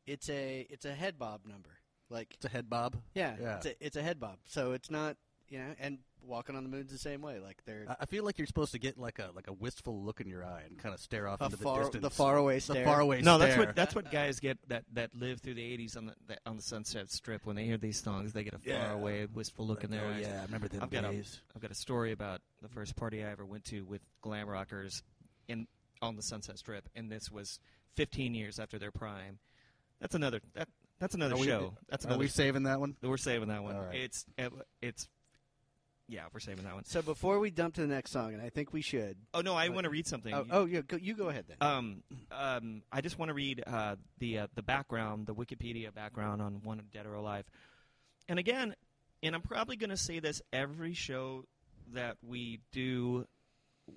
it's 0.05 0.29
a 0.29 0.67
it's 0.69 0.85
a 0.85 0.93
head 0.93 1.17
bob 1.17 1.45
number. 1.45 1.79
Like 2.09 2.33
It's 2.35 2.45
a 2.45 2.49
head 2.49 2.69
bob. 2.69 2.97
yeah, 3.15 3.35
Yeah. 3.39 3.55
it's 3.57 3.65
a 3.65 3.85
it's 3.85 3.97
a 3.97 4.03
head 4.03 4.19
bob. 4.19 4.37
So 4.45 4.73
it's 4.73 4.91
not 4.91 5.17
you 5.53 5.59
know, 5.59 5.75
and 5.79 5.99
walking 6.25 6.55
on 6.55 6.63
the 6.63 6.69
moon's 6.69 6.91
the 6.91 6.97
same 6.97 7.21
way. 7.21 7.37
Like 7.39 7.57
they're 7.65 7.85
I- 7.87 7.95
I 8.01 8.05
feel 8.07 8.23
like 8.23 8.39
you're 8.39 8.47
supposed 8.47 8.71
to 8.71 8.79
get 8.79 8.97
like 8.97 9.19
a 9.19 9.29
like 9.35 9.47
a 9.47 9.53
wistful 9.53 10.03
look 10.03 10.19
in 10.19 10.27
your 10.27 10.43
eye 10.43 10.63
and 10.67 10.79
kind 10.79 10.95
of 10.95 10.99
stare 10.99 11.27
off 11.27 11.41
a 11.41 11.45
into 11.45 11.57
far 11.57 11.77
the 11.79 11.83
distance. 11.85 12.01
the 12.01 12.09
faraway 12.09 12.55
the 12.55 12.61
stare. 12.61 12.85
faraway 12.85 13.21
No, 13.21 13.37
that's 13.37 13.55
what 13.55 13.75
that's 13.75 13.93
what 13.93 14.09
guys 14.11 14.39
get 14.39 14.57
that 14.69 14.83
that 14.93 15.13
live 15.13 15.41
through 15.41 15.53
the 15.53 15.77
'80s 15.77 15.95
on 15.95 16.07
the 16.07 16.15
that, 16.27 16.39
on 16.47 16.55
the 16.55 16.63
Sunset 16.63 17.11
Strip. 17.11 17.45
When 17.45 17.55
they 17.55 17.65
hear 17.65 17.77
these 17.77 18.01
songs, 18.01 18.33
they 18.33 18.43
get 18.43 18.55
a 18.55 18.59
Yeah. 18.63 18.85
far 18.87 18.93
away, 18.95 19.27
wistful 19.31 19.67
look 19.67 19.83
in 19.83 19.91
their 19.91 20.03
oh, 20.03 20.13
eyes. 20.13 20.21
yeah, 20.27 20.39
I 20.41 20.45
remember 20.45 20.67
them 20.69 20.81
I've 20.81 20.89
got 20.89 21.05
a- 21.05 21.11
days. 21.11 21.39
I've 21.55 21.61
got 21.61 21.69
a 21.69 21.75
story 21.75 22.11
about 22.13 22.41
the 22.63 22.69
first 22.69 22.95
party 22.95 23.23
I 23.23 23.29
ever 23.29 23.45
went 23.45 23.65
to 23.65 23.81
with 23.85 24.01
glam 24.21 24.47
rockers 24.49 25.03
in 25.47 25.67
on 26.01 26.15
the 26.15 26.23
Sunset 26.23 26.57
Strip, 26.57 26.89
and 26.95 27.11
this 27.11 27.29
was 27.29 27.59
15 27.95 28.33
years 28.33 28.59
after 28.59 28.79
their 28.79 28.91
prime. 28.91 29.37
That's 29.99 30.15
another 30.15 30.41
that 30.55 30.67
that's 30.99 31.15
another 31.15 31.35
Are 31.35 31.39
we- 31.39 31.45
show. 31.47 31.75
That's 31.89 32.05
Are 32.05 32.09
another. 32.09 32.19
we 32.21 32.27
saving 32.27 32.63
that 32.63 32.79
one? 32.79 32.95
we're 33.03 33.17
saving 33.17 33.49
that 33.49 33.61
one. 33.61 33.75
All 33.75 33.83
right. 33.83 33.95
It's 33.99 34.25
it, 34.37 34.51
it's 34.81 35.07
yeah, 36.13 36.25
we're 36.31 36.39
saving 36.39 36.63
that 36.65 36.75
one. 36.75 36.85
So 36.85 37.01
before 37.01 37.39
we 37.39 37.49
dump 37.49 37.73
to 37.75 37.81
the 37.81 37.87
next 37.87 38.11
song, 38.11 38.33
and 38.33 38.41
I 38.41 38.49
think 38.49 38.71
we 38.71 38.81
should. 38.81 39.17
Oh 39.33 39.41
no, 39.41 39.55
I 39.55 39.69
want 39.69 39.85
to 39.85 39.89
read 39.89 40.07
something. 40.07 40.33
Oh, 40.33 40.45
oh 40.51 40.65
yeah, 40.65 40.81
go, 40.81 40.97
you 40.97 41.15
go 41.15 41.29
ahead 41.29 41.45
then. 41.47 41.57
Um, 41.59 42.03
um, 42.31 42.83
I 42.91 43.01
just 43.01 43.17
want 43.17 43.29
to 43.29 43.33
read 43.33 43.63
uh, 43.65 43.95
the 44.19 44.39
uh, 44.39 44.47
the 44.55 44.61
background, 44.61 45.25
the 45.25 45.33
Wikipedia 45.33 45.93
background 45.93 46.41
on 46.41 46.61
one 46.63 46.79
of 46.79 46.91
Dead 46.91 47.05
or 47.05 47.15
Alive. 47.15 47.45
And 48.29 48.37
again, 48.37 48.75
and 49.23 49.35
I'm 49.35 49.41
probably 49.41 49.75
going 49.75 49.89
to 49.89 49.97
say 49.97 50.19
this 50.19 50.41
every 50.51 50.93
show 50.93 51.45
that 51.93 52.17
we 52.21 52.59
do 52.71 53.27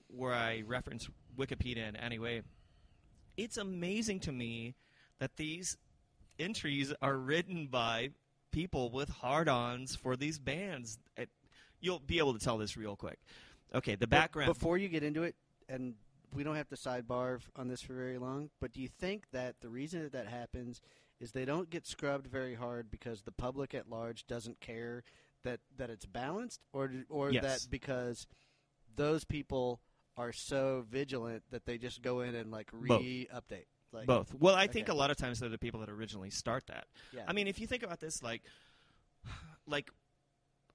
where 0.09 0.33
I 0.33 0.63
reference 0.67 1.09
Wikipedia 1.37 1.89
in 1.89 1.97
any 1.97 2.19
way. 2.19 2.43
It's 3.37 3.57
amazing 3.57 4.21
to 4.21 4.33
me 4.33 4.75
that 5.19 5.37
these 5.37 5.77
entries 6.39 6.93
are 7.03 7.17
written 7.17 7.67
by 7.67 8.11
people 8.53 8.91
with 8.91 9.11
hard-ons 9.11 9.95
for 9.95 10.17
these 10.17 10.39
bands. 10.39 10.99
It, 11.17 11.29
you'll 11.87 12.01
be 12.01 12.19
able 12.19 12.33
to 12.35 12.41
tell 12.41 12.59
this 12.59 12.77
real 12.77 12.97
quick. 12.97 13.19
Okay, 13.75 13.93
the 13.95 14.07
But 14.07 14.11
background. 14.11 14.53
Before 14.53 14.77
you 14.77 14.89
get 14.89 15.03
into 15.03 15.23
it, 15.23 15.37
and 15.69 15.95
we 16.35 16.43
don't 16.43 16.57
have 16.57 16.69
to 16.69 16.77
sidebar 16.77 17.41
on 17.55 17.69
this 17.69 17.81
for 17.81 17.95
very 17.95 18.19
long, 18.19 18.51
but 18.61 18.73
do 18.73 18.81
you 18.81 18.89
think 18.89 19.31
that 19.31 19.55
the 19.61 19.69
reason 19.69 20.03
that 20.03 20.13
that 20.13 20.27
happens 20.27 20.81
is 21.21 21.33
they 21.33 21.45
don't 21.45 21.71
get 21.71 21.87
scrubbed 21.87 22.27
very 22.27 22.55
hard 22.55 22.91
because 22.91 23.23
the 23.23 23.33
public 23.33 23.75
at 23.75 23.89
large 23.89 24.27
doesn't 24.27 24.61
care 24.61 25.05
that, 25.45 25.61
that 25.77 25.89
it's 25.91 26.05
balanced, 26.07 26.61
or 26.73 26.91
or 27.09 27.31
Yes. 27.31 27.43
that 27.45 27.71
because 27.71 28.27
those 28.97 29.25
people 29.25 29.81
are 30.17 30.33
so 30.33 30.85
vigilant 30.91 31.45
that 31.51 31.67
they 31.67 31.79
just 31.79 32.03
go 32.03 32.21
in 32.21 32.35
and 32.35 32.51
like 32.51 32.69
re-update? 32.73 33.67
Like, 33.93 34.07
Both. 34.07 34.35
Well, 34.35 34.55
I 34.55 34.67
think 34.67 34.89
a 34.89 34.95
lot 34.95 35.11
of 35.11 35.17
times 35.17 35.39
they're 35.41 35.49
the 35.49 35.59
people 35.59 35.81
that 35.81 35.89
originally 35.89 36.31
start 36.31 36.67
that. 36.67 36.87
Yeah. 37.15 37.23
I 37.29 37.33
mean, 37.33 37.47
if 37.47 37.61
you 37.61 37.67
think 37.67 37.83
about 37.85 38.01
this, 38.01 38.23
like, 38.23 38.43
like, 39.67 39.91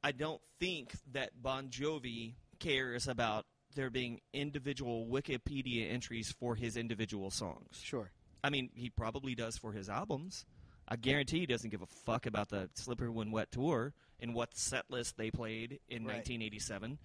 I 0.03 0.11
don't 0.11 0.41
think 0.59 0.93
that 1.13 1.41
Bon 1.41 1.69
Jovi 1.69 2.33
cares 2.59 3.07
about 3.07 3.45
there 3.75 3.89
being 3.89 4.19
individual 4.33 5.07
Wikipedia 5.07 5.91
entries 5.91 6.33
for 6.39 6.55
his 6.55 6.75
individual 6.77 7.31
songs. 7.31 7.79
sure. 7.81 8.11
I 8.43 8.49
mean, 8.49 8.69
he 8.73 8.89
probably 8.89 9.35
does 9.35 9.57
for 9.57 9.71
his 9.71 9.87
albums. 9.87 10.45
I 10.87 10.95
guarantee 10.95 11.39
he 11.41 11.45
doesn't 11.45 11.69
give 11.69 11.83
a 11.83 11.87
fuck 12.05 12.25
about 12.25 12.49
the 12.49 12.69
Slippery 12.73 13.09
When 13.09 13.31
Wet 13.31 13.51
tour 13.51 13.93
and 14.19 14.33
what 14.33 14.57
set 14.57 14.89
list 14.89 15.15
they 15.15 15.29
played 15.29 15.79
in 15.87 16.03
Right. 16.05 16.15
1987. 16.17 16.97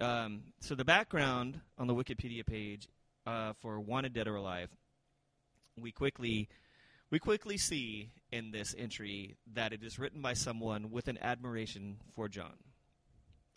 Um, 0.00 0.42
so 0.60 0.74
the 0.74 0.84
background 0.84 1.60
on 1.78 1.86
the 1.86 1.94
Wikipedia 1.94 2.44
page 2.44 2.88
uh, 3.26 3.52
for 3.60 3.78
Wanted 3.78 4.14
Dead 4.14 4.26
or 4.26 4.36
Alive, 4.36 4.70
we 5.78 5.92
quickly 5.92 6.48
we 7.10 7.18
quickly 7.18 7.56
see 7.58 8.10
in 8.34 8.50
this 8.50 8.74
entry 8.76 9.36
that 9.54 9.72
it 9.72 9.84
is 9.84 9.96
written 9.96 10.20
by 10.20 10.34
someone 10.34 10.90
with 10.90 11.06
an 11.06 11.18
admiration 11.22 11.98
for 12.12 12.28
John. 12.28 12.56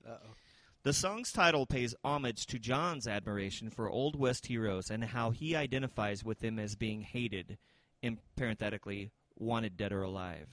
Uh-oh. 0.08 0.36
The 0.84 0.94
song's 0.94 1.32
title 1.32 1.66
pays 1.66 1.96
homage 2.04 2.46
to 2.46 2.60
John's 2.60 3.08
admiration 3.08 3.72
for 3.72 3.90
Old 3.90 4.16
West 4.16 4.46
heroes 4.46 4.92
and 4.92 5.04
how 5.04 5.32
he 5.32 5.56
identifies 5.56 6.24
with 6.24 6.40
them 6.40 6.60
as 6.60 6.76
being 6.76 7.02
hated, 7.02 7.58
in 8.04 8.20
parenthetically, 8.36 9.10
wanted 9.36 9.78
dead 9.78 9.92
or 9.92 10.04
alive. 10.04 10.48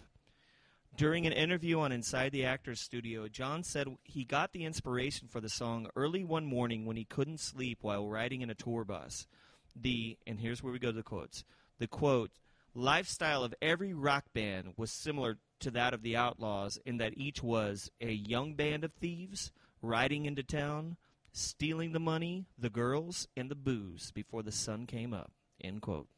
During 0.96 1.26
an 1.26 1.32
interview 1.32 1.80
on 1.80 1.92
Inside 1.92 2.32
the 2.32 2.46
Actors 2.46 2.80
Studio, 2.80 3.28
John 3.28 3.62
said 3.62 3.88
he 4.04 4.24
got 4.24 4.52
the 4.52 4.64
inspiration 4.64 5.28
for 5.28 5.40
the 5.40 5.50
song 5.50 5.88
early 5.94 6.24
one 6.24 6.46
morning 6.46 6.86
when 6.86 6.96
he 6.96 7.04
couldn't 7.04 7.40
sleep 7.40 7.80
while 7.82 8.08
riding 8.08 8.40
in 8.40 8.48
a 8.48 8.54
tour 8.54 8.84
bus. 8.84 9.26
The, 9.76 10.16
and 10.26 10.40
here's 10.40 10.62
where 10.62 10.72
we 10.72 10.78
go 10.78 10.92
to 10.92 10.96
the 10.96 11.02
quotes, 11.02 11.44
the 11.78 11.88
quote, 11.88 12.30
lifestyle 12.74 13.44
of 13.44 13.54
every 13.62 13.94
rock 13.94 14.24
band 14.32 14.74
was 14.76 14.90
similar 14.90 15.38
to 15.60 15.70
that 15.70 15.94
of 15.94 16.02
the 16.02 16.16
Outlaws 16.16 16.78
in 16.84 16.98
that 16.98 17.16
each 17.16 17.42
was 17.42 17.90
a 18.00 18.12
young 18.12 18.54
band 18.54 18.84
of 18.84 18.92
thieves 18.92 19.52
riding 19.80 20.26
into 20.26 20.42
town, 20.42 20.96
stealing 21.32 21.92
the 21.92 22.00
money, 22.00 22.46
the 22.58 22.70
girls, 22.70 23.28
and 23.36 23.50
the 23.50 23.54
booze 23.54 24.10
before 24.12 24.42
the 24.42 24.52
sun 24.52 24.86
came 24.86 25.14
up. 25.14 25.30
End 25.62 25.80
quote. 25.80 26.08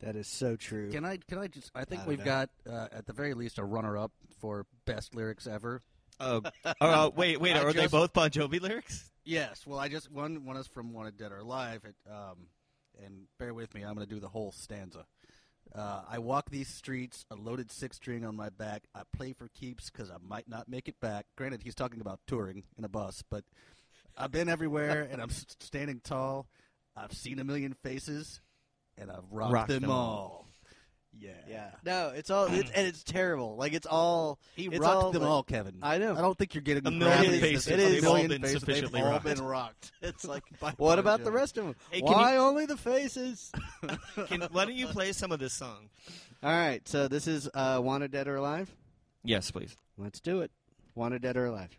That 0.00 0.16
is 0.16 0.28
so 0.28 0.56
true. 0.56 0.90
Can 0.90 1.04
I? 1.04 1.18
Can 1.28 1.38
I 1.38 1.46
just? 1.46 1.70
I 1.74 1.84
think 1.84 2.02
I 2.02 2.06
we've 2.06 2.18
know. 2.18 2.24
got 2.24 2.50
uh, 2.68 2.88
at 2.92 3.06
the 3.06 3.14
very 3.14 3.32
least 3.32 3.58
a 3.58 3.64
runner-up 3.64 4.12
for 4.40 4.66
best 4.84 5.14
lyrics 5.14 5.46
ever. 5.46 5.82
Oh, 6.20 6.42
uh, 6.80 7.10
wait, 7.14 7.40
wait, 7.40 7.56
I 7.56 7.62
are 7.62 7.72
they 7.72 7.86
both 7.86 8.12
Bon 8.12 8.30
Jovi 8.30 8.60
lyrics? 8.60 9.10
Yes. 9.24 9.66
Well, 9.66 9.78
I 9.78 9.88
just 9.88 10.10
one 10.10 10.44
one 10.44 10.56
is 10.56 10.66
from 10.66 10.92
Wanted 10.92 11.16
Dead 11.16 11.32
or 11.32 11.38
Alive. 11.38 11.82
It, 11.84 11.94
um, 12.10 12.48
and 13.04 13.26
bear 13.38 13.54
with 13.54 13.74
me, 13.74 13.82
I'm 13.82 13.94
going 13.94 14.06
to 14.06 14.14
do 14.14 14.20
the 14.20 14.28
whole 14.28 14.52
stanza. 14.52 15.06
Uh, 15.74 16.02
I 16.08 16.18
walk 16.18 16.50
these 16.50 16.68
streets, 16.68 17.24
a 17.30 17.34
loaded 17.34 17.70
six 17.70 17.96
string 17.96 18.24
on 18.24 18.36
my 18.36 18.48
back. 18.48 18.84
I 18.94 19.02
play 19.14 19.32
for 19.32 19.48
keeps 19.48 19.90
because 19.90 20.10
I 20.10 20.16
might 20.26 20.48
not 20.48 20.68
make 20.68 20.88
it 20.88 20.98
back. 21.00 21.26
Granted, 21.36 21.62
he's 21.62 21.74
talking 21.74 22.00
about 22.00 22.20
touring 22.26 22.64
in 22.78 22.84
a 22.84 22.88
bus, 22.88 23.22
but 23.30 23.44
I've 24.16 24.32
been 24.32 24.48
everywhere 24.48 25.06
and 25.10 25.20
I'm 25.20 25.30
standing 25.30 26.00
tall. 26.02 26.46
I've 26.96 27.12
seen 27.12 27.38
a 27.38 27.44
million 27.44 27.74
faces, 27.82 28.40
and 28.96 29.10
I've 29.10 29.30
rocked, 29.30 29.52
Rocked 29.52 29.68
them, 29.68 29.82
them 29.82 29.90
all. 29.90 30.45
Yeah. 31.18 31.30
yeah. 31.48 31.70
No, 31.84 32.12
it's 32.14 32.30
all 32.30 32.46
it's, 32.46 32.70
and 32.70 32.86
it's 32.86 33.02
terrible. 33.02 33.56
Like 33.56 33.72
it's 33.72 33.86
all 33.86 34.38
He 34.54 34.66
it's 34.66 34.78
rocked 34.78 34.94
all 35.04 35.12
them 35.12 35.22
like- 35.22 35.30
all, 35.30 35.42
Kevin. 35.42 35.76
I 35.82 35.98
know. 35.98 36.14
I 36.16 36.20
don't 36.20 36.36
think 36.36 36.54
you're 36.54 36.62
getting 36.62 36.86
A 36.86 36.90
million 36.90 37.18
gravity. 37.18 37.40
faces. 37.40 37.68
It 37.68 37.76
They've 37.76 38.04
all 38.06 38.12
million 38.14 38.28
been 38.30 38.42
faces. 38.42 38.60
sufficiently 38.60 39.00
They've 39.00 39.06
all 39.06 39.12
rocked. 39.12 39.24
been 39.24 39.42
rocked. 39.42 39.92
It's 40.02 40.24
like 40.28 40.42
what 40.76 40.98
about 40.98 41.24
the 41.24 41.32
rest 41.32 41.56
of 41.58 41.64
them? 41.66 41.76
Hey, 41.90 42.00
Why 42.00 42.34
you- 42.34 42.40
only 42.40 42.66
the 42.66 42.76
faces? 42.76 43.52
Can, 44.26 44.42
why 44.52 44.64
don't 44.64 44.74
you 44.74 44.86
play 44.88 45.12
some 45.12 45.32
of 45.32 45.38
this 45.38 45.52
song? 45.54 45.88
all 46.42 46.50
right, 46.50 46.86
so 46.88 47.08
this 47.08 47.26
is 47.26 47.48
uh, 47.54 47.80
Wanted 47.82 48.10
Dead 48.10 48.28
or 48.28 48.36
Alive. 48.36 48.74
Yes, 49.24 49.50
please. 49.50 49.76
Let's 49.98 50.20
do 50.20 50.40
it. 50.42 50.50
Wanted 50.94 51.22
Dead 51.22 51.36
or 51.36 51.46
Alive. 51.46 51.70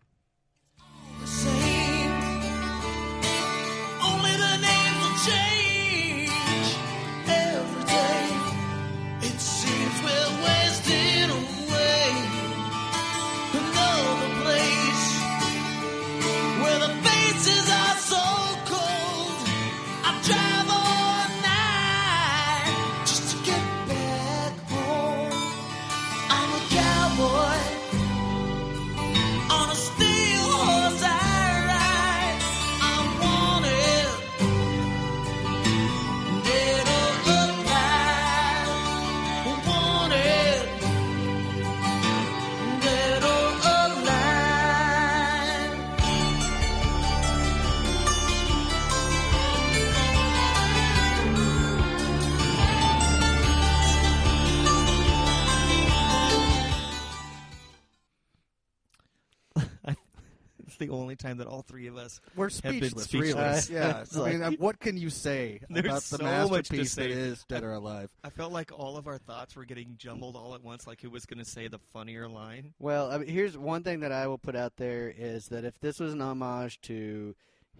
Time 61.27 61.37
that 61.37 61.47
all 61.47 61.61
three 61.61 61.87
of 61.87 61.97
us 61.97 62.19
We're 62.35 62.49
have 62.49 62.61
been 62.63 62.73
speechless, 62.81 63.03
speechless. 63.05 63.69
really. 63.69 63.81
Yeah, 63.85 64.01
It's 64.01 64.17
I 64.17 64.29
mean, 64.29 64.39
like- 64.41 64.53
uh, 64.53 64.55
what 64.59 64.79
can 64.79 64.97
you 64.97 65.09
say 65.09 65.59
about 65.69 65.83
the 65.83 66.01
so 66.01 66.17
to 66.17 66.23
masterpiece 66.23 66.95
that 66.95 67.09
is 67.11 67.43
Dead 67.47 67.63
or 67.63 67.73
Alive? 67.73 68.09
I 68.23 68.29
felt 68.29 68.51
like 68.51 68.71
all 68.77 68.97
of 68.97 69.07
our 69.07 69.17
thoughts 69.17 69.55
were 69.55 69.65
getting 69.65 69.95
jumbled 69.97 70.35
all 70.35 70.55
at 70.55 70.63
once, 70.63 70.87
like 70.87 71.01
who 71.01 71.09
was 71.09 71.25
going 71.25 71.39
to 71.39 71.49
say 71.49 71.67
the 71.67 71.79
funnier 71.93 72.27
line. 72.27 72.73
Well, 72.79 73.11
I 73.11 73.17
mean, 73.19 73.29
here's 73.29 73.57
one 73.57 73.83
thing 73.83 73.99
that 74.01 74.11
I 74.11 74.27
will 74.27 74.37
put 74.37 74.55
out 74.55 74.73
there 74.77 75.13
is 75.15 75.47
that 75.49 75.65
if 75.65 75.79
this 75.79 75.99
was 75.99 76.13
an 76.13 76.21
homage 76.21 76.79
to 76.81 77.35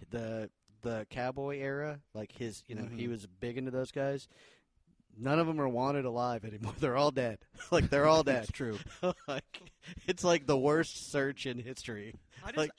the 0.09 0.49
the 0.83 1.07
cowboy 1.09 1.57
era, 1.59 1.99
like 2.13 2.31
his, 2.31 2.63
you 2.67 2.75
know, 2.75 2.87
he 2.95 3.07
Mhm. 3.07 3.09
was 3.09 3.25
big 3.25 3.57
into 3.57 3.71
those 3.71 3.91
guys. 3.91 4.27
None 5.19 5.39
of 5.39 5.47
them 5.47 5.59
are 5.59 5.67
wanted 5.67 6.05
alive 6.05 6.45
anymore. 6.45 6.73
They're 6.79 6.95
all 6.95 7.09
dead. 7.09 7.39
like 7.71 7.89
they're 7.89 8.05
all 8.05 8.21
dead. 8.23 8.43
It's 8.43 8.51
true. 8.51 8.77
like 9.27 9.71
it's 10.05 10.23
like 10.23 10.45
the 10.45 10.57
worst 10.57 11.11
search 11.11 11.47
in 11.47 11.57
history. 11.57 12.13
I 12.43 12.47
just, 12.51 12.57
Like 12.57 12.71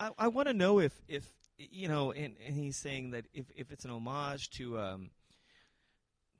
I, 0.00 0.10
I 0.18 0.28
want 0.28 0.48
to 0.48 0.54
know 0.54 0.80
if, 0.80 0.92
if 1.06 1.30
you 1.58 1.86
know, 1.88 2.10
and, 2.10 2.34
and 2.44 2.56
he's 2.56 2.76
saying 2.76 3.10
that 3.10 3.26
if, 3.34 3.46
if 3.54 3.70
it's 3.70 3.84
an 3.84 3.90
homage 3.90 4.50
to 4.52 4.78
um 4.78 5.10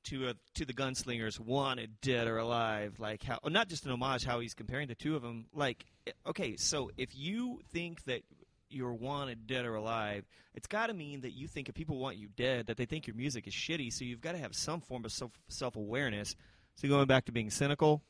to 0.04 0.28
uh, 0.28 0.34
to 0.54 0.64
the 0.64 0.72
gunslingers, 0.72 1.38
wanted 1.38 2.00
dead 2.00 2.26
or 2.26 2.38
alive, 2.38 2.98
like 2.98 3.22
how 3.22 3.38
not 3.44 3.68
just 3.68 3.84
an 3.84 3.92
homage, 3.92 4.24
how 4.24 4.40
he's 4.40 4.54
comparing 4.54 4.88
the 4.88 4.94
two 4.94 5.14
of 5.14 5.22
them. 5.22 5.46
Like, 5.54 5.84
eh, 6.06 6.12
okay, 6.26 6.56
so 6.56 6.90
if 6.96 7.10
you 7.14 7.60
think 7.70 8.04
that 8.04 8.22
you're 8.70 8.94
wanted 8.94 9.46
dead 9.46 9.66
or 9.66 9.74
alive, 9.74 10.24
it's 10.54 10.66
got 10.66 10.86
to 10.86 10.94
mean 10.94 11.20
that 11.22 11.32
you 11.32 11.46
think 11.46 11.68
if 11.68 11.74
people 11.74 11.98
want 11.98 12.16
you 12.16 12.28
dead, 12.34 12.68
that 12.68 12.76
they 12.78 12.86
think 12.86 13.06
your 13.06 13.16
music 13.16 13.46
is 13.46 13.52
shitty. 13.52 13.92
So 13.92 14.04
you've 14.04 14.20
got 14.20 14.32
to 14.32 14.38
have 14.38 14.54
some 14.54 14.80
form 14.80 15.04
of 15.04 15.12
self 15.12 15.32
self 15.48 15.76
awareness. 15.76 16.34
So 16.76 16.88
going 16.88 17.06
back 17.06 17.26
to 17.26 17.32
being 17.32 17.50
cynical, 17.50 18.02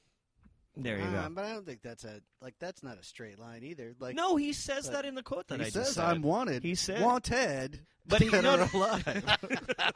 there 0.83 0.99
you 0.99 1.05
uh, 1.05 1.28
go. 1.28 1.35
but 1.35 1.45
I 1.45 1.53
don't 1.53 1.66
think 1.66 1.83
that's 1.83 2.05
a 2.05 2.20
like 2.41 2.55
that's 2.59 2.83
not 2.83 2.99
a 2.99 3.03
straight 3.03 3.39
line 3.39 3.62
either. 3.64 3.95
Like 3.99 4.14
no, 4.16 4.37
he 4.37 4.53
says 4.53 4.91
that 4.91 5.05
in 5.05 5.14
the 5.14 5.22
quote 5.22 5.49
that 5.49 5.61
he 5.61 5.66
I 5.66 5.68
says 5.70 5.85
just 5.87 5.95
said. 5.95 6.05
I'm 6.05 6.22
wanted. 6.22 6.62
He 6.62 6.74
said- 6.74 7.03
wanted, 7.03 7.81
But 8.07 8.22
he- 8.22 8.28
dead 8.31 8.45
no, 8.45 8.55
or 8.55 8.57
no. 8.59 8.68
alive. 8.74 9.37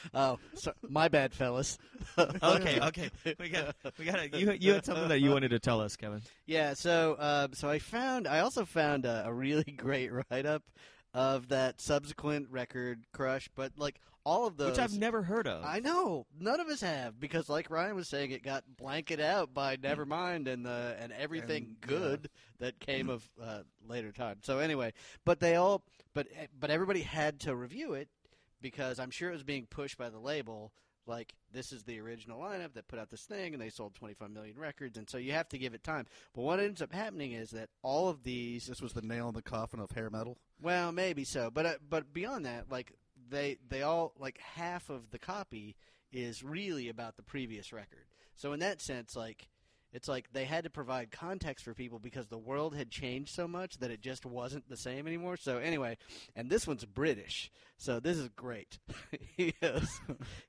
oh, 0.14 0.38
so, 0.54 0.72
my 0.88 1.08
bad, 1.08 1.32
fellas. 1.34 1.78
okay, 2.18 2.80
okay. 2.80 3.10
We 3.38 3.48
got 3.48 3.74
we 3.98 4.04
got 4.04 4.34
you 4.34 4.52
you 4.58 4.72
had 4.74 4.84
something 4.84 5.08
that 5.08 5.20
you 5.20 5.30
wanted 5.30 5.50
to 5.50 5.58
tell 5.58 5.80
us, 5.80 5.96
Kevin. 5.96 6.22
Yeah, 6.46 6.74
so 6.74 7.14
uh, 7.14 7.48
so 7.52 7.68
I 7.68 7.78
found 7.78 8.26
I 8.26 8.40
also 8.40 8.64
found 8.64 9.04
a, 9.04 9.24
a 9.26 9.32
really 9.32 9.64
great 9.76 10.10
write 10.12 10.46
up 10.46 10.62
of 11.14 11.48
that 11.48 11.80
subsequent 11.80 12.48
record 12.50 13.04
crush, 13.12 13.48
but 13.54 13.72
like 13.76 14.00
all 14.24 14.46
of 14.46 14.56
those 14.56 14.72
Which 14.72 14.78
I've 14.78 14.98
never 14.98 15.22
heard 15.22 15.46
of. 15.46 15.64
I 15.64 15.80
know 15.80 16.26
none 16.38 16.60
of 16.60 16.68
us 16.68 16.80
have 16.80 17.18
because, 17.18 17.48
like 17.48 17.70
Ryan 17.70 17.96
was 17.96 18.08
saying, 18.08 18.30
it 18.30 18.42
got 18.42 18.64
blanketed 18.76 19.24
out 19.24 19.52
by 19.52 19.76
Nevermind 19.76 20.46
and 20.48 20.64
the 20.64 20.96
and 20.98 21.12
everything 21.12 21.76
And, 21.80 21.80
good 21.80 22.30
that 22.60 22.78
came 22.78 23.08
of 23.08 23.28
uh, 23.42 23.60
later 23.86 24.12
time. 24.12 24.38
So 24.42 24.58
anyway, 24.58 24.92
but 25.24 25.40
they 25.40 25.56
all 25.56 25.82
but 26.14 26.28
but 26.58 26.70
everybody 26.70 27.00
had 27.00 27.40
to 27.40 27.54
review 27.56 27.94
it 27.94 28.08
because 28.60 28.98
I'm 28.98 29.10
sure 29.10 29.30
it 29.30 29.34
was 29.34 29.42
being 29.42 29.66
pushed 29.66 29.98
by 29.98 30.10
the 30.10 30.18
label. 30.20 30.72
Like 31.04 31.34
this 31.52 31.72
is 31.72 31.82
the 31.82 31.98
original 31.98 32.38
lineup 32.40 32.74
that 32.74 32.86
put 32.86 33.00
out 33.00 33.10
this 33.10 33.24
thing, 33.24 33.54
and 33.54 33.60
they 33.60 33.70
sold 33.70 33.96
25 33.96 34.30
million 34.30 34.56
records, 34.56 34.96
and 34.96 35.10
so 35.10 35.18
you 35.18 35.32
have 35.32 35.48
to 35.48 35.58
give 35.58 35.74
it 35.74 35.82
time. 35.82 36.06
But 36.32 36.42
what 36.42 36.60
ends 36.60 36.80
up 36.80 36.92
happening 36.92 37.32
is 37.32 37.50
that 37.50 37.70
all 37.82 38.08
of 38.08 38.22
these 38.22 38.66
this 38.66 38.80
was 38.80 38.92
the 38.92 39.02
nail 39.02 39.28
in 39.28 39.34
the 39.34 39.42
coffin 39.42 39.80
of 39.80 39.90
hair 39.90 40.10
metal. 40.10 40.38
well, 40.60 40.92
maybe 40.92 41.24
so, 41.24 41.50
but 41.52 41.66
uh, 41.66 41.74
but 41.90 42.14
beyond 42.14 42.46
that, 42.46 42.70
like 42.70 42.92
they 43.32 43.58
they 43.68 43.82
all 43.82 44.12
like 44.18 44.38
half 44.38 44.90
of 44.90 45.10
the 45.10 45.18
copy 45.18 45.74
is 46.12 46.42
really 46.44 46.88
about 46.88 47.16
the 47.16 47.22
previous 47.22 47.72
record. 47.72 48.04
So 48.36 48.52
in 48.52 48.60
that 48.60 48.80
sense, 48.80 49.16
like 49.16 49.48
it's 49.92 50.08
like 50.08 50.32
they 50.32 50.44
had 50.44 50.64
to 50.64 50.70
provide 50.70 51.10
context 51.10 51.64
for 51.64 51.74
people 51.74 51.98
because 51.98 52.28
the 52.28 52.38
world 52.38 52.74
had 52.74 52.90
changed 52.90 53.34
so 53.34 53.46
much 53.46 53.78
that 53.78 53.90
it 53.90 54.00
just 54.00 54.24
wasn't 54.24 54.68
the 54.68 54.76
same 54.76 55.06
anymore. 55.06 55.36
So 55.36 55.58
anyway, 55.58 55.98
and 56.34 56.48
this 56.48 56.66
one's 56.66 56.84
British, 56.84 57.50
so 57.76 58.00
this 58.00 58.16
is 58.16 58.28
great. 58.30 58.78
he 59.36 59.54
goes, 59.60 59.88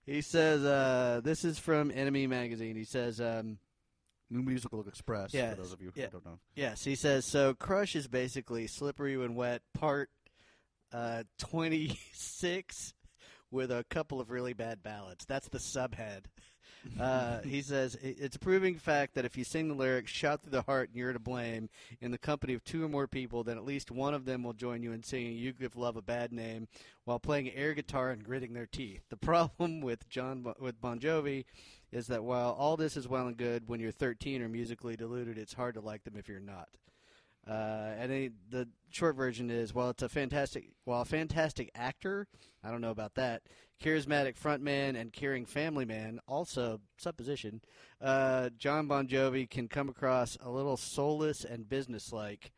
he 0.05 0.21
says 0.21 0.63
uh, 0.63 1.21
this 1.23 1.43
is 1.43 1.59
from 1.59 1.89
NME 1.91 2.29
magazine. 2.29 2.75
He 2.75 2.85
says. 2.85 3.19
Um, 3.19 3.57
New 4.29 4.41
Musical 4.41 4.83
Express, 4.87 5.31
Yeah, 5.31 5.51
for 5.51 5.57
those 5.57 5.73
of 5.73 5.81
you 5.81 5.91
who 5.93 6.01
yeah. 6.01 6.07
don't 6.11 6.25
know. 6.25 6.39
Yes, 6.55 6.83
he 6.83 6.95
says 6.95 7.23
so. 7.23 7.53
Crush 7.53 7.95
is 7.95 8.07
basically 8.07 8.65
slippery 8.65 9.15
when 9.15 9.35
wet, 9.35 9.61
part 9.75 10.09
uh, 10.93 11.23
twenty 11.37 11.99
six, 12.13 12.93
with 13.51 13.71
a 13.71 13.85
couple 13.89 14.21
of 14.21 14.29
really 14.29 14.53
bad 14.53 14.83
ballads. 14.83 15.25
That's 15.25 15.47
the 15.49 15.57
subhead. 15.57 16.25
Uh, 16.99 17.39
he 17.41 17.61
says 17.61 17.97
it's 18.01 18.35
a 18.35 18.39
proving 18.39 18.77
fact 18.77 19.15
that 19.15 19.25
if 19.25 19.37
you 19.37 19.43
sing 19.43 19.67
the 19.67 19.73
lyrics 19.73 20.11
"shot 20.11 20.41
through 20.41 20.51
the 20.51 20.61
heart" 20.63 20.89
and 20.89 20.97
you're 20.97 21.13
to 21.13 21.19
blame 21.19 21.69
in 22.01 22.11
the 22.11 22.17
company 22.17 22.53
of 22.53 22.63
two 22.63 22.83
or 22.83 22.89
more 22.89 23.07
people, 23.07 23.43
then 23.43 23.57
at 23.57 23.65
least 23.65 23.91
one 23.91 24.13
of 24.13 24.25
them 24.25 24.43
will 24.43 24.53
join 24.53 24.83
you 24.83 24.91
in 24.91 25.03
singing 25.03 25.37
"You 25.37 25.53
Give 25.53 25.75
Love 25.75 25.95
a 25.95 26.01
Bad 26.01 26.31
Name" 26.31 26.67
while 27.05 27.19
playing 27.19 27.51
air 27.51 27.73
guitar 27.73 28.11
and 28.11 28.23
gritting 28.23 28.53
their 28.53 28.65
teeth. 28.65 29.03
The 29.09 29.17
problem 29.17 29.81
with 29.81 30.09
John 30.09 30.45
with 30.59 30.81
Bon 30.81 30.99
Jovi 30.99 31.45
is 31.91 32.07
that 32.07 32.23
while 32.23 32.51
all 32.51 32.75
this 32.75 32.97
is 32.97 33.07
well 33.07 33.27
and 33.27 33.37
good, 33.37 33.67
when 33.67 33.79
you're 33.79 33.91
13 33.91 34.41
or 34.41 34.49
musically 34.49 34.95
deluded, 34.95 35.37
it's 35.37 35.53
hard 35.53 35.75
to 35.75 35.81
like 35.81 36.03
them 36.03 36.15
if 36.17 36.27
you're 36.27 36.39
not. 36.39 36.67
Uh, 37.47 37.91
and 37.97 38.11
he, 38.11 38.29
the 38.49 38.67
short 38.89 39.15
version 39.15 39.49
is, 39.49 39.73
while 39.73 39.89
it's 39.89 40.03
a 40.03 40.09
fantastic, 40.09 40.69
while 40.85 41.01
a 41.01 41.05
fantastic 41.05 41.69
actor, 41.75 42.27
I 42.63 42.71
don't 42.71 42.81
know 42.81 42.91
about 42.91 43.15
that, 43.15 43.43
charismatic 43.83 44.39
frontman 44.39 44.99
and 44.99 45.11
caring 45.11 45.45
family 45.45 45.83
man, 45.83 46.19
also 46.27 46.79
supposition, 46.97 47.61
uh, 48.01 48.49
John 48.57 48.87
Bon 48.87 49.07
Jovi 49.07 49.49
can 49.49 49.67
come 49.67 49.89
across 49.89 50.37
a 50.41 50.49
little 50.49 50.77
soulless 50.77 51.43
and 51.43 51.67
businesslike. 51.67 52.53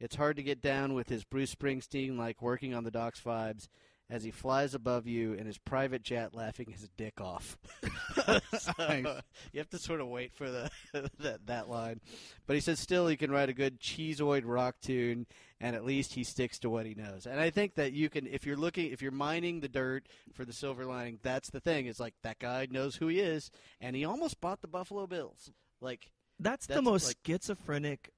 It's 0.00 0.16
hard 0.16 0.36
to 0.36 0.42
get 0.42 0.62
down 0.62 0.94
with 0.94 1.08
his 1.08 1.24
Bruce 1.24 1.54
Springsteen 1.54 2.16
like 2.16 2.42
working 2.42 2.74
on 2.74 2.84
the 2.84 2.90
docks 2.90 3.20
vibes 3.20 3.68
as 4.12 4.22
he 4.22 4.30
flies 4.30 4.74
above 4.74 5.06
you 5.06 5.32
in 5.32 5.46
his 5.46 5.56
private 5.56 6.02
jet 6.02 6.34
laughing 6.34 6.70
his 6.70 6.86
dick 6.96 7.20
off. 7.20 7.56
So, 8.58 8.70
Nice. 8.78 9.06
You 9.52 9.58
have 9.60 9.70
to 9.70 9.78
sort 9.78 10.00
of 10.02 10.06
wait 10.08 10.32
for 10.34 10.48
the 10.48 10.70
that, 11.20 11.46
that 11.46 11.68
line. 11.68 12.00
But 12.46 12.54
he 12.54 12.60
says 12.60 12.78
still 12.78 13.08
he 13.08 13.16
can 13.16 13.30
write 13.32 13.48
a 13.48 13.54
good 13.54 13.80
cheeseoid 13.80 14.42
rock 14.44 14.76
tune 14.82 15.26
and 15.60 15.74
at 15.74 15.84
least 15.84 16.12
he 16.12 16.22
sticks 16.22 16.58
to 16.60 16.70
what 16.70 16.84
he 16.86 16.94
knows. 16.94 17.26
And 17.26 17.40
I 17.40 17.48
think 17.50 17.74
that 17.76 17.92
you 17.92 18.10
can 18.10 18.26
if 18.26 18.44
you're 18.46 18.56
looking 18.58 18.92
if 18.92 19.00
you're 19.02 19.10
mining 19.10 19.60
the 19.60 19.68
dirt 19.68 20.06
for 20.34 20.44
the 20.44 20.52
silver 20.52 20.84
lining, 20.84 21.18
that's 21.22 21.50
the 21.50 21.58
thing. 21.60 21.86
It's 21.86 21.98
like 21.98 22.14
that 22.22 22.38
guy 22.38 22.68
knows 22.70 22.96
who 22.96 23.08
he 23.08 23.18
is 23.20 23.50
and 23.80 23.96
he 23.96 24.04
almost 24.04 24.40
bought 24.40 24.60
the 24.60 24.68
Buffalo 24.68 25.06
Bills. 25.06 25.50
Like 25.80 26.10
That's, 26.38 26.66
the 26.66 26.82
most 26.82 27.06
like- 27.06 27.16
schizophrenic 27.26 28.10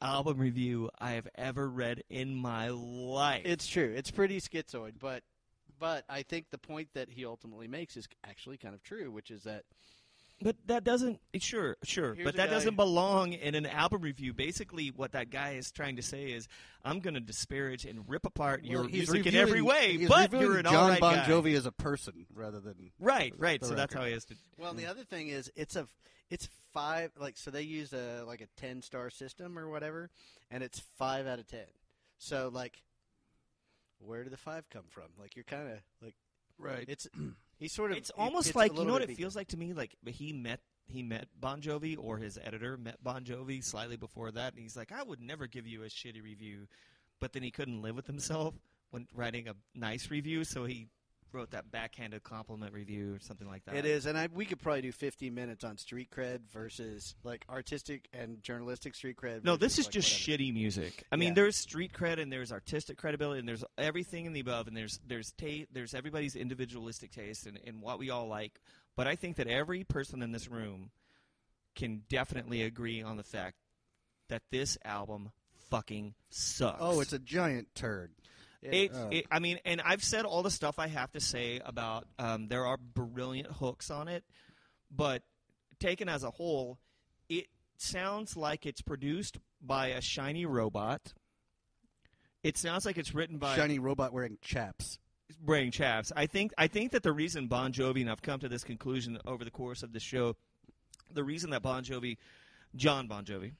album 0.00 0.38
review 0.38 0.88
I 0.98 1.12
have 1.12 1.28
ever 1.34 1.68
read 1.68 2.02
in 2.08 2.34
my 2.34 2.68
life. 2.70 3.42
It's 3.44 3.66
true. 3.66 3.92
It's 3.94 4.10
pretty 4.10 4.40
schizoid, 4.40 4.92
but 4.98 5.22
but 5.82 6.04
I 6.08 6.22
think 6.22 6.46
the 6.52 6.58
point 6.58 6.90
that 6.94 7.08
he 7.10 7.26
ultimately 7.26 7.66
makes 7.66 7.96
is 7.96 8.06
actually 8.24 8.56
kind 8.56 8.72
of 8.72 8.84
true, 8.84 9.10
which 9.10 9.32
is 9.32 9.42
that 9.42 9.64
But 10.40 10.54
that 10.66 10.84
doesn't 10.84 11.18
sure, 11.40 11.76
sure. 11.82 12.14
Here's 12.14 12.24
but 12.24 12.36
that 12.36 12.50
guy- 12.50 12.54
doesn't 12.54 12.76
belong 12.76 13.32
in 13.32 13.56
an 13.56 13.66
album 13.66 14.00
review. 14.02 14.32
Basically, 14.32 14.92
what 14.92 15.10
that 15.10 15.30
guy 15.30 15.54
is 15.54 15.72
trying 15.72 15.96
to 15.96 16.02
say 16.02 16.26
is, 16.26 16.46
I'm 16.84 17.00
going 17.00 17.14
to 17.14 17.20
disparage 17.20 17.84
and 17.84 18.08
rip 18.08 18.24
apart 18.24 18.62
your 18.62 18.82
Well, 18.82 18.90
he's 18.90 19.10
music 19.10 19.26
in 19.26 19.34
every 19.34 19.60
way, 19.60 19.96
he's 19.98 20.08
but 20.08 20.30
reviewing 20.30 20.52
you're 20.52 20.58
an 20.60 20.66
John 20.66 20.74
all 20.76 20.88
right 20.88 21.00
Bon 21.00 21.14
guy. 21.16 21.24
Jovi 21.24 21.56
as 21.56 21.66
a 21.66 21.72
person 21.72 22.26
rather 22.32 22.60
than 22.60 22.76
Right, 23.00 23.34
right. 23.36 23.60
the 23.60 23.66
So 23.66 23.74
that's 23.74 23.92
how 23.92 24.04
he 24.04 24.12
has 24.12 24.24
to. 24.26 24.36
well, 24.58 24.74
the 24.74 24.84
mm. 24.84 24.90
other 24.90 25.02
thing 25.02 25.30
is 25.30 25.50
it's 25.56 25.74
a 25.74 25.88
it's 26.30 26.48
five 26.72 27.10
like 27.18 27.36
so 27.36 27.50
they 27.50 27.62
use 27.62 27.92
a 27.92 28.22
like 28.24 28.40
a 28.40 28.46
10 28.56 28.82
star 28.82 29.10
system 29.10 29.58
or 29.58 29.68
whatever 29.68 30.10
and 30.48 30.62
it's 30.62 30.78
5 30.96 31.26
out 31.26 31.40
of 31.40 31.48
10. 31.48 31.60
So 32.18 32.50
like 32.52 32.82
where 34.04 34.24
did 34.24 34.32
the 34.32 34.36
5 34.36 34.68
come 34.70 34.84
from? 34.88 35.04
Like 35.18 35.36
you're 35.36 35.44
kind 35.44 35.68
of 35.68 35.78
like 36.02 36.14
right. 36.58 36.84
it's 36.88 37.08
he's 37.58 37.72
sort 37.72 37.92
of 37.92 37.96
It's 37.98 38.10
almost 38.10 38.48
it's 38.48 38.56
like 38.56 38.76
you 38.76 38.84
know 38.84 38.92
what 38.92 39.02
it 39.02 39.08
be- 39.08 39.14
feels 39.14 39.36
like 39.36 39.48
to 39.48 39.56
me. 39.56 39.72
Like 39.72 39.96
he 40.06 40.32
met 40.32 40.60
he 40.86 41.02
met 41.02 41.28
Bon 41.40 41.60
Jovi 41.60 41.96
or 41.98 42.18
his 42.18 42.38
editor 42.42 42.76
met 42.76 43.02
Bon 43.02 43.24
Jovi 43.24 43.62
slightly 43.64 43.96
before 43.96 44.30
that, 44.32 44.52
and 44.52 44.62
he's 44.62 44.76
like, 44.76 44.92
I 44.92 45.02
would 45.02 45.20
never 45.20 45.46
give 45.46 45.66
you 45.66 45.82
a 45.84 45.86
shitty 45.86 46.22
review, 46.22 46.66
but 47.20 47.32
then 47.32 47.42
he 47.42 47.50
couldn't 47.50 47.82
live 47.82 47.94
with 47.94 48.06
himself 48.06 48.54
when 48.90 49.06
writing 49.14 49.48
a 49.48 49.54
nice 49.74 50.10
review, 50.10 50.44
so 50.44 50.64
he 50.64 50.88
wrote 51.34 51.50
that 51.52 51.70
backhanded 51.70 52.22
compliment 52.22 52.72
review 52.72 53.14
or 53.14 53.20
something 53.20 53.46
like 53.48 53.64
that. 53.64 53.74
It 53.74 53.84
is, 53.86 54.06
and 54.06 54.16
I, 54.18 54.28
we 54.32 54.44
could 54.44 54.60
probably 54.60 54.82
do 54.82 54.92
15 54.92 55.34
minutes 55.34 55.64
on 55.64 55.76
street 55.78 56.10
cred 56.10 56.40
versus 56.52 57.14
like 57.24 57.44
artistic 57.48 58.08
and 58.12 58.42
journalistic 58.42 58.94
street 58.94 59.16
cred. 59.16 59.44
No, 59.44 59.56
this 59.56 59.78
is 59.78 59.86
like, 59.86 59.92
just 59.94 60.26
whatever. 60.28 60.42
shitty 60.42 60.52
music. 60.54 61.04
I 61.12 61.16
mean, 61.16 61.28
Yeah. 61.30 61.34
there's 61.34 61.56
street 61.56 61.92
cred 61.92 62.20
and 62.20 62.32
there's 62.32 62.52
artistic 62.52 62.96
credibility 62.98 63.38
and 63.40 63.48
there's 63.48 63.64
everything 63.78 64.26
in 64.26 64.32
the 64.32 64.40
above 64.40 64.68
and 64.68 64.76
there's 64.76 65.00
there's 65.06 65.32
ta- 65.32 65.66
there's 65.72 65.94
everybody's 65.94 66.36
individualistic 66.36 67.10
taste 67.12 67.46
and, 67.46 67.58
and 67.66 67.80
what 67.80 67.98
we 67.98 68.10
all 68.10 68.28
like. 68.28 68.60
But 68.96 69.06
I 69.06 69.16
think 69.16 69.36
that 69.36 69.46
every 69.46 69.84
person 69.84 70.22
in 70.22 70.32
this 70.32 70.48
room 70.48 70.90
can 71.74 72.02
definitely 72.08 72.62
agree 72.62 73.02
on 73.02 73.16
the 73.16 73.22
fact 73.22 73.56
that 74.28 74.42
this 74.50 74.76
album 74.84 75.30
fucking 75.70 76.14
sucks. 76.30 76.78
oh, 76.80 77.00
it's 77.00 77.12
a 77.14 77.18
giant 77.18 77.68
turd. 77.74 78.12
It, 78.62 78.92
Oh. 78.94 79.08
it, 79.10 79.26
I 79.30 79.38
mean, 79.40 79.58
and 79.64 79.80
I've 79.80 80.04
said 80.04 80.24
all 80.24 80.42
the 80.42 80.50
stuff 80.50 80.78
I 80.78 80.86
have 80.86 81.10
to 81.12 81.20
say 81.20 81.60
about. 81.64 82.06
Um, 82.18 82.48
there 82.48 82.64
are 82.66 82.76
brilliant 82.76 83.48
hooks 83.48 83.90
on 83.90 84.08
it, 84.08 84.24
but 84.90 85.22
taken 85.80 86.08
as 86.08 86.22
a 86.22 86.30
whole, 86.30 86.78
it 87.28 87.46
sounds 87.76 88.36
like 88.36 88.64
it's 88.66 88.82
produced 88.82 89.38
by 89.60 89.88
a 89.88 90.00
shiny 90.00 90.46
robot 90.46 91.12
it 92.42 92.56
sounds 92.56 92.84
like 92.84 92.98
it's 92.98 93.14
written 93.14 93.38
by 93.38 93.54
Shiny 93.56 93.78
robot 93.78 94.12
wearing 94.12 94.36
chaps. 94.40 94.98
Brain 95.40 95.70
Chaps. 95.70 96.12
I 96.14 96.26
think 96.26 96.52
I 96.58 96.66
think 96.66 96.92
that 96.92 97.02
the 97.02 97.12
reason 97.12 97.46
Bon 97.46 97.72
Jovi, 97.72 98.00
and 98.00 98.10
I've 98.10 98.20
come 98.22 98.40
to 98.40 98.48
this 98.48 98.64
conclusion 98.64 99.18
over 99.24 99.44
the 99.44 99.50
course 99.50 99.82
of 99.82 99.92
the 99.92 100.00
show, 100.00 100.36
the 101.12 101.24
reason 101.24 101.50
that 101.50 101.62
Bon 101.62 101.82
Jovi, 101.84 102.18
John 102.74 103.06
Bon 103.06 103.24
Jovi, 103.24 103.52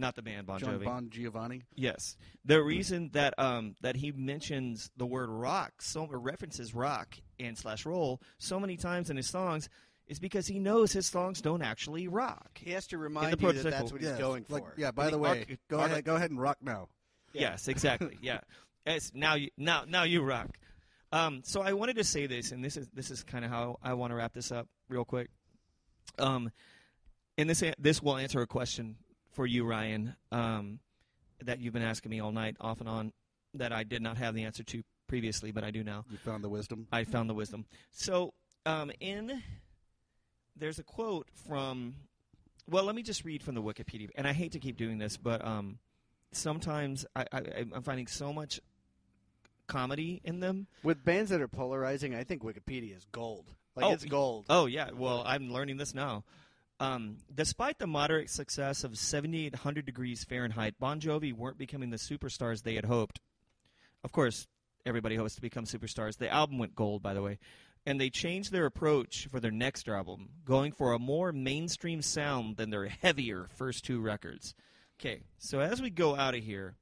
not 0.00 0.16
the 0.16 0.22
band 0.22 0.46
Bon 0.46 0.58
John 0.58 0.78
Jovi, 0.78 0.84
Bon 0.84 1.08
Giovanni. 1.10 1.62
yes, 1.76 2.16
the 2.44 2.62
reason 2.62 3.10
that 3.12 3.34
um 3.38 3.74
that 3.82 3.96
he 3.96 4.10
mentions 4.12 4.90
the 4.96 5.06
word 5.06 5.28
rock, 5.30 5.82
so 5.82 6.06
or 6.10 6.18
references 6.18 6.74
rock 6.74 7.16
and 7.38 7.56
slash 7.56 7.86
roll 7.86 8.20
so 8.38 8.58
many 8.58 8.76
times 8.76 9.10
in 9.10 9.16
his 9.16 9.28
songs, 9.28 9.68
is 10.08 10.18
because 10.18 10.46
he 10.46 10.58
knows 10.58 10.92
his 10.92 11.06
songs 11.06 11.40
don't 11.40 11.62
actually 11.62 12.08
rock. 12.08 12.50
He 12.58 12.72
has 12.72 12.86
to 12.88 12.98
remind 12.98 13.40
you 13.40 13.52
that 13.52 13.62
that's 13.70 13.92
what 13.92 14.00
he's 14.00 14.10
Yes, 14.10 14.18
going 14.18 14.44
like- 14.48 14.64
for. 14.64 14.74
Yeah. 14.76 14.90
By 14.90 15.04
the 15.06 15.10
the 15.12 15.18
way, 15.18 15.28
arch- 15.48 15.58
go 15.68 15.78
arch- 15.80 15.90
ahead. 15.92 16.04
Go 16.04 16.16
ahead 16.16 16.30
and 16.30 16.40
rock 16.40 16.58
now. 16.62 16.88
Yes, 17.32 17.68
exactly. 17.68 18.18
Yeah. 18.20 18.40
It's, 18.86 19.12
now 19.14 19.34
you 19.34 19.50
now 19.56 19.84
now 19.86 20.02
you 20.04 20.22
rock. 20.22 20.58
Um, 21.12 21.42
so 21.44 21.60
I 21.60 21.74
wanted 21.74 21.96
to 21.96 22.04
say 22.04 22.26
this, 22.26 22.50
and 22.52 22.64
this 22.64 22.76
is 22.76 22.88
this 22.94 23.10
is 23.10 23.22
kind 23.22 23.44
of 23.44 23.50
how 23.50 23.78
I 23.82 23.94
want 23.94 24.10
to 24.10 24.14
wrap 24.16 24.32
this 24.32 24.50
up 24.50 24.66
real 24.88 25.04
quick. 25.04 25.28
Um, 26.18 26.50
and 27.38 27.48
this 27.48 27.62
this 27.78 28.02
will 28.02 28.16
answer 28.16 28.40
a 28.42 28.46
question 28.46 28.96
for 29.32 29.46
you, 29.46 29.64
Ryan, 29.64 30.14
um, 30.32 30.78
that 31.44 31.60
you've 31.60 31.72
been 31.72 31.82
asking 31.82 32.10
me 32.10 32.20
all 32.20 32.32
night, 32.32 32.56
off 32.60 32.80
and 32.80 32.88
on, 32.88 33.12
that 33.54 33.72
I 33.72 33.84
did 33.84 34.02
not 34.02 34.16
have 34.16 34.34
the 34.34 34.44
answer 34.44 34.62
to 34.62 34.82
previously, 35.06 35.50
but 35.50 35.64
I 35.64 35.70
do 35.70 35.82
now. 35.82 36.04
You 36.10 36.18
found 36.18 36.44
the 36.44 36.48
wisdom. 36.48 36.86
I 36.92 37.04
found 37.04 37.28
the 37.28 37.34
wisdom. 37.34 37.64
So, 37.90 38.34
um, 38.66 38.92
in 39.00 39.42
there's 40.56 40.78
a 40.78 40.84
quote 40.84 41.28
from. 41.48 41.94
Well, 42.68 42.84
let 42.84 42.94
me 42.94 43.02
just 43.02 43.24
read 43.24 43.42
from 43.42 43.54
the 43.56 43.62
Wikipedia, 43.62 44.10
and 44.14 44.28
I 44.28 44.32
hate 44.32 44.52
to 44.52 44.60
keep 44.60 44.76
doing 44.76 44.98
this, 44.98 45.16
but 45.16 45.44
um, 45.44 45.78
sometimes 46.30 47.04
I, 47.16 47.24
I, 47.32 47.42
I'm 47.74 47.82
finding 47.82 48.06
so 48.06 48.32
much 48.32 48.60
comedy 49.66 50.20
in 50.24 50.40
them. 50.40 50.66
With 50.82 51.04
bands 51.04 51.30
that 51.30 51.40
are 51.40 51.48
polarizing, 51.48 52.14
I 52.14 52.22
think 52.24 52.42
Wikipedia 52.42 52.96
is 52.96 53.06
gold. 53.10 53.46
Like 53.74 53.86
Oh, 53.86 53.92
it's 53.92 54.04
gold. 54.04 54.46
Oh 54.50 54.66
yeah, 54.66 54.90
well 54.94 55.22
I'm 55.26 55.52
learning 55.52 55.78
this 55.78 55.94
now. 55.94 56.24
Um, 56.80 57.18
despite 57.32 57.78
the 57.78 57.86
moderate 57.86 58.30
success 58.30 58.84
of 58.84 58.96
7,800 58.96 59.84
degrees 59.84 60.24
Fahrenheit, 60.24 60.76
Bon 60.80 60.98
Jovi 60.98 61.32
weren't 61.32 61.58
becoming 61.58 61.90
the 61.90 61.98
superstars 61.98 62.62
they 62.62 62.74
had 62.74 62.86
hoped. 62.86 63.20
Of 64.02 64.12
course, 64.12 64.46
everybody 64.86 65.16
hopes 65.16 65.34
to 65.34 65.42
become 65.42 65.66
superstars. 65.66 66.16
The 66.16 66.32
album 66.32 66.58
went 66.58 66.74
gold, 66.74 67.02
by 67.02 67.12
the 67.12 67.20
way, 67.20 67.38
and 67.84 68.00
they 68.00 68.08
changed 68.08 68.50
their 68.50 68.64
approach 68.64 69.28
for 69.30 69.40
their 69.40 69.50
next 69.50 69.88
album, 69.88 70.30
going 70.46 70.72
for 70.72 70.94
a 70.94 70.98
more 70.98 71.32
mainstream 71.32 72.00
sound 72.00 72.56
than 72.56 72.70
their 72.70 72.86
heavier 72.86 73.46
first 73.54 73.84
two 73.84 74.00
records. 74.00 74.54
Okay, 74.98 75.20
so 75.36 75.60
as 75.60 75.82
we 75.82 75.90
go 75.90 76.16
out 76.16 76.34
of 76.34 76.42
here, 76.42 76.76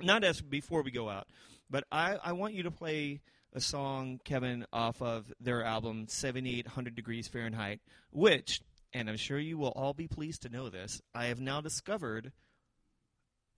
not 0.00 0.24
as 0.24 0.40
before 0.40 0.82
we 0.82 0.90
go 0.90 1.08
out, 1.08 1.28
but 1.70 1.84
I, 1.92 2.16
I 2.22 2.32
want 2.32 2.54
you 2.54 2.64
to 2.64 2.70
play 2.72 3.20
a 3.52 3.60
song, 3.60 4.20
Kevin, 4.24 4.66
off 4.72 5.00
of 5.00 5.32
their 5.40 5.64
album 5.64 6.06
7800 6.08 6.94
Degrees 6.94 7.28
Fahrenheit, 7.28 7.80
which, 8.10 8.60
and 8.92 9.08
I'm 9.08 9.16
sure 9.16 9.38
you 9.38 9.58
will 9.58 9.72
all 9.76 9.94
be 9.94 10.08
pleased 10.08 10.42
to 10.42 10.48
know 10.48 10.68
this, 10.68 11.00
I 11.14 11.26
have 11.26 11.40
now 11.40 11.60
discovered 11.60 12.32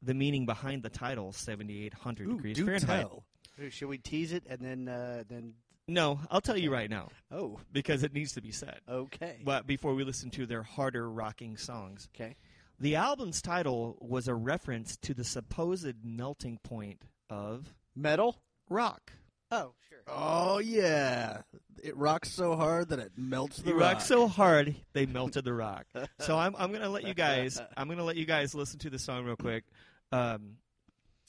the 0.02 0.15
meaning 0.15 0.47
behind 0.47 0.82
the 0.82 0.89
title 0.90 1.32
7800 1.32 2.27
Ooh, 2.28 2.32
Degrees 2.36 2.57
do 2.57 2.65
Fahrenheit. 2.65 3.01
tell. 3.02 3.24
Should 3.70 3.89
we 3.89 3.98
tease 3.98 4.32
it 4.32 4.44
and 4.48 4.61
then 4.61 4.89
uh, 4.89 5.24
then? 5.28 5.55
No, 5.86 6.20
I'll 6.31 6.40
tell 6.40 6.57
you 6.57 6.73
right 6.73 6.89
now 6.89 7.09
Oh, 7.32 7.59
because 7.73 8.02
it 8.05 8.12
needs 8.15 8.32
to 8.35 8.40
be 8.40 8.52
said. 8.52 8.81
okay. 8.89 9.40
But 9.44 9.66
before 9.66 9.94
we 9.94 10.05
listen 10.05 10.31
to 10.31 10.47
their 10.47 10.62
harder 10.62 11.11
rocking 11.11 11.57
songs, 11.57 12.09
Okay. 12.15 12.36
the 12.78 12.97
album's 12.97 13.43
title 13.43 13.98
was 14.01 14.28
a 14.28 14.35
reference 14.35 14.97
to 14.98 15.15
the 15.15 15.24
supposed 15.24 16.05
melting 16.05 16.59
point 16.62 17.02
of 17.28 17.74
Metal. 17.94 18.36
rock. 18.70 19.12
Oh, 19.51 19.72
sure. 19.89 19.98
Oh 20.09 20.59
yeah, 20.59 21.43
it 21.82 21.97
rocks 21.97 22.31
so 22.31 22.56
hard 22.56 22.89
that 22.90 22.98
it 22.98 23.12
melts 23.16 23.56
the 23.59 23.62
They 23.64 23.72
rock. 23.72 23.94
rock 23.94 24.01
so 24.01 24.27
hard 24.28 24.77
they 24.93 25.06
melted 25.06 25.44
the 25.44 25.52
rock. 25.52 25.86
so 26.20 26.36
I'm 26.39 26.55
I'm 26.59 26.72
gonna 26.72 26.89
let 26.89 27.05
you 27.06 27.14
guys 27.14 27.60
I'm 27.77 27.89
gonna 27.89 28.05
let 28.05 28.16
you 28.16 28.27
guys 28.27 28.55
listen 28.55 28.78
to 28.81 28.90
the 28.90 28.98
song 28.98 29.24
real 29.24 29.36
quick. 29.36 29.64
Um, 30.12 30.56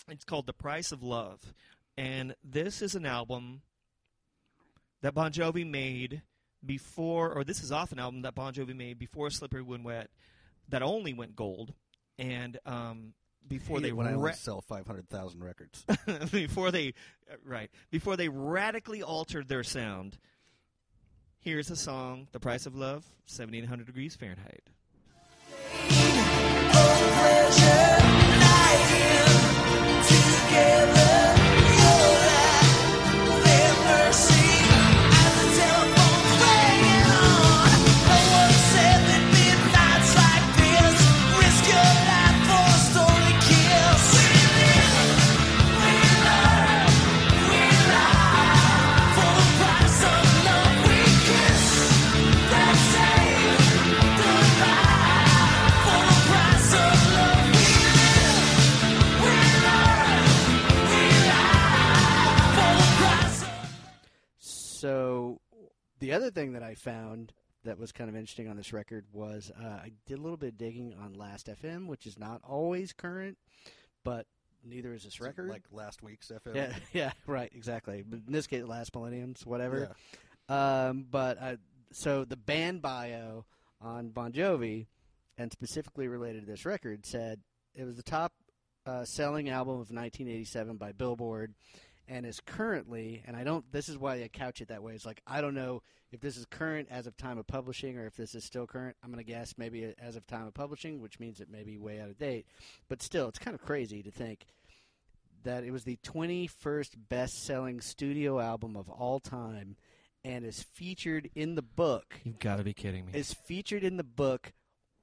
it's 0.07 0.23
called 0.25 0.45
"The 0.47 0.53
Price 0.53 0.91
of 0.91 1.03
Love," 1.03 1.39
and 1.97 2.35
this 2.43 2.81
is 2.81 2.95
an 2.95 3.05
album 3.05 3.61
that 5.01 5.13
Bon 5.13 5.31
Jovi 5.31 5.67
made 5.69 6.21
before, 6.65 7.33
or 7.33 7.43
this 7.43 7.63
is 7.63 7.71
off 7.71 7.91
an 7.91 7.99
album 7.99 8.21
that 8.23 8.35
Bon 8.35 8.53
Jovi 8.53 8.75
made 8.75 8.97
before 8.99 9.29
"Slippery 9.29 9.61
When 9.63 9.83
Wet," 9.83 10.09
that 10.69 10.81
only 10.83 11.13
went 11.13 11.35
gold, 11.35 11.73
and 12.19 12.57
um, 12.65 13.13
before 13.47 13.79
they 13.79 13.89
it 13.89 13.95
when 13.95 14.07
I 14.07 14.13
ra- 14.13 14.31
sell 14.31 14.61
five 14.61 14.87
hundred 14.87 15.09
thousand 15.09 15.43
records. 15.43 15.85
before 16.31 16.71
they 16.71 16.93
uh, 17.29 17.35
right 17.45 17.69
before 17.89 18.17
they 18.17 18.29
radically 18.29 19.01
altered 19.03 19.47
their 19.47 19.63
sound. 19.63 20.17
Here's 21.39 21.71
a 21.71 21.75
song, 21.75 22.27
"The 22.31 22.39
Price 22.39 22.65
of 22.65 22.75
Love," 22.75 23.05
seventeen 23.25 23.65
hundred 23.65 23.87
degrees 23.87 24.15
Fahrenheit. 24.15 24.63
So 27.51 27.90
the 66.01 66.11
other 66.11 66.31
thing 66.31 66.53
that 66.53 66.63
I 66.63 66.75
found 66.75 67.31
that 67.63 67.77
was 67.77 67.91
kind 67.91 68.09
of 68.09 68.15
interesting 68.15 68.49
on 68.49 68.57
this 68.57 68.73
record 68.73 69.05
was 69.13 69.51
uh, 69.57 69.65
I 69.65 69.91
did 70.07 70.17
a 70.17 70.21
little 70.21 70.37
bit 70.37 70.49
of 70.49 70.57
digging 70.57 70.93
on 71.01 71.13
Last 71.13 71.47
FM, 71.47 71.87
which 71.87 72.05
is 72.05 72.17
not 72.19 72.41
always 72.43 72.91
current, 72.91 73.37
but 74.03 74.25
neither 74.65 74.93
is 74.93 75.03
this 75.03 75.21
record. 75.21 75.47
like 75.47 75.63
last 75.71 76.01
week's 76.01 76.31
FM. 76.31 76.55
yeah, 76.55 76.73
yeah, 76.93 77.11
right, 77.27 77.51
exactly. 77.55 78.03
But 78.05 78.21
in 78.25 78.33
this 78.33 78.47
case, 78.47 78.63
Last 78.63 78.93
Millenniums, 78.93 79.45
whatever. 79.45 79.95
Yeah. 80.49 80.87
Um, 80.87 81.05
but 81.09 81.37
uh, 81.39 81.55
so 81.91 82.25
the 82.25 82.35
band 82.35 82.81
bio 82.81 83.45
on 83.79 84.09
Bon 84.09 84.31
Jovi, 84.31 84.87
and 85.37 85.51
specifically 85.51 86.07
related 86.07 86.41
to 86.41 86.51
this 86.51 86.65
record, 86.65 87.05
said 87.05 87.39
it 87.75 87.83
was 87.83 87.95
the 87.95 88.03
top 88.03 88.33
uh, 88.87 89.05
selling 89.05 89.49
album 89.49 89.73
of 89.73 89.91
1987 89.91 90.77
by 90.77 90.91
Billboard, 90.91 91.53
and 92.07 92.25
is 92.25 92.39
currently. 92.45 93.23
And 93.25 93.35
I 93.35 93.43
don't. 93.43 93.69
This 93.71 93.89
is 93.89 93.97
why 93.97 94.21
I 94.23 94.27
couch 94.27 94.61
it 94.61 94.67
that 94.69 94.83
way. 94.83 94.93
It's 94.93 95.05
like 95.05 95.21
I 95.27 95.41
don't 95.41 95.55
know 95.55 95.81
if 96.11 96.19
this 96.19 96.37
is 96.37 96.45
current 96.45 96.87
as 96.91 97.07
of 97.07 97.15
time 97.17 97.37
of 97.37 97.47
publishing 97.47 97.97
or 97.97 98.05
if 98.05 98.15
this 98.15 98.35
is 98.35 98.43
still 98.43 98.67
current. 98.67 98.95
I'm 99.03 99.11
gonna 99.11 99.23
guess 99.23 99.55
maybe 99.57 99.93
as 99.99 100.15
of 100.15 100.27
time 100.27 100.47
of 100.47 100.53
publishing, 100.53 101.01
which 101.01 101.19
means 101.19 101.39
it 101.39 101.49
may 101.49 101.63
be 101.63 101.77
way 101.77 101.99
out 101.99 102.09
of 102.09 102.17
date. 102.17 102.45
But 102.89 103.01
still, 103.01 103.27
it's 103.29 103.39
kind 103.39 103.55
of 103.55 103.61
crazy 103.61 104.01
to 104.03 104.11
think 104.11 104.45
that 105.43 105.63
it 105.63 105.71
was 105.71 105.85
the 105.85 105.97
21st 106.03 106.91
best-selling 107.09 107.81
studio 107.81 108.39
album 108.39 108.77
of 108.77 108.89
all 108.89 109.19
time 109.19 109.75
and 110.23 110.45
is 110.45 110.61
featured 110.61 111.31
in 111.33 111.55
the 111.55 111.63
book 111.63 112.19
You've 112.23 112.37
got 112.37 112.57
to 112.57 112.63
be 112.63 112.73
kidding 112.75 113.07
me. 113.07 113.13
is 113.15 113.33
featured 113.33 113.83
in 113.83 113.97
the 113.97 114.03
book 114.03 114.53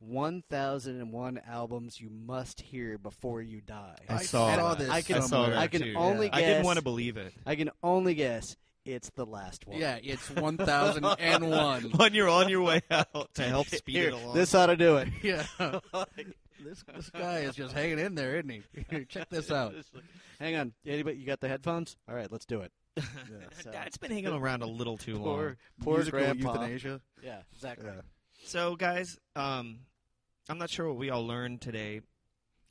1001 0.00 1.40
albums 1.46 2.00
you 2.00 2.08
must 2.10 2.60
hear 2.60 2.98
before 2.98 3.42
you 3.42 3.60
die. 3.60 3.96
I 4.08 4.14
I 4.14 4.22
saw 4.22 4.54
saw 4.54 4.74
this. 4.74 4.88
I 4.90 5.02
can- 5.02 5.16
I 5.16 5.20
saw 5.20 5.26
somewhere. 5.26 5.50
that 5.50 5.58
I 5.58 5.66
can 5.68 5.82
too. 5.82 5.94
only 5.96 6.26
Yeah. 6.26 6.36
I 6.36 6.40
didn't 6.42 6.64
want 6.64 6.76
to 6.78 6.82
believe 6.84 7.16
it. 7.16 7.32
I 7.46 7.54
can 7.56 7.70
only 7.82 8.14
guess 8.14 8.56
it's 8.84 9.10
the 9.10 9.26
last 9.26 9.66
one. 9.66 9.78
Yeah, 9.78 9.98
it's 10.02 10.30
one 10.30 10.56
thousand 10.56 11.04
and 11.04 11.50
one. 11.50 11.82
when 11.96 12.14
you're 12.14 12.28
on 12.28 12.48
your 12.48 12.62
way 12.62 12.80
out 12.90 13.34
to 13.34 13.42
help 13.44 13.66
speed 13.68 13.92
Here, 13.96 14.08
it 14.08 14.14
along. 14.14 14.34
this 14.34 14.54
ought 14.54 14.66
to 14.66 14.76
do 14.76 14.96
it. 14.96 15.08
Yeah, 15.22 15.44
this 16.64 16.82
this 16.94 17.10
guy 17.10 17.40
is 17.40 17.54
just 17.54 17.74
hanging 17.74 17.98
in 17.98 18.14
there, 18.14 18.36
isn't 18.38 18.48
he? 18.90 19.04
Check 19.06 19.28
this 19.30 19.50
out. 19.50 19.74
Hang 20.40 20.56
on, 20.56 20.72
anybody, 20.86 21.18
you 21.18 21.26
got 21.26 21.40
the 21.40 21.48
headphones? 21.48 21.96
All 22.08 22.14
right, 22.14 22.30
let's 22.32 22.46
do 22.46 22.60
it. 22.60 22.72
Yeah. 22.96 23.02
So, 23.62 23.70
Dad's 23.70 23.96
been 23.96 24.10
hanging 24.10 24.32
around 24.32 24.62
a 24.62 24.66
little 24.66 24.96
too 24.96 25.14
long. 25.14 25.22
poor, 25.24 25.56
poor 25.82 25.96
Musical 25.98 26.18
grandpa. 26.20 26.52
euthanasia. 26.52 27.00
Yeah, 27.22 27.42
exactly. 27.52 27.86
Yeah. 27.94 28.00
So, 28.44 28.76
guys, 28.76 29.18
um, 29.36 29.80
I'm 30.48 30.58
not 30.58 30.70
sure 30.70 30.88
what 30.88 30.96
we 30.96 31.10
all 31.10 31.26
learned 31.26 31.60
today. 31.60 32.00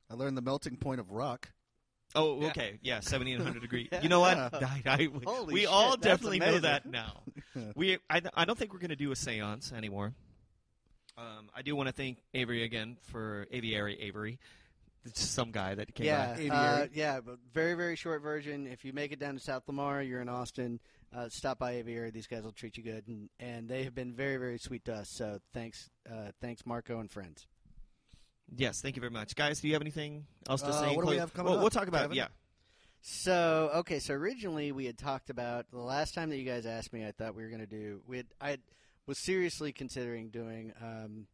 I 0.09 0.15
learned 0.15 0.37
the 0.37 0.41
melting 0.41 0.77
point 0.77 0.99
of 0.99 1.11
rock. 1.11 1.49
Oh, 2.15 2.41
Yeah. 2.41 2.47
okay, 2.47 2.79
yeah, 2.81 2.99
7800 3.01 3.61
degree. 3.61 3.89
You 4.01 4.09
know 4.09 4.21
what? 4.21 4.37
I, 4.63 4.81
I- 4.85 5.09
Holy 5.25 5.53
we 5.53 5.59
shit, 5.61 5.69
all 5.69 5.91
that's 5.91 6.01
definitely 6.01 6.39
know 6.39 6.59
that 6.59 6.85
now. 6.85 7.21
we, 7.75 7.97
I, 8.09 8.21
I 8.33 8.45
don't 8.45 8.57
think 8.57 8.73
we're 8.73 8.79
going 8.79 8.89
to 8.89 8.95
do 8.95 9.11
a 9.11 9.15
séance 9.15 9.73
anymore. 9.73 10.13
Um, 11.17 11.49
I 11.55 11.63
do 11.63 11.75
want 11.75 11.87
to 11.87 11.93
thank 11.93 12.19
Avery 12.33 12.63
again 12.63 12.97
for 13.01 13.47
Aviary 13.51 13.99
Avery. 14.01 14.39
It's 15.07 15.21
just 15.21 15.33
some 15.33 15.51
guy 15.51 15.73
that 15.75 15.93
came 15.95 16.05
yeah, 16.05 16.35
by. 16.35 16.55
uh, 16.55 16.87
yeah, 16.93 17.19
but 17.19 17.37
very 17.53 17.73
very 17.73 17.95
short 17.95 18.21
version. 18.21 18.67
If 18.67 18.83
you 18.85 18.93
make 18.93 19.11
it 19.11 19.19
down 19.19 19.35
to 19.35 19.39
South 19.39 19.63
Lamar, 19.67 20.01
you're 20.01 20.21
in 20.21 20.29
Austin. 20.29 20.79
Uh, 21.15 21.29
stop 21.29 21.59
by 21.59 21.71
Aviary. 21.73 22.11
These 22.11 22.27
guys 22.27 22.43
will 22.43 22.51
treat 22.51 22.77
you 22.77 22.83
good, 22.83 23.07
and, 23.07 23.29
and 23.39 23.69
they 23.69 23.83
have 23.83 23.95
been 23.95 24.13
very 24.13 24.37
very 24.37 24.57
sweet 24.57 24.83
to 24.85 24.93
us. 24.95 25.09
So 25.09 25.39
thanks, 25.53 25.89
uh, 26.09 26.31
thanks 26.41 26.65
Marco 26.65 26.99
and 26.99 27.09
friends. 27.09 27.47
Yes, 28.55 28.81
thank 28.81 28.95
you 28.95 29.01
very 29.01 29.11
much, 29.11 29.35
guys. 29.35 29.59
Do 29.59 29.67
you 29.67 29.73
have 29.73 29.81
anything 29.81 30.25
else 30.49 30.61
to 30.61 30.69
Uh, 30.69 30.71
say? 30.89 30.95
what 30.95 31.05
do 31.05 31.11
we 31.11 31.17
have 31.17 31.33
coming 31.33 31.47
well, 31.51 31.55
up? 31.59 31.61
We'll 31.61 31.69
talk 31.69 31.87
about 31.87 32.03
Kevin? 32.03 32.17
yeah. 32.17 32.27
So 33.01 33.71
okay, 33.75 33.99
so 33.99 34.13
originally 34.13 34.71
we 34.71 34.85
had 34.85 34.97
talked 34.97 35.29
about 35.29 35.69
the 35.71 35.77
last 35.79 36.13
time 36.13 36.29
that 36.29 36.37
you 36.37 36.43
guys 36.45 36.65
asked 36.65 36.91
me. 36.91 37.05
I 37.05 37.11
thought 37.11 37.35
we 37.35 37.43
were 37.43 37.49
going 37.49 37.61
to 37.61 37.65
do. 37.67 38.01
We 38.07 38.17
had, 38.17 38.27
I 38.41 38.49
had, 38.51 38.61
was 39.05 39.17
seriously 39.17 39.71
considering 39.71 40.29
doing 40.29 40.73
um, 40.81 41.27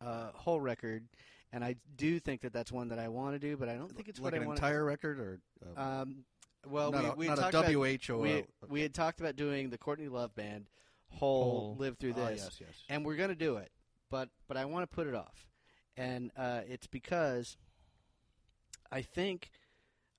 a 0.00 0.26
whole 0.34 0.60
record, 0.60 1.08
and 1.56 1.64
I 1.64 1.76
do 1.96 2.20
think 2.20 2.42
that 2.42 2.52
that's 2.52 2.70
one 2.70 2.88
that 2.88 2.98
I 2.98 3.08
want 3.08 3.34
to 3.34 3.38
do, 3.38 3.56
but 3.56 3.66
I 3.70 3.76
don't 3.76 3.90
think 3.90 4.08
it's 4.08 4.20
like 4.20 4.34
what 4.34 4.42
I 4.42 4.44
want. 4.44 4.58
entire 4.58 4.84
record 4.84 5.18
or 5.18 5.40
uh, 5.74 5.80
Um, 6.02 6.16
well, 6.68 6.92
not 6.92 7.02
we, 7.02 7.08
a, 7.08 7.14
we 7.14 7.26
not 7.28 7.38
talked 7.38 7.54
a 7.54 7.60
about, 7.60 8.20
we, 8.20 8.44
we 8.68 8.82
had 8.82 8.92
talked 8.92 9.20
about 9.20 9.36
doing 9.36 9.70
the 9.70 9.78
Courtney 9.78 10.08
Love 10.08 10.34
Band 10.34 10.66
Hole, 11.08 11.44
Hole. 11.44 11.76
live 11.78 11.96
through 11.96 12.12
Oh, 12.14 12.26
this, 12.26 12.42
yes, 12.42 12.56
yes. 12.60 12.84
and 12.90 13.06
we're 13.06 13.16
going 13.16 13.30
to 13.30 13.34
do 13.34 13.56
it, 13.56 13.70
but 14.10 14.28
but 14.48 14.58
I 14.58 14.66
want 14.66 14.82
to 14.82 14.94
put 14.94 15.06
it 15.06 15.14
off, 15.14 15.46
and 15.96 16.30
uh, 16.36 16.60
it's 16.68 16.86
because 16.86 17.56
I 18.92 19.00
think 19.00 19.48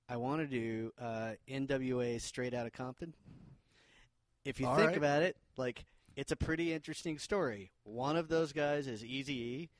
I 0.08 0.16
want 0.16 0.40
to 0.40 0.46
do 0.48 0.92
uh, 1.00 1.34
NWA 1.48 2.20
Straight 2.20 2.52
Outta 2.52 2.70
Compton. 2.70 3.14
If 4.44 4.58
you 4.58 4.66
All 4.66 4.74
think 4.74 4.88
right. 4.88 4.96
about 4.96 5.22
it, 5.22 5.36
like 5.56 5.84
it's 6.16 6.32
a 6.32 6.36
pretty 6.36 6.72
interesting 6.72 7.16
story. 7.16 7.70
One 7.84 8.16
of 8.16 8.26
those 8.28 8.52
guys 8.52 8.88
is 8.88 9.04
Easy 9.04 9.38
E. 9.38 9.70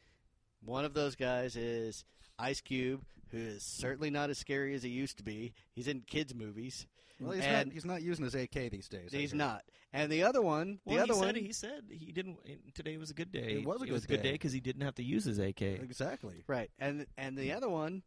One 0.64 0.84
of 0.84 0.94
those 0.94 1.14
guys 1.14 1.56
is 1.56 2.04
Ice 2.38 2.60
Cube, 2.60 3.02
who 3.30 3.38
is 3.38 3.62
certainly 3.62 4.10
not 4.10 4.30
as 4.30 4.38
scary 4.38 4.74
as 4.74 4.82
he 4.82 4.90
used 4.90 5.18
to 5.18 5.22
be. 5.24 5.52
He's 5.72 5.88
in 5.88 6.02
kids' 6.02 6.34
movies. 6.34 6.86
Well, 7.20 7.32
he's 7.32 7.44
and 7.44 7.66
not. 7.68 7.72
He's 7.74 7.84
not 7.84 8.02
using 8.02 8.24
his 8.24 8.34
AK 8.34 8.70
these 8.70 8.88
days. 8.88 9.10
He's 9.12 9.34
not. 9.34 9.62
And 9.92 10.10
the 10.12 10.22
other 10.22 10.40
one, 10.40 10.78
the 10.86 10.94
Well, 10.94 11.02
other 11.02 11.14
he 11.14 11.18
one, 11.18 11.34
said 11.34 11.36
he 11.36 11.52
said 11.52 11.82
he 11.90 12.12
didn't. 12.12 12.38
Today 12.74 12.96
was 12.96 13.10
a 13.10 13.14
good 13.14 13.32
day. 13.32 13.54
It 13.60 13.64
was 13.66 13.82
a 13.82 13.86
it 13.86 13.92
was 13.92 14.02
good 14.06 14.16
good 14.18 14.22
day 14.22 14.28
day. 14.30 14.32
because 14.32 14.52
he 14.52 14.60
didn't 14.60 14.82
have 14.82 14.94
to 14.96 15.02
use 15.02 15.24
his 15.24 15.38
AK. 15.40 15.60
Exactly. 15.62 16.44
right? 16.46 16.70
And 16.78 17.06
and 17.16 17.36
the 17.36 17.52
other 17.52 17.68
one, 17.68 18.02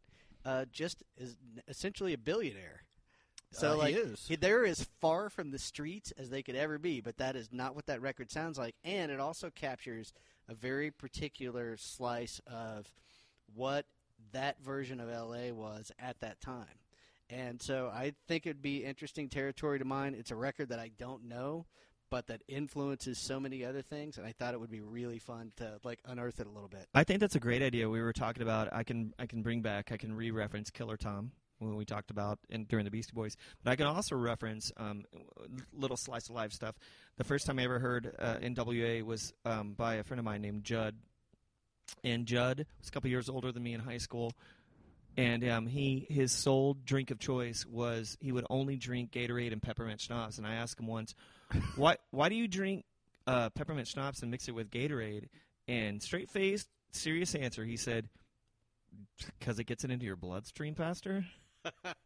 uh, 0.46 0.64
just 0.72 1.02
is 1.18 1.36
essentially 1.68 2.14
a 2.14 2.18
billionaire. 2.18 2.84
So 3.50 3.72
Uh, 3.72 3.74
he 3.74 3.78
like 3.80 3.96
is. 3.96 4.26
he- 4.28 4.36
they're 4.36 4.64
as 4.64 4.84
far 5.02 5.28
from 5.28 5.50
the 5.50 5.58
streets 5.58 6.10
as 6.12 6.30
they 6.30 6.42
could 6.42 6.54
ever 6.56 6.78
be, 6.78 7.02
but 7.02 7.18
that 7.18 7.36
is 7.36 7.52
not 7.52 7.74
what 7.74 7.84
that 7.86 8.00
record 8.00 8.30
sounds 8.30 8.56
like. 8.56 8.74
And 8.82 9.12
it 9.12 9.20
also 9.20 9.50
captures 9.50 10.14
a 10.48 10.54
very 10.54 10.90
particular 10.90 11.76
slice 11.76 12.40
of 12.46 12.90
what 13.54 13.86
that 14.32 14.62
version 14.62 15.00
of 15.00 15.08
LA 15.08 15.52
was 15.52 15.92
at 15.98 16.20
that 16.20 16.40
time. 16.40 16.78
And 17.30 17.60
so 17.60 17.90
I 17.92 18.12
think 18.28 18.46
it'd 18.46 18.62
be 18.62 18.84
interesting 18.84 19.28
territory 19.28 19.78
to 19.78 19.84
mine. 19.84 20.14
It's 20.18 20.30
a 20.30 20.36
record 20.36 20.68
that 20.68 20.78
I 20.78 20.90
don't 20.98 21.24
know, 21.24 21.66
but 22.10 22.26
that 22.26 22.42
influences 22.46 23.18
so 23.18 23.40
many 23.40 23.64
other 23.64 23.80
things, 23.80 24.18
and 24.18 24.26
I 24.26 24.32
thought 24.32 24.52
it 24.52 24.60
would 24.60 24.70
be 24.70 24.82
really 24.82 25.18
fun 25.18 25.52
to 25.56 25.80
like 25.82 25.98
unearth 26.04 26.40
it 26.40 26.46
a 26.46 26.50
little 26.50 26.68
bit. 26.68 26.86
I 26.94 27.04
think 27.04 27.20
that's 27.20 27.36
a 27.36 27.40
great 27.40 27.62
idea. 27.62 27.88
We 27.88 28.02
were 28.02 28.12
talking 28.12 28.42
about. 28.42 28.68
I 28.70 28.82
can 28.82 29.14
I 29.18 29.24
can 29.24 29.40
bring 29.40 29.62
back. 29.62 29.92
I 29.92 29.96
can 29.96 30.14
re-reference 30.14 30.70
Killer 30.70 30.98
Tom 30.98 31.32
when 31.62 31.76
we 31.76 31.84
talked 31.84 32.10
about 32.10 32.38
in, 32.48 32.64
during 32.64 32.84
the 32.84 32.90
Beastie 32.90 33.12
Boys, 33.14 33.36
but 33.62 33.70
I 33.70 33.76
can 33.76 33.86
also 33.86 34.16
reference 34.16 34.72
um, 34.76 35.04
little 35.72 35.96
slice 35.96 36.28
of 36.28 36.34
life 36.34 36.52
stuff. 36.52 36.74
The 37.16 37.24
first 37.24 37.46
time 37.46 37.58
I 37.58 37.64
ever 37.64 37.78
heard 37.78 38.14
uh, 38.18 38.36
NWA 38.36 39.02
was 39.02 39.32
um, 39.44 39.72
by 39.72 39.96
a 39.96 40.04
friend 40.04 40.18
of 40.18 40.24
mine 40.24 40.42
named 40.42 40.64
Judd, 40.64 40.96
and 42.04 42.26
Judd 42.26 42.66
was 42.80 42.88
a 42.88 42.90
couple 42.90 43.10
years 43.10 43.28
older 43.28 43.52
than 43.52 43.62
me 43.62 43.74
in 43.74 43.80
high 43.80 43.98
school. 43.98 44.32
And 45.16 45.46
um, 45.46 45.66
he 45.66 46.06
his 46.08 46.32
sole 46.32 46.74
drink 46.86 47.10
of 47.10 47.18
choice 47.18 47.66
was 47.66 48.16
he 48.20 48.32
would 48.32 48.46
only 48.48 48.76
drink 48.76 49.12
Gatorade 49.12 49.52
and 49.52 49.62
peppermint 49.62 50.00
schnapps. 50.00 50.38
And 50.38 50.46
I 50.46 50.54
asked 50.54 50.80
him 50.80 50.86
once, 50.86 51.14
why 51.76 51.96
why 52.12 52.30
do 52.30 52.34
you 52.34 52.48
drink 52.48 52.86
uh, 53.26 53.50
peppermint 53.50 53.88
schnapps 53.88 54.22
and 54.22 54.30
mix 54.30 54.48
it 54.48 54.52
with 54.52 54.70
Gatorade? 54.70 55.28
And 55.68 56.02
straight 56.02 56.30
faced, 56.30 56.68
serious 56.92 57.34
answer, 57.34 57.64
he 57.64 57.76
said, 57.76 58.08
because 59.38 59.58
it 59.58 59.64
gets 59.64 59.84
it 59.84 59.90
into 59.90 60.06
your 60.06 60.16
bloodstream 60.16 60.74
faster. 60.74 61.24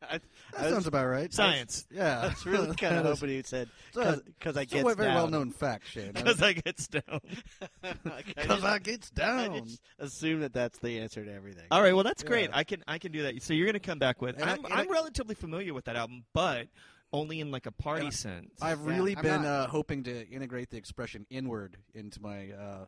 I, 0.02 0.20
That 0.52 0.70
sounds 0.70 0.86
about 0.86 1.06
right. 1.06 1.32
Science, 1.32 1.86
Yeah, 1.90 2.20
I 2.22 2.26
was 2.28 2.44
really 2.46 2.74
kind 2.76 2.96
of 2.96 3.04
That 3.04 3.12
is- 3.12 3.20
hoping 3.20 3.34
you 3.34 3.42
said 3.44 3.68
It's 3.88 3.96
a- 3.96 4.22
because 4.24 4.56
I 4.56 4.62
it's 4.62 4.72
get 4.72 4.86
a 4.86 4.94
very 4.94 5.08
well 5.14 5.28
known 5.28 5.50
fact, 5.50 5.88
Shane. 5.88 6.12
because 6.12 6.42
I 6.42 6.52
get 6.52 6.76
down. 6.90 7.20
Because 8.26 8.64
I 8.64 8.78
gets 8.78 9.10
I 9.16 9.20
down. 9.20 9.64
just 9.64 9.80
assume 9.98 10.40
that 10.40 10.52
that's 10.52 10.78
the 10.78 11.00
answer 11.00 11.24
to 11.24 11.32
everything. 11.32 11.64
All 11.70 11.82
right, 11.82 11.94
well 11.94 12.04
that's 12.04 12.22
great. 12.22 12.50
I 12.52 12.64
can 12.64 12.82
I 12.86 12.98
can 12.98 13.12
do 13.12 13.22
that. 13.22 13.42
So 13.42 13.54
you're 13.54 13.66
gonna 13.66 13.80
come 13.80 13.98
back 13.98 14.20
with. 14.20 14.36
And 14.40 14.44
I- 14.48 14.52
I'm 14.54 14.64
and 14.64 14.74
I'm 14.74 14.90
relatively 14.90 15.34
familiar 15.34 15.72
with 15.74 15.84
that 15.86 15.96
album, 15.96 16.24
but 16.32 16.68
only 17.12 17.40
in 17.40 17.50
like 17.50 17.66
a 17.66 17.72
party 17.72 18.00
And 18.06 18.08
I- 18.08 18.16
sense. 18.16 18.50
I've 18.60 18.84
really 18.84 19.16
I'm 19.16 19.22
been 19.22 19.42
not- 19.42 19.48
uh, 19.48 19.66
hoping 19.68 20.04
to 20.04 20.28
integrate 20.28 20.70
the 20.70 20.76
expression 20.76 21.26
"N 21.30 21.48
word" 21.48 21.76
into 21.94 22.20
my 22.20 22.50
uh, 22.50 22.84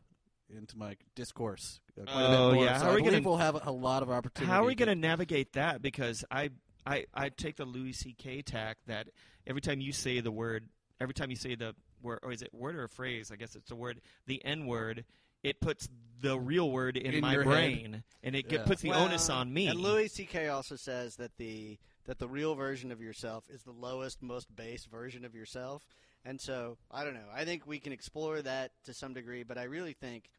into 0.55 0.77
my 0.77 0.95
discourse. 1.15 1.79
Uh, 1.99 2.03
quite 2.03 2.21
a 2.23 2.37
Oh, 2.37 2.51
bit 2.53 2.61
yeah. 2.61 2.77
So 2.77 2.83
How 2.85 2.89
are 2.89 2.93
I 2.93 2.95
we 2.95 3.01
gonna- 3.03 3.21
we'll 3.21 3.37
have 3.37 3.67
a 3.67 3.71
lot 3.71 4.03
of 4.03 4.09
opportunity. 4.09 4.51
How 4.51 4.63
are 4.63 4.65
we 4.67 4.75
going 4.75 4.87
to 4.89 4.95
navigate 4.95 5.53
that? 5.53 5.81
Because 5.81 6.23
I, 6.31 6.49
I, 6.85 7.05
I 7.13 7.29
take 7.29 7.55
the 7.57 7.65
Louis 7.65 7.93
C.K. 7.93 8.41
tack 8.43 8.77
that 8.87 9.09
every 9.45 9.61
time 9.61 9.81
you 9.81 9.91
say 9.91 10.21
the 10.21 10.31
word, 10.31 10.69
every 10.99 11.13
time 11.13 11.29
you 11.29 11.35
say 11.35 11.55
the 11.55 11.75
word, 12.01 12.19
or 12.23 12.31
is 12.31 12.41
it 12.41 12.53
word 12.53 12.75
or 12.75 12.83
a 12.85 12.89
phrase? 12.89 13.31
I 13.31 13.35
guess 13.35 13.55
it's 13.55 13.71
a 13.71 13.75
word. 13.75 14.01
The 14.27 14.43
N 14.43 14.65
word. 14.65 15.05
It 15.43 15.61
puts 15.61 15.87
the 16.19 16.37
real 16.37 16.69
word 16.69 16.97
in, 16.97 17.13
In 17.13 17.21
my 17.21 17.31
your 17.33 17.43
head. 17.43 17.49
brain, 17.49 18.03
and 18.23 18.35
it 18.35 18.49
get- 18.49 18.61
Yeah. 18.61 18.65
puts 18.65 18.81
the 18.81 18.89
Well, 18.89 19.05
onus 19.05 19.29
on 19.29 19.53
me. 19.53 19.67
And 19.67 19.79
Louis 19.79 20.07
C.K. 20.09 20.47
also 20.49 20.75
says 20.75 21.15
that 21.17 21.37
the 21.37 21.77
that 22.05 22.17
the 22.17 22.27
real 22.27 22.55
version 22.55 22.91
of 22.91 22.99
yourself 23.01 23.47
is 23.51 23.61
the 23.63 23.71
lowest, 23.71 24.21
most 24.23 24.53
base 24.55 24.85
version 24.85 25.23
of 25.25 25.35
yourself. 25.35 25.85
And 26.25 26.41
so 26.41 26.77
I 26.89 27.03
don't 27.03 27.13
know. 27.13 27.27
I 27.31 27.45
think 27.45 27.67
we 27.67 27.79
can 27.79 27.93
explore 27.93 28.41
that 28.41 28.71
to 28.85 28.93
some 28.95 29.13
degree, 29.13 29.43
but 29.43 29.57
I 29.59 29.63
really 29.63 29.93
think 29.93 30.29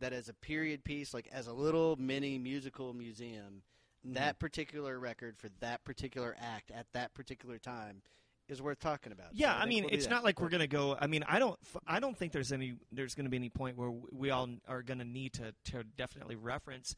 that 0.00 0.12
as 0.12 0.28
a 0.28 0.34
period 0.34 0.84
piece, 0.84 1.14
like 1.14 1.28
as 1.32 1.46
a 1.46 1.52
little 1.52 1.96
mini 1.96 2.38
musical 2.38 2.92
museum, 2.92 3.62
Mm-hmm. 4.06 4.14
that 4.14 4.38
particular 4.38 4.98
record 4.98 5.36
for 5.36 5.48
that 5.60 5.84
particular 5.84 6.36
act 6.40 6.70
at 6.70 6.86
that 6.92 7.12
particular 7.14 7.58
time 7.58 8.02
is 8.48 8.62
worth 8.62 8.78
talking 8.78 9.10
about. 9.10 9.28
So 9.28 9.32
Yeah, 9.34 9.56
I 9.56 9.66
mean, 9.66 9.84
we'll 9.84 9.94
it's 9.94 10.08
not 10.08 10.22
like 10.22 10.40
we're 10.40 10.48
gonna 10.48 10.68
go. 10.68 10.96
I 11.00 11.08
mean, 11.08 11.24
I 11.26 11.40
don't, 11.40 11.58
I 11.86 11.98
don't 11.98 12.16
think 12.16 12.32
there's 12.32 12.52
any, 12.52 12.74
there's 12.92 13.16
gonna 13.16 13.30
be 13.30 13.36
any 13.36 13.48
point 13.48 13.76
where 13.76 13.90
we 14.12 14.30
all 14.30 14.48
are 14.68 14.82
gonna 14.82 15.04
need 15.04 15.32
to, 15.34 15.52
to 15.72 15.82
definitely 15.96 16.36
reference 16.36 16.94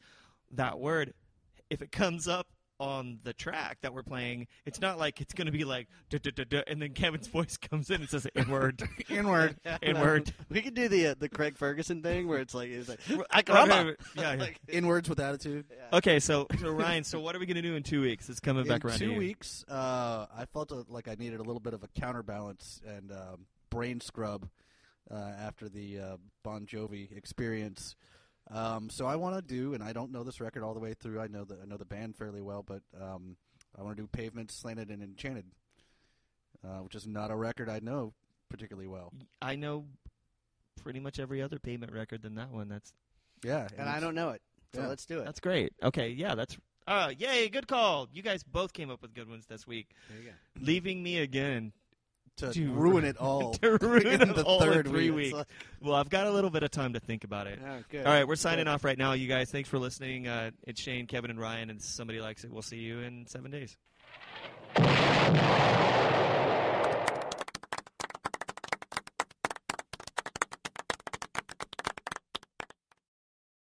that 0.51 0.79
word 0.79 1.13
if 1.71 1.81
it 1.81 1.91
comes 1.91 2.27
up 2.27 2.47
on 2.79 3.19
the 3.23 3.33
track 3.33 3.77
that 3.81 3.93
we're 3.93 4.03
playing. 4.03 4.47
It's 4.65 4.79
not 4.79 4.97
like 4.97 5.21
it's 5.21 5.33
gonna 5.33 5.51
be 5.51 5.65
like, 5.65 5.87
duh, 6.09 6.19
duh, 6.21 6.31
duh, 6.33 6.45
duh, 6.49 6.63
and 6.67 6.81
then 6.81 6.93
Kevin's 6.93 7.27
voice 7.39 7.57
comes 7.57 7.89
in 7.89 8.01
and 8.01 8.09
says 8.09 8.27
N 8.35 8.49
word, 8.49 8.81
inward? 9.09 9.57
N 9.83 9.99
word. 9.99 10.33
We 10.49 10.61
could 10.61 10.73
do 10.73 10.87
the 10.87 11.07
uh, 11.07 11.15
the 11.19 11.29
Craig 11.29 11.57
Ferguson 11.57 12.01
thing 12.01 12.27
where 12.27 12.39
it's 12.39 12.53
like 12.53 12.69
it's 12.69 12.89
like 12.89 12.99
I 13.29 13.41
Caramba! 13.41 13.95
Yeah. 14.15 14.33
yeah. 14.33 14.39
Like, 14.39 14.59
Inwards 14.69 15.09
with 15.09 15.19
attitude. 15.19 15.65
yeah. 15.69 15.97
Okay, 15.97 16.19
so 16.19 16.47
so 16.59 16.69
Ryan, 16.71 17.03
so 17.03 17.19
what 17.19 17.35
are 17.35 17.39
we 17.39 17.45
gonna 17.45 17.61
do 17.61 17.75
in 17.75 17.83
two 17.83 18.01
weeks? 18.01 18.29
It's 18.29 18.39
coming 18.39 18.65
back 18.65 18.83
In 18.83 18.89
around 18.89 18.99
two 18.99 19.07
to 19.07 19.11
you. 19.13 19.17
weeks, 19.19 19.63
uh, 19.69 20.25
I 20.35 20.45
felt 20.45 20.71
uh, 20.71 20.83
like 20.87 21.07
I 21.07 21.15
needed 21.15 21.39
a 21.39 21.43
little 21.43 21.59
bit 21.59 21.73
of 21.73 21.83
a 21.83 21.87
counterbalance 21.99 22.81
and 22.87 23.11
um, 23.11 23.45
brain 23.69 24.01
scrub 24.01 24.47
uh, 25.11 25.15
after 25.39 25.69
the 25.69 25.99
uh, 25.99 26.17
Bon 26.43 26.65
Jovi 26.65 27.15
experience. 27.15 27.95
Um, 28.51 28.89
so 28.89 29.05
I 29.05 29.15
want 29.15 29.35
to 29.35 29.41
do, 29.41 29.73
and 29.73 29.83
I 29.83 29.93
don't 29.93 30.11
know 30.11 30.23
this 30.23 30.41
record 30.41 30.63
all 30.63 30.73
the 30.73 30.79
way 30.79 30.93
through. 30.93 31.19
I 31.19 31.27
know 31.27 31.43
the 31.43 31.57
I 31.61 31.65
know 31.65 31.77
the 31.77 31.85
band 31.85 32.15
fairly 32.15 32.41
well, 32.41 32.63
but 32.63 32.81
um, 32.99 33.35
I 33.77 33.83
want 33.83 33.95
to 33.97 34.03
do 34.03 34.07
Pavement, 34.07 34.51
Slanted, 34.51 34.89
and 34.89 35.03
Enchanted, 35.03 35.45
uh, 36.65 36.77
which 36.79 36.95
is 36.95 37.05
not 37.07 37.29
a 37.31 37.35
record 37.35 37.69
I 37.69 37.79
know 37.79 38.13
particularly 38.49 38.87
well. 38.87 39.13
I 39.41 39.55
know 39.55 39.85
pretty 40.81 40.99
much 40.99 41.19
every 41.19 41.41
other 41.41 41.59
Pavement 41.59 41.91
record 41.91 42.21
than 42.23 42.35
that 42.35 42.49
one. 42.49 42.69
That's 42.69 42.91
Yeah, 43.43 43.67
and 43.77 43.87
I 43.87 43.99
don't 43.99 44.15
know 44.15 44.29
it. 44.29 44.41
So 44.73 44.81
Yeah. 44.81 44.87
let's 44.87 45.05
do 45.05 45.19
it. 45.19 45.25
That's 45.25 45.39
great. 45.39 45.73
Okay, 45.83 46.09
yeah, 46.09 46.33
that's 46.35 46.57
uh 46.87 47.11
yay, 47.15 47.49
good 47.49 47.67
call. 47.67 48.07
You 48.11 48.23
guys 48.23 48.41
both 48.43 48.73
came 48.73 48.89
up 48.89 49.01
with 49.03 49.13
good 49.13 49.29
ones 49.29 49.45
this 49.45 49.67
week. 49.67 49.89
there 50.09 50.17
you 50.19 50.29
go. 50.29 50.65
Leaving 50.65 51.03
me 51.03 51.19
again 51.19 51.71
to 52.39 52.51
to 52.53 52.71
ruin 52.71 53.05
it 53.05 53.17
all. 53.17 53.53
to 53.61 53.77
ruin 53.77 54.07
in 54.21 54.33
the 54.33 54.43
all 54.43 54.61
in 54.63 54.69
third 54.73 54.87
three 54.87 55.09
week. 55.11 55.35
weeks. 55.35 55.49
Well, 55.81 55.95
I've 55.95 56.09
got 56.09 56.27
a 56.27 56.31
little 56.31 56.49
bit 56.49 56.63
of 56.63 56.71
time 56.71 56.93
to 56.93 56.99
think 56.99 57.23
about 57.23 57.47
it. 57.47 57.59
Oh. 57.63 57.97
All 57.99 58.03
right, 58.05 58.27
we're 58.27 58.35
signing 58.35 58.65
Good. 58.65 58.71
off 58.71 58.83
right 58.83 58.97
now, 58.97 59.13
you 59.13 59.27
guys. 59.27 59.51
Thanks 59.51 59.69
for 59.69 59.79
listening. 59.79 60.27
Uh, 60.27 60.51
it's 60.67 60.81
Shane, 60.81 61.07
Kevin, 61.07 61.31
and 61.31 61.39
Ryan, 61.39 61.69
and 61.69 61.81
somebody 61.81 62.19
likes 62.21 62.43
it. 62.43 62.51
We'll 62.51 62.61
see 62.61 62.77
you 62.77 62.99
in 62.99 63.25
seven 63.27 63.51
days. 63.51 63.77